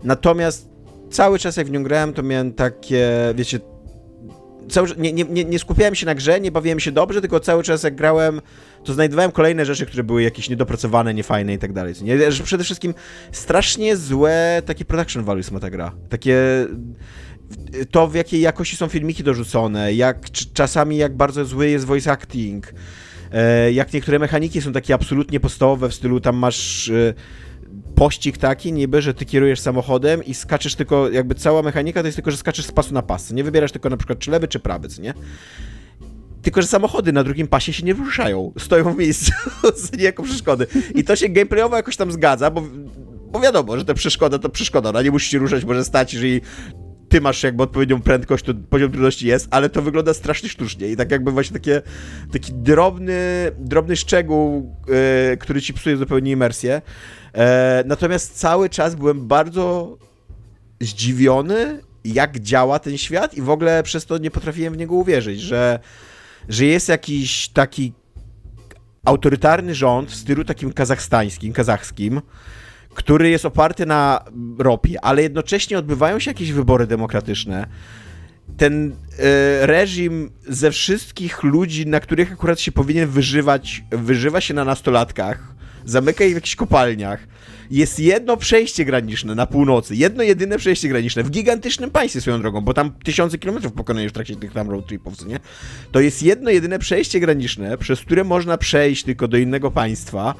natomiast 0.05 0.69
cały 1.11 1.39
czas 1.39 1.57
jak 1.57 1.67
w 1.67 1.71
nią 1.71 1.83
grałem, 1.83 2.13
to 2.13 2.23
miałem 2.23 2.53
takie, 2.53 3.09
wiecie, 3.35 3.61
cały, 4.69 4.89
nie, 4.99 5.13
nie, 5.13 5.45
nie, 5.45 5.59
skupiałem 5.59 5.95
się 5.95 6.07
na 6.07 6.15
grze, 6.15 6.41
nie 6.41 6.53
bawiłem 6.53 6.81
się 6.81 6.93
dobrze, 6.93 7.21
tylko 7.21 7.41
cały 7.41 7.63
czas 7.63 7.83
jak 7.83 7.95
grałem, 7.95 8.41
to 8.85 8.93
znajdowałem 8.93 9.33
kolejne 9.33 9.65
rzeczy, 9.65 9.87
które 9.87 10.05
były 10.05 10.23
jakieś 10.23 10.51
niedopracowane, 10.51 11.15
niefajne 11.15 11.55
i 11.55 11.59
tak 11.59 11.73
dalej. 11.73 11.95
przede 12.45 12.65
wszystkim 12.65 12.95
strasznie 13.33 13.97
złe 13.97 14.63
takie 14.67 14.85
production 14.85 15.25
values 15.25 15.51
ma 15.51 15.61
ta 15.61 15.71
gra. 15.71 15.93
Takie 16.09 16.37
to, 17.91 18.09
w 18.09 18.15
jakiej 18.15 18.41
jakości 18.41 18.77
są 18.77 18.89
filmiki 18.89 19.25
dorzucone, 19.25 19.95
jak 19.95 20.31
czasami 20.31 20.97
jak 20.97 21.17
bardzo 21.17 21.45
zły 21.45 21.69
jest 21.69 21.85
voice 21.85 22.13
acting, 22.13 22.75
e, 23.33 23.73
jak 23.73 23.93
niektóre 23.93 24.19
mechaniki 24.19 24.63
są 24.63 24.73
takie 24.73 24.95
absolutnie 24.95 25.41
podstawowe 25.41 25.89
w 25.89 25.95
stylu 25.95 26.21
tam 26.21 26.37
masz 26.37 26.89
e, 26.89 27.15
pościg 27.95 28.39
taki 28.39 28.73
niby, 28.73 29.03
że 29.03 29.15
ty 29.15 29.25
kierujesz 29.25 29.61
samochodem 29.61 30.25
i 30.25 30.35
skaczesz 30.35 30.75
tylko, 30.75 31.11
jakby 31.11 31.35
cała 31.35 31.63
mechanika 31.63 32.01
to 32.01 32.07
jest 32.07 32.17
tylko, 32.17 32.31
że 32.31 32.37
skaczesz 32.37 32.67
z 32.67 32.73
pasu 32.73 32.95
na 32.95 33.03
pas, 33.03 33.31
nie 33.31 33.45
wybierasz 33.45 33.73
tylko 33.73 33.91
na 33.91 33.97
przykład 33.97 34.19
czy 34.19 34.31
lewy, 34.31 34.49
czy 34.49 34.61
prawy, 34.61 34.89
co 34.89 35.03
nie? 35.03 35.15
Tylko, 36.43 36.63
że 36.63 36.69
samochody 36.69 37.13
na 37.13 37.25
drugim 37.25 37.47
pasie 37.47 37.73
się 37.73 37.87
nie 37.87 37.93
ruszają, 37.93 38.53
stoją 38.59 38.95
w 38.95 38.99
miejscu, 38.99 39.33
nie 39.99 40.05
jako 40.05 40.23
przeszkody. 40.23 40.67
I 40.95 41.05
to 41.05 41.17
się 41.17 41.29
gameplayowo 41.29 41.77
jakoś 41.77 41.97
tam 41.97 42.13
zgadza, 42.13 42.51
bo, 42.51 42.63
bo 43.33 43.41
wiadomo, 43.41 43.79
że 43.79 43.85
ta 43.85 43.95
przeszkoda 43.95 44.39
to 44.39 44.49
przeszkoda, 44.49 44.89
ona 44.89 45.03
nie 45.03 45.11
musi 45.11 45.31
się 45.31 45.39
ruszać, 45.39 45.65
może 45.65 45.85
stać, 45.85 46.15
jeżeli 46.15 46.41
ty 47.09 47.21
masz 47.21 47.43
jakby 47.43 47.63
odpowiednią 47.63 48.03
prędkość, 48.03 48.45
to 48.45 48.55
poziom 48.71 48.91
trudności 48.91 49.27
jest, 49.27 49.49
ale 49.51 49.69
to 49.69 49.83
wygląda 49.83 50.15
strasznie 50.15 50.49
sztucznie 50.49 50.89
i 50.89 50.97
tak 50.97 51.11
jakby 51.11 51.31
właśnie 51.31 51.55
takie, 51.55 51.83
taki 52.33 52.53
drobny, 52.53 53.51
drobny 53.59 53.97
szczegół, 53.97 54.75
e, 55.33 55.37
który 55.37 55.63
ci 55.63 55.75
psuje 55.75 55.97
zupełnie 55.97 56.31
imersję. 56.31 56.83
E, 57.35 57.85
natomiast 57.87 58.39
cały 58.39 58.69
czas 58.69 58.95
byłem 58.95 59.27
bardzo 59.27 59.97
zdziwiony, 60.81 61.81
jak 62.05 62.39
działa 62.39 62.79
ten 62.79 62.99
świat 62.99 63.35
i 63.35 63.43
w 63.43 63.51
ogóle 63.51 63.83
przez 63.83 64.07
to 64.07 64.19
nie 64.19 64.31
potrafiłem 64.31 64.75
w 64.75 64.77
niego 64.77 64.95
uwierzyć, 64.95 65.41
że, 65.41 65.79
że 66.49 66.65
jest 66.65 66.89
jakiś 66.89 67.49
taki 67.49 67.93
autorytarny 69.05 69.75
rząd 69.75 70.11
w 70.11 70.15
stylu 70.15 70.45
takim 70.45 70.73
kazachstańskim, 70.73 71.53
kazachskim, 71.53 72.23
który 72.95 73.31
jest 73.31 73.45
oparty 73.45 73.87
na 73.87 74.25
ropie, 74.59 75.05
ale 75.05 75.23
jednocześnie 75.23 75.79
odbywają 75.79 76.19
się 76.19 76.31
jakieś 76.31 76.53
wybory 76.53 76.87
demokratyczne. 76.87 77.67
Ten 78.57 78.93
e, 78.93 79.67
reżim 79.67 80.31
ze 80.49 80.71
wszystkich 80.71 81.43
ludzi, 81.43 81.87
na 81.87 82.01
których 82.01 82.33
akurat 82.33 82.61
się 82.61 82.73
powinien 82.73 83.09
wyżywać, 83.09 83.85
wyżywa 83.91 84.41
się 84.41 84.55
na 84.55 84.65
nastolatkach, 84.65 85.54
zamyka 85.85 86.25
ich 86.25 86.33
w 86.33 86.35
jakichś 86.35 86.57
kopalniach. 86.57 87.27
Jest 87.71 88.01
jedno 88.01 88.37
przejście 88.37 88.85
graniczne 88.85 89.35
na 89.35 89.47
północy, 89.47 89.97
jedno 89.97 90.23
jedyne 90.23 90.59
przejście 90.59 90.89
graniczne 90.89 91.23
w 91.23 91.31
gigantycznym 91.31 91.91
państwie 91.91 92.21
swoją 92.21 92.41
drogą, 92.41 92.61
bo 92.61 92.75
tam 92.75 92.93
tysiące 93.05 93.39
kilometrów 93.39 93.73
pokonujesz 93.73 94.11
w 94.11 94.15
trakcie 94.15 94.37
tych 94.37 94.53
tam 94.53 94.71
road 94.71 94.87
tripów, 94.87 95.27
nie? 95.27 95.41
To 95.93 96.01
jest 96.01 96.23
jedno 96.23 96.51
jedyne 96.51 96.79
przejście 96.79 97.21
graniczne, 97.21 97.79
przez 97.79 98.01
które 98.01 98.25
można 98.25 98.59
przejść 98.59 99.05
tylko 99.05 99.29
do 99.29 99.37
innego 99.37 99.71
państwa. 99.71 100.35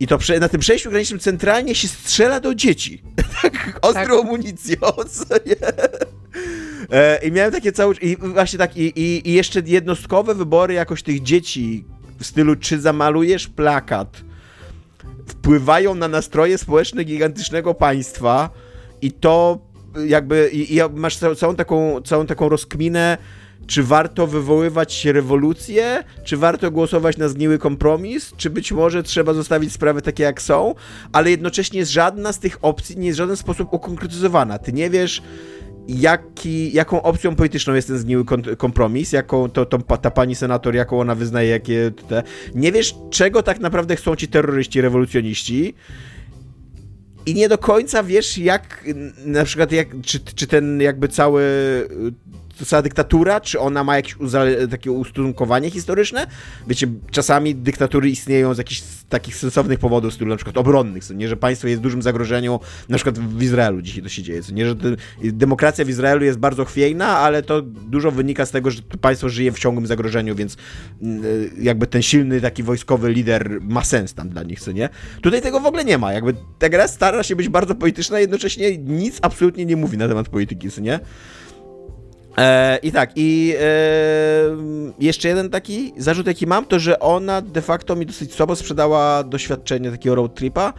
I 0.00 0.06
to 0.06 0.18
na 0.40 0.48
tym 0.48 0.60
przejściu 0.60 0.90
granicznym 0.90 1.20
centralnie 1.20 1.74
się 1.74 1.88
strzela 1.88 2.40
do 2.40 2.54
dzieci. 2.54 3.02
tak, 3.42 3.78
ostrą 3.82 4.16
Tak. 4.16 4.26
amunicją, 4.26 4.76
co 5.08 5.34
nie? 5.46 5.56
E, 6.90 7.26
I 7.26 7.32
miałem 7.32 7.52
takie 7.52 7.72
całe... 7.72 7.94
I 7.94 8.16
właśnie 8.16 8.58
tak, 8.58 8.76
i, 8.76 9.00
i, 9.00 9.28
i 9.28 9.32
jeszcze 9.32 9.62
jednostkowe 9.66 10.34
wybory 10.34 10.74
jakoś 10.74 11.02
tych 11.02 11.22
dzieci 11.22 11.84
w 12.18 12.26
stylu, 12.26 12.56
czy 12.56 12.80
zamalujesz 12.80 13.48
plakat, 13.48 14.22
wpływają 15.28 15.94
na 15.94 16.08
nastroje 16.08 16.58
społeczne 16.58 17.04
gigantycznego 17.04 17.74
państwa 17.74 18.50
i 19.02 19.12
to 19.12 19.58
jakby, 20.06 20.50
i, 20.52 20.76
i 20.76 20.80
masz 20.94 21.16
całą, 21.16 21.56
taką, 21.56 22.00
całą 22.00 22.26
taką 22.26 22.48
rozkminę, 22.48 23.18
czy 23.66 23.82
warto 23.82 24.26
wywoływać 24.26 25.04
rewolucję, 25.04 26.04
czy 26.24 26.36
warto 26.36 26.70
głosować 26.70 27.16
na 27.16 27.28
zgniły 27.28 27.58
kompromis, 27.58 28.32
czy 28.36 28.50
być 28.50 28.72
może 28.72 29.02
trzeba 29.02 29.34
zostawić 29.34 29.72
sprawy 29.72 30.02
takie 30.02 30.22
jak 30.22 30.42
są, 30.42 30.74
ale 31.12 31.30
jednocześnie 31.30 31.86
żadna 31.86 32.32
z 32.32 32.38
tych 32.38 32.58
opcji 32.62 32.98
nie 32.98 33.06
jest 33.06 33.16
w 33.16 33.18
żaden 33.18 33.36
sposób 33.36 33.72
ukonkretyzowana. 33.72 34.58
Ty 34.58 34.72
nie 34.72 34.90
wiesz, 34.90 35.22
jaki, 35.88 36.72
jaką 36.72 37.02
opcją 37.02 37.36
polityczną 37.36 37.74
jest 37.74 37.88
ten 37.88 37.98
zgniły 37.98 38.24
kompromis, 38.58 39.12
jaką 39.12 39.48
to, 39.48 39.66
to, 39.66 39.78
ta 39.78 40.10
pani 40.10 40.34
senator, 40.34 40.74
jaką 40.74 41.00
ona 41.00 41.14
wyznaje, 41.14 41.48
jakie 41.48 41.90
te... 42.08 42.22
Nie 42.54 42.72
wiesz, 42.72 42.94
czego 43.10 43.42
tak 43.42 43.60
naprawdę 43.60 43.96
chcą 43.96 44.16
ci 44.16 44.28
terroryści, 44.28 44.80
rewolucjoniści? 44.80 45.74
I 47.26 47.34
nie 47.34 47.48
do 47.48 47.58
końca 47.58 48.02
wiesz, 48.02 48.38
jak 48.38 48.84
na 49.24 49.44
przykład, 49.44 49.72
jak, 49.72 49.88
czy, 50.02 50.20
czy 50.20 50.46
ten 50.46 50.80
jakby 50.80 51.08
cały 51.08 51.42
to 52.58 52.64
cała 52.64 52.82
dyktatura, 52.82 53.40
czy 53.40 53.60
ona 53.60 53.84
ma 53.84 53.96
jakieś 53.96 54.16
takie 54.70 54.92
ustosunkowanie 54.92 55.70
historyczne? 55.70 56.26
Wiecie, 56.66 56.86
czasami 57.10 57.54
dyktatury 57.54 58.10
istnieją 58.10 58.54
z 58.54 58.58
jakichś 58.58 58.82
takich 59.08 59.36
sensownych 59.36 59.78
powodów, 59.78 60.14
z 60.14 60.20
na 60.20 60.36
przykład 60.36 60.58
obronnych, 60.58 61.04
co 61.04 61.14
nie, 61.14 61.28
że 61.28 61.36
państwo 61.36 61.68
jest 61.68 61.80
w 61.80 61.82
dużym 61.82 62.02
zagrożeniu, 62.02 62.60
na 62.88 62.96
przykład 62.96 63.18
w 63.18 63.42
Izraelu 63.42 63.82
dzisiaj 63.82 64.02
to 64.02 64.08
się 64.08 64.22
dzieje, 64.22 64.42
co 64.42 64.52
nie, 64.52 64.66
że 64.66 64.74
demokracja 65.22 65.84
w 65.84 65.88
Izraelu 65.88 66.24
jest 66.24 66.38
bardzo 66.38 66.64
chwiejna, 66.64 67.18
ale 67.18 67.42
to 67.42 67.62
dużo 67.62 68.10
wynika 68.10 68.46
z 68.46 68.50
tego, 68.50 68.70
że 68.70 68.82
państwo 69.00 69.28
żyje 69.28 69.52
w 69.52 69.58
ciągłym 69.58 69.86
zagrożeniu, 69.86 70.34
więc 70.34 70.56
mm, 71.02 71.22
jakby 71.60 71.86
ten 71.86 72.02
silny 72.02 72.40
taki 72.40 72.62
wojskowy 72.62 73.12
lider 73.12 73.58
ma 73.62 73.84
sens 73.84 74.14
tam 74.14 74.28
dla 74.28 74.42
nich, 74.42 74.60
co 74.60 74.72
nie? 74.72 74.88
Tutaj 75.22 75.42
tego 75.42 75.60
w 75.60 75.66
ogóle 75.66 75.84
nie 75.84 75.98
ma, 75.98 76.12
jakby 76.12 76.34
ta 76.58 76.68
gra 76.68 76.88
stara 76.88 77.22
się 77.22 77.36
być 77.36 77.48
bardzo 77.48 77.74
polityczna, 77.74 78.20
jednocześnie 78.20 78.78
nic 78.78 79.18
absolutnie 79.22 79.66
nie 79.66 79.76
mówi 79.76 79.98
na 79.98 80.08
temat 80.08 80.28
polityki, 80.28 80.70
co 80.70 80.80
nie? 80.80 81.00
E, 82.38 82.78
I 82.82 82.92
tak, 82.92 83.10
i 83.16 83.54
e, 83.60 83.64
jeszcze 84.98 85.28
jeden 85.28 85.50
taki 85.50 85.92
zarzut, 85.96 86.26
jaki 86.26 86.46
mam, 86.46 86.64
to 86.64 86.78
że 86.78 86.98
ona 87.00 87.42
de 87.42 87.62
facto 87.62 87.96
mi 87.96 88.06
dosyć 88.06 88.34
słabo 88.34 88.56
sprzedała 88.56 89.22
doświadczenie 89.22 89.90
takiego 89.90 90.14
road 90.14 90.34
tripa, 90.34 90.72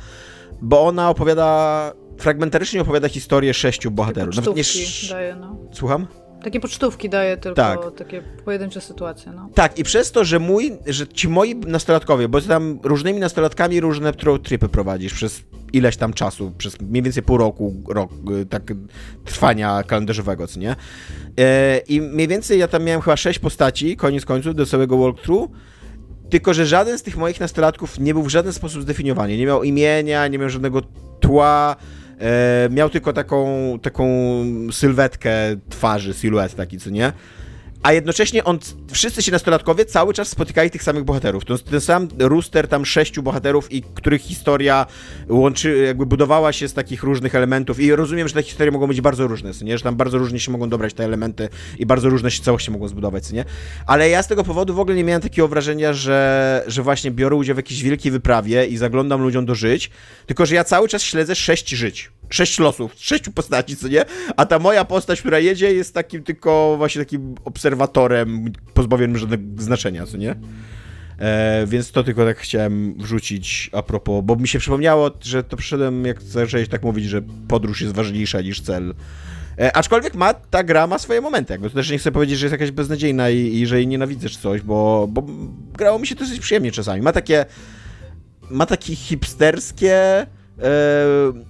bo 0.61 0.87
ona 0.87 1.09
opowiada, 1.09 1.91
fragmentarycznie 2.17 2.81
opowiada 2.81 3.09
historię 3.09 3.53
sześciu 3.53 3.91
bohaterów. 3.91 4.35
Nawet 4.35 4.55
nie 4.55 4.61
sz... 4.61 5.09
daje, 5.09 5.35
no. 5.35 5.55
Słucham? 5.71 6.07
Takie 6.43 6.59
pocztówki 6.59 7.09
daje 7.09 7.37
tylko 7.37 7.55
Tak. 7.55 7.79
takie 7.97 8.21
pojedyncze 8.21 8.81
sytuacje, 8.81 9.31
no. 9.31 9.49
Tak, 9.53 9.79
i 9.79 9.83
przez 9.83 10.11
to, 10.11 10.25
że 10.25 10.39
mój, 10.39 10.77
że 10.87 11.07
ci 11.07 11.27
moi 11.27 11.55
nastolatkowie, 11.55 12.27
bo 12.27 12.41
tam 12.41 12.79
różnymi 12.83 13.19
nastolatkami 13.19 13.79
różne 13.79 14.13
tripy 14.43 14.69
prowadzisz 14.69 15.13
przez 15.13 15.43
ileś 15.73 15.97
tam 15.97 16.13
czasu, 16.13 16.51
przez 16.57 16.81
mniej 16.81 17.03
więcej 17.03 17.23
pół 17.23 17.37
roku, 17.37 17.75
rok, 17.87 18.11
y, 18.41 18.45
tak 18.45 18.63
trwania 19.25 19.83
kalendarzowego, 19.83 20.47
co 20.47 20.59
nie? 20.59 20.75
E, 21.39 21.77
I 21.77 22.01
mniej 22.01 22.27
więcej 22.27 22.59
ja 22.59 22.67
tam 22.67 22.83
miałem 22.83 23.01
chyba 23.01 23.17
sześć 23.17 23.39
postaci, 23.39 23.97
koniec 23.97 24.25
końców, 24.25 24.55
do 24.55 24.65
całego 24.65 24.97
walkthrough, 24.97 25.51
tylko, 26.29 26.53
że 26.53 26.65
żaden 26.65 26.97
z 26.97 27.03
tych 27.03 27.17
moich 27.17 27.39
nastolatków 27.39 27.99
nie 27.99 28.13
był 28.13 28.23
w 28.23 28.29
żaden 28.29 28.53
sposób 28.53 28.81
zdefiniowany. 28.81 29.37
Nie 29.37 29.45
miał 29.45 29.63
imienia, 29.63 30.27
nie 30.27 30.37
miał 30.37 30.49
żadnego 30.49 30.81
tła, 31.19 31.75
miał 32.69 32.89
tylko 32.89 33.13
taką, 33.13 33.79
taką 33.81 34.05
sylwetkę 34.71 35.31
twarzy, 35.69 36.13
siluet 36.13 36.55
taki, 36.55 36.77
co 36.77 36.89
nie? 36.89 37.13
A 37.83 37.93
jednocześnie 37.93 38.43
on, 38.43 38.59
wszyscy 38.91 39.23
ci 39.23 39.31
nastolatkowie 39.31 39.85
cały 39.85 40.13
czas 40.13 40.27
spotykali 40.27 40.69
tych 40.69 40.83
samych 40.83 41.03
bohaterów. 41.03 41.45
To 41.45 41.57
ten 41.57 41.81
sam 41.81 42.07
rooster 42.17 42.67
tam 42.67 42.85
sześciu 42.85 43.23
bohaterów, 43.23 43.71
i 43.71 43.81
których 43.81 44.21
historia 44.21 44.85
łączy, 45.29 45.83
jakby 45.87 46.05
budowała 46.05 46.53
się 46.53 46.67
z 46.67 46.73
takich 46.73 47.03
różnych 47.03 47.35
elementów 47.35 47.79
i 47.79 47.95
rozumiem, 47.95 48.27
że 48.27 48.33
te 48.33 48.43
historie 48.43 48.71
mogą 48.71 48.87
być 48.87 49.01
bardzo 49.01 49.27
różne, 49.27 49.51
nie? 49.61 49.77
że 49.77 49.83
tam 49.83 49.95
bardzo 49.95 50.17
różnie 50.17 50.39
się 50.39 50.51
mogą 50.51 50.69
dobrać 50.69 50.93
te 50.93 51.03
elementy 51.05 51.49
i 51.77 51.85
bardzo 51.85 52.09
różne 52.09 52.31
się 52.31 52.43
całości 52.43 52.71
mogą 52.71 52.87
zbudować, 52.87 53.31
nie? 53.31 53.45
Ale 53.85 54.09
ja 54.09 54.23
z 54.23 54.27
tego 54.27 54.43
powodu 54.43 54.73
w 54.73 54.79
ogóle 54.79 54.95
nie 54.95 55.03
miałem 55.03 55.21
takiego 55.21 55.47
wrażenia, 55.47 55.93
że, 55.93 56.63
że 56.67 56.83
właśnie 56.83 57.11
biorę 57.11 57.35
udział 57.35 57.55
w 57.55 57.57
jakiejś 57.57 57.83
wielkiej 57.83 58.11
wyprawie 58.11 58.65
i 58.65 58.77
zaglądam 58.77 59.21
ludziom 59.21 59.45
do 59.45 59.55
żyć, 59.55 59.89
tylko 60.25 60.45
że 60.45 60.55
ja 60.55 60.63
cały 60.63 60.87
czas 60.87 61.03
śledzę 61.03 61.35
sześć 61.35 61.69
żyć 61.69 62.11
sześć 62.29 62.59
losów, 62.59 62.93
sześciu 62.97 63.31
postaci, 63.31 63.75
co 63.75 63.87
nie? 63.87 64.05
A 64.37 64.45
ta 64.45 64.59
moja 64.59 64.85
postać, 64.85 65.19
która 65.19 65.39
jedzie, 65.39 65.73
jest 65.73 65.93
takim 65.93 66.23
tylko 66.23 66.75
właśnie 66.77 67.01
takim 67.01 67.35
obserwatorem 67.45 68.51
pozbawionym 68.73 69.17
żadnego 69.17 69.43
znaczenia, 69.57 70.05
co 70.05 70.17
nie? 70.17 70.35
E, 71.19 71.65
więc 71.67 71.91
to 71.91 72.03
tylko 72.03 72.25
tak 72.25 72.37
chciałem 72.37 72.93
wrzucić 72.97 73.69
a 73.73 73.83
propos, 73.83 74.23
bo 74.25 74.35
mi 74.35 74.47
się 74.47 74.59
przypomniało, 74.59 75.11
że 75.21 75.43
to 75.43 75.57
przyszedłem, 75.57 76.05
jak 76.05 76.21
zacząłeś 76.21 76.69
tak 76.69 76.83
mówić, 76.83 77.05
że 77.05 77.21
podróż 77.47 77.81
jest 77.81 77.93
ważniejsza 77.93 78.41
niż 78.41 78.61
cel. 78.61 78.93
E, 79.59 79.77
aczkolwiek 79.77 80.15
ma, 80.15 80.33
ta 80.33 80.63
gra 80.63 80.87
ma 80.87 80.99
swoje 80.99 81.21
momenty, 81.21 81.53
jakby 81.53 81.69
to 81.69 81.75
też 81.75 81.89
nie 81.89 81.97
chcę 81.97 82.11
powiedzieć, 82.11 82.39
że 82.39 82.45
jest 82.45 82.51
jakaś 82.51 82.71
beznadziejna 82.71 83.29
i, 83.29 83.37
i 83.37 83.67
że 83.67 83.77
jej 83.77 83.87
nienawidzę 83.87 84.29
czy 84.29 84.39
coś, 84.39 84.61
bo, 84.61 85.07
bo 85.09 85.25
grało 85.73 85.99
mi 85.99 86.07
się 86.07 86.15
dosyć 86.15 86.39
przyjemnie 86.39 86.71
czasami. 86.71 87.01
Ma 87.01 87.11
takie, 87.11 87.45
ma 88.49 88.65
takie 88.65 88.95
hipsterskie, 88.95 90.25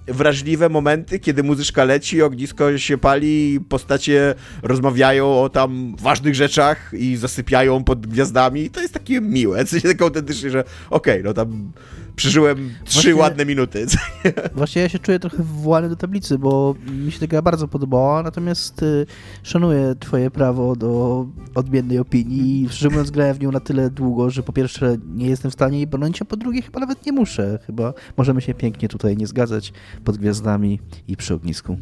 wrażliwe 0.06 0.68
momenty, 0.68 1.18
kiedy 1.18 1.42
muzyczka 1.42 1.84
leci, 1.84 2.22
ognisko 2.22 2.78
się 2.78 2.98
pali, 2.98 3.60
postacie 3.68 4.34
rozmawiają 4.62 5.42
o 5.42 5.48
tam 5.48 5.96
ważnych 6.02 6.34
rzeczach 6.34 6.92
i 6.92 7.16
zasypiają 7.16 7.84
pod 7.84 8.06
gwiazdami. 8.06 8.70
To 8.70 8.80
jest 8.80 8.94
takie 8.94 9.20
miłe, 9.20 9.64
coś 9.64 9.82
tak 9.82 10.02
autentycznie, 10.02 10.50
że 10.50 10.60
okej, 10.90 11.14
okay, 11.14 11.22
no 11.22 11.32
tam 11.32 11.72
przeżyłem 12.20 12.74
trzy 12.84 12.98
właśnie, 13.02 13.14
ładne 13.14 13.46
minuty. 13.46 13.86
Właśnie 14.54 14.82
ja 14.82 14.88
się 14.88 14.98
czuję 14.98 15.18
trochę 15.18 15.42
wwołany 15.42 15.88
do 15.88 15.96
tablicy, 15.96 16.38
bo 16.38 16.74
mi 17.04 17.12
się 17.12 17.20
ta 17.20 17.26
gra 17.26 17.42
bardzo 17.42 17.68
podobała, 17.68 18.22
natomiast 18.22 18.82
y, 18.82 19.06
szanuję 19.42 19.94
twoje 20.00 20.30
prawo 20.30 20.76
do 20.76 21.26
odmiennej 21.54 21.98
opinii. 21.98 22.68
Szczerze 22.68 22.88
mówiąc, 22.88 23.10
grałem 23.10 23.36
w 23.36 23.40
nią 23.40 23.52
na 23.52 23.60
tyle 23.60 23.90
długo, 23.90 24.30
że 24.30 24.42
po 24.42 24.52
pierwsze 24.52 24.96
nie 25.06 25.26
jestem 25.26 25.50
w 25.50 25.54
stanie 25.54 25.76
jej 25.76 25.86
bronić, 25.86 26.22
a 26.22 26.24
po 26.24 26.36
drugie 26.36 26.62
chyba 26.62 26.80
nawet 26.80 27.06
nie 27.06 27.12
muszę. 27.12 27.58
Chyba 27.66 27.94
możemy 28.16 28.40
się 28.40 28.54
pięknie 28.54 28.88
tutaj 28.88 29.16
nie 29.16 29.26
zgadzać 29.26 29.72
pod 30.04 30.16
gwiazdami 30.16 30.80
i 31.08 31.16
przy 31.16 31.34
ognisku. 31.34 31.78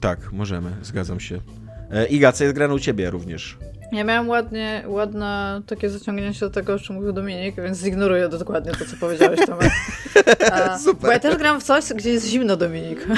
Tak, 0.00 0.32
możemy, 0.32 0.70
zgadzam 0.82 1.20
się. 1.20 1.40
E, 1.90 2.06
Iga, 2.06 2.32
co 2.32 2.44
jest 2.44 2.56
grane 2.56 2.74
u 2.74 2.78
ciebie 2.78 3.10
również? 3.10 3.58
Ja 3.92 4.04
miałam 4.04 4.28
ładnie, 4.28 4.84
ładne 4.86 5.60
takie 5.66 5.90
zaciągnięcie 5.90 6.40
do 6.40 6.50
tego, 6.50 6.74
o 6.74 6.78
czym 6.78 6.96
mówił 6.96 7.12
Dominik, 7.12 7.56
więc 7.56 7.78
zignoruję 7.78 8.28
dokładnie 8.28 8.72
to, 8.72 8.84
co 8.84 8.96
powiedziałeś, 9.00 9.40
Tomek. 9.46 9.72
Super. 10.84 11.00
Bo 11.00 11.10
ja 11.10 11.18
też 11.18 11.36
gram 11.36 11.60
w 11.60 11.64
coś, 11.64 11.92
gdzie 11.92 12.10
jest 12.10 12.26
zimno, 12.26 12.56
Dominik. 12.56 13.06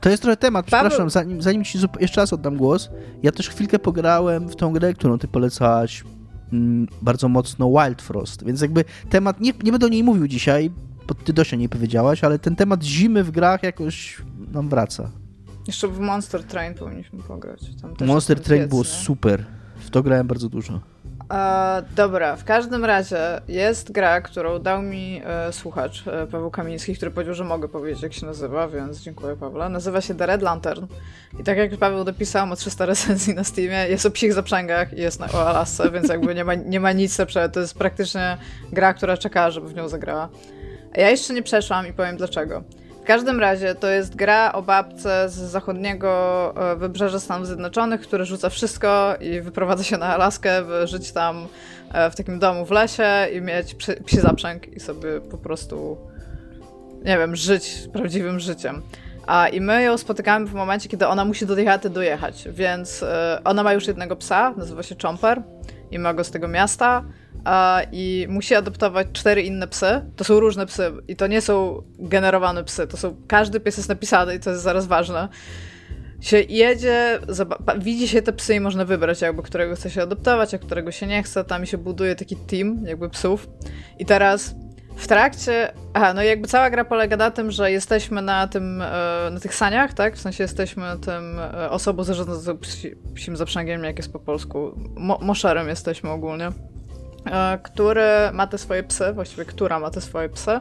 to 0.00 0.10
jest 0.10 0.22
trochę 0.22 0.36
temat, 0.36 0.66
Paweł... 0.70 0.90
przepraszam, 0.90 1.10
zanim, 1.10 1.42
zanim 1.42 1.64
ci 1.64 1.78
jeszcze 2.00 2.20
raz 2.20 2.32
oddam 2.32 2.56
głos, 2.56 2.90
ja 3.22 3.32
też 3.32 3.48
chwilkę 3.48 3.78
pograłem 3.78 4.48
w 4.48 4.56
tą 4.56 4.72
grę, 4.72 4.94
którą 4.94 5.18
ty 5.18 5.28
polecałaś 5.28 6.04
mm, 6.52 6.88
bardzo 7.02 7.28
mocno, 7.28 7.70
Wild 7.70 8.02
Frost, 8.02 8.44
więc 8.44 8.60
jakby 8.60 8.84
temat, 9.10 9.40
nie, 9.40 9.52
nie 9.64 9.72
będę 9.72 9.86
o 9.86 9.90
niej 9.90 10.04
mówił 10.04 10.28
dzisiaj, 10.28 10.70
bo 11.08 11.14
ty 11.14 11.32
dość 11.32 11.54
o 11.54 11.56
niej 11.56 11.68
powiedziałaś, 11.68 12.24
ale 12.24 12.38
ten 12.38 12.56
temat 12.56 12.82
zimy 12.82 13.24
w 13.24 13.30
grach 13.30 13.62
jakoś 13.62 14.22
nam 14.52 14.68
wraca. 14.68 15.10
Jeszcze 15.68 15.88
w 15.88 15.98
Monster 15.98 16.44
Train 16.44 16.74
powinniśmy 16.74 17.22
pograć. 17.22 17.60
Monster 18.00 18.40
Train 18.40 18.68
było 18.68 18.84
super. 18.84 19.44
W 19.76 19.90
to 19.90 20.02
grałem 20.02 20.26
bardzo 20.26 20.48
dużo. 20.48 20.80
E, 21.32 21.82
dobra, 21.96 22.36
w 22.36 22.44
każdym 22.44 22.84
razie 22.84 23.40
jest 23.48 23.92
gra, 23.92 24.20
którą 24.20 24.58
dał 24.58 24.82
mi 24.82 25.22
e, 25.24 25.52
słuchacz 25.52 26.06
e, 26.06 26.26
Paweł 26.26 26.50
Kamiński, 26.50 26.94
który 26.94 27.10
powiedział, 27.10 27.34
że 27.34 27.44
mogę 27.44 27.68
powiedzieć, 27.68 28.02
jak 28.02 28.12
się 28.12 28.26
nazywa, 28.26 28.68
więc 28.68 29.00
dziękuję 29.00 29.36
Pawle. 29.36 29.68
Nazywa 29.68 30.00
się 30.00 30.14
The 30.14 30.26
Red 30.26 30.42
Lantern. 30.42 30.86
I 31.40 31.44
tak 31.44 31.58
jak 31.58 31.76
Paweł 31.76 32.04
dopisał, 32.04 32.46
ma 32.46 32.56
300 32.56 32.86
recenzji 32.86 33.34
na 33.34 33.44
Steamie, 33.44 33.86
jest 33.88 34.06
o 34.06 34.10
psich 34.10 34.32
zaprzęgach 34.32 34.92
i 34.92 35.00
jest 35.00 35.20
na, 35.20 35.26
o 35.32 35.48
Alasce, 35.48 35.90
więc 35.94 36.08
jakby 36.08 36.34
nie 36.34 36.44
ma, 36.44 36.54
nie 36.54 36.80
ma 36.80 36.92
nic 36.92 37.18
lepszego. 37.18 37.48
To 37.48 37.60
jest 37.60 37.78
praktycznie 37.78 38.38
gra, 38.72 38.94
która 38.94 39.16
czeka, 39.16 39.50
żeby 39.50 39.68
w 39.68 39.74
nią 39.74 39.88
zagrała. 39.88 40.28
A 40.96 41.00
ja 41.00 41.10
jeszcze 41.10 41.34
nie 41.34 41.42
przeszłam 41.42 41.86
i 41.86 41.92
powiem 41.92 42.16
dlaczego 42.16 42.62
każdym 43.08 43.40
razie 43.40 43.74
to 43.74 43.88
jest 43.88 44.16
gra 44.16 44.52
o 44.52 44.62
babce 44.62 45.28
z 45.28 45.34
zachodniego 45.34 46.54
e, 46.72 46.76
wybrzeża 46.76 47.20
Stanów 47.20 47.46
Zjednoczonych, 47.46 48.00
który 48.00 48.24
rzuca 48.24 48.50
wszystko 48.50 49.14
i 49.20 49.40
wyprowadza 49.40 49.84
się 49.84 49.98
na 49.98 50.06
Alaskę, 50.06 50.62
by 50.62 50.86
żyć 50.86 51.12
tam 51.12 51.46
e, 51.92 52.10
w 52.10 52.16
takim 52.16 52.38
domu 52.38 52.66
w 52.66 52.70
lesie 52.70 53.26
i 53.32 53.40
mieć 53.40 53.74
psi 54.04 54.20
zaprzęg 54.20 54.68
i 54.68 54.80
sobie 54.80 55.20
po 55.20 55.38
prostu, 55.38 55.98
nie 57.04 57.18
wiem, 57.18 57.36
żyć 57.36 57.88
prawdziwym 57.92 58.40
życiem. 58.40 58.82
A 59.26 59.48
i 59.48 59.60
my 59.60 59.82
ją 59.82 59.98
spotykamy 59.98 60.46
w 60.46 60.54
momencie, 60.54 60.88
kiedy 60.88 61.06
ona 61.06 61.24
musi 61.24 61.46
do 61.46 61.54
tej 61.54 61.66
chaty 61.66 61.90
dojechać, 61.90 62.48
więc 62.50 63.02
e, 63.02 63.40
ona 63.44 63.62
ma 63.62 63.72
już 63.72 63.86
jednego 63.86 64.16
psa, 64.16 64.54
nazywa 64.56 64.82
się 64.82 64.94
Chomper 65.02 65.42
i 65.90 65.98
ma 65.98 66.14
go 66.14 66.24
z 66.24 66.30
tego 66.30 66.48
miasta 66.48 67.04
i 67.92 68.26
musi 68.30 68.54
adoptować 68.54 69.06
cztery 69.12 69.42
inne 69.42 69.68
psy. 69.68 70.00
To 70.16 70.24
są 70.24 70.40
różne 70.40 70.66
psy 70.66 70.92
i 71.08 71.16
to 71.16 71.26
nie 71.26 71.40
są 71.40 71.82
generowane 71.98 72.64
psy, 72.64 72.86
to 72.86 72.96
są, 72.96 73.16
każdy 73.26 73.60
pies 73.60 73.76
jest 73.76 73.88
napisany 73.88 74.34
i 74.34 74.40
to 74.40 74.50
jest 74.50 74.62
zaraz 74.62 74.86
ważne. 74.86 75.28
Się 76.20 76.40
jedzie, 76.40 77.18
widzi 77.78 78.08
się 78.08 78.22
te 78.22 78.32
psy 78.32 78.54
i 78.54 78.60
można 78.60 78.84
wybrać 78.84 79.20
jakby, 79.20 79.42
którego 79.42 79.74
chce 79.74 79.90
się 79.90 80.02
adoptować, 80.02 80.54
a 80.54 80.58
którego 80.58 80.92
się 80.92 81.06
nie 81.06 81.22
chce. 81.22 81.44
Tam 81.44 81.66
się 81.66 81.78
buduje 81.78 82.14
taki 82.14 82.36
team 82.36 82.86
jakby 82.86 83.10
psów. 83.10 83.48
I 83.98 84.06
teraz 84.06 84.54
w 84.96 85.06
trakcie. 85.06 85.72
Aha, 85.94 86.14
no 86.14 86.22
jakby 86.22 86.48
cała 86.48 86.70
gra 86.70 86.84
polega 86.84 87.16
na 87.16 87.30
tym, 87.30 87.50
że 87.50 87.72
jesteśmy 87.72 88.22
na 88.22 88.48
tym, 88.48 88.82
e, 88.82 89.30
na 89.30 89.40
tych 89.40 89.54
saniach, 89.54 89.94
tak? 89.94 90.16
W 90.16 90.20
sensie 90.20 90.44
jesteśmy 90.44 90.84
tym 91.06 91.40
e, 91.40 91.70
osobą 91.70 92.04
zarządzającą 92.04 92.58
psim 93.14 93.36
zaprzęgiem, 93.36 93.84
jak 93.84 93.96
jest 93.96 94.12
po 94.12 94.18
polsku. 94.18 94.72
Mo 94.96 95.18
moszerem 95.22 95.68
jesteśmy 95.68 96.10
ogólnie. 96.10 96.50
E, 97.32 97.58
który 97.62 98.32
ma 98.32 98.46
te 98.46 98.58
swoje 98.58 98.82
psy, 98.82 99.12
właściwie 99.12 99.44
która 99.44 99.80
ma 99.80 99.90
te 99.90 100.00
swoje 100.00 100.28
psy. 100.28 100.50
E, 100.50 100.60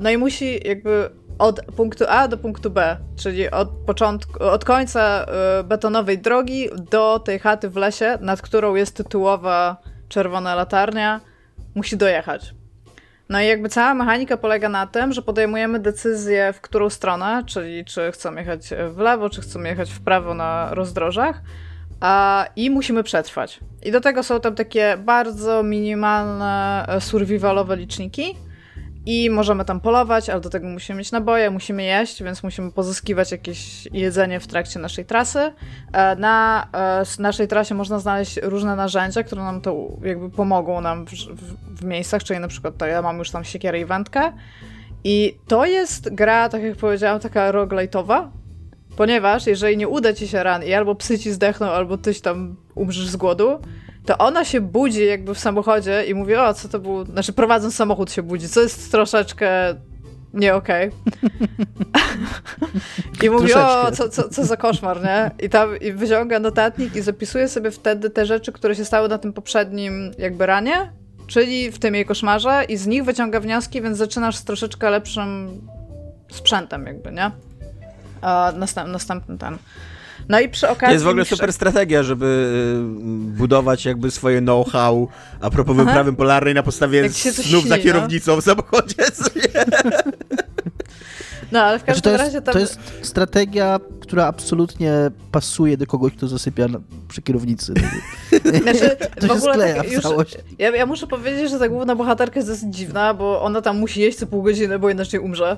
no 0.00 0.10
i 0.10 0.18
musi 0.18 0.68
jakby 0.68 1.10
od 1.38 1.60
punktu 1.76 2.04
A 2.08 2.28
do 2.28 2.36
punktu 2.36 2.70
B, 2.70 2.96
czyli 3.16 3.50
od 3.50 3.68
początku, 3.68 4.44
od 4.44 4.64
końca 4.64 5.24
e, 5.24 5.64
betonowej 5.64 6.18
drogi 6.18 6.68
do 6.90 7.18
tej 7.18 7.38
chaty 7.38 7.68
w 7.68 7.76
lesie, 7.76 8.18
nad 8.20 8.42
którą 8.42 8.74
jest 8.74 8.96
tytułowa 8.96 9.76
czerwona 10.08 10.54
latarnia, 10.54 11.20
musi 11.74 11.96
dojechać. 11.96 12.54
No 13.28 13.40
i 13.40 13.46
jakby 13.46 13.68
cała 13.68 13.94
mechanika 13.94 14.36
polega 14.36 14.68
na 14.68 14.86
tym, 14.86 15.12
że 15.12 15.22
podejmujemy 15.22 15.78
decyzję 15.78 16.52
w 16.52 16.60
którą 16.60 16.90
stronę, 16.90 17.42
czyli 17.46 17.84
czy 17.84 18.12
chcemy 18.12 18.40
jechać 18.40 18.70
w 18.90 18.98
lewo, 18.98 19.30
czy 19.30 19.40
chcemy 19.40 19.68
jechać 19.68 19.90
w 19.90 20.00
prawo 20.00 20.34
na 20.34 20.74
rozdrożach 20.74 21.40
a, 22.00 22.46
i 22.56 22.70
musimy 22.70 23.02
przetrwać. 23.02 23.60
I 23.82 23.90
do 23.90 24.00
tego 24.00 24.22
są 24.22 24.40
tam 24.40 24.54
takie 24.54 24.96
bardzo 24.96 25.62
minimalne 25.62 26.84
e, 26.88 27.00
survivalowe 27.00 27.76
liczniki 27.76 28.34
i 29.06 29.30
możemy 29.30 29.64
tam 29.64 29.80
polować, 29.80 30.30
ale 30.30 30.40
do 30.40 30.50
tego 30.50 30.68
musimy 30.68 30.98
mieć 30.98 31.12
naboje, 31.12 31.50
musimy 31.50 31.82
jeść, 31.82 32.22
więc 32.22 32.42
musimy 32.42 32.72
pozyskiwać 32.72 33.32
jakieś 33.32 33.88
jedzenie 33.92 34.40
w 34.40 34.46
trakcie 34.46 34.78
naszej 34.78 35.04
trasy. 35.04 35.52
E, 35.92 36.16
na 36.16 36.66
e, 36.72 37.22
naszej 37.22 37.48
trasie 37.48 37.74
można 37.74 37.98
znaleźć 37.98 38.40
różne 38.42 38.76
narzędzia, 38.76 39.22
które 39.22 39.42
nam 39.42 39.60
to 39.60 39.88
jakby 40.02 40.30
pomogą 40.30 40.80
nam 40.80 41.06
w, 41.06 41.10
w, 41.10 41.80
w 41.80 41.84
miejscach, 41.84 42.24
czyli 42.24 42.40
na 42.40 42.48
przykład 42.48 42.76
to 42.76 42.86
ja 42.86 43.02
mam 43.02 43.18
już 43.18 43.30
tam 43.30 43.44
siekierę 43.44 43.80
i 43.80 43.84
wędkę. 43.84 44.32
I 45.04 45.38
to 45.46 45.66
jest 45.66 46.14
gra, 46.14 46.48
tak 46.48 46.62
jak 46.62 46.76
powiedziałam, 46.76 47.20
taka 47.20 47.52
roguelite'owa, 47.52 48.28
Ponieważ 48.96 49.46
jeżeli 49.46 49.76
nie 49.76 49.88
uda 49.88 50.12
ci 50.12 50.28
się 50.28 50.42
ran 50.42 50.64
i 50.64 50.72
albo 50.72 50.94
psy 50.94 51.18
ci 51.18 51.32
zdechną, 51.32 51.66
albo 51.66 51.98
tyś 51.98 52.20
tam 52.20 52.56
umrzesz 52.74 53.06
z 53.06 53.16
głodu, 53.16 53.58
to 54.06 54.18
ona 54.18 54.44
się 54.44 54.60
budzi 54.60 55.06
jakby 55.06 55.34
w 55.34 55.38
samochodzie 55.38 56.04
i 56.04 56.14
mówi, 56.14 56.34
o, 56.34 56.54
co 56.54 56.68
to 56.68 56.78
było, 56.78 57.04
znaczy 57.04 57.32
prowadząc 57.32 57.74
samochód 57.74 58.12
się 58.12 58.22
budzi, 58.22 58.48
co 58.48 58.60
jest 58.60 58.90
troszeczkę 58.90 59.74
nie 60.34 60.54
okej. 60.54 60.88
Okay. 60.88 61.30
I 63.26 63.30
mówi, 63.30 63.54
o, 63.54 63.92
co, 63.92 64.08
co, 64.08 64.28
co 64.28 64.44
za 64.44 64.56
koszmar, 64.56 65.02
nie? 65.02 65.30
I 65.46 65.48
tam 65.48 65.80
i 65.80 65.92
wyciąga 65.92 66.38
notatnik 66.38 66.96
i 66.96 67.00
zapisuje 67.00 67.48
sobie 67.48 67.70
wtedy 67.70 68.10
te 68.10 68.26
rzeczy, 68.26 68.52
które 68.52 68.74
się 68.74 68.84
stały 68.84 69.08
na 69.08 69.18
tym 69.18 69.32
poprzednim 69.32 70.10
jakby 70.18 70.46
ranie, 70.46 70.92
czyli 71.26 71.70
w 71.70 71.78
tym 71.78 71.94
jej 71.94 72.04
koszmarze 72.04 72.64
i 72.68 72.76
z 72.76 72.86
nich 72.86 73.04
wyciąga 73.04 73.40
wnioski, 73.40 73.82
więc 73.82 73.98
zaczynasz 73.98 74.36
z 74.36 74.44
troszeczkę 74.44 74.90
lepszym 74.90 75.60
sprzętem 76.30 76.86
jakby, 76.86 77.12
nie? 77.12 77.30
Następ, 78.56 78.88
następny 78.88 79.38
ten. 79.38 79.58
No 80.28 80.40
i 80.40 80.48
przy 80.48 80.68
okazji... 80.68 80.86
To 80.86 80.92
jest 80.92 81.04
w 81.04 81.08
ogóle 81.08 81.24
super 81.24 81.52
strategia, 81.52 82.02
żeby 82.02 82.26
y, 82.76 83.36
budować 83.36 83.84
jakby 83.84 84.10
swoje 84.10 84.40
know-how 84.40 85.08
a 85.40 85.50
propos 85.50 85.76
Aha. 85.76 85.84
wyprawy 85.84 86.12
polarnej 86.12 86.54
na 86.54 86.62
podstawie 86.62 87.10
snów 87.10 87.68
za 87.68 87.78
kierownicą 87.78 88.40
w 88.40 88.44
samochodzie. 88.44 88.94
No, 91.54 91.62
ale 91.62 91.78
w 91.78 91.84
każdym 91.84 92.12
znaczy, 92.12 92.24
razie 92.24 92.42
tam... 92.42 92.52
To 92.52 92.58
jest 92.58 92.78
strategia 93.02 93.80
która 94.04 94.26
absolutnie 94.26 94.92
pasuje 95.32 95.76
do 95.76 95.86
kogoś, 95.86 96.12
kto 96.12 96.28
zasypia 96.28 96.68
na, 96.68 96.78
przy 97.08 97.22
kierownicy. 97.22 97.74
Znaczy, 98.62 98.96
to 99.20 99.26
w 99.26 99.30
ogóle 99.30 99.54
skleja 99.54 99.76
tak, 99.76 99.88
w 99.88 99.92
już, 99.92 100.04
ja, 100.58 100.76
ja 100.76 100.86
muszę 100.86 101.06
powiedzieć, 101.06 101.50
że 101.50 101.58
ta 101.58 101.68
główna 101.68 101.94
bohaterka 101.96 102.36
jest 102.36 102.48
dosyć 102.48 102.76
dziwna, 102.76 103.14
bo 103.14 103.42
ona 103.42 103.62
tam 103.62 103.78
musi 103.78 104.00
jeść 104.00 104.18
co 104.18 104.26
pół 104.26 104.42
godziny, 104.42 104.78
bo 104.78 104.90
inaczej 104.90 105.20
umrze. 105.20 105.56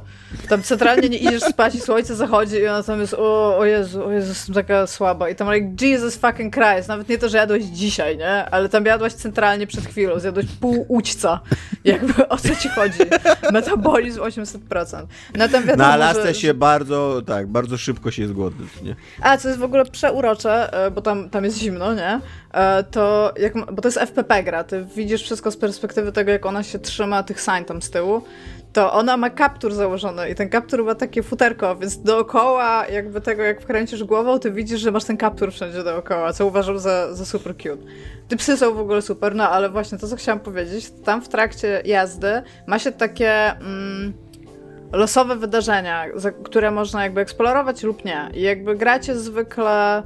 Tam 0.49 0.63
centralnie 0.63 1.09
nie 1.09 1.19
idziesz 1.19 1.43
spać 1.43 1.75
i 1.75 1.81
słońce 1.81 2.17
zachodzi 2.17 2.57
i 2.57 2.67
ona 2.67 2.83
tam 2.83 3.01
jest, 3.01 3.15
o, 3.15 3.59
o 3.59 3.65
Jezu, 3.65 4.05
o 4.05 4.13
Jezu, 4.13 4.29
jestem 4.29 4.55
taka 4.55 4.87
słaba. 4.87 5.29
I 5.29 5.35
tam 5.35 5.55
like, 5.55 5.87
Jesus 5.87 6.17
fucking 6.17 6.55
Christ, 6.55 6.89
nawet 6.89 7.09
nie 7.09 7.19
to, 7.19 7.29
że 7.29 7.39
jadłeś 7.39 7.65
dzisiaj, 7.65 8.19
nie? 8.19 8.51
Ale 8.51 8.69
tam 8.69 8.87
jadłaś 8.87 9.13
centralnie 9.13 9.67
przed 9.67 9.87
chwilą, 9.87 10.19
zjadłeś 10.19 10.47
pół 10.61 10.87
ućca. 10.89 11.41
Jakby 11.85 12.29
o 12.29 12.37
co 12.37 12.57
ci 12.57 12.69
chodzi? 12.69 12.99
Metabolizm 13.53 14.21
800%. 14.21 15.07
No 15.35 15.49
tam 15.49 15.65
wiadomo, 15.65 15.86
Na 15.89 15.95
Alasce 15.95 16.27
że... 16.27 16.35
się 16.35 16.55
bardzo, 16.55 17.23
tak, 17.27 17.47
bardzo 17.47 17.77
szybko 17.77 18.11
się 18.11 18.23
jest 18.23 18.35
głodny, 18.35 18.67
nie? 18.83 18.97
A, 19.21 19.37
co 19.37 19.49
jest 19.49 19.61
w 19.61 19.65
ogóle 19.65 19.85
przeurocze, 19.85 20.73
e, 20.87 20.91
bo 20.91 21.03
tam, 21.03 21.31
tam 21.31 21.45
jest 21.45 21.59
zimno, 21.59 21.95
nie? 21.95 22.21
E, 22.53 22.85
To 22.85 23.35
jak, 23.39 23.73
bo 23.73 23.83
to 23.83 23.89
jest 23.89 23.99
FPP 23.99 24.43
gra, 24.43 24.65
ty 24.65 24.87
widzisz 24.97 25.23
wszystko 25.23 25.51
z 25.51 25.57
perspektywy 25.57 26.13
tego, 26.13 26.31
jak 26.31 26.47
ona 26.47 26.63
się 26.63 26.79
trzyma 26.79 27.23
tych 27.23 27.41
sign 27.41 27.65
tam 27.67 27.83
z 27.83 27.91
tyłu, 27.91 28.23
to 28.73 28.93
ona 28.93 29.17
ma 29.17 29.31
kaptur 29.31 29.75
założony 29.75 30.31
i 30.31 30.35
ten 30.35 30.49
kaptur 30.49 30.85
ma 30.85 30.95
takie 30.95 31.23
futerko, 31.23 31.77
więc 31.77 32.03
dookoła 32.03 32.87
jakby 32.87 33.21
tego, 33.21 33.43
jak 33.43 33.63
wkręcisz 33.63 34.05
głową, 34.05 34.39
ty 34.39 34.53
widzisz, 34.53 34.81
że 34.81 34.91
masz 34.91 35.05
ten 35.05 35.17
kaptur 35.17 35.53
wszędzie 35.53 35.85
dookoła, 35.85 36.33
co 36.33 36.47
uważam 36.47 36.79
za, 36.79 37.15
za 37.15 37.25
super 37.25 37.57
cute. 37.57 37.83
Te 38.29 38.37
psy 38.37 38.57
są 38.57 38.75
w 38.75 38.79
ogóle 38.79 39.03
super, 39.03 39.35
no 39.35 39.51
ale 39.51 39.71
właśnie 39.71 39.99
to, 39.99 40.09
co 40.09 40.17
chciałam 40.17 40.41
powiedzieć, 40.41 40.91
tam 41.05 41.23
w 41.23 41.29
trakcie 41.29 41.83
jazdy 41.85 42.43
ma 42.67 42.79
się 42.79 42.93
takie... 42.93 43.51
Mm, 43.51 44.13
losowe 44.93 45.37
wydarzenia, 45.37 46.07
które 46.45 46.71
można 46.71 47.03
jakby 47.03 47.21
eksplorować 47.21 47.83
lub 47.83 48.05
nie. 48.05 48.29
I 48.35 48.43
jakby 48.43 48.77
gracie 48.77 49.17
zwykle. 49.17 50.03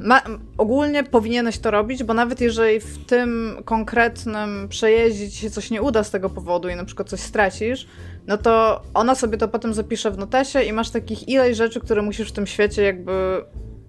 Ma, 0.00 0.22
ogólnie 0.58 1.04
powinieneś 1.04 1.58
to 1.58 1.70
robić, 1.70 2.04
bo 2.04 2.14
nawet 2.14 2.40
jeżeli 2.40 2.80
w 2.80 3.06
tym 3.06 3.56
konkretnym 3.64 4.68
przejeździe 4.68 5.30
ci 5.30 5.38
się 5.38 5.50
coś 5.50 5.70
nie 5.70 5.82
uda 5.82 6.04
z 6.04 6.10
tego 6.10 6.30
powodu 6.30 6.68
i 6.68 6.76
na 6.76 6.84
przykład 6.84 7.08
coś 7.08 7.20
stracisz, 7.20 7.86
no 8.26 8.38
to 8.38 8.82
ona 8.94 9.14
sobie 9.14 9.38
to 9.38 9.48
potem 9.48 9.74
zapisze 9.74 10.10
w 10.10 10.18
notesie 10.18 10.62
i 10.62 10.72
masz 10.72 10.90
takich 10.90 11.28
ileś 11.28 11.56
rzeczy, 11.56 11.80
które 11.80 12.02
musisz 12.02 12.28
w 12.28 12.32
tym 12.32 12.46
świecie 12.46 12.82
jakby 12.82 13.44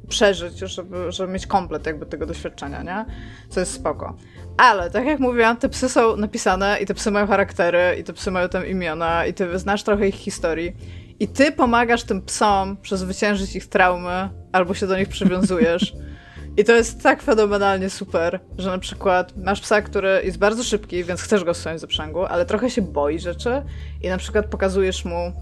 przeżyć, 0.07 0.59
żeby, 0.59 1.11
żeby 1.11 1.33
mieć 1.33 1.47
komplet 1.47 1.85
jakby 1.85 2.05
tego 2.05 2.25
doświadczenia, 2.25 2.83
nie? 2.83 3.05
Co 3.49 3.59
jest 3.59 3.73
spoko. 3.73 4.15
Ale, 4.57 4.91
tak 4.91 5.05
jak 5.05 5.19
mówiłam, 5.19 5.57
te 5.57 5.69
psy 5.69 5.89
są 5.89 6.17
napisane 6.17 6.77
i 6.81 6.85
te 6.85 6.93
psy 6.93 7.11
mają 7.11 7.27
charaktery 7.27 7.95
i 7.99 8.03
te 8.03 8.13
psy 8.13 8.31
mają 8.31 8.49
tam 8.49 8.67
imiona 8.67 9.25
i 9.25 9.33
ty 9.33 9.59
znasz 9.59 9.83
trochę 9.83 10.07
ich 10.07 10.15
historii. 10.15 10.75
I 11.19 11.27
ty 11.27 11.51
pomagasz 11.51 12.03
tym 12.03 12.21
psom 12.21 12.77
przezwyciężyć 12.77 13.55
ich 13.55 13.67
traumy 13.67 14.29
albo 14.51 14.73
się 14.73 14.87
do 14.87 14.97
nich 14.97 15.09
przywiązujesz. 15.09 15.93
I 16.57 16.63
to 16.63 16.71
jest 16.71 17.03
tak 17.03 17.21
fenomenalnie 17.21 17.89
super, 17.89 18.39
że 18.57 18.69
na 18.69 18.77
przykład 18.77 19.37
masz 19.37 19.61
psa, 19.61 19.81
który 19.81 20.21
jest 20.23 20.37
bardzo 20.37 20.63
szybki, 20.63 21.03
więc 21.03 21.21
chcesz 21.21 21.43
go 21.43 21.53
w 21.53 21.57
swoim 21.57 21.79
zaprzęgu, 21.79 22.25
ale 22.25 22.45
trochę 22.45 22.69
się 22.69 22.81
boi 22.81 23.19
rzeczy. 23.19 23.61
I 24.01 24.09
na 24.09 24.17
przykład 24.17 24.45
pokazujesz 24.45 25.05
mu 25.05 25.33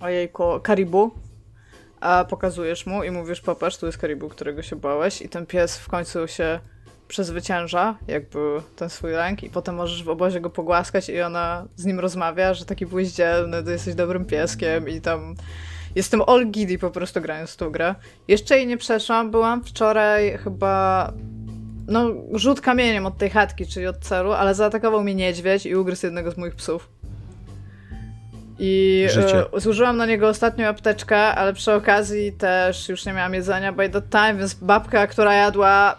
ojejku, 0.00 0.60
karibu, 0.62 1.10
a 2.00 2.24
pokazujesz 2.24 2.86
mu 2.86 3.04
i 3.04 3.10
mówisz, 3.10 3.40
popatrz, 3.40 3.76
tu 3.76 3.86
jest 3.86 3.98
karibu, 3.98 4.28
którego 4.28 4.62
się 4.62 4.76
bałeś. 4.76 5.22
I 5.22 5.28
ten 5.28 5.46
pies 5.46 5.78
w 5.78 5.88
końcu 5.88 6.28
się 6.28 6.60
przezwycięża 7.10 7.98
jakby 8.08 8.38
ten 8.76 8.90
swój 8.90 9.12
lęk 9.12 9.42
i 9.42 9.50
potem 9.50 9.74
możesz 9.74 10.04
w 10.04 10.08
obozie 10.08 10.40
go 10.40 10.50
pogłaskać 10.50 11.08
i 11.08 11.20
ona 11.20 11.66
z 11.76 11.84
nim 11.84 12.00
rozmawia, 12.00 12.54
że 12.54 12.64
taki 12.64 12.86
byłeś 12.86 13.08
dzielny, 13.08 13.62
to 13.62 13.70
jesteś 13.70 13.94
dobrym 13.94 14.24
pieskiem 14.24 14.88
i 14.88 15.00
tam 15.00 15.34
jestem 15.94 16.22
all 16.26 16.46
giddy 16.46 16.78
po 16.78 16.90
prostu 16.90 17.20
grając 17.20 17.50
w 17.50 17.56
tą 17.56 17.70
grę. 17.70 17.94
Jeszcze 18.28 18.56
jej 18.56 18.66
nie 18.66 18.76
przeszłam, 18.76 19.30
byłam 19.30 19.64
wczoraj 19.64 20.38
chyba 20.38 21.12
no 21.88 22.10
rzut 22.32 22.60
kamieniem 22.60 23.06
od 23.06 23.18
tej 23.18 23.30
chatki, 23.30 23.66
czyli 23.66 23.86
od 23.86 23.98
celu, 23.98 24.32
ale 24.32 24.54
zaatakował 24.54 25.02
mnie 25.02 25.14
niedźwiedź 25.14 25.66
i 25.66 25.76
ugryzł 25.76 26.06
jednego 26.06 26.30
z 26.30 26.36
moich 26.36 26.54
psów. 26.54 26.88
I 28.58 29.06
e, 29.54 29.60
zużyłam 29.60 29.96
na 29.96 30.06
niego 30.06 30.28
ostatnią 30.28 30.66
apteczkę, 30.66 31.18
ale 31.18 31.52
przy 31.52 31.72
okazji 31.72 32.32
też 32.32 32.88
już 32.88 33.06
nie 33.06 33.12
miałam 33.12 33.34
jedzenia 33.34 33.72
by 33.72 33.88
that 33.88 34.10
time, 34.10 34.34
więc 34.34 34.54
babka, 34.54 35.06
która 35.06 35.34
jadła 35.34 35.96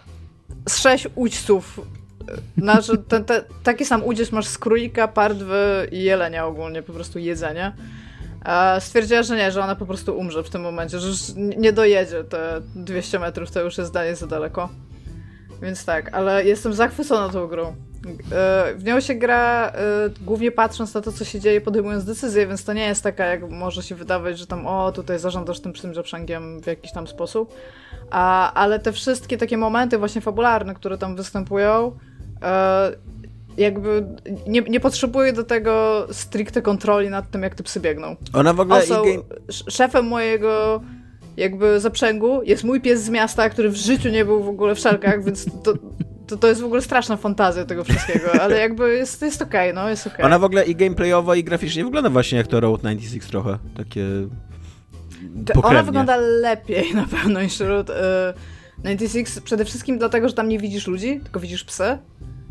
z 0.68 0.78
sześć 0.78 1.08
udźców. 1.14 1.80
Ten, 3.08 3.24
te, 3.24 3.44
taki 3.62 3.84
sam 3.84 4.04
udziec 4.04 4.32
masz 4.32 4.46
z 4.46 4.58
królika, 4.58 5.08
pardwy 5.08 5.88
i 5.92 6.02
jelenia 6.02 6.46
ogólnie, 6.46 6.82
po 6.82 6.92
prostu 6.92 7.18
jedzenie. 7.18 7.72
A 8.44 8.76
stwierdziła, 8.80 9.22
że 9.22 9.36
nie, 9.36 9.52
że 9.52 9.64
ona 9.64 9.76
po 9.76 9.86
prostu 9.86 10.18
umrze 10.18 10.42
w 10.42 10.50
tym 10.50 10.62
momencie, 10.62 10.98
że 10.98 11.08
już 11.08 11.18
nie 11.36 11.72
dojedzie 11.72 12.24
te 12.24 12.60
200 12.74 13.18
metrów, 13.18 13.50
to 13.50 13.60
już 13.60 13.78
jest 13.78 13.90
zdanie 13.90 14.16
za 14.16 14.26
daleko. 14.26 14.68
Więc 15.62 15.84
tak, 15.84 16.14
ale 16.14 16.44
jestem 16.44 16.74
zachwycona 16.74 17.28
tą 17.28 17.46
grą. 17.46 17.74
E, 18.32 18.74
W 18.76 18.84
nią 18.84 19.00
się 19.00 19.14
gra 19.14 19.68
e, 19.68 19.72
głównie 20.20 20.52
patrząc 20.52 20.94
na 20.94 21.00
to, 21.00 21.12
co 21.12 21.24
się 21.24 21.40
dzieje, 21.40 21.60
podejmując 21.60 22.04
decyzje, 22.04 22.46
więc 22.46 22.64
to 22.64 22.72
nie 22.72 22.86
jest 22.86 23.02
taka, 23.02 23.26
jak 23.26 23.50
może 23.50 23.82
się 23.82 23.94
wydawać, 23.94 24.38
że 24.38 24.46
tam 24.46 24.66
o, 24.66 24.92
tutaj 24.92 25.18
zarządzasz 25.18 25.60
tym 25.60 25.72
psym 25.72 25.94
zaprzęgiem 25.94 26.60
w 26.60 26.66
jakiś 26.66 26.92
tam 26.92 27.06
sposób. 27.06 27.54
A, 28.10 28.52
ale 28.52 28.78
te 28.78 28.92
wszystkie 28.92 29.38
takie 29.38 29.56
momenty 29.56 29.98
właśnie 29.98 30.20
fabularne, 30.20 30.74
które 30.74 30.98
tam 30.98 31.16
występują, 31.16 31.92
e, 32.42 32.92
jakby 33.56 34.06
nie, 34.46 34.60
nie 34.60 34.80
potrzebuję 34.80 35.32
do 35.32 35.44
tego 35.44 36.06
stricte 36.12 36.62
kontroli 36.62 37.10
nad 37.10 37.30
tym, 37.30 37.42
jak 37.42 37.54
te 37.54 37.62
psy 37.62 37.80
biegną. 37.80 38.16
Ona 38.32 38.52
w 38.54 38.60
ogóle 38.60 38.76
Also, 38.76 39.02
game... 39.02 39.22
szefem 39.68 40.06
mojego 40.06 40.80
jakby 41.36 41.80
zaprzęgu 41.80 42.42
jest 42.42 42.64
mój 42.64 42.80
pies 42.80 43.02
z 43.02 43.08
miasta, 43.08 43.50
który 43.50 43.70
w 43.70 43.76
życiu 43.76 44.08
nie 44.08 44.24
był 44.24 44.42
w 44.42 44.48
ogóle 44.48 44.74
w 44.74 44.78
szalkach, 44.78 45.24
więc 45.24 45.44
to, 45.62 45.74
to, 46.26 46.36
to 46.36 46.48
jest 46.48 46.60
w 46.60 46.64
ogóle 46.64 46.82
straszna 46.82 47.16
fantazja 47.16 47.64
tego 47.64 47.84
wszystkiego, 47.84 48.32
ale 48.42 48.58
jakby 48.58 48.94
jest, 48.94 49.22
jest 49.22 49.42
okej, 49.42 49.74
no 49.74 49.88
jest 49.88 50.06
okej. 50.06 50.24
Ona 50.24 50.38
w 50.38 50.44
ogóle 50.44 50.64
i 50.64 50.76
gameplayowo, 50.76 51.34
i 51.34 51.44
graficznie 51.44 51.84
wygląda 51.84 52.10
właśnie 52.10 52.38
jak 52.38 52.46
to 52.46 52.60
Road 52.60 52.80
96 52.80 53.28
trochę. 53.28 53.58
Takie 53.76 54.06
pokrewnie. 55.46 55.62
Ona 55.62 55.82
wygląda 55.82 56.16
lepiej 56.16 56.94
na 56.94 57.06
pewno 57.06 57.42
niż 57.42 57.60
Route 57.60 57.92
y, 58.30 58.34
96, 58.84 59.40
przede 59.40 59.64
wszystkim 59.64 59.98
dlatego, 59.98 60.28
że 60.28 60.34
tam 60.34 60.48
nie 60.48 60.58
widzisz 60.58 60.86
ludzi, 60.86 61.20
tylko 61.22 61.40
widzisz 61.40 61.64
psy. 61.64 61.98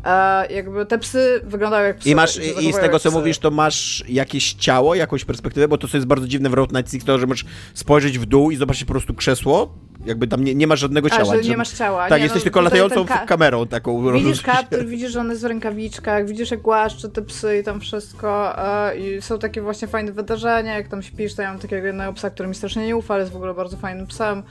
A 0.04 0.44
jakby 0.50 0.86
te 0.86 0.98
psy 0.98 1.40
wyglądają 1.44 1.86
jak 1.86 1.96
psy. 1.96 2.10
I 2.10 2.14
masz, 2.14 2.38
i 2.60 2.72
z 2.72 2.76
tego 2.76 2.98
co 2.98 3.08
psy. 3.08 3.18
mówisz, 3.18 3.38
to 3.38 3.50
masz 3.50 4.04
jakieś 4.08 4.52
ciało, 4.52 4.94
jakąś 4.94 5.24
perspektywę, 5.24 5.68
bo 5.68 5.78
to 5.78 5.88
co 5.88 5.96
jest 5.96 6.06
bardzo 6.06 6.28
dziwne 6.28 6.50
w 6.50 6.54
Road 6.54 6.70
96, 6.70 7.06
to 7.06 7.18
że 7.18 7.26
możesz 7.26 7.44
spojrzeć 7.74 8.18
w 8.18 8.26
dół 8.26 8.50
i 8.50 8.56
zobaczyć 8.56 8.84
po 8.84 8.92
prostu 8.92 9.14
krzesło, 9.14 9.74
jakby 10.06 10.28
tam 10.28 10.44
nie, 10.44 10.54
nie 10.54 10.66
ma 10.66 10.76
żadnego 10.76 11.08
A, 11.12 11.16
ciała. 11.16 11.36
że 11.36 11.50
nie 11.50 11.56
masz 11.56 11.70
ciała. 11.70 12.08
Tak, 12.08 12.18
nie, 12.18 12.22
jesteś 12.22 12.40
no, 12.40 12.44
tylko 12.44 12.60
latającą 12.60 13.04
ka- 13.04 13.26
kamerą 13.26 13.66
taką. 13.66 14.12
Widzisz 14.12 14.42
kaptur, 14.42 14.86
widzisz, 14.86 15.12
że 15.12 15.20
on 15.20 15.30
jest 15.30 15.42
w 15.42 15.44
rękawiczkach, 15.44 16.26
widzisz 16.26 16.50
jak 16.50 16.60
głaszcze 16.60 17.08
te 17.08 17.22
psy 17.22 17.58
i 17.58 17.64
tam 17.64 17.80
wszystko 17.80 18.58
e, 18.88 18.96
i 18.96 19.22
są 19.22 19.38
takie 19.38 19.62
właśnie 19.62 19.88
fajne 19.88 20.12
wydarzenia, 20.12 20.74
jak 20.74 20.88
tam 20.88 21.02
śpisz, 21.02 21.34
to 21.34 21.42
ja 21.42 21.48
mam 21.50 21.58
takiego 21.60 21.86
jednego 21.86 22.12
psa, 22.12 22.30
który 22.30 22.48
mi 22.48 22.54
strasznie 22.54 22.86
nie 22.86 22.96
ufa, 22.96 23.14
ale 23.14 23.22
jest 23.22 23.32
w 23.32 23.36
ogóle 23.36 23.54
bardzo 23.54 23.76
fajnym 23.76 24.06
psem, 24.06 24.38
e, 24.38 24.42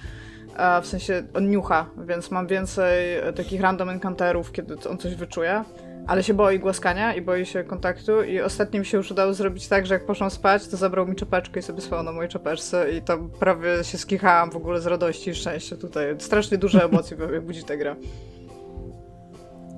w 0.81 0.87
sensie 0.87 1.23
on 1.33 1.49
niucha, 1.49 1.89
więc 2.07 2.31
mam 2.31 2.47
więcej 2.47 3.17
e, 3.17 3.33
takich 3.33 3.61
random 3.61 3.89
encounterów, 3.89 4.51
kiedy 4.51 4.75
on 4.89 4.97
coś 4.97 5.15
wyczuje, 5.15 5.63
ale 6.07 6.23
się 6.23 6.33
boi 6.33 6.59
głaskania 6.59 7.13
i 7.13 7.21
boi 7.21 7.45
się 7.45 7.63
kontaktu 7.63 8.23
i 8.23 8.41
ostatnio 8.41 8.79
mi 8.79 8.85
się 8.85 8.97
już 8.97 9.11
udało 9.11 9.33
zrobić 9.33 9.67
tak, 9.67 9.85
że 9.85 9.93
jak 9.93 10.05
poszłam 10.05 10.31
spać, 10.31 10.67
to 10.67 10.77
zabrał 10.77 11.07
mi 11.07 11.15
czapeczkę 11.15 11.59
i 11.59 11.63
sobie 11.63 11.81
spał 11.81 12.03
na 12.03 12.11
mojej 12.11 12.29
czapeczce 12.29 12.91
i 12.91 13.01
tam 13.01 13.29
prawie 13.29 13.83
się 13.83 13.97
skichałam 13.97 14.51
w 14.51 14.55
ogóle 14.55 14.81
z 14.81 14.87
radości 14.87 15.29
i 15.29 15.35
szczęścia 15.35 15.75
tutaj. 15.77 16.15
Strasznie 16.19 16.57
duże 16.57 16.83
emocje 16.89 17.17
we 17.17 17.27
mnie 17.27 17.41
budzi 17.41 17.63
ta 17.63 17.77
gra. 17.77 17.95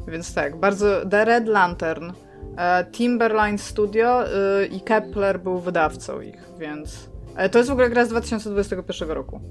Więc 0.08 0.34
tak, 0.34 0.60
bardzo. 0.60 1.06
The 1.06 1.26
Red 1.26 1.48
Lantern. 1.48 2.12
E, 2.58 2.86
Timberline 2.92 3.58
Studio 3.58 4.28
e, 4.28 4.66
i 4.66 4.82
Kepler 4.82 5.40
był 5.40 5.60
wydawcą 5.60 6.22
ich, 6.22 6.42
więc. 6.60 7.10
To 7.52 7.58
jest 7.58 7.70
w 7.70 7.74
ogóle 7.74 7.90
gra 7.90 8.06
z 8.06 8.10
2021 8.10 9.12
roku. 9.12 9.42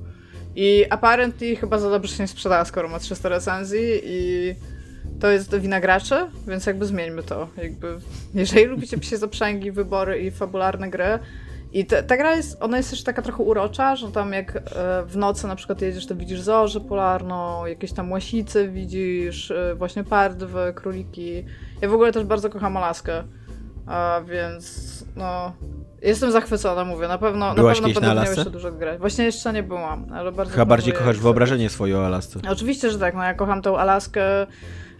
I 0.56 0.84
apparently 0.90 1.56
chyba 1.56 1.78
za 1.78 1.90
dobrze 1.90 2.16
się 2.16 2.22
nie 2.22 2.28
sprzedała, 2.28 2.64
skoro 2.64 2.88
ma 2.88 2.98
300 2.98 3.28
recenzji 3.28 4.00
i 4.04 4.54
to 5.20 5.30
jest 5.30 5.56
wina 5.56 5.80
graczy, 5.80 6.14
więc 6.46 6.66
jakby 6.66 6.86
zmieńmy 6.86 7.22
to. 7.22 7.48
Jakby, 7.56 7.98
jeżeli 8.34 8.64
lubicie 8.64 8.98
psie 8.98 9.16
zaprzęgi, 9.16 9.72
wybory 9.72 10.22
i 10.22 10.30
fabularne 10.30 10.90
gry, 10.90 11.18
i 11.72 11.86
te, 11.86 12.02
ta 12.02 12.16
gra 12.16 12.36
jest, 12.36 12.62
ona 12.62 12.76
jest 12.76 12.90
też 12.90 13.02
taka 13.02 13.22
trochę 13.22 13.42
urocza, 13.42 13.96
że 13.96 14.12
tam 14.12 14.32
jak 14.32 14.56
e, 14.56 14.60
w 15.06 15.16
nocy 15.16 15.46
na 15.46 15.56
przykład 15.56 15.82
jedziesz, 15.82 16.06
to 16.06 16.16
widzisz 16.16 16.40
zorzę 16.40 16.80
polarną, 16.80 17.66
jakieś 17.66 17.92
tam 17.92 18.12
łasice 18.12 18.68
widzisz, 18.68 19.50
e, 19.50 19.74
właśnie 19.74 20.04
pardwy, 20.04 20.72
króliki. 20.74 21.44
Ja 21.80 21.88
w 21.88 21.94
ogóle 21.94 22.12
też 22.12 22.24
bardzo 22.24 22.50
kocham 22.50 22.76
Alaskę, 22.76 23.24
a 23.86 24.20
więc 24.28 25.04
no... 25.16 25.52
Jestem 26.02 26.32
zachwycona, 26.32 26.84
mówię, 26.84 27.08
na 27.08 27.18
pewno, 27.18 27.48
na 27.48 27.54
Byłaś 27.54 27.76
pewno 27.80 27.88
na 27.88 27.94
będę 27.94 28.06
miał 28.08 28.18
Alasce? 28.18 28.34
jeszcze 28.34 28.50
dużo 28.50 28.72
grać. 28.72 28.98
Właśnie 29.00 29.24
jeszcze 29.24 29.52
nie 29.52 29.62
byłam, 29.62 30.06
ale 30.14 30.32
bardzo 30.32 30.52
Chyba 30.52 30.64
bardziej 30.66 30.92
kochasz 30.92 31.06
sobie- 31.16 31.22
wyobrażenie 31.22 31.70
swoje 31.70 31.98
o 31.98 32.06
Alasce. 32.06 32.40
Oczywiście, 32.48 32.90
że 32.90 32.98
tak. 32.98 33.14
No 33.14 33.22
ja 33.24 33.34
kocham 33.34 33.62
tą 33.62 33.78
Alaskę 33.78 34.46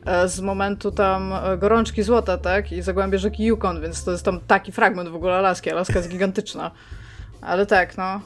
e, 0.07 0.29
z 0.29 0.41
momentu 0.41 0.93
tam 0.93 1.33
e, 1.33 1.59
gorączki 1.59 2.03
złota, 2.03 2.39
tak? 2.39 2.73
I 2.73 2.83
zagłębie 2.83 3.19
rzeki 3.19 3.45
Yukon, 3.45 3.81
więc 3.81 4.05
to 4.05 4.11
jest 4.13 4.25
tam 4.25 4.41
taki 4.47 4.73
fragment 4.73 5.09
w 5.09 5.15
ogóle 5.15 5.35
Alaski. 5.35 5.71
Alaska 5.71 5.95
jest 5.99 6.09
gigantyczna. 6.09 6.71
Ale 7.41 7.67
tak, 7.67 7.97
no. 7.99 8.21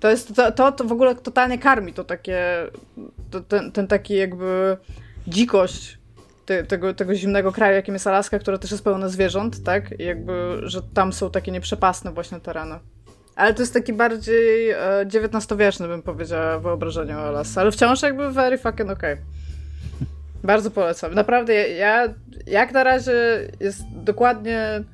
To 0.00 0.10
jest, 0.10 0.34
to, 0.36 0.52
to, 0.52 0.72
to 0.72 0.84
w 0.84 0.92
ogóle 0.92 1.14
totalnie 1.14 1.58
karmi 1.58 1.92
to 1.92 2.04
takie, 2.04 2.40
to, 3.30 3.40
ten, 3.40 3.72
ten 3.72 3.86
taki 3.86 4.14
jakby 4.14 4.76
dzikość 5.28 5.98
te, 6.46 6.64
tego, 6.64 6.94
tego 6.94 7.14
zimnego 7.14 7.52
kraju, 7.52 7.74
jakim 7.74 7.94
jest 7.94 8.06
Alaska, 8.06 8.38
która 8.38 8.58
też 8.58 8.70
jest 8.70 8.84
pełna 8.84 9.08
zwierząt, 9.08 9.62
tak? 9.62 10.00
I 10.00 10.04
jakby, 10.04 10.60
że 10.62 10.82
tam 10.82 11.12
są 11.12 11.30
takie 11.30 11.52
nieprzepasne 11.52 12.12
właśnie 12.12 12.40
tereny. 12.40 12.74
Ale 13.36 13.54
to 13.54 13.62
jest 13.62 13.74
taki 13.74 13.92
bardziej 13.92 14.70
e, 14.70 14.78
XIX-wieczny, 15.00 15.88
bym 15.88 16.02
powiedziała, 16.02 16.58
wyobrażenie 16.58 17.16
o 17.16 17.20
Alasce, 17.20 17.60
ale 17.60 17.70
wciąż 17.70 18.02
jakby 18.02 18.30
very 18.30 18.58
fucking 18.58 18.90
okay. 18.90 19.16
Bardzo 20.44 20.70
polecam. 20.70 21.14
Naprawdę, 21.14 21.68
ja 21.68 22.14
jak 22.46 22.72
na 22.72 22.84
razie 22.84 23.12
jest 23.60 23.82
dokładnie 23.90 24.84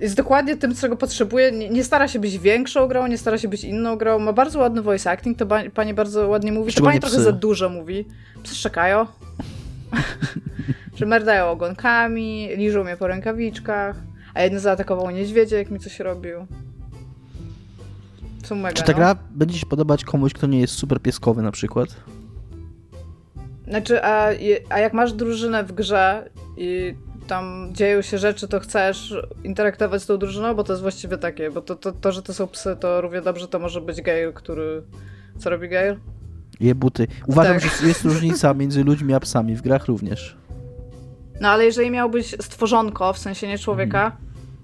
jest 0.00 0.16
dokładnie 0.16 0.56
tym, 0.56 0.74
czego 0.74 0.96
potrzebuje. 0.96 1.52
Nie, 1.52 1.70
nie, 1.70 1.84
stara 1.84 2.08
się 2.08 2.18
być 2.18 2.38
większą 2.38 2.86
grą, 2.86 3.06
nie 3.06 3.18
stara 3.18 3.38
się 3.38 3.48
być 3.48 3.64
inną 3.64 3.96
grą. 3.96 4.18
Ma 4.18 4.32
bardzo 4.32 4.58
ładny 4.58 4.82
voice 4.82 5.10
acting, 5.10 5.38
to 5.38 5.46
pani 5.74 5.94
bardzo 5.94 6.28
ładnie 6.28 6.52
mówi. 6.52 6.72
To 6.72 6.82
pani 6.82 7.00
psy. 7.00 7.10
trochę 7.10 7.24
za 7.24 7.32
dużo 7.32 7.68
mówi. 7.68 8.08
Psy 8.42 8.54
szczekają. 8.54 9.06
że 10.96 11.06
merdają 11.06 11.46
ogonkami, 11.46 12.48
liżą 12.56 12.84
mnie 12.84 12.96
po 12.96 13.06
rękawiczkach, 13.06 13.96
a 14.34 14.42
jeden 14.42 14.60
zaatakował 14.60 15.10
niedźwiedzie, 15.10 15.56
jak 15.56 15.70
mi 15.70 15.78
coś 15.78 16.00
robił. 16.00 16.46
Są 18.44 18.56
mega, 18.56 18.74
Czy 18.74 18.82
ta 18.82 18.92
no. 18.92 18.98
gra 18.98 19.16
będzie 19.30 19.58
się 19.58 19.66
podobać 19.66 20.04
komuś, 20.04 20.32
kto 20.32 20.46
nie 20.46 20.60
jest 20.60 20.74
super 20.74 21.00
pieskowy 21.00 21.42
na 21.42 21.52
przykład? 21.52 21.88
Znaczy, 23.68 24.04
a, 24.04 24.28
a 24.68 24.78
jak 24.78 24.92
masz 24.92 25.12
drużynę 25.12 25.64
w 25.64 25.72
grze 25.72 26.30
i 26.56 26.94
tam 27.26 27.68
dzieją 27.72 28.02
się 28.02 28.18
rzeczy, 28.18 28.48
to 28.48 28.60
chcesz 28.60 29.14
interaktować 29.44 30.02
z 30.02 30.06
tą 30.06 30.18
drużyną, 30.18 30.54
bo 30.54 30.64
to 30.64 30.72
jest 30.72 30.82
właściwie 30.82 31.18
takie, 31.18 31.50
bo 31.50 31.60
to, 31.60 31.76
to, 31.76 31.92
to 31.92 32.12
że 32.12 32.22
to 32.22 32.34
są 32.34 32.46
psy, 32.46 32.76
to 32.80 33.00
równie 33.00 33.20
dobrze 33.20 33.48
to 33.48 33.58
może 33.58 33.80
być 33.80 34.02
Gale, 34.02 34.32
który... 34.32 34.82
Co 35.38 35.50
robi 35.50 35.68
Gale? 35.68 35.96
Je 36.60 36.74
buty. 36.74 37.06
Uważam, 37.26 37.60
Tak. 37.60 37.70
że 37.80 37.88
jest 37.88 38.04
różnica 38.04 38.54
między 38.54 38.84
ludźmi 38.84 39.14
a 39.14 39.20
psami, 39.20 39.56
w 39.56 39.62
grach 39.62 39.86
również. 39.86 40.36
No 41.40 41.48
ale 41.48 41.64
jeżeli 41.64 41.90
miałbyś 41.90 42.34
stworzonko, 42.40 43.12
w 43.12 43.18
sensie 43.18 43.48
nie 43.48 43.58
człowieka, 43.58 44.16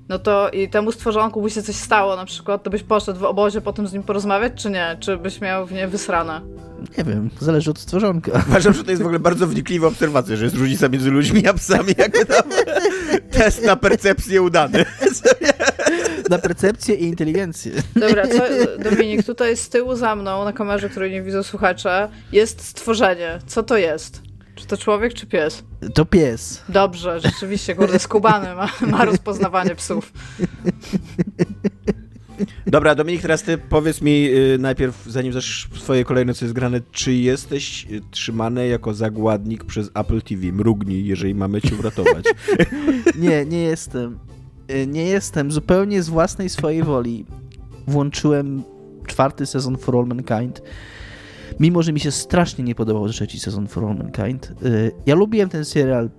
no 0.09 0.19
to 0.19 0.51
i 0.51 0.69
temu 0.69 0.93
stworzonku 0.93 1.43
by 1.43 1.51
się 1.51 1.63
coś 1.63 1.77
stało 1.77 2.17
na 2.17 2.25
przykład, 2.25 2.63
to 2.63 2.71
byś 2.71 2.83
poszedł 2.83 3.21
w 3.21 3.25
obozie 3.25 3.61
potem 3.61 3.87
z 3.87 3.93
nim 3.93 4.03
porozmawiać, 4.03 4.53
czy 4.57 4.71
nie? 4.71 4.97
Czy 5.01 5.17
byś 5.17 5.41
miał 5.41 5.67
w 5.67 5.73
nie 5.73 5.89
wysrane? 5.89 6.41
Nie 6.99 7.05
wiem, 7.05 7.31
zależy 7.41 7.71
od 7.71 7.79
stworzonka. 7.79 8.33
Uważam, 8.49 8.73
że 8.75 8.85
to 8.85 8.91
jest 8.91 9.03
w 9.03 9.07
ogóle 9.07 9.19
bardzo 9.21 9.47
wnikliwa 9.47 9.87
obserwacja, 9.89 10.37
że 10.37 10.45
jest 10.45 10.57
różnica 10.57 10.89
między 10.89 11.11
ludźmi 11.11 11.47
a 11.49 11.55
psami, 11.55 11.95
jakby 11.99 12.27
tam 12.27 12.43
test 13.31 13.65
na 13.65 13.77
percepcję 13.77 14.43
udany. 14.43 14.85
Na 16.31 16.39
percepcję 16.39 16.95
i 16.95 17.05
inteligencję. 17.05 17.73
Dobra, 17.97 18.29
co, 18.29 18.43
Dominik, 18.91 19.27
tutaj 19.27 19.57
z 19.57 19.69
tyłu 19.69 19.97
za 19.97 20.17
mną, 20.17 20.45
na 20.45 20.53
kamerze, 20.53 20.89
której 20.89 21.11
nie 21.13 21.23
widzą 21.23 21.43
słuchacze, 21.43 22.09
jest 22.33 22.65
stworzenie. 22.65 23.39
Co 23.47 23.63
to 23.63 23.77
jest? 23.77 24.23
Czy 24.55 24.67
to 24.67 24.77
człowiek, 24.77 25.15
czy 25.15 25.27
pies? 25.27 25.65
To 25.95 26.05
pies. 26.05 26.63
Dobrze, 26.69 27.21
rzeczywiście, 27.21 27.75
kurde, 27.75 27.99
skubany 27.99 28.55
ma, 28.55 28.71
ma 28.81 29.05
rozpoznawanie 29.05 29.75
psów. 29.75 30.13
Dobra, 32.67 32.95
Dominik, 32.95 33.23
teraz 33.23 33.43
ty 33.43 33.59
powiedz 33.59 34.03
mi 34.03 34.29
y, 34.29 34.59
najpierw, 34.59 35.05
zanim 35.07 35.33
zaczniesz 35.33 35.69
swoje 35.75 36.05
kolejne 36.05 36.35
co 36.35 36.45
jest 36.45 36.55
grane, 36.55 36.81
czy 36.93 37.15
jesteś 37.15 37.87
y, 37.91 38.01
trzymany 38.11 38.69
jako 38.69 38.95
zagładnik 38.95 39.65
przez 39.65 39.91
Apple 39.95 40.23
TV? 40.23 40.53
Mrugnij, 40.53 41.07
jeżeli 41.07 41.35
mamy 41.35 41.61
cię 41.61 41.77
uratować. 41.79 42.25
Nie, 43.19 43.45
nie 43.45 43.63
jestem. 43.63 44.19
Y, 44.71 44.87
Nie 44.87 45.05
jestem. 45.05 45.53
Zupełnie 45.53 46.03
z 46.03 46.09
własnej 46.09 46.49
swojej 46.49 46.83
woli 46.83 47.27
włączyłem 47.87 48.63
czwarty 49.07 49.47
sezon 49.47 49.77
For 49.77 49.97
All 49.97 50.07
Mankind. 50.07 50.63
Mimo, 51.61 51.83
że 51.83 51.93
mi 51.93 52.01
się 52.01 52.11
strasznie 52.11 52.65
nie 52.65 52.75
podobał 52.75 53.09
trzeci 53.09 53.41
sezon 53.41 53.67
For 53.69 53.85
All 53.85 53.97
Mankind. 53.97 54.53
Y, 54.67 54.93
Ja 55.07 55.15
lubiłem 55.15 55.49
ten 55.49 55.65
serial 55.65 56.11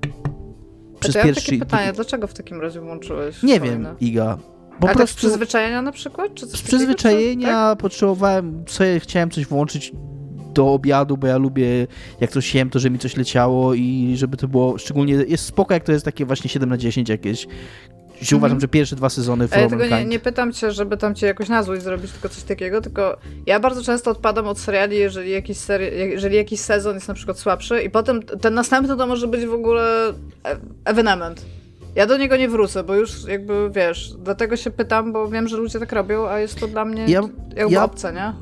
przez 1.00 1.16
ja 1.16 1.24
pierwszy... 1.24 1.46
takie 1.46 1.60
pytanie, 1.60 1.94
dlaczego 1.94 2.28
w 2.28 2.34
takim 2.34 2.62
razie 2.62 2.82
włączyłeś? 2.82 3.44
Nie 3.44 3.60
wiem, 3.60 3.88
Iga. 4.02 4.38
Po 4.38 4.82
Po 4.82 4.84
A 4.84 4.88
tak 4.88 4.94
z 4.94 4.98
prostu 4.98 5.18
przyzwyczajenia 5.18 5.82
na 5.82 5.92
przykład? 5.92 6.34
Czy 6.34 6.46
z 6.46 6.62
przyzwyczajenia 6.62 7.48
tak? 7.48 7.80
potrzebowałem, 7.80 8.64
sobie 8.68 9.00
chciałem 9.00 9.30
coś 9.30 9.46
włączyć 9.46 9.92
do 10.54 10.74
obiadu, 10.74 11.18
bo 11.18 11.28
ja 11.28 11.38
lubię 11.38 11.88
jak 12.20 12.32
coś 12.32 12.56
jem, 12.56 12.70
to 12.70 12.80
że 12.80 12.90
mi 12.90 13.00
coś 13.00 13.18
leciało 13.18 13.74
i 13.74 14.14
żeby 14.16 14.38
to 14.38 14.48
było, 14.48 14.78
szczególnie 14.78 15.14
jest 15.14 15.46
spoko 15.46 15.74
jak 15.74 15.84
to 15.84 15.92
jest 15.92 16.06
takie 16.06 16.26
właśnie 16.26 16.50
7 16.50 16.70
na 16.70 16.78
10 16.78 17.10
jakieś. 17.10 17.48
Że 18.22 18.36
Uważam, 18.36 18.60
że 18.60 18.68
pierwsze 18.68 18.96
dwa 18.96 19.10
sezony 19.10 19.48
A 19.52 19.60
ja 19.60 19.70
tego 19.70 19.86
nie, 19.86 20.06
nie 20.06 20.20
pytam 20.20 20.54
cię, 20.54 20.72
żeby 20.72 20.98
tam 20.98 21.16
cię 21.16 21.28
jakoś 21.28 21.50
na 21.50 21.64
złość 21.64 21.82
zrobić, 21.82 22.12
tylko 22.12 22.30
coś 22.30 22.44
takiego, 22.44 22.82
tylko 22.82 23.18
ja 23.46 23.60
bardzo 23.60 23.84
często 23.84 24.12
odpadam 24.12 24.48
od 24.48 24.60
seriali, 24.60 24.98
jeżeli 24.98 25.32
jakiś, 25.32 25.58
seri 25.58 25.86
jeżeli 25.98 26.36
jakiś 26.36 26.60
sezon 26.60 26.96
jest 26.96 27.08
na 27.08 27.14
przykład 27.14 27.40
słabszy 27.40 27.82
i 27.82 27.90
potem 27.90 28.24
ten 28.24 28.54
następny 28.54 28.98
to 28.98 29.08
może 29.08 29.28
być 29.28 29.46
w 29.46 29.54
ogóle 29.54 30.10
e- 30.10 30.58
ewenement. 30.86 31.46
Ja 31.96 32.06
do 32.08 32.18
niego 32.18 32.38
nie 32.38 32.50
wrócę, 32.50 32.84
bo 32.84 32.96
już 32.96 33.26
jakby, 33.28 33.70
wiesz, 33.74 34.14
dlatego 34.24 34.58
się 34.58 34.72
pytam, 34.72 35.14
bo 35.14 35.28
wiem, 35.28 35.48
że 35.48 35.58
ludzie 35.58 35.80
tak 35.80 35.92
robią, 35.92 36.28
a 36.28 36.40
jest 36.40 36.60
to 36.60 36.68
dla 36.68 36.86
mnie 36.86 37.06
Ja- 37.08 37.22
jakby 37.56 37.74
ja- 37.74 37.84
obce, 37.84 38.14
nie? 38.14 38.34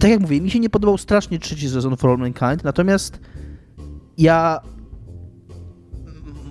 tak 0.00 0.10
jak 0.10 0.20
mówię, 0.20 0.40
mi 0.40 0.50
się 0.50 0.60
nie 0.60 0.70
podobał 0.70 0.98
strasznie 0.98 1.38
trzeci 1.38 1.68
sezon 1.68 1.96
For 1.96 2.10
All 2.10 2.18
Mankind, 2.18 2.64
natomiast 2.64 3.20
ja 4.18 4.60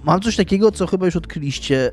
mam 0.04 0.22
coś 0.22 0.36
takiego, 0.36 0.72
co 0.72 0.88
chyba 0.88 1.06
już 1.06 1.16
odkryliście 1.16 1.92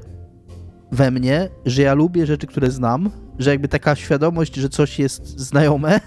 we 0.92 1.10
mnie, 1.10 1.48
że 1.66 1.82
ja 1.82 1.94
lubię 1.94 2.26
rzeczy, 2.26 2.46
które 2.46 2.70
znam, 2.70 3.10
że 3.38 3.50
jakby 3.50 3.68
taka 3.68 3.96
świadomość, 3.96 4.54
że 4.54 4.68
coś 4.68 4.98
jest 4.98 5.40
znajome, 5.40 6.00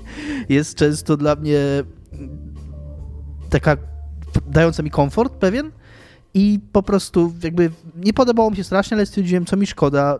jest 0.48 0.74
często 0.74 1.16
dla 1.16 1.34
mnie 1.34 1.58
taka 3.50 3.76
dająca 4.46 4.82
mi 4.82 4.90
komfort 4.90 5.32
pewien 5.32 5.70
i 6.34 6.60
po 6.72 6.82
prostu 6.82 7.32
jakby 7.42 7.70
nie 7.96 8.12
podobało 8.12 8.50
mi 8.50 8.56
się 8.56 8.64
strasznie, 8.64 8.96
ale 8.96 9.06
stwierdziłem, 9.06 9.46
co 9.46 9.56
mi 9.56 9.66
szkoda, 9.66 10.18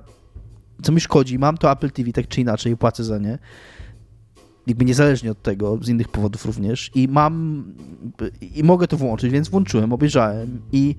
co 0.82 0.92
mi 0.92 1.00
szkodzi. 1.00 1.38
Mam 1.38 1.58
to 1.58 1.72
Apple 1.72 1.90
TV 1.90 2.12
tak 2.12 2.28
czy 2.28 2.40
inaczej, 2.40 2.76
płacę 2.76 3.04
za 3.04 3.18
nie 3.18 3.38
jakby 4.66 4.84
niezależnie 4.84 5.30
od 5.30 5.42
tego, 5.42 5.78
z 5.82 5.88
innych 5.88 6.08
powodów 6.08 6.46
również 6.46 6.90
i 6.94 7.08
mam 7.08 7.64
i 8.54 8.64
mogę 8.64 8.88
to 8.88 8.96
włączyć, 8.96 9.32
więc 9.32 9.48
włączyłem, 9.48 9.92
obejrzałem 9.92 10.60
i 10.72 10.94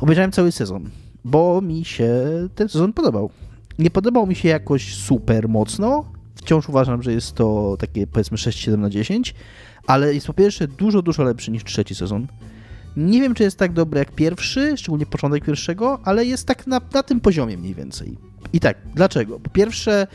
obejrzałem 0.00 0.32
cały 0.32 0.52
sezon, 0.52 0.90
bo 1.24 1.60
mi 1.60 1.84
się 1.84 2.12
ten 2.54 2.68
sezon 2.68 2.92
podobał. 2.92 3.30
Nie 3.78 3.90
podobał 3.90 4.26
mi 4.26 4.34
się 4.34 4.48
jakoś 4.48 4.94
super 4.94 5.48
mocno, 5.48 6.04
wciąż 6.34 6.68
uważam, 6.68 7.02
że 7.02 7.12
jest 7.12 7.32
to 7.32 7.76
takie 7.78 8.06
powiedzmy 8.06 8.36
6-7 8.36 8.78
na 8.78 8.90
10, 8.90 9.34
ale 9.86 10.14
jest 10.14 10.26
po 10.26 10.34
pierwsze 10.34 10.68
dużo, 10.68 11.02
dużo 11.02 11.22
lepszy 11.22 11.50
niż 11.50 11.64
trzeci 11.64 11.94
sezon. 11.94 12.26
Nie 12.96 13.20
wiem, 13.20 13.34
czy 13.34 13.42
jest 13.42 13.58
tak 13.58 13.72
dobry 13.72 13.98
jak 13.98 14.12
pierwszy, 14.12 14.76
szczególnie 14.76 15.06
początek 15.06 15.44
pierwszego, 15.44 16.00
ale 16.04 16.24
jest 16.24 16.46
tak 16.46 16.66
na, 16.66 16.80
na 16.94 17.02
tym 17.02 17.20
poziomie 17.20 17.56
mniej 17.56 17.74
więcej. 17.74 18.18
I 18.52 18.60
tak, 18.60 18.78
dlaczego? 18.94 19.40
Po 19.40 19.50
pierwsze, 19.50 20.06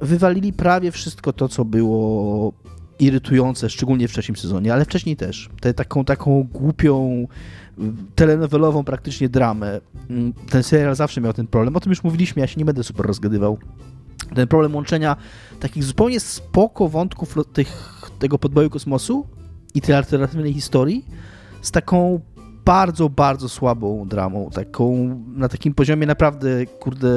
wywalili 0.00 0.52
prawie 0.52 0.90
wszystko 0.90 1.32
to, 1.32 1.48
co 1.48 1.64
było 1.64 2.52
irytujące, 2.98 3.70
szczególnie 3.70 4.08
w 4.08 4.12
trzecim 4.12 4.36
sezonie, 4.36 4.72
ale 4.72 4.84
wcześniej 4.84 5.16
też. 5.16 5.50
Tę 5.60 5.74
taką, 5.74 6.04
taką 6.04 6.48
głupią, 6.52 7.26
y, 7.78 7.82
telenowelową 8.14 8.84
praktycznie 8.84 9.28
dramę. 9.28 9.80
Mm, 10.10 10.32
Ten 10.50 10.62
serial 10.62 10.94
zawsze 10.94 11.20
miał 11.20 11.32
ten 11.32 11.46
problem. 11.46 11.76
O 11.76 11.80
tym 11.80 11.90
już 11.90 12.04
mówiliśmy, 12.04 12.40
ja 12.40 12.46
się 12.46 12.58
nie 12.58 12.64
będę 12.64 12.84
super 12.84 13.06
rozgadywał. 13.06 13.58
Ten 14.34 14.48
problem 14.48 14.74
łączenia 14.74 15.16
takich 15.60 15.84
zupełnie 15.84 16.20
spoko 16.20 16.88
wątków 16.88 17.36
tych, 17.52 18.00
tego 18.18 18.38
podboju 18.38 18.70
kosmosu 18.70 19.26
i 19.74 19.80
tej 19.80 19.94
alternatywnej 19.94 20.52
historii 20.52 21.04
z 21.62 21.70
taką 21.70 22.20
bardzo, 22.64 23.08
bardzo 23.08 23.48
słabą 23.48 24.08
dramą, 24.08 24.50
taką 24.54 25.16
na 25.36 25.48
takim 25.48 25.74
poziomie 25.74 26.06
naprawdę, 26.06 26.66
kurde, 26.66 27.08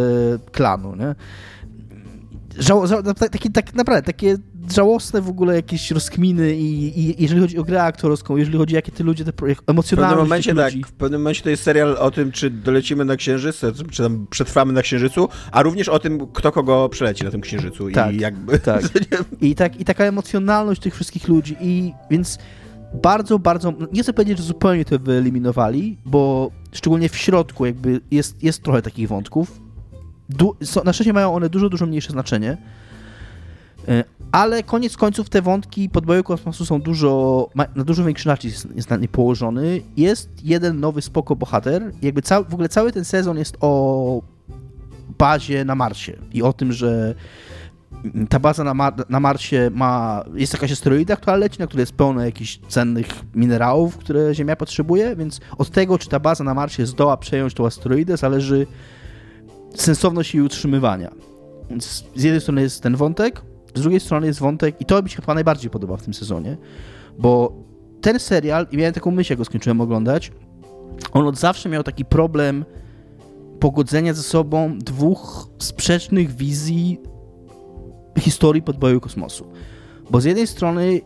klanu, 0.52 0.96
nie? 0.96 1.16
Żało, 2.58 2.88
żało, 2.88 3.04
tak- 3.04 3.30
takie, 3.30 3.50
tak 3.50 3.74
naprawdę, 3.74 4.02
takie 4.04 4.38
żałosne 4.72 5.22
w 5.22 5.30
ogóle 5.30 5.56
jakieś 5.56 5.92
rozkminy 5.92 6.56
i, 6.56 7.00
i 7.00 7.22
jeżeli 7.24 7.42
chodzi 7.42 7.58
o 7.58 7.64
grę 7.64 7.84
aktorską, 7.84 8.38
jeżeli 8.38 8.58
chodzi 8.58 8.76
o 8.76 8.78
jakie 8.78 8.92
te 8.92 9.04
ludzie, 9.04 9.26
te 9.26 9.48
jak 9.48 9.58
W 9.62 9.64
pewnym 9.64 10.18
momencie 10.18 10.56
tak, 10.56 10.74
ludzi. 10.74 10.84
w 10.84 10.92
pewnym 10.92 11.22
momencie 11.22 11.44
to 11.44 11.50
jest 11.50 11.64
serial 11.64 11.98
o 12.00 12.12
tym, 12.12 12.32
czy 12.32 12.50
dolecimy 12.50 13.06
na 13.06 13.16
Księżyc, 13.16 13.62
czy 13.92 14.04
tam 14.04 14.28
przetrwamy 14.30 14.74
na 14.74 14.82
Księżycu, 14.82 15.30
a 15.52 15.62
również 15.62 15.90
o 15.90 16.00
tym, 16.00 16.28
kto 16.34 16.52
kogo 16.52 16.90
przeleci 16.90 17.24
na 17.24 17.32
tym 17.32 17.42
Księżycu 17.42 17.92
Tak, 17.92 18.14
i 18.16 18.20
jakby... 18.20 18.60
tak. 18.74 18.84
I, 19.42 19.56
tak, 19.56 19.80
I 19.80 19.86
taka 19.86 20.04
emocjonalność 20.04 20.82
tych 20.82 20.96
wszystkich 20.96 21.28
ludzi 21.28 21.56
i 21.62 21.94
więc 22.12 22.38
bardzo, 22.94 23.40
bardzo, 23.40 23.74
nie 23.94 24.04
chcę 24.04 24.14
powiedzieć, 24.14 24.38
że 24.38 24.44
zupełnie 24.44 24.86
to 24.86 25.00
wyeliminowali, 25.00 25.98
bo 26.06 26.52
szczególnie 26.72 27.10
w 27.10 27.18
środku 27.18 27.66
jakby 27.66 28.02
jest, 28.12 28.44
jest 28.44 28.64
trochę 28.64 28.82
takich 28.82 29.08
wątków. 29.08 29.63
Du, 30.30 30.56
na 30.86 30.94
szczęście 30.94 31.14
mają 31.14 31.34
one 31.34 31.50
dużo, 31.50 31.70
dużo 31.70 31.86
mniejsze 31.86 32.12
znaczenie, 32.12 32.58
E, 33.88 34.04
ale 34.32 34.64
koniec 34.64 34.98
końców 34.98 35.30
te 35.30 35.42
wątki 35.42 35.90
podboju 35.90 36.24
kosmosu 36.24 36.66
są 36.66 36.82
dużo, 36.82 37.50
na 37.56 37.84
dużo 37.84 38.04
większy 38.04 38.28
nacisk 38.28 38.68
jest 38.76 38.90
na 38.90 38.98
nie 38.98 39.08
położony. 39.08 39.82
Jest 39.98 40.30
jeden 40.44 40.80
nowy 40.80 41.02
spoko 41.02 41.36
bohater. 41.36 41.92
Jakby 42.02 42.22
w 42.22 42.54
ogóle 42.54 42.70
cały 42.70 42.92
ten 42.92 43.06
sezon 43.06 43.38
jest 43.38 43.58
o 43.60 44.22
bazie 45.18 45.66
na 45.66 45.76
Marsie 45.76 46.18
i 46.34 46.44
o 46.44 46.54
tym, 46.54 46.74
że 46.74 47.16
ta 48.30 48.40
baza 48.40 48.64
na, 48.64 48.74
Mar 48.74 48.94
na 49.10 49.20
Marsie 49.20 49.70
ma, 49.74 50.24
jest 50.34 50.54
jakaś 50.54 50.72
asteroida, 50.72 51.16
która 51.16 51.36
leci, 51.36 51.60
na 51.60 51.68
której 51.68 51.82
jest 51.82 51.94
pełno 51.94 52.26
jakichś 52.26 52.60
cennych 52.68 53.08
minerałów, 53.36 53.98
które 53.98 54.36
Ziemia 54.36 54.56
potrzebuje, 54.56 55.16
więc 55.16 55.40
od 55.58 55.70
tego, 55.70 55.98
czy 55.98 56.10
ta 56.10 56.20
baza 56.20 56.44
na 56.44 56.54
Marsie 56.54 56.86
zdoła 56.86 57.18
przejąć 57.18 57.54
tą 57.54 57.66
asteroidę, 57.66 58.18
zależy 58.18 58.68
sensowność 59.74 60.36
jej 60.36 60.44
utrzymywania. 60.44 61.12
Więc 61.70 62.04
z 62.16 62.24
jednej 62.24 62.42
strony 62.42 62.62
jest 62.62 62.84
ten 62.84 62.96
wątek, 62.96 63.42
z 63.76 63.82
drugiej 63.82 64.00
strony 64.00 64.28
jest 64.28 64.40
wątek, 64.40 64.82
i 64.82 64.86
to 64.86 65.02
mi 65.02 65.10
się 65.10 65.16
chyba 65.16 65.34
najbardziej 65.34 65.72
podoba 65.72 65.98
w 65.98 66.04
tym 66.04 66.14
sezonie, 66.14 66.58
bo 67.18 67.54
ten 68.02 68.20
serial, 68.20 68.68
i 68.72 68.78
miałem 68.78 68.94
taką 68.94 69.12
myśl, 69.12 69.32
jak 69.32 69.38
go 69.38 69.46
skończyłem 69.46 69.82
oglądać, 69.82 70.32
on 71.12 71.28
od 71.28 71.38
zawsze 71.38 71.70
miał 71.70 71.84
taki 71.84 72.06
problem 72.06 72.66
pogodzenia 73.60 74.14
ze 74.14 74.24
sobą 74.24 74.80
dwóch 74.80 75.50
sprzecznych 75.60 76.36
wizji 76.36 77.00
historii 78.20 78.62
podboju 78.62 79.02
kosmosu. 79.02 79.48
Bo 80.10 80.22
z 80.22 80.26
jednej 80.26 80.48
strony 80.48 81.02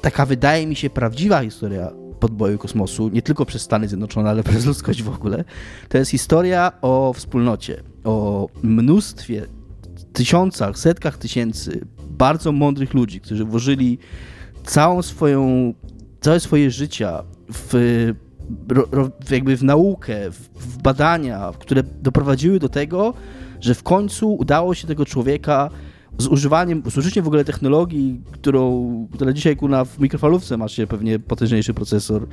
taka 0.00 0.26
wydaje 0.26 0.66
mi 0.66 0.76
się 0.76 0.90
prawdziwa 0.90 1.42
historia 1.42 1.92
podboju 2.20 2.58
kosmosu, 2.58 3.08
nie 3.08 3.22
tylko 3.22 3.46
przez 3.46 3.62
Stany 3.62 3.88
Zjednoczone, 3.88 4.30
ale 4.30 4.42
przez 4.42 4.66
ludzkość 4.66 5.02
w 5.02 5.08
ogóle, 5.08 5.44
to 5.88 5.98
jest 5.98 6.10
historia 6.10 6.72
o 6.80 7.12
wspólnocie, 7.12 7.82
o 8.04 8.48
mnóstwie, 8.62 9.46
tysiącach, 10.12 10.78
setkach 10.78 11.18
tysięcy 11.18 11.80
bardzo 12.10 12.52
mądrych 12.52 12.94
ludzi, 12.94 13.20
którzy 13.20 13.44
włożyli 13.44 13.98
całą 14.64 15.02
swoją, 15.02 15.74
całe 16.20 16.40
swoje 16.40 16.70
życia 16.70 17.22
w, 17.52 17.74
jakby 19.30 19.56
w 19.56 19.62
naukę, 19.62 20.30
w, 20.30 20.48
w 20.54 20.82
badania, 20.82 21.52
które 21.58 21.82
doprowadziły 21.82 22.58
do 22.58 22.68
tego, 22.68 23.14
że 23.60 23.74
w 23.74 23.82
końcu 23.82 24.34
udało 24.34 24.74
się 24.74 24.86
tego 24.86 25.06
człowieka 25.06 25.70
z 26.18 26.26
używaniem, 26.26 26.82
z 26.90 26.98
użyciem 26.98 27.24
w 27.24 27.26
ogóle 27.26 27.44
technologii, 27.44 28.20
którą, 28.32 29.08
która 29.12 29.32
dzisiaj 29.32 29.56
kuna 29.56 29.84
w 29.84 29.98
mikrofalówce 29.98 30.56
masz 30.56 30.72
się 30.72 30.86
pewnie 30.86 31.18
potężniejszy 31.18 31.74
procesor. 31.74 32.26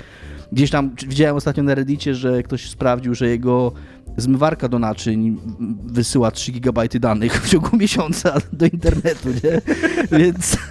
Gdzieś 0.52 0.70
tam 0.70 0.92
widziałem 1.08 1.36
ostatnio 1.36 1.64
na 1.64 1.76
Reddicie, 1.76 2.16
że 2.16 2.44
ktoś 2.44 2.70
sprawdził, 2.70 3.16
że 3.16 3.28
jego 3.28 3.72
zmywarka 4.18 4.70
do 4.70 4.80
naczyń 4.80 5.38
wysyła 5.86 6.32
3 6.32 6.52
GB 6.52 6.88
danych 7.00 7.42
w 7.42 7.50
ciągu 7.50 7.78
miesiąca 7.78 8.38
do 8.54 8.66
internetu, 8.66 9.30
nie? 9.30 9.62
Więc... 10.20 10.58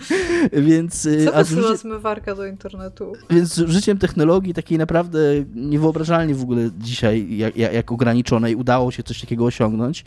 Więc, 0.52 1.08
Co 1.24 1.34
a 1.34 1.44
wysyła 1.44 1.76
zmywarka 1.76 2.34
do 2.34 2.46
internetu? 2.46 3.12
Więc 3.30 3.54
życiem 3.54 3.98
technologii 3.98 4.54
takiej 4.54 4.78
naprawdę 4.78 5.18
niewyobrażalnie 5.54 6.34
w 6.34 6.42
ogóle 6.42 6.70
dzisiaj, 6.78 7.36
jak, 7.36 7.56
jak 7.56 7.92
ograniczonej, 7.92 8.54
udało 8.54 8.90
się 8.90 9.02
coś 9.02 9.20
takiego 9.20 9.44
osiągnąć. 9.44 10.04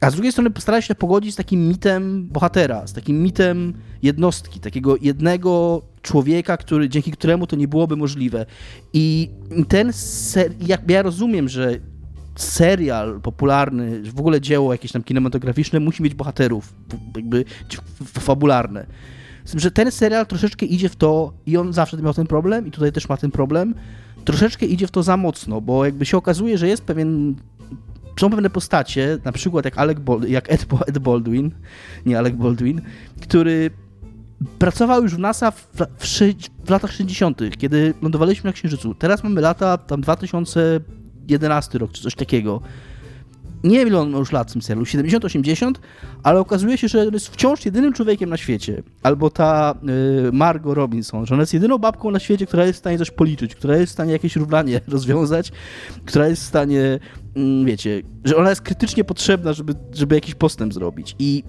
A 0.00 0.10
z 0.10 0.14
drugiej 0.14 0.32
strony 0.32 0.50
postara 0.50 0.80
się 0.80 0.94
pogodzić 0.94 1.34
z 1.34 1.36
takim 1.36 1.68
mitem 1.68 2.26
bohatera, 2.26 2.86
z 2.86 2.92
takim 2.92 3.22
mitem 3.22 3.74
jednostki, 4.02 4.60
takiego 4.60 4.96
jednego 5.00 5.82
człowieka, 6.02 6.56
który, 6.56 6.88
dzięki 6.88 7.12
któremu 7.12 7.46
to 7.46 7.56
nie 7.56 7.68
byłoby 7.68 7.96
możliwe. 7.96 8.46
I 8.92 9.30
ten 9.68 9.92
ser, 9.92 10.52
jak 10.66 10.90
ja 10.90 11.02
rozumiem, 11.02 11.48
że 11.48 11.78
serial 12.36 13.20
popularny, 13.20 14.02
w 14.02 14.20
ogóle 14.20 14.40
dzieło 14.40 14.72
jakieś 14.72 14.92
tam 14.92 15.02
kinematograficzne 15.02 15.80
musi 15.80 16.02
mieć 16.02 16.14
bohaterów, 16.14 16.74
jakby 17.16 17.44
fabularne. 18.04 18.86
Z 19.44 19.50
tym, 19.50 19.60
że 19.60 19.70
ten 19.70 19.90
serial 19.90 20.26
troszeczkę 20.26 20.66
idzie 20.66 20.88
w 20.88 20.96
to, 20.96 21.32
i 21.46 21.56
on 21.56 21.72
zawsze 21.72 21.96
miał 21.96 22.14
ten 22.14 22.26
problem, 22.26 22.66
i 22.66 22.70
tutaj 22.70 22.92
też 22.92 23.08
ma 23.08 23.16
ten 23.16 23.30
problem, 23.30 23.74
troszeczkę 24.24 24.66
idzie 24.66 24.86
w 24.86 24.90
to 24.90 25.02
za 25.02 25.16
mocno, 25.16 25.60
bo 25.60 25.84
jakby 25.84 26.06
się 26.06 26.16
okazuje, 26.16 26.58
że 26.58 26.68
jest 26.68 26.84
pewien 26.84 27.34
są 28.20 28.30
pewne 28.30 28.50
postacie, 28.50 29.18
na 29.24 29.32
przykład 29.32 29.64
jak, 29.64 29.78
Alec 29.78 29.98
Baldwin, 29.98 30.32
jak 30.32 30.52
Ed, 30.52 30.66
Ed 30.86 30.98
Baldwin, 30.98 31.50
nie 32.06 32.18
Alec 32.18 32.34
Baldwin, 32.34 32.80
który 33.22 33.70
pracował 34.58 35.02
już 35.02 35.14
w 35.14 35.18
NASA 35.18 35.50
w, 35.50 35.68
w, 35.74 35.86
w, 36.64 36.70
latach 36.70 36.92
60., 36.92 37.40
kiedy 37.58 37.94
lądowaliśmy 38.02 38.48
na 38.48 38.52
Księżycu. 38.52 38.94
Teraz 38.94 39.24
mamy 39.24 39.40
lata 39.40 39.78
tam 39.78 40.04
2011 41.26 41.78
rok, 41.78 41.92
czy 41.92 42.02
coś 42.02 42.14
takiego 42.14 42.60
nie 43.64 43.78
wiem 43.78 43.88
ile 43.88 43.98
on 43.98 44.10
ma 44.10 44.18
już 44.18 44.32
lat 44.32 44.50
w 44.50 44.52
tym 44.52 44.62
serialu, 44.62 44.84
70-80, 44.84 45.72
ale 46.22 46.40
okazuje 46.40 46.78
się, 46.78 46.88
że 46.88 47.02
on 47.02 47.14
jest 47.14 47.28
wciąż 47.28 47.64
jedynym 47.64 47.92
człowiekiem 47.92 48.30
na 48.30 48.36
świecie. 48.36 48.82
Albo 49.02 49.30
ta 49.30 49.74
y, 50.28 50.32
Margot 50.32 50.76
Robinson, 50.76 51.26
że 51.26 51.34
ona 51.34 51.42
jest 51.42 51.54
jedyną 51.54 51.78
babką 51.78 52.10
na 52.10 52.18
świecie, 52.18 52.46
która 52.46 52.64
jest 52.66 52.76
w 52.76 52.78
stanie 52.78 52.98
coś 52.98 53.10
policzyć, 53.10 53.54
która 53.54 53.76
jest 53.76 53.92
w 53.92 53.94
stanie 53.94 54.12
jakieś 54.12 54.36
równanie 54.36 54.80
rozwiązać, 54.88 55.52
która 56.04 56.28
jest 56.28 56.42
w 56.42 56.46
stanie, 56.46 56.98
y, 57.36 57.64
wiecie, 57.64 58.02
że 58.24 58.36
ona 58.36 58.50
jest 58.50 58.62
krytycznie 58.62 59.04
potrzebna, 59.04 59.52
żeby, 59.52 59.74
żeby 59.92 60.14
jakiś 60.14 60.34
postęp 60.34 60.74
zrobić. 60.74 61.16
I 61.18 61.44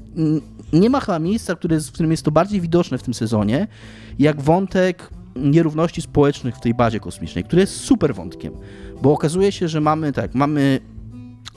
nie 0.73 0.89
ma 0.89 0.99
chyba 0.99 1.19
miejsca, 1.19 1.55
które 1.55 1.75
jest, 1.75 1.89
w 1.89 1.91
którym 1.91 2.11
jest 2.11 2.23
to 2.23 2.31
bardziej 2.31 2.61
widoczne 2.61 2.97
w 2.97 3.03
tym 3.03 3.13
sezonie, 3.13 3.67
jak 4.19 4.41
wątek 4.41 5.09
nierówności 5.35 6.01
społecznych 6.01 6.55
w 6.55 6.59
tej 6.59 6.73
bazie 6.73 6.99
kosmicznej, 6.99 7.43
który 7.43 7.61
jest 7.61 7.75
super 7.75 8.15
wątkiem, 8.15 8.53
bo 9.01 9.13
okazuje 9.13 9.51
się, 9.51 9.67
że 9.67 9.81
mamy 9.81 10.13
tak, 10.13 10.35
mamy 10.35 10.79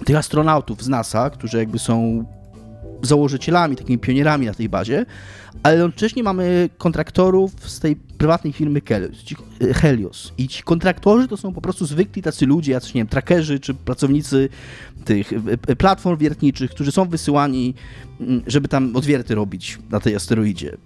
tych 0.05 0.17
astronautów 0.17 0.83
z 0.83 0.89
NASA, 0.89 1.31
którzy 1.31 1.59
jakby 1.59 1.79
są 1.79 2.25
założycielami, 3.03 3.77
takimi 3.77 3.99
pionierami 3.99 4.47
na 4.47 4.55
tej 4.55 4.69
bazie, 4.69 5.07
ale 5.63 5.75
jednocześnie 5.75 6.23
mamy 6.23 6.69
kontraktorów 6.79 7.71
z 7.71 7.81
tej 7.81 7.97
prywatnej 7.97 8.53
firmy 8.53 8.81
Helios. 9.75 10.33
I 10.39 10.49
ci 10.49 10.63
kontraktorzy 10.63 11.29
to 11.29 11.37
są 11.37 11.53
po 11.53 11.61
prostu 11.61 11.87
zwykli 11.87 12.23
tacy 12.23 12.47
ludzie, 12.47 12.73
jacyś, 12.73 12.95
nie 12.95 13.01
wiem, 13.01 13.09
trackerzy 13.09 13.61
czy 13.61 13.75
pracownicy 13.75 14.49
tych 15.05 15.33
e, 15.69 15.77
platform 15.77 16.19
wiertniczych, 16.19 16.71
którzy 16.71 16.93
są 16.93 17.09
wysyłani, 17.09 17.75
mm, 18.21 18.43
żeby 18.47 18.69
tam 18.69 18.97
odwierty 18.97 19.35
robić 19.35 19.79
na 19.91 20.01
tej 20.01 20.17
asteroidzie. 20.17 20.77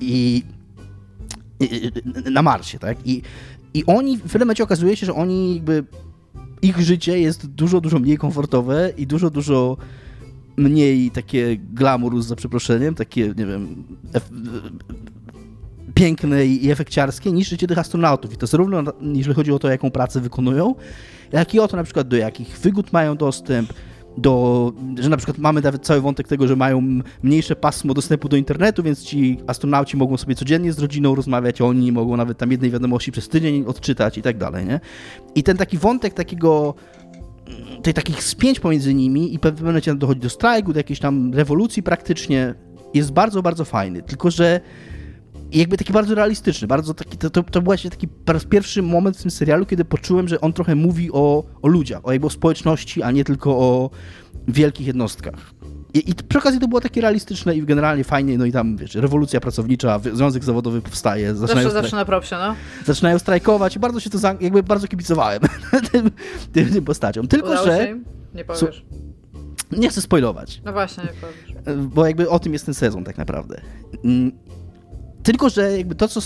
I 0.00 0.42
na 2.30 2.42
Marsie, 2.42 2.78
tak? 2.78 2.96
I, 3.04 3.22
I 3.74 3.84
oni, 3.86 4.18
w 4.18 4.22
pewnym 4.22 4.40
momencie 4.40 4.64
okazuje 4.64 4.96
się, 4.96 5.06
że 5.06 5.14
oni 5.14 5.54
jakby 5.54 5.84
ich 6.62 6.80
życie 6.80 7.20
jest 7.20 7.46
dużo, 7.46 7.80
dużo 7.80 7.98
mniej 7.98 8.18
komfortowe 8.18 8.92
i 8.96 9.06
dużo, 9.06 9.30
dużo 9.30 9.76
mniej 10.56 11.10
takie 11.10 11.56
glamour 11.56 12.22
za 12.22 12.36
przeproszeniem, 12.36 12.94
takie, 12.94 13.28
nie 13.28 13.46
wiem, 13.46 13.84
piękne 15.94 16.46
i 16.46 16.70
efekciarskie 16.70 17.32
niż 17.32 17.48
życie 17.48 17.66
tych 17.66 17.78
astronautów. 17.78 18.34
I 18.34 18.36
to 18.36 18.46
zarówno 18.46 18.82
jeżeli 19.02 19.34
chodzi 19.34 19.52
o 19.52 19.58
to, 19.58 19.68
jaką 19.68 19.90
pracę 19.90 20.20
wykonują, 20.20 20.74
jak 21.32 21.54
i 21.54 21.60
o 21.60 21.68
to 21.68 21.76
na 21.76 21.84
przykład 21.84 22.08
do 22.08 22.16
jakich 22.16 22.58
wygód 22.58 22.92
mają 22.92 23.16
dostęp, 23.16 23.72
do, 24.18 24.72
że 24.98 25.08
na 25.08 25.16
przykład 25.16 25.38
mamy 25.38 25.60
nawet 25.60 25.82
cały 25.82 26.00
wątek 26.00 26.28
tego, 26.28 26.48
że 26.48 26.56
mają 26.56 27.00
mniejsze 27.22 27.56
pasmo 27.56 27.94
dostępu 27.94 28.28
do 28.28 28.36
internetu, 28.36 28.82
więc 28.82 29.04
ci 29.04 29.38
astronauci 29.46 29.96
mogą 29.96 30.16
sobie 30.16 30.34
codziennie 30.34 30.72
z 30.72 30.78
rodziną 30.78 31.14
rozmawiać, 31.14 31.60
oni 31.60 31.92
mogą 31.92 32.16
nawet 32.16 32.38
tam 32.38 32.52
jednej 32.52 32.70
wiadomości 32.70 33.12
przez 33.12 33.28
tydzień 33.28 33.64
odczytać 33.66 34.18
i 34.18 34.22
tak 34.22 34.38
dalej, 34.38 34.66
nie? 34.66 34.80
I 35.34 35.42
ten 35.42 35.56
taki 35.56 35.78
wątek 35.78 36.14
takiego 36.14 36.74
tej 37.82 37.94
takich 37.94 38.22
spięć 38.22 38.60
pomiędzy 38.60 38.94
nimi 38.94 39.34
i 39.34 39.38
w 39.38 39.40
pewnym 39.40 39.66
momencie 39.66 39.94
dochodzi 39.94 40.20
do 40.20 40.30
strajku, 40.30 40.72
do 40.72 40.78
jakiejś 40.78 41.00
tam 41.00 41.34
rewolucji 41.34 41.82
praktycznie, 41.82 42.54
jest 42.94 43.12
bardzo, 43.12 43.42
bardzo 43.42 43.64
fajny. 43.64 44.02
Tylko, 44.02 44.30
że 44.30 44.60
i 45.52 45.58
jakby 45.58 45.76
taki 45.76 45.92
bardzo 45.92 46.14
realistyczny, 46.14 46.68
bardzo 46.68 46.94
taki, 46.94 47.18
to, 47.18 47.30
to, 47.30 47.42
to 47.42 47.60
był 47.60 47.64
właśnie 47.64 47.90
taki 47.90 48.08
pierwszy 48.50 48.82
moment 48.82 49.16
w 49.16 49.22
tym 49.22 49.30
serialu, 49.30 49.66
kiedy 49.66 49.84
poczułem, 49.84 50.28
że 50.28 50.40
on 50.40 50.52
trochę 50.52 50.74
mówi 50.74 51.12
o, 51.12 51.44
o 51.62 51.68
ludziach, 51.68 52.00
o 52.06 52.12
jakby 52.12 52.26
o 52.26 52.30
społeczności, 52.30 53.02
a 53.02 53.10
nie 53.10 53.24
tylko 53.24 53.50
o 53.58 53.90
wielkich 54.48 54.86
jednostkach. 54.86 55.54
I, 55.94 56.10
I, 56.10 56.14
przy 56.14 56.38
okazji 56.38 56.60
to 56.60 56.68
było 56.68 56.80
takie 56.80 57.00
realistyczne 57.00 57.56
i 57.56 57.62
generalnie 57.62 58.04
fajnie, 58.04 58.38
no 58.38 58.44
i 58.44 58.52
tam, 58.52 58.76
wiesz, 58.76 58.94
rewolucja 58.94 59.40
pracownicza, 59.40 60.00
związek 60.12 60.44
zawodowy 60.44 60.82
powstaje. 60.82 61.34
Zaczynają 61.34 61.68
zawsze, 61.68 61.82
zawsze 61.82 61.96
na 61.96 62.04
propsie, 62.04 62.36
no. 62.38 62.54
Zaczynają 62.86 63.18
strajkować 63.18 63.76
i 63.76 63.78
bardzo 63.78 64.00
się 64.00 64.10
to, 64.10 64.18
jakby 64.40 64.62
bardzo 64.62 64.88
kibicowałem 64.88 65.40
tym, 65.92 66.10
tym, 66.52 66.72
tym 66.72 66.84
postaciom. 66.84 67.28
Tylko, 67.28 67.50
Udało 67.50 67.66
że... 67.66 67.96
Nie 68.34 68.44
powiesz. 68.44 68.84
Nie 69.72 69.88
chcę 69.88 70.00
spoilować. 70.00 70.62
No 70.64 70.72
właśnie, 70.72 71.04
nie 71.04 71.10
powiesz. 71.10 71.76
Bo 71.76 72.06
jakby 72.06 72.28
o 72.28 72.38
tym 72.38 72.52
jest 72.52 72.64
ten 72.64 72.74
sezon 72.74 73.04
tak 73.04 73.18
naprawdę. 73.18 73.60
Tylko, 75.22 75.50
że 75.50 75.78
jakby 75.78 75.94
to, 75.94 76.08
co 76.08 76.20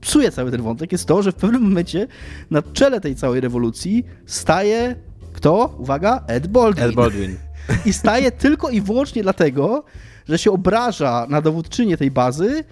psuje 0.00 0.30
cały 0.30 0.50
ten 0.50 0.62
wątek, 0.62 0.92
jest 0.92 1.06
to, 1.06 1.22
że 1.22 1.32
w 1.32 1.34
pewnym 1.34 1.62
momencie 1.62 2.06
na 2.50 2.62
czele 2.62 3.00
tej 3.00 3.16
całej 3.16 3.40
rewolucji 3.40 4.04
staje 4.26 4.96
kto? 5.34 5.76
Uwaga, 5.78 6.24
Ed 6.26 6.46
Baldwin. 6.46 6.84
Ed 6.84 6.94
Baldwin. 6.94 7.36
I 7.86 7.92
staje 7.92 8.32
tylko 8.32 8.70
i 8.70 8.80
wyłącznie 8.80 9.22
dlatego, 9.22 9.84
że 10.28 10.38
się 10.38 10.50
obraża 10.50 11.26
na 11.28 11.40
dowódczynię 11.40 11.96
tej 11.96 12.10
bazy, 12.10 12.64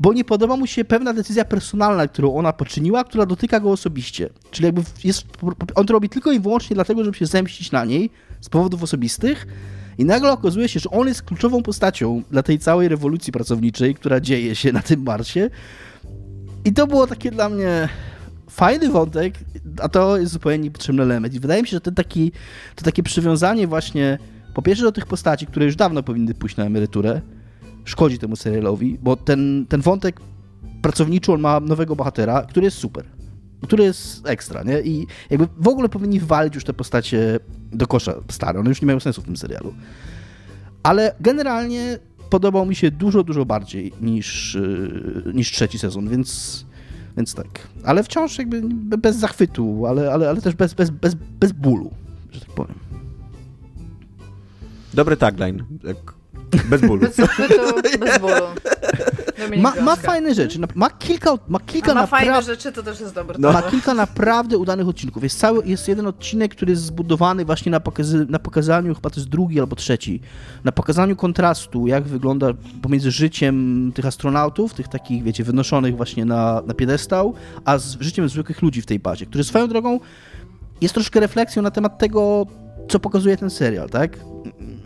bo 0.00 0.12
nie 0.12 0.24
podoba 0.24 0.56
mu 0.56 0.66
się 0.66 0.84
pewna 0.84 1.12
decyzja 1.12 1.44
personalna, 1.44 2.08
którą 2.08 2.34
ona 2.34 2.52
poczyniła, 2.52 3.04
która 3.04 3.26
dotyka 3.26 3.60
go 3.60 3.70
osobiście. 3.70 4.28
Czyli 4.50 4.66
jakby 4.66 4.82
jest, 5.04 5.26
on 5.74 5.86
to 5.86 5.92
robi 5.92 6.08
tylko 6.08 6.32
i 6.32 6.40
wyłącznie 6.40 6.74
dlatego, 6.74 7.04
żeby 7.04 7.16
się 7.16 7.26
zemścić 7.26 7.72
na 7.72 7.84
niej 7.84 8.10
z 8.40 8.48
powodów 8.48 8.82
osobistych, 8.82 9.46
i 9.98 10.04
nagle 10.04 10.32
okazuje 10.32 10.68
się, 10.68 10.80
że 10.80 10.90
on 10.90 11.08
jest 11.08 11.22
kluczową 11.22 11.62
postacią 11.62 12.22
dla 12.30 12.42
tej 12.42 12.58
całej 12.58 12.88
rewolucji 12.88 13.32
pracowniczej, 13.32 13.94
która 13.94 14.20
dzieje 14.20 14.54
się 14.54 14.72
na 14.72 14.82
tym 14.82 15.02
Marsie. 15.02 15.50
I 16.64 16.72
to 16.72 16.86
było 16.86 17.06
takie 17.06 17.30
dla 17.30 17.48
mnie 17.48 17.88
fajny 18.50 18.88
wątek, 18.88 19.34
a 19.80 19.88
to 19.88 20.16
jest 20.16 20.32
zupełnie 20.32 20.58
niepotrzebny 20.58 21.02
element. 21.02 21.34
I 21.34 21.40
wydaje 21.40 21.62
mi 21.62 21.68
się, 21.68 21.76
że 21.76 21.80
ten 21.80 21.94
taki, 21.94 22.32
to 22.76 22.84
takie 22.84 23.02
przywiązanie 23.02 23.66
właśnie 23.66 24.18
po 24.54 24.62
pierwsze 24.62 24.84
do 24.84 24.92
tych 24.92 25.06
postaci, 25.06 25.46
które 25.46 25.66
już 25.66 25.76
dawno 25.76 26.02
powinny 26.02 26.34
pójść 26.34 26.56
na 26.56 26.64
emeryturę, 26.64 27.20
szkodzi 27.84 28.18
temu 28.18 28.36
serialowi, 28.36 28.98
bo 29.02 29.16
ten, 29.16 29.66
ten 29.68 29.80
wątek 29.80 30.20
pracowniczy, 30.82 31.32
on 31.32 31.40
ma 31.40 31.60
nowego 31.60 31.96
bohatera, 31.96 32.42
który 32.42 32.64
jest 32.64 32.76
super. 32.76 33.04
Który 33.62 33.84
jest 33.84 34.26
ekstra, 34.26 34.62
nie? 34.62 34.80
I 34.80 35.06
jakby 35.30 35.48
w 35.56 35.68
ogóle 35.68 35.88
powinni 35.88 36.20
walić 36.20 36.54
już 36.54 36.64
te 36.64 36.72
postacie 36.72 37.38
do 37.72 37.86
kosza 37.86 38.14
stare. 38.30 38.60
One 38.60 38.68
już 38.68 38.82
nie 38.82 38.86
mają 38.86 39.00
sensu 39.00 39.22
w 39.22 39.24
tym 39.24 39.36
serialu. 39.36 39.74
Ale 40.82 41.14
generalnie 41.20 41.98
podobał 42.30 42.66
mi 42.66 42.74
się 42.74 42.90
dużo, 42.90 43.22
dużo 43.22 43.44
bardziej 43.44 43.92
niż, 44.00 44.54
yy, 44.54 45.32
niż 45.34 45.52
trzeci 45.52 45.78
sezon, 45.78 46.08
więc, 46.08 46.64
więc 47.16 47.34
tak. 47.34 47.68
Ale 47.84 48.02
wciąż 48.02 48.38
jakby 48.38 48.62
bez 48.98 49.16
zachwytu, 49.16 49.86
ale, 49.86 50.12
ale, 50.12 50.28
ale 50.28 50.40
też 50.40 50.54
bez, 50.54 50.74
bez, 50.74 50.90
bez, 50.90 51.14
bez 51.14 51.52
bólu, 51.52 51.90
że 52.30 52.40
tak 52.40 52.50
powiem. 52.50 52.78
Dobry 54.94 55.16
tagline. 55.16 55.64
Bez 56.64 56.80
bólu. 56.80 57.00
Bez 57.00 57.16
zachwytu, 57.16 57.60
bez 58.00 58.18
bólu. 58.18 58.34
Dominik 59.40 59.62
Ma, 59.62 59.74
ma 59.82 59.96
fajne 59.96 60.34
rzeczy, 60.34 60.58
ma 60.74 60.90
kilka, 60.90 61.38
ma 61.48 61.60
kilka 61.60 61.94
ma 61.94 62.00
naprawdę... 62.00 62.26
fajne 62.26 62.42
rzeczy, 62.42 62.72
to 62.72 62.82
też 62.82 63.00
jest 63.00 63.14
dobre. 63.14 63.36
No, 63.38 63.52
ma 63.52 63.62
kilka 63.62 63.94
naprawdę 63.94 64.58
udanych 64.58 64.88
odcinków. 64.88 65.22
Jest 65.22 65.38
cały, 65.38 65.66
jest 65.66 65.88
jeden 65.88 66.06
odcinek, 66.06 66.54
który 66.54 66.72
jest 66.72 66.82
zbudowany 66.82 67.44
właśnie 67.44 67.72
na, 67.72 67.80
pokazy, 67.80 68.26
na 68.28 68.38
pokazaniu, 68.38 68.94
chyba 68.94 69.10
to 69.10 69.20
jest 69.20 69.28
drugi 69.28 69.60
albo 69.60 69.76
trzeci, 69.76 70.20
na 70.64 70.72
pokazaniu 70.72 71.16
kontrastu, 71.16 71.86
jak 71.86 72.04
wygląda 72.04 72.46
pomiędzy 72.82 73.10
życiem 73.10 73.92
tych 73.94 74.06
astronautów, 74.06 74.74
tych 74.74 74.88
takich, 74.88 75.22
wiecie, 75.22 75.44
wynoszonych 75.44 75.96
właśnie 75.96 76.24
na, 76.24 76.62
na 76.66 76.74
piedestał, 76.74 77.34
a 77.64 77.78
z 77.78 78.00
życiem 78.00 78.28
zwykłych 78.28 78.62
ludzi 78.62 78.82
w 78.82 78.86
tej 78.86 78.98
bazie, 78.98 79.26
który 79.26 79.44
swoją 79.44 79.68
drogą 79.68 80.00
jest 80.80 80.94
troszkę 80.94 81.20
refleksją 81.20 81.62
na 81.62 81.70
temat 81.70 81.98
tego, 81.98 82.46
co 82.88 83.00
pokazuje 83.00 83.36
ten 83.36 83.50
serial, 83.50 83.90
tak? 83.90 84.18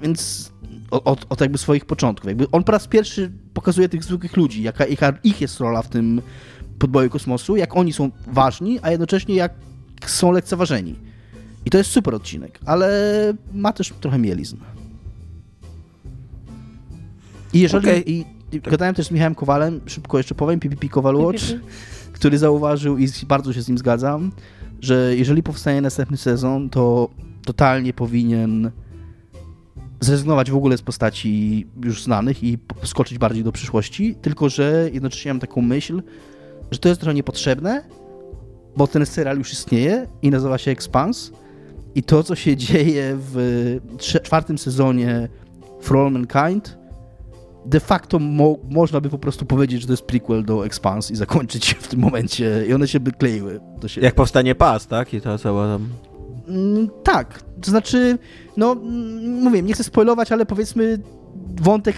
Więc 0.03 0.53
od, 0.91 1.27
od 1.29 1.41
jakby 1.41 1.59
swoich 1.59 1.85
początków. 1.85 2.29
Jakby 2.29 2.47
on 2.53 2.65
po 2.65 2.73
raz 2.73 2.87
pierwszy 2.87 3.33
pokazuje 3.55 3.89
tych 3.89 4.05
zwykłych 4.05 4.37
ludzi, 4.37 4.63
jaka, 4.63 4.87
jaka 4.87 5.13
ich 5.25 5.41
jest 5.41 5.61
rola 5.61 5.83
w 5.83 5.89
tym 5.89 6.23
podboju 6.79 7.11
kosmosu, 7.11 7.57
jak 7.57 7.77
oni 7.77 7.93
są 7.93 8.11
ważni, 8.27 8.79
a 8.83 8.91
jednocześnie 8.91 9.35
jak 9.35 9.53
są 10.07 10.33
lekceważeni. 10.33 10.95
I 11.65 11.71
to 11.71 11.79
jest 11.79 11.91
super 11.91 12.15
odcinek, 12.15 12.59
ale 12.67 12.89
ma 13.53 13.73
też 13.73 13.93
trochę 14.01 14.19
mielizn. 14.19 14.57
I 17.53 17.61
jeżeli... 17.61 17.89
Okej. 17.89 18.13
I, 18.13 18.25
i 18.53 18.61
gadałem 18.61 18.95
też 18.95 19.07
z 19.07 19.11
Michałem 19.11 19.35
Kowalem, 19.35 19.81
szybko 19.87 20.19
jeszcze 20.19 20.35
powiem, 20.35 20.61
PPP 20.61 20.89
Kowalwatch, 20.89 21.45
który 22.13 22.39
zauważył 22.39 22.99
i 22.99 23.09
bardzo 23.27 23.53
się 23.53 23.63
z 23.63 23.69
nim 23.69 23.79
zgadzam, 23.79 24.33
że 24.81 25.17
jeżeli 25.17 25.43
powstanie 25.43 25.81
następny 25.81 26.17
sezon, 26.17 26.71
to 26.71 27.09
totalnie 27.45 27.93
powinien 27.93 28.71
zrezygnować 30.01 30.51
w 30.51 30.57
ogóle 30.57 30.79
z 30.79 30.83
postaci 30.83 31.67
już 31.85 32.03
znanych 32.05 32.45
i 32.45 32.59
skoczyć 32.85 33.19
bardziej 33.19 33.45
do 33.45 33.53
przyszłości, 33.53 34.15
tylko 34.23 34.49
że 34.49 34.91
jednocześnie 34.93 35.31
mam 35.33 35.41
taką 35.41 35.63
myśl, 35.63 36.03
że 36.71 36.79
to 36.79 36.89
jest 36.89 37.01
trochę 37.01 37.15
niepotrzebne, 37.15 37.85
bo 38.77 38.87
ten 38.87 39.07
serial 39.07 39.39
już 39.39 39.53
istnieje 39.53 40.07
i 40.23 40.31
nazywa 40.31 40.59
się 40.59 40.71
Expanse 40.71 41.33
i 41.95 42.03
to, 42.03 42.23
co 42.23 42.35
się 42.35 42.57
dzieje 42.57 43.17
w 43.19 43.79
czwartym 43.99 44.59
sezonie 44.59 45.29
For 45.81 45.97
All 45.97 46.13
Mankind, 46.13 46.79
de 47.67 47.81
facto 47.81 48.19
mo- 48.19 48.59
można 48.71 49.01
by 49.01 49.11
po 49.11 49.19
prostu 49.19 49.47
powiedzieć, 49.47 49.81
że 49.81 49.87
to 49.87 49.93
jest 49.93 50.03
prequel 50.03 50.45
do 50.45 50.67
Expanse 50.67 51.13
i 51.13 51.17
zakończyć 51.17 51.75
w 51.81 51.89
tym 51.89 52.01
momencie 52.01 52.65
i 52.69 52.75
one 52.75 52.89
się 52.89 53.01
by 53.01 53.13
kleiły 53.13 53.61
do 53.81 53.89
siebie. 53.89 54.05
Jak 54.05 54.15
powstanie 54.15 54.55
pas, 54.55 54.87
tak? 54.87 55.15
I 55.15 55.21
ta 55.21 55.39
cała 55.39 55.67
tam... 55.67 55.89
Mm, 56.49 56.89
tak, 57.03 57.43
to 57.63 57.71
znaczy, 57.71 58.19
no 58.57 58.73
mm, 58.73 59.43
mówię, 59.43 59.63
nie 59.63 59.75
chcę 59.75 59.85
spoilować, 59.85 60.33
ale 60.33 60.47
powiedzmy 60.47 60.99
wątek 61.61 61.97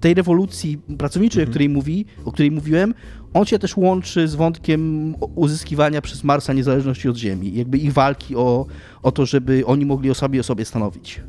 tej 0.00 0.14
rewolucji 0.14 0.78
pracowniczej, 0.98 1.42
Mhm. 1.42 1.48
o, 1.48 1.50
której 1.50 1.68
mówi, 1.68 2.06
o 2.24 2.32
której 2.32 2.50
mówiłem, 2.50 2.94
on 3.34 3.44
się 3.46 3.58
też 3.58 3.76
łączy 3.76 4.28
z 4.28 4.34
wątkiem 4.34 5.14
uzyskiwania 5.34 6.00
przez 6.02 6.24
Marsa 6.24 6.52
niezależności 6.52 7.08
od 7.08 7.16
Ziemi, 7.16 7.54
jakby 7.54 7.78
ich 7.78 7.92
walki 7.92 8.36
o, 8.36 8.66
o 9.02 9.12
to, 9.12 9.26
żeby 9.26 9.66
oni 9.66 9.86
mogli 9.86 10.10
o 10.10 10.14
sobie 10.14 10.40
o 10.40 10.42
sobie 10.42 10.64
stanowić 10.64 11.20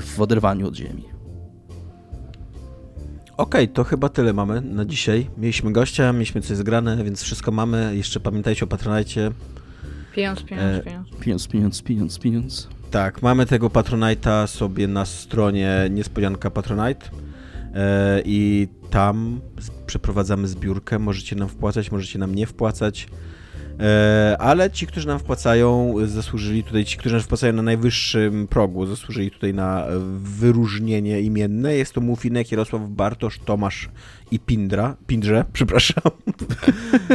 w 0.00 0.20
oderwaniu 0.20 0.68
od 0.68 0.76
Ziemi. 0.76 1.04
Okej, 3.36 3.68
to 3.68 3.84
chyba 3.84 4.08
tyle 4.08 4.32
mamy 4.32 4.60
na 4.60 4.84
dzisiaj. 4.84 5.26
Mieliśmy 5.38 5.72
gościa, 5.72 6.12
mieliśmy 6.12 6.40
coś 6.40 6.56
zgrane, 6.56 7.04
więc 7.04 7.22
wszystko 7.22 7.50
mamy. 7.52 7.96
Jeszcze 7.96 8.20
pamiętajcie 8.20 8.64
o 8.64 8.68
Patronajcie. 8.68 9.30
Pieniądz, 10.14 10.42
pieniądz, 10.42 10.78
E, 10.78 10.82
pieniądz. 10.82 11.08
Pieniądz, 11.20 11.48
pieniądz, 11.48 11.82
pieniądz, 11.82 12.18
pieniądz. 12.18 12.68
Tak, 12.90 13.22
mamy 13.22 13.46
tego 13.46 13.68
Patronite'a 13.68 14.46
sobie 14.46 14.88
na 14.88 15.04
stronie 15.04 15.86
Niespodzianka 15.90 16.50
Patronite 16.50 17.06
e, 17.74 18.22
i 18.24 18.68
tam 18.90 19.40
przeprowadzamy 19.86 20.48
zbiórkę. 20.48 20.98
Możecie 20.98 21.36
nam 21.36 21.48
wpłacać, 21.48 21.92
możecie 21.92 22.18
nam 22.18 22.34
nie 22.34 22.46
wpłacać. 22.46 23.08
E, 23.80 24.36
ale 24.38 24.70
ci, 24.70 24.86
którzy 24.86 25.06
nam 25.06 25.18
wpłacają, 25.18 25.94
zasłużyli 26.06 26.64
tutaj, 26.64 26.84
ci, 26.84 26.98
którzy 26.98 27.14
nam 27.14 27.24
wpłacają 27.24 27.52
na 27.52 27.62
najwyższym 27.62 28.48
progu, 28.48 28.86
zasłużyli 28.86 29.30
tutaj 29.30 29.54
na 29.54 29.86
wyróżnienie 30.18 31.20
imienne. 31.20 31.74
Jest 31.74 31.92
to 31.92 32.00
Mufinek, 32.00 32.50
Jarosław 32.50 32.88
Bartosz, 32.88 33.38
Tomasz 33.38 33.88
i 34.30 34.38
Pindra, 34.38 34.96
Pindrze, 35.06 35.44
przepraszam. 35.52 36.02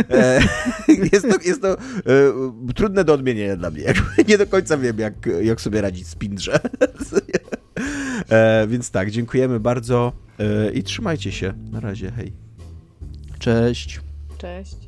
E, 0.10 0.42
jest 1.14 1.30
to, 1.30 1.38
jest 1.46 1.62
to 1.62 1.74
e, 1.74 1.78
trudne 2.76 3.04
do 3.04 3.14
odmienienia 3.14 3.56
dla 3.56 3.70
mnie. 3.70 3.94
Nie 4.28 4.38
do 4.38 4.48
końca 4.48 4.78
wiem, 4.78 5.00
jak, 5.00 5.14
jak 5.42 5.62
sobie 5.62 5.82
radzić 5.82 6.08
z 6.08 6.16
Pindrze. 6.16 6.60
e, 8.30 8.68
więc 8.68 8.92
tak, 8.92 9.12
dziękujemy 9.12 9.60
bardzo 9.60 10.14
e, 10.40 10.72
i 10.72 10.84
trzymajcie 10.84 11.32
się. 11.32 11.54
Na 11.72 11.80
razie, 11.80 12.12
hej. 12.12 12.34
Cześć. 13.40 14.00
Cześć. 14.38 14.85